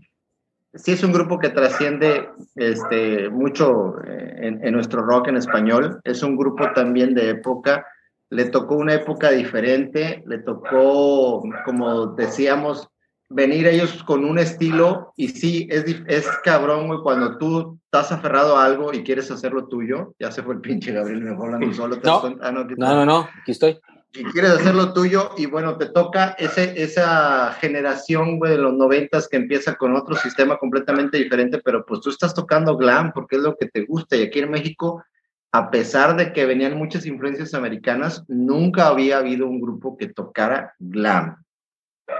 sí 0.72 0.92
es 0.92 1.04
un 1.04 1.12
grupo 1.12 1.38
que 1.38 1.50
trasciende 1.50 2.30
este, 2.56 3.28
mucho 3.28 4.02
eh, 4.02 4.38
en, 4.38 4.64
en 4.64 4.72
nuestro 4.72 5.02
rock 5.02 5.28
en 5.28 5.36
español. 5.36 6.00
Es 6.04 6.22
un 6.22 6.36
grupo 6.36 6.72
también 6.74 7.14
de 7.14 7.28
época. 7.28 7.86
Le 8.30 8.46
tocó 8.46 8.76
una 8.76 8.94
época 8.94 9.30
diferente, 9.30 10.22
le 10.26 10.38
tocó, 10.38 11.42
como 11.66 12.06
decíamos, 12.14 12.88
venir 13.28 13.66
ellos 13.66 14.02
con 14.04 14.24
un 14.24 14.38
estilo 14.38 15.12
y 15.16 15.28
sí, 15.28 15.68
es, 15.70 15.84
es 16.06 16.28
cabrón, 16.44 16.86
güey, 16.86 17.00
cuando 17.00 17.36
tú 17.36 17.78
estás 17.84 18.10
aferrado 18.10 18.56
a 18.56 18.64
algo 18.64 18.94
y 18.94 19.02
quieres 19.02 19.30
hacerlo 19.30 19.66
tuyo, 19.66 20.14
ya 20.18 20.32
se 20.32 20.42
fue 20.42 20.54
el 20.54 20.60
pinche 20.62 20.92
Gabriel, 20.92 21.20
me 21.20 21.30
hablando 21.30 21.72
solo. 21.74 22.00
¿te 22.00 22.08
das 22.08 22.22
No. 22.22 22.38
Ah, 22.40 22.52
no, 22.52 22.64
no, 22.64 23.04
no, 23.04 23.28
aquí 23.42 23.50
estoy. 23.52 23.78
Y 24.12 24.24
quieres 24.24 24.52
hacerlo 24.52 24.92
tuyo 24.92 25.30
y 25.36 25.46
bueno, 25.46 25.76
te 25.76 25.86
toca 25.86 26.30
ese, 26.38 26.82
esa 26.82 27.52
generación, 27.52 28.40
de 28.40 28.58
los 28.58 28.74
noventas 28.74 29.28
que 29.28 29.36
empieza 29.36 29.76
con 29.76 29.94
otro 29.94 30.16
sistema 30.16 30.58
completamente 30.58 31.18
diferente, 31.18 31.60
pero 31.64 31.84
pues 31.86 32.00
tú 32.00 32.10
estás 32.10 32.34
tocando 32.34 32.76
glam 32.76 33.12
porque 33.12 33.36
es 33.36 33.42
lo 33.42 33.56
que 33.56 33.68
te 33.68 33.84
gusta 33.84 34.16
y 34.16 34.22
aquí 34.22 34.40
en 34.40 34.50
México, 34.50 35.04
a 35.52 35.70
pesar 35.70 36.16
de 36.16 36.32
que 36.32 36.44
venían 36.44 36.76
muchas 36.76 37.06
influencias 37.06 37.54
americanas, 37.54 38.24
nunca 38.26 38.88
había 38.88 39.18
habido 39.18 39.46
un 39.46 39.60
grupo 39.60 39.96
que 39.96 40.08
tocara 40.08 40.74
glam 40.78 41.36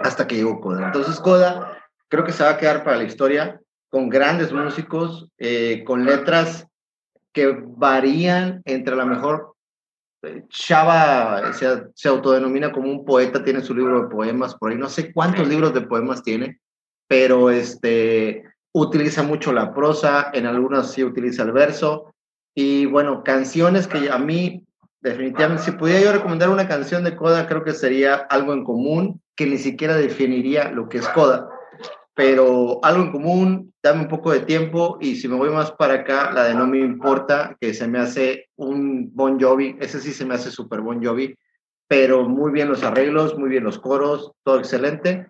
hasta 0.00 0.26
que 0.26 0.36
llegó 0.36 0.60
Coda. 0.60 0.86
Entonces 0.86 1.18
Coda 1.18 1.76
creo 2.08 2.24
que 2.24 2.32
se 2.32 2.44
va 2.44 2.50
a 2.50 2.58
quedar 2.58 2.84
para 2.84 2.98
la 2.98 3.04
historia 3.04 3.60
con 3.88 4.08
grandes 4.08 4.52
músicos, 4.52 5.28
eh, 5.38 5.82
con 5.84 6.04
letras 6.04 6.68
que 7.32 7.56
varían 7.64 8.62
entre 8.64 8.94
la 8.94 9.04
mejor 9.04 9.49
Chava 10.48 11.52
se, 11.52 11.66
se, 11.94 12.08
autodenomina 12.08 12.72
como 12.72 12.90
un 12.90 13.04
poeta, 13.04 13.42
tiene 13.42 13.62
su 13.62 13.74
libro 13.74 14.02
de 14.02 14.08
poemas 14.08 14.54
por 14.54 14.70
ahí, 14.70 14.76
no 14.76 14.88
sé 14.88 15.12
cuántos 15.12 15.48
libros 15.48 15.72
de 15.72 15.82
poemas 15.82 16.22
tiene, 16.22 16.60
pero 17.08 17.50
este, 17.50 18.44
utiliza 18.72 19.22
mucho 19.22 19.52
la 19.52 19.72
prosa, 19.72 20.30
en 20.32 20.46
algunas 20.46 20.92
sí 20.92 21.02
utiliza 21.02 21.42
el 21.42 21.52
verso, 21.52 22.14
y 22.54 22.86
bueno, 22.86 23.22
canciones 23.24 23.86
que 23.86 24.10
a 24.10 24.18
mí 24.18 24.66
definitivamente, 25.00 25.62
si 25.62 25.72
pudiera 25.72 26.00
yo 26.00 26.12
recomendar 26.12 26.50
una 26.50 26.68
canción 26.68 27.04
de 27.04 27.16
Coda, 27.16 27.46
creo 27.46 27.64
que 27.64 27.72
sería 27.72 28.14
algo 28.14 28.52
en 28.52 28.64
común, 28.64 29.20
que 29.34 29.46
ni 29.46 29.58
siquiera 29.58 29.96
definiría 29.96 30.70
lo 30.70 30.88
que 30.88 30.98
es 30.98 31.08
Coda, 31.08 31.48
pero 32.20 32.78
algo 32.82 33.04
en 33.04 33.12
común, 33.12 33.72
dame 33.82 34.02
un 34.02 34.08
poco 34.08 34.30
de 34.30 34.40
tiempo 34.40 34.98
y 35.00 35.16
si 35.16 35.26
me 35.26 35.36
voy 35.36 35.48
más 35.48 35.72
para 35.72 35.94
acá, 35.94 36.30
la 36.32 36.44
de 36.44 36.54
No 36.54 36.66
me 36.66 36.78
importa, 36.78 37.56
que 37.58 37.72
se 37.72 37.88
me 37.88 37.98
hace 37.98 38.50
un 38.56 39.10
Bon 39.14 39.40
Jovi, 39.40 39.78
ese 39.80 40.00
sí 40.00 40.12
se 40.12 40.26
me 40.26 40.34
hace 40.34 40.50
súper 40.50 40.82
Bon 40.82 41.02
Jovi, 41.02 41.34
pero 41.88 42.28
muy 42.28 42.52
bien 42.52 42.68
los 42.68 42.82
arreglos, 42.82 43.38
muy 43.38 43.48
bien 43.48 43.64
los 43.64 43.78
coros, 43.78 44.32
todo 44.44 44.58
excelente. 44.58 45.28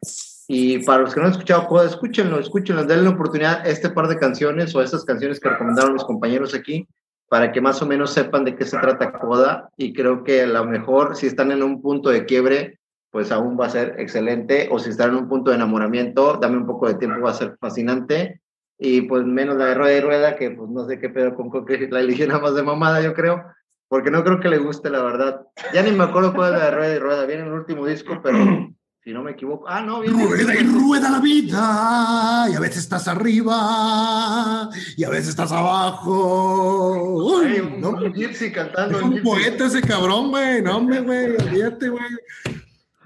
Y 0.49 0.85
para 0.85 1.03
los 1.03 1.15
que 1.15 1.21
no 1.21 1.27
han 1.27 1.33
escuchado 1.33 1.69
Coda, 1.69 1.87
escúchenlo, 1.87 2.41
escúchenlo, 2.41 2.83
denle 2.83 3.05
la 3.05 3.11
oportunidad 3.11 3.61
a 3.61 3.69
este 3.69 3.91
par 3.91 4.09
de 4.09 4.19
canciones 4.19 4.75
o 4.75 4.81
a 4.81 4.85
estas 4.85 5.05
canciones 5.05 5.39
que 5.39 5.49
recomendaron 5.49 5.93
mis 5.93 6.03
compañeros 6.03 6.55
aquí, 6.55 6.89
para 7.29 7.53
que 7.53 7.61
más 7.61 7.81
o 7.83 7.87
menos 7.87 8.13
sepan 8.13 8.45
de 8.45 8.57
qué 8.57 8.65
se 8.65 8.77
trata 8.79 9.13
Coda. 9.13 9.71
Y 9.77 9.93
creo 9.93 10.25
que 10.25 10.43
a 10.43 10.47
lo 10.49 10.65
mejor, 10.65 11.15
si 11.15 11.29
están 11.29 11.53
en 11.53 11.63
un 11.63 11.81
punto 11.81 12.11
de 12.11 12.25
quiebre, 12.25 12.80
pues 13.11 13.33
aún 13.33 13.59
va 13.59 13.67
a 13.67 13.71
ser 13.71 13.97
excelente. 13.99 14.69
O 14.71 14.79
si 14.79 14.91
están 14.91 15.11
en 15.11 15.17
un 15.17 15.29
punto 15.29 15.51
de 15.51 15.57
enamoramiento, 15.57 16.39
dame 16.41 16.57
un 16.59 16.67
poco 16.67 16.89
de 16.89 16.95
tiempo, 16.95 17.21
va 17.21 17.31
a 17.31 17.35
ser 17.35 17.57
fascinante. 17.61 18.41
Y 18.79 19.03
pues 19.03 19.25
menos 19.25 19.57
la 19.57 19.67
de 19.67 19.75
rueda 19.75 19.97
y 19.97 20.01
rueda, 20.01 20.37
que 20.37 20.51
pues 20.53 20.71
no 20.71 20.87
sé 20.87 20.99
qué 20.99 21.11
pedo 21.11 21.35
con 21.35 21.51
que 21.67 21.79
la 21.91 22.01
eligió 22.01 22.27
nada 22.27 22.41
más 22.41 22.55
de 22.55 22.63
mamada, 22.63 23.03
yo 23.03 23.13
creo. 23.15 23.45
Porque 23.89 24.11
no 24.13 24.23
creo 24.23 24.39
que 24.39 24.49
le 24.49 24.59
guste, 24.59 24.89
la 24.89 25.03
verdad. 25.03 25.43
Ya 25.75 25.83
ni 25.83 25.91
me 25.91 26.05
acuerdo 26.05 26.33
cuál 26.33 26.55
es 26.55 26.61
la 26.61 26.67
de 26.67 26.71
rueda 26.71 26.95
y 26.95 26.99
rueda. 26.99 27.27
Viene 27.27 27.43
en 27.43 27.49
el 27.49 27.55
último 27.55 27.85
disco, 27.87 28.21
pero 28.23 28.39
si 29.03 29.13
no 29.13 29.25
me 29.25 29.33
equivoco. 29.33 29.67
Ah, 29.69 29.81
no, 29.81 30.01
viene. 30.01 30.25
Rueda 30.25 30.55
y 30.55 30.65
rueda 30.65 31.11
la 31.11 31.19
vida, 31.21 32.47
y 32.53 32.55
a 32.55 32.61
veces 32.61 32.79
estás 32.85 33.09
arriba, 33.09 34.69
y 34.97 35.03
a 35.03 35.11
veces 35.11 35.31
estás 35.31 35.51
abajo. 35.51 37.03
Uy, 37.35 37.47
Ay, 37.47 37.61
un, 37.61 37.81
no, 37.81 37.91
un 37.91 38.13
gypsy 38.15 38.53
cantando. 38.53 38.97
es 38.99 39.03
un 39.03 39.09
un 39.09 39.15
gypsy. 39.17 39.29
poeta 39.29 39.67
ese 39.67 39.81
cabrón, 39.83 40.31
güey. 40.31 40.63
No, 40.63 40.77
hombre, 40.77 41.01
güey, 41.01 41.37
olvídate, 41.37 41.89
güey. 41.89 42.05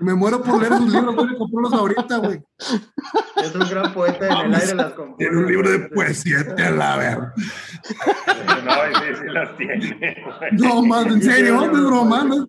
Me 0.00 0.12
muero 0.12 0.42
por 0.42 0.60
leer 0.60 0.76
sus 0.76 0.92
libros, 0.92 1.14
voy 1.14 1.28
a 1.34 1.38
comprarlos 1.38 1.72
ahorita, 1.72 2.16
güey. 2.18 2.42
Es 3.36 3.54
un 3.54 3.68
gran 3.70 3.94
poeta 3.94 4.26
en 4.26 4.46
el 4.48 4.54
aire 4.54 4.74
las 4.74 4.92
compone. 4.92 5.16
Tiene 5.18 5.36
un 5.38 5.46
libro 5.46 5.70
de 5.70 5.78
poesía, 5.90 6.54
te 6.56 6.70
la 6.72 6.96
ver. 6.96 7.18
No, 7.18 8.72
sí, 9.00 9.20
sí 9.20 9.28
las 9.32 9.56
tiene. 9.56 9.96
güey. 10.24 10.50
No, 10.52 10.82
más, 10.82 11.06
en 11.06 11.22
serio, 11.22 11.54
no 11.54 11.64
es 11.64 11.70
broma, 11.84 12.24
no, 12.24 12.36
no 12.36 12.48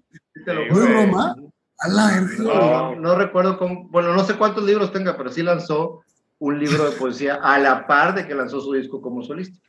es 0.62 0.70
broma. 0.74 1.36
A 1.80 1.88
la. 1.90 2.22
No, 2.40 2.96
no 2.96 3.16
recuerdo 3.16 3.58
cómo, 3.60 3.88
bueno, 3.90 4.14
no 4.16 4.24
sé 4.24 4.36
cuántos 4.36 4.64
libros 4.64 4.92
tenga, 4.92 5.16
pero 5.16 5.30
sí 5.30 5.44
lanzó 5.44 6.02
un 6.40 6.58
libro 6.60 6.90
de 6.90 6.96
poesía 6.98 7.36
a 7.36 7.60
la 7.60 7.86
par 7.86 8.16
de 8.16 8.26
que 8.28 8.34
lanzó 8.34 8.60
su 8.60 8.74
disco 8.74 9.02
como 9.02 9.22
solista. 9.24 9.60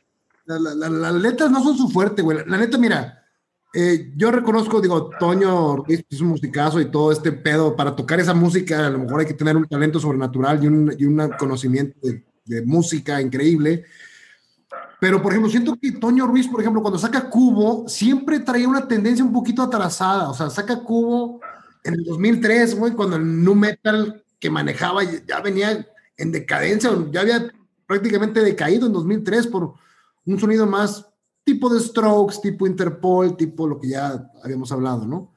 La- 0.45 0.57
la- 0.57 0.73
la- 0.75 0.89
las 0.89 1.13
letras 1.13 1.51
no 1.51 1.61
son 1.61 1.77
su 1.77 1.89
fuerte, 1.89 2.21
güey. 2.21 2.39
La 2.47 2.57
neta, 2.57 2.77
mira, 2.77 3.16
eh, 3.73 4.11
yo 4.15 4.31
reconozco, 4.31 4.81
digo, 4.81 5.09
Toño 5.19 5.77
Ruiz 5.77 6.03
es 6.09 6.21
un 6.21 6.29
musicazo 6.29 6.79
y 6.79 6.89
todo 6.89 7.11
este 7.11 7.31
pedo. 7.31 7.75
Para 7.75 7.95
tocar 7.95 8.19
esa 8.19 8.33
música, 8.33 8.87
a 8.87 8.89
lo 8.89 8.99
mejor 8.99 9.19
hay 9.19 9.25
que 9.25 9.33
tener 9.33 9.55
un 9.55 9.67
talento 9.67 9.99
sobrenatural 9.99 10.63
y 10.63 10.67
un, 10.67 10.95
y 10.97 11.05
un 11.05 11.29
conocimiento 11.37 11.97
de, 12.01 12.23
de 12.45 12.65
música 12.65 13.21
increíble. 13.21 13.85
Pero, 14.99 15.21
por 15.21 15.31
ejemplo, 15.31 15.51
siento 15.51 15.77
que 15.79 15.91
Toño 15.91 16.25
Ruiz, 16.25 16.47
por 16.47 16.59
ejemplo, 16.61 16.81
cuando 16.81 16.97
saca 16.97 17.29
Cubo, 17.29 17.87
siempre 17.87 18.39
traía 18.39 18.67
una 18.67 18.87
tendencia 18.87 19.23
un 19.23 19.33
poquito 19.33 19.61
atrasada. 19.61 20.29
O 20.29 20.33
sea, 20.33 20.49
saca 20.49 20.79
Cubo 20.79 21.39
en 21.83 21.93
el 21.93 22.03
2003, 22.03 22.75
güey, 22.75 22.93
cuando 22.93 23.15
el 23.17 23.43
nu 23.43 23.53
metal 23.53 24.23
que 24.39 24.49
manejaba 24.49 25.03
ya 25.03 25.39
venía 25.41 25.87
en 26.17 26.31
decadencia, 26.31 26.91
ya 27.11 27.21
había 27.21 27.51
prácticamente 27.85 28.41
decaído 28.41 28.87
en 28.87 28.93
2003 28.93 29.47
por 29.47 29.73
un 30.25 30.39
sonido 30.39 30.65
más 30.65 31.07
tipo 31.47 31.69
de 31.73 31.79
Strokes, 31.79 32.41
tipo 32.41 32.67
Interpol, 32.67 33.35
tipo 33.37 33.67
lo 33.67 33.79
que 33.79 33.89
ya 33.89 34.29
habíamos 34.43 34.71
hablado, 34.71 35.07
¿no? 35.07 35.33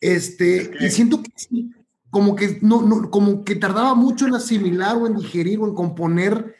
Este, 0.00 0.56
Es 0.60 0.68
que- 0.68 0.86
y 0.86 0.90
siento 0.90 1.22
que 1.22 1.32
sí, 1.34 1.70
como 2.10 2.36
que 2.36 2.58
no, 2.62 2.82
no, 2.82 3.10
como 3.10 3.42
que 3.42 3.56
tardaba 3.56 3.94
mucho 3.94 4.26
en 4.26 4.34
asimilar 4.34 4.96
o 4.96 5.06
en 5.06 5.16
digerir 5.16 5.58
o 5.58 5.66
en 5.66 5.74
componer 5.74 6.54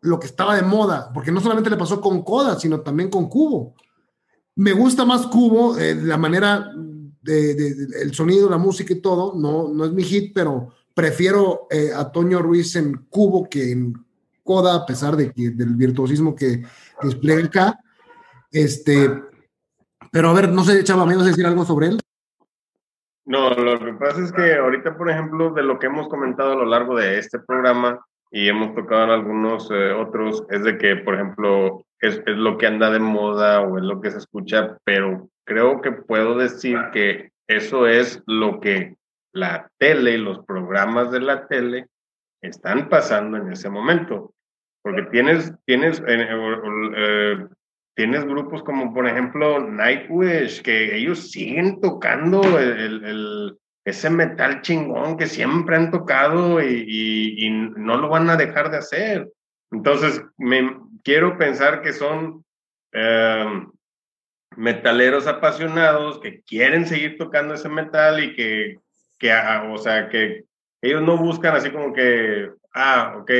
lo 0.00 0.20
que 0.20 0.26
estaba 0.28 0.54
de 0.54 0.62
moda, 0.62 1.10
porque 1.12 1.32
no 1.32 1.40
solamente 1.40 1.68
le 1.70 1.76
pasó 1.76 2.00
con 2.00 2.22
Coda, 2.22 2.58
sino 2.58 2.80
también 2.80 3.10
con 3.10 3.28
Cubo. 3.28 3.74
Me 4.54 4.72
gusta 4.72 5.04
más 5.04 5.26
Cubo, 5.26 5.76
eh, 5.76 5.94
la 5.96 6.16
manera 6.16 6.72
de, 7.20 7.54
de- 7.54 7.74
de- 7.74 8.02
el 8.02 8.14
sonido, 8.14 8.48
la 8.48 8.58
música 8.58 8.92
y 8.92 9.00
todo, 9.00 9.34
no, 9.36 9.68
no 9.68 9.84
es 9.84 9.92
mi 9.92 10.04
hit, 10.04 10.32
pero 10.32 10.68
prefiero 10.94 11.66
eh, 11.70 11.90
a 11.94 12.10
Toño 12.12 12.40
Ruiz 12.40 12.76
en 12.76 13.06
Cubo 13.10 13.48
que 13.48 13.72
en 13.72 13.94
Coda, 14.44 14.76
a 14.76 14.86
pesar 14.86 15.16
de 15.16 15.32
que, 15.32 15.50
del 15.50 15.74
virtuosismo 15.74 16.34
que 16.34 16.62
despliega 17.02 17.44
acá. 17.44 17.80
Este, 18.50 19.10
pero 20.10 20.30
a 20.30 20.34
ver, 20.34 20.48
no 20.50 20.64
sé, 20.64 20.82
Chava, 20.84 21.04
¿me 21.04 21.14
ibas 21.14 21.26
a 21.26 21.30
decir 21.30 21.46
algo 21.46 21.64
sobre 21.64 21.88
él? 21.88 22.00
No, 23.26 23.50
lo 23.50 23.78
que 23.78 23.92
pasa 23.92 24.22
es 24.22 24.32
que 24.32 24.54
ahorita, 24.54 24.96
por 24.96 25.10
ejemplo, 25.10 25.50
de 25.50 25.62
lo 25.62 25.78
que 25.78 25.86
hemos 25.86 26.08
comentado 26.08 26.52
a 26.52 26.56
lo 26.56 26.64
largo 26.64 26.96
de 26.96 27.18
este 27.18 27.38
programa 27.38 28.00
y 28.30 28.48
hemos 28.48 28.74
tocado 28.74 29.04
en 29.04 29.10
algunos 29.10 29.70
eh, 29.70 29.92
otros, 29.92 30.44
es 30.48 30.64
de 30.64 30.78
que, 30.78 30.96
por 30.96 31.14
ejemplo, 31.14 31.84
es, 32.00 32.22
es 32.24 32.36
lo 32.36 32.56
que 32.56 32.66
anda 32.66 32.90
de 32.90 33.00
moda 33.00 33.60
o 33.60 33.76
es 33.76 33.84
lo 33.84 34.00
que 34.00 34.10
se 34.10 34.18
escucha, 34.18 34.78
pero 34.84 35.28
creo 35.44 35.82
que 35.82 35.92
puedo 35.92 36.36
decir 36.36 36.78
que 36.92 37.30
eso 37.46 37.86
es 37.86 38.22
lo 38.26 38.60
que 38.60 38.96
la 39.32 39.70
tele 39.78 40.12
y 40.12 40.18
los 40.18 40.44
programas 40.44 41.10
de 41.10 41.20
la 41.20 41.46
tele 41.46 41.86
están 42.42 42.88
pasando 42.88 43.36
en 43.36 43.52
ese 43.52 43.68
momento. 43.68 44.32
Porque 44.82 45.02
tienes, 45.10 45.52
tienes, 45.66 46.00
eh, 46.06 46.28
eh, 46.96 47.46
tienes 47.98 48.24
grupos 48.24 48.62
como, 48.62 48.94
por 48.94 49.08
ejemplo, 49.08 49.58
Nightwish, 49.58 50.62
que 50.62 50.94
ellos 50.96 51.32
siguen 51.32 51.80
tocando 51.80 52.56
el, 52.56 52.78
el- 52.78 53.04
el- 53.04 53.58
ese 53.84 54.08
metal 54.08 54.62
chingón 54.62 55.16
que 55.16 55.26
siempre 55.26 55.74
han 55.74 55.90
tocado 55.90 56.62
y, 56.62 56.84
y- 56.86 57.46
y 57.46 57.50
no 57.50 57.96
lo 57.96 58.08
van 58.08 58.30
a 58.30 58.36
dejar 58.36 58.70
de 58.70 58.76
hacer. 58.78 59.28
Entonces, 59.72 60.22
me 60.36 60.78
quiero 61.02 61.36
pensar 61.38 61.82
que 61.82 61.92
son 61.92 62.44
eh, 62.92 63.66
metaleros 64.56 65.26
apasionados 65.26 66.20
que 66.20 66.40
quieren 66.42 66.86
seguir 66.86 67.18
tocando 67.18 67.54
ese 67.54 67.68
metal 67.68 68.22
y 68.22 68.32
que, 68.36 68.76
que, 69.18 69.32
ah, 69.32 69.68
o 69.72 69.76
sea, 69.78 70.08
que 70.08 70.44
ellos 70.82 71.02
no 71.02 71.16
buscan 71.16 71.56
así 71.56 71.72
como 71.72 71.92
que, 71.92 72.48
ah, 72.74 73.16
ok, 73.20 73.30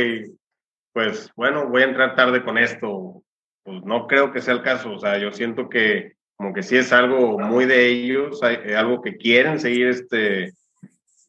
pues 0.93 1.31
bueno, 1.37 1.69
voy 1.69 1.83
a 1.83 1.87
entrar 1.87 2.17
tarde 2.17 2.43
con 2.43 2.59
esto. 2.59 3.23
Pues 3.69 3.85
no 3.85 4.07
creo 4.07 4.33
que 4.33 4.41
sea 4.41 4.55
el 4.55 4.63
caso. 4.63 4.93
O 4.93 4.99
sea, 4.99 5.19
yo 5.19 5.31
siento 5.31 5.69
que 5.69 6.17
como 6.37 6.55
que 6.55 6.63
sí 6.63 6.77
es 6.77 6.91
algo 6.91 7.39
muy 7.39 7.67
de 7.67 7.87
ellos, 7.87 8.43
hay- 8.43 8.61
eh, 8.65 8.75
algo 8.77 9.03
que 9.03 9.17
quieren 9.19 9.61
seguir 9.61 9.89
este, 9.89 10.55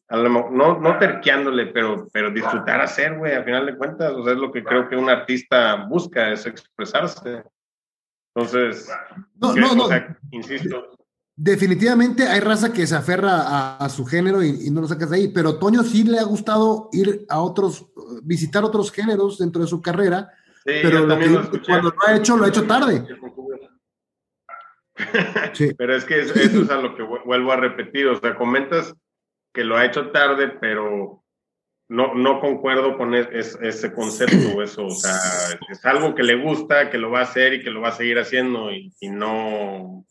a 0.08 0.16
lo 0.16 0.50
no, 0.50 0.78
no 0.78 0.98
terqueándole, 0.98 1.66
pero, 1.66 2.08
pero 2.12 2.30
disfrutar 2.30 2.80
hacer, 2.80 3.18
güey, 3.18 3.34
a 3.34 3.42
final 3.44 3.66
de 3.66 3.76
cuentas. 3.76 4.12
O 4.12 4.24
sea, 4.24 4.32
es 4.32 4.38
lo 4.38 4.50
que 4.50 4.64
creo 4.64 4.88
que 4.88 4.96
un 4.96 5.10
artista 5.10 5.84
busca, 5.86 6.32
es 6.32 6.46
expresarse. 6.46 7.42
Entonces, 8.34 8.88
No, 9.38 9.52
que- 9.52 9.60
no, 9.60 9.72
o 9.72 9.74
no. 9.76 9.88
sea, 9.88 10.16
insisto, 10.30 10.96
Definitivamente 11.42 12.24
hay 12.28 12.40
raza 12.40 12.70
que 12.70 12.86
se 12.86 12.94
aferra 12.94 13.40
a, 13.42 13.76
a 13.78 13.88
su 13.88 14.04
género 14.04 14.42
y, 14.42 14.66
y 14.66 14.70
no 14.70 14.82
lo 14.82 14.86
sacas 14.88 15.08
de 15.08 15.16
ahí, 15.16 15.28
pero 15.28 15.58
Toño 15.58 15.82
sí 15.82 16.04
le 16.04 16.18
ha 16.18 16.24
gustado 16.24 16.90
ir 16.92 17.24
a 17.30 17.40
otros, 17.40 17.86
visitar 18.22 18.62
otros 18.62 18.92
géneros 18.92 19.38
dentro 19.38 19.62
de 19.62 19.68
su 19.68 19.80
carrera, 19.80 20.30
sí, 20.74 20.80
pero 20.82 21.06
lo 21.06 21.18
que 21.18 21.26
lo 21.26 21.50
cuando 21.66 21.90
lo 21.90 21.96
ha 22.06 22.16
hecho, 22.16 22.36
lo 22.36 22.44
ha 22.44 22.48
hecho 22.48 22.66
tarde. 22.66 23.04
Sí. 25.54 25.72
Pero 25.76 25.94
es 25.96 26.04
que 26.04 26.20
es- 26.20 26.36
eso 26.36 26.62
es 26.62 26.70
a 26.70 26.76
lo 26.76 26.94
que 26.94 27.02
vu- 27.02 27.24
vuelvo 27.24 27.52
a 27.52 27.56
repetir. 27.56 28.06
O 28.08 28.16
sea, 28.20 28.34
comentas 28.34 28.94
que 29.54 29.64
lo 29.64 29.76
ha 29.76 29.84
hecho 29.86 30.10
tarde, 30.10 30.48
pero 30.60 31.24
no, 31.88 32.14
no 32.14 32.40
concuerdo 32.40 32.96
con 32.98 33.14
es- 33.14 33.58
ese 33.62 33.92
concepto. 33.92 34.62
Eso, 34.62 34.86
o 34.86 34.90
sea, 34.90 35.16
es 35.70 35.84
algo 35.86 36.14
que 36.14 36.22
le 36.22 36.34
gusta, 36.36 36.90
que 36.90 36.98
lo 36.98 37.10
va 37.10 37.20
a 37.20 37.24
hacer 37.24 37.54
y 37.54 37.62
que 37.62 37.70
lo 37.70 37.80
va 37.80 37.88
a 37.88 37.92
seguir 37.92 38.18
haciendo 38.18 38.70
y, 38.72 38.92
y 39.00 39.08
no. 39.08 40.04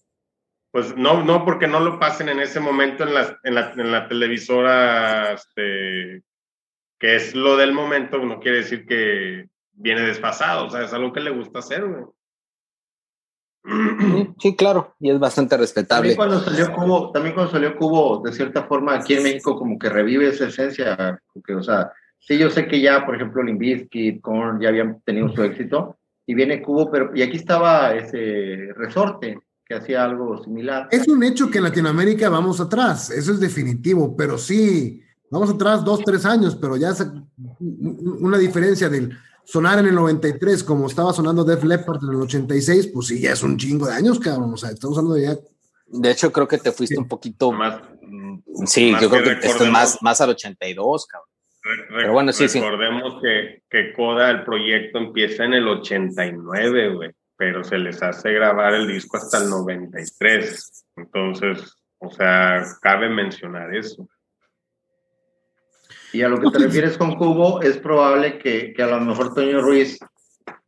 Pues 0.72 0.96
no, 0.96 1.24
no 1.24 1.46
porque 1.46 1.68
no 1.68 1.80
lo 1.80 2.00
pasen 2.00 2.30
en 2.30 2.40
ese 2.40 2.60
momento 2.60 3.04
en 3.04 3.14
la, 3.14 3.40
en 3.44 3.56
la, 3.56 3.72
en 3.72 3.92
la 3.92 4.08
televisora, 4.08 5.34
este, 5.34 6.24
que 7.00 7.16
es 7.16 7.34
lo 7.36 7.58
del 7.58 7.74
momento, 7.74 8.20
no 8.20 8.40
quiere 8.40 8.58
decir 8.60 8.86
que 8.86 9.48
viene 9.80 10.02
desfasado. 10.02 10.68
O 10.68 10.70
sea, 10.70 10.84
es 10.84 10.94
algo 10.94 11.12
que 11.12 11.22
le 11.22 11.32
gusta 11.32 11.60
hacer, 11.60 11.86
güey. 11.86 12.04
Sí, 13.66 14.30
sí, 14.40 14.56
claro, 14.56 14.96
y 15.00 15.12
es 15.12 15.20
bastante 15.20 15.58
respetable. 15.58 16.16
También 16.16 16.18
cuando 16.18 16.40
salió 16.40 16.74
Cubo, 16.74 17.12
también 17.12 17.36
cuando 17.36 17.52
salió 17.52 17.76
Cubo, 17.76 18.22
de 18.24 18.32
cierta 18.32 18.64
forma 18.64 18.96
aquí 18.96 19.16
en 19.16 19.24
México 19.24 19.58
como 19.58 19.78
que 19.78 19.90
revive 19.90 20.30
esa 20.30 20.48
esencia, 20.48 21.22
porque, 21.34 21.54
o 21.56 21.62
sea, 21.62 21.92
sí 22.20 22.38
yo 22.38 22.50
sé 22.50 22.68
que 22.68 22.80
ya, 22.80 23.06
por 23.06 23.16
ejemplo, 23.16 23.44
Limp 23.44 23.60
Bizkit, 23.60 24.22
Korn 24.22 24.62
ya 24.62 24.70
habían 24.70 25.02
tenido 25.02 25.30
su 25.36 25.44
éxito, 25.44 25.98
y 26.26 26.36
viene 26.36 26.62
Cubo, 26.62 26.90
pero, 26.90 27.12
y 27.14 27.22
aquí 27.22 27.36
estaba 27.36 27.94
ese 27.94 28.70
Resorte, 28.76 29.38
que 29.66 29.76
hacía 29.76 30.06
algo 30.06 30.42
similar. 30.42 30.88
Es 30.90 31.08
un 31.08 31.22
hecho 31.22 31.52
que 31.52 31.58
en 31.58 31.66
Latinoamérica 31.66 32.30
vamos 32.30 32.62
atrás, 32.62 33.12
eso 33.12 33.34
es 33.34 33.42
definitivo, 33.42 34.16
pero 34.16 34.38
sí, 34.38 35.04
vamos 35.30 35.50
atrás 35.50 35.84
dos, 35.84 36.00
tres 36.04 36.26
años, 36.26 36.56
pero 36.56 36.78
ya 36.78 36.90
es 36.90 37.06
una 37.60 38.38
diferencia 38.38 38.90
del 38.90 39.16
sonar 39.52 39.80
en 39.80 39.88
el 39.88 39.96
93 39.96 40.64
como 40.64 40.88
estaba 40.88 41.12
sonando 41.14 41.44
Def 41.44 41.64
Leppard 41.64 42.04
en 42.04 42.10
el 42.10 42.22
86, 42.22 42.92
pues 42.94 43.08
sí, 43.08 43.20
ya 43.22 43.32
es 43.34 43.42
un 43.44 43.58
chingo 43.58 43.88
de 43.88 43.94
años, 43.94 44.20
cabrón, 44.20 44.54
o 44.54 44.58
sea, 44.58 44.70
estamos 44.70 44.98
hablando 44.98 45.16
de 45.16 45.24
ya 45.24 45.38
De 45.92 46.12
hecho, 46.12 46.32
creo 46.32 46.48
que 46.48 46.60
te 46.60 46.72
fuiste 46.72 46.96
Sí. 46.96 47.02
un 47.02 47.08
poquito 47.08 47.52
Más, 47.52 47.82
Sí, 48.66 48.92
Más 48.92 49.02
yo 49.02 49.10
creo 49.10 49.24
que 49.24 49.30
que 49.30 49.36
esto 49.36 49.48
es 49.48 49.54
recordemos- 49.54 49.72
más, 49.74 49.98
más 50.04 50.22
al 50.22 50.30
82, 50.32 51.08
cabrón. 51.08 51.30
re- 51.64 51.86
Pero 51.98 52.14
bueno, 52.14 52.32
sí, 52.32 52.48
sí. 52.48 52.60
recordemos 52.60 53.22
que, 53.24 53.64
que 53.70 53.94
Coda, 53.94 54.30
el 54.32 54.44
proyecto 54.44 54.98
empieza 55.00 55.46
en 55.46 55.54
el 55.54 55.68
89, 55.68 56.94
güey, 56.96 57.12
pero 57.38 57.64
se 57.64 57.78
les 57.80 58.02
hace 58.04 58.32
grabar 58.34 58.74
el 58.76 58.88
disco 58.88 59.18
hasta 59.18 59.38
el 59.40 59.50
93. 59.50 60.86
Entonces, 60.96 61.76
o 62.00 62.12
sea, 62.12 62.64
cabe 62.82 63.10
mencionar 63.10 63.74
eso. 63.76 64.08
Y 66.14 66.22
a 66.22 66.30
lo 66.30 66.40
que 66.40 66.50
te 66.50 66.60
refieres 66.60 66.98
con 66.98 67.16
Cubo, 67.16 67.62
es 67.62 67.78
probable 67.78 68.40
que, 68.40 68.74
que 68.74 68.84
a 68.84 68.88
lo 68.88 69.00
mejor 69.02 69.34
Toño 69.34 69.62
Ruiz, 69.62 70.00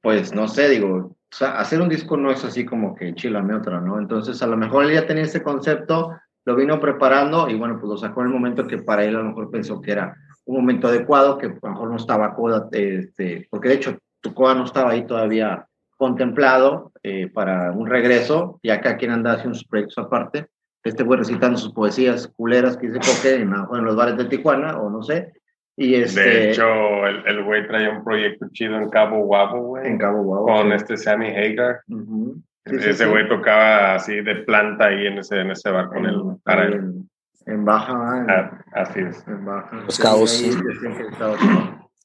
pues 0.01 0.33
no 0.33 0.47
sé, 0.47 0.69
digo, 0.69 1.15
o 1.31 1.35
sea, 1.35 1.59
hacer 1.59 1.81
un 1.81 1.89
disco 1.89 2.17
no 2.17 2.31
es 2.31 2.43
así 2.43 2.65
como 2.65 2.93
que 2.95 3.15
chilame 3.15 3.55
otra, 3.55 3.79
¿no? 3.79 3.97
Entonces, 3.99 4.41
a 4.41 4.47
lo 4.47 4.57
mejor 4.57 4.85
él 4.85 4.93
ya 4.93 5.07
tenía 5.07 5.23
ese 5.23 5.41
concepto, 5.41 6.11
lo 6.45 6.55
vino 6.55 6.79
preparando 6.79 7.49
y 7.49 7.55
bueno, 7.55 7.77
pues 7.79 7.89
lo 7.89 7.97
sacó 7.97 8.21
en 8.21 8.27
el 8.27 8.33
momento 8.33 8.67
que 8.67 8.79
para 8.79 9.05
él 9.05 9.15
a 9.15 9.19
lo 9.19 9.29
mejor 9.29 9.49
pensó 9.49 9.79
que 9.79 9.91
era 9.91 10.15
un 10.45 10.57
momento 10.57 10.87
adecuado, 10.87 11.37
que 11.37 11.47
a 11.47 11.49
lo 11.49 11.69
mejor 11.69 11.89
no 11.89 11.95
estaba 11.95 12.33
Coda, 12.35 12.67
este, 12.71 13.47
porque 13.49 13.69
de 13.69 13.75
hecho 13.75 13.97
Coda 14.33 14.55
no 14.55 14.65
estaba 14.65 14.91
ahí 14.91 15.05
todavía 15.05 15.65
contemplado 15.97 16.91
eh, 17.03 17.29
para 17.31 17.71
un 17.71 17.87
regreso, 17.87 18.59
y 18.61 18.69
acá 18.69 18.97
quien 18.97 19.11
anda 19.11 19.33
haciendo 19.33 19.55
sus 19.55 19.67
proyectos 19.67 20.03
aparte, 20.03 20.47
este 20.83 21.03
güey 21.03 21.19
recitando 21.19 21.57
sus 21.57 21.73
poesías 21.73 22.27
culeras 22.27 22.77
que 22.77 22.87
dice 22.89 22.99
Coque 22.99 23.35
en, 23.35 23.53
en 23.53 23.83
los 23.85 23.95
bares 23.95 24.17
de 24.17 24.25
Tijuana, 24.25 24.79
o 24.79 24.89
no 24.89 25.03
sé, 25.03 25.33
y 25.77 25.95
este... 25.95 26.21
De 26.21 26.51
hecho, 26.51 26.65
el 27.07 27.25
el 27.27 27.43
güey 27.43 27.67
traía 27.67 27.91
un 27.91 28.03
proyecto 28.03 28.47
chido 28.51 28.75
en 28.77 28.89
Cabo 28.89 29.23
Guabo, 29.25 29.61
güey, 29.67 29.87
en 29.87 29.97
Cabo 29.97 30.23
Guau. 30.23 30.45
con 30.45 30.71
este 30.73 30.97
Sammy 30.97 31.27
Hagar. 31.29 31.81
Ujú. 31.87 32.35
Sí, 32.65 32.77
sí, 32.79 32.89
ese 32.89 33.05
sí. 33.05 33.09
güey 33.09 33.27
tocaba 33.27 33.95
así 33.95 34.21
de 34.21 34.35
planta 34.35 34.85
ahí 34.87 35.07
en 35.07 35.17
ese, 35.17 35.39
en 35.39 35.49
ese 35.49 35.71
bar 35.71 35.87
con 35.87 36.05
en, 36.05 36.37
para 36.43 36.67
en, 36.67 37.09
en 37.47 37.65
Baja, 37.65 38.19
en, 38.23 38.29
Ah, 38.29 38.63
así 38.73 38.99
es. 38.99 39.25
en 39.27 39.43
Baja. 39.45 39.77
Los 39.85 39.97
Cabos. 39.97 40.29
Sí, 40.29 40.51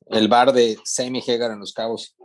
El 0.07 0.29
bar 0.29 0.53
de 0.53 0.77
Sammy 0.85 1.21
Hagar 1.29 1.51
en 1.51 1.61
Los 1.61 1.75
Cabos. 1.75 2.17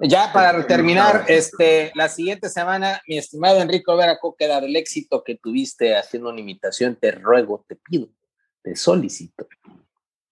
Ya 0.00 0.32
para 0.32 0.66
terminar, 0.66 1.24
este, 1.28 1.90
la 1.94 2.08
siguiente 2.08 2.48
semana, 2.48 3.02
mi 3.08 3.18
estimado 3.18 3.60
Enrico 3.60 3.96
Vera 3.96 4.18
Coqueda, 4.18 4.60
del 4.60 4.76
éxito 4.76 5.24
que 5.24 5.34
tuviste 5.34 5.96
haciendo 5.96 6.30
una 6.30 6.40
imitación, 6.40 6.96
te 6.96 7.10
ruego, 7.10 7.64
te 7.68 7.76
pido, 7.76 8.08
te 8.62 8.76
solicito 8.76 9.46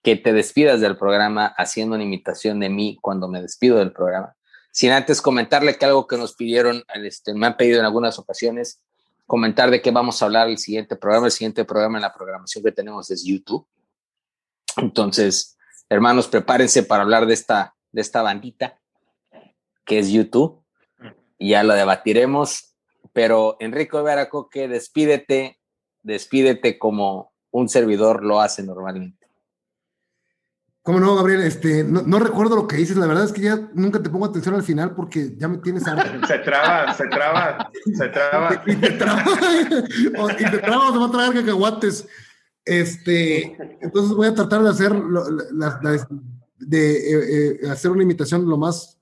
que 0.02 0.16
te 0.16 0.32
despidas 0.32 0.80
del 0.80 0.96
programa 0.96 1.46
haciendo 1.46 1.94
una 1.94 2.04
imitación 2.04 2.58
de 2.60 2.68
mí 2.68 2.98
cuando 3.00 3.28
me 3.28 3.40
despido 3.40 3.78
del 3.78 3.92
programa. 3.92 4.34
Sin 4.72 4.90
antes 4.90 5.22
comentarle 5.22 5.76
que 5.76 5.84
algo 5.84 6.06
que 6.06 6.16
nos 6.16 6.34
pidieron, 6.34 6.82
este, 6.94 7.34
me 7.34 7.46
han 7.46 7.56
pedido 7.56 7.78
en 7.78 7.84
algunas 7.84 8.18
ocasiones, 8.18 8.82
comentar 9.26 9.70
de 9.70 9.80
qué 9.80 9.90
vamos 9.90 10.20
a 10.20 10.24
hablar 10.24 10.48
el 10.48 10.58
siguiente 10.58 10.96
programa. 10.96 11.26
El 11.26 11.32
siguiente 11.32 11.64
programa 11.64 11.98
en 11.98 12.02
la 12.02 12.12
programación 12.12 12.64
que 12.64 12.72
tenemos 12.72 13.10
es 13.10 13.24
YouTube. 13.24 13.66
Entonces, 14.76 15.56
hermanos, 15.88 16.26
prepárense 16.26 16.82
para 16.82 17.02
hablar 17.02 17.26
de 17.26 17.34
esta, 17.34 17.74
de 17.92 18.00
esta 18.00 18.22
bandita 18.22 18.80
que 19.84 19.98
es 19.98 20.10
YouTube. 20.10 20.62
Y 21.38 21.50
ya 21.50 21.62
lo 21.62 21.74
debatiremos. 21.74 22.74
Pero 23.12 23.56
Enrico 23.60 24.02
Veracoque, 24.02 24.68
despídete, 24.68 25.58
despídete 26.02 26.78
como 26.78 27.32
un 27.50 27.68
servidor 27.68 28.24
lo 28.24 28.40
hace 28.40 28.62
normalmente. 28.62 29.26
¿Cómo 30.84 30.98
no, 30.98 31.14
Gabriel? 31.14 31.42
Este, 31.42 31.84
no, 31.84 32.02
no 32.02 32.18
recuerdo 32.18 32.56
lo 32.56 32.66
que 32.66 32.76
dices. 32.76 32.96
La 32.96 33.06
verdad 33.06 33.24
es 33.24 33.32
que 33.32 33.42
ya 33.42 33.70
nunca 33.74 34.02
te 34.02 34.10
pongo 34.10 34.24
atención 34.24 34.54
al 34.56 34.64
final 34.64 34.94
porque 34.96 35.34
ya 35.36 35.46
me 35.46 35.58
tienes 35.58 35.86
harto. 35.86 36.26
Se 36.26 36.38
traba, 36.40 36.92
se 36.94 37.06
traba, 37.06 37.70
se 37.94 38.08
traba. 38.08 38.62
y 38.66 38.74
te 38.76 38.90
traba, 38.90 39.22
y 40.40 40.44
te 40.50 40.58
traba 40.58 40.92
te 40.92 40.98
va 40.98 41.06
a 41.06 41.10
traer 41.10 41.34
cacahuates. 41.34 42.08
Este, 42.64 43.56
entonces 43.80 44.14
voy 44.16 44.26
a 44.28 44.34
tratar 44.34 44.62
de 44.62 44.70
hacer 44.70 44.92
lo- 44.92 45.28
la- 45.52 45.78
la- 45.82 46.08
de 46.58 46.92
eh, 46.96 47.58
eh, 47.62 47.70
hacer 47.70 47.90
una 47.90 48.02
imitación 48.04 48.48
lo 48.48 48.56
más 48.56 48.98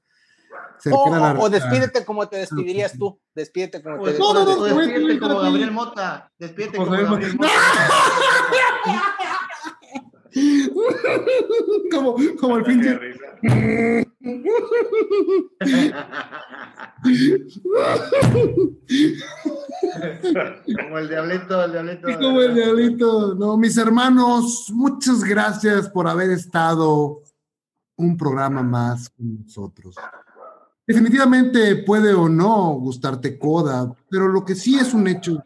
O, 0.80 0.82
cercana 1.04 1.30
a 1.30 1.34
la- 1.34 1.40
o- 1.40 1.44
o 1.44 1.50
despídete 1.50 2.04
como 2.04 2.28
te 2.28 2.38
despedirías 2.38 2.96
tú. 2.98 3.18
Despídete 3.34 3.82
como 3.82 3.96
te 3.96 4.00
Pues, 4.02 4.18
No, 4.18 4.34
no, 4.34 4.44
no, 4.44 4.56
tú 4.56 4.68
no, 4.68 4.76
despídete 4.76 5.14
no, 5.14 5.20
como 5.20 5.34
no, 5.34 5.40
Gabriel 5.42 5.70
Mota. 5.72 6.32
Despídete 6.38 6.76
Como 6.78 6.90
como 6.90 7.02
Gabriel 7.02 7.36
Mota. 7.36 7.48
Como, 11.90 12.14
como 12.40 12.56
el 12.58 12.64
pinche. 12.64 12.96
risa. 12.98 13.24
como 20.82 20.98
el 20.98 21.08
diablito, 21.08 21.64
el 21.64 21.72
diablito. 21.72 22.08
Como 22.18 22.42
el 22.42 22.54
diablito. 22.54 23.34
No, 23.34 23.56
mis 23.56 23.76
hermanos, 23.76 24.70
muchas 24.72 25.22
gracias 25.24 25.88
por 25.88 26.08
haber 26.08 26.30
estado 26.30 27.22
un 27.96 28.16
programa 28.16 28.62
más 28.62 29.08
con 29.10 29.42
nosotros. 29.42 29.94
Definitivamente 30.90 31.76
puede 31.76 32.12
o 32.12 32.28
no 32.28 32.72
gustarte 32.72 33.38
Coda, 33.38 33.94
pero 34.10 34.26
lo 34.26 34.44
que 34.44 34.56
sí 34.56 34.76
es 34.76 34.92
un 34.92 35.06
hecho 35.06 35.40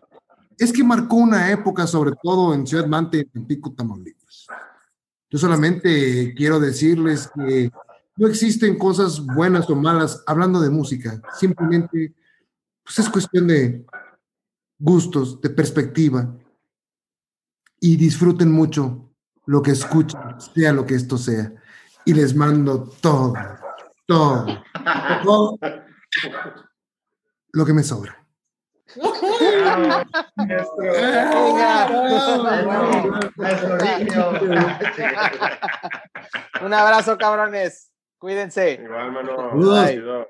es 0.56 0.72
que 0.72 0.82
marcó 0.82 1.16
una 1.16 1.50
época, 1.50 1.86
sobre 1.86 2.12
todo 2.22 2.54
en 2.54 2.66
Ciudad 2.66 2.86
Mante, 2.86 3.28
en 3.34 3.44
Pico, 3.44 3.74
Tamaulipas. 3.74 4.46
Yo 5.28 5.38
solamente 5.38 6.32
quiero 6.34 6.58
decirles 6.58 7.28
que 7.34 7.70
no 8.16 8.26
existen 8.26 8.78
cosas 8.78 9.20
buenas 9.20 9.68
o 9.68 9.76
malas 9.76 10.24
hablando 10.26 10.62
de 10.62 10.70
música. 10.70 11.20
Simplemente, 11.38 12.14
pues 12.82 13.00
es 13.00 13.10
cuestión 13.10 13.46
de 13.46 13.84
gustos, 14.78 15.42
de 15.42 15.50
perspectiva. 15.50 16.34
Y 17.80 17.96
disfruten 17.96 18.50
mucho 18.50 19.10
lo 19.44 19.60
que 19.60 19.72
escuchen, 19.72 20.20
sea 20.54 20.72
lo 20.72 20.86
que 20.86 20.94
esto 20.94 21.18
sea. 21.18 21.52
Y 22.06 22.14
les 22.14 22.34
mando 22.34 22.84
todo, 23.02 23.34
todo, 24.06 24.46
todo 25.22 25.58
lo 27.52 27.64
que 27.64 27.72
me 27.72 27.82
sobra. 27.82 28.24
Un 36.60 36.74
abrazo, 36.74 37.18
cabrones. 37.18 37.90
Cuídense. 38.18 38.80
Igual, 38.82 39.12
mano. 39.12 40.26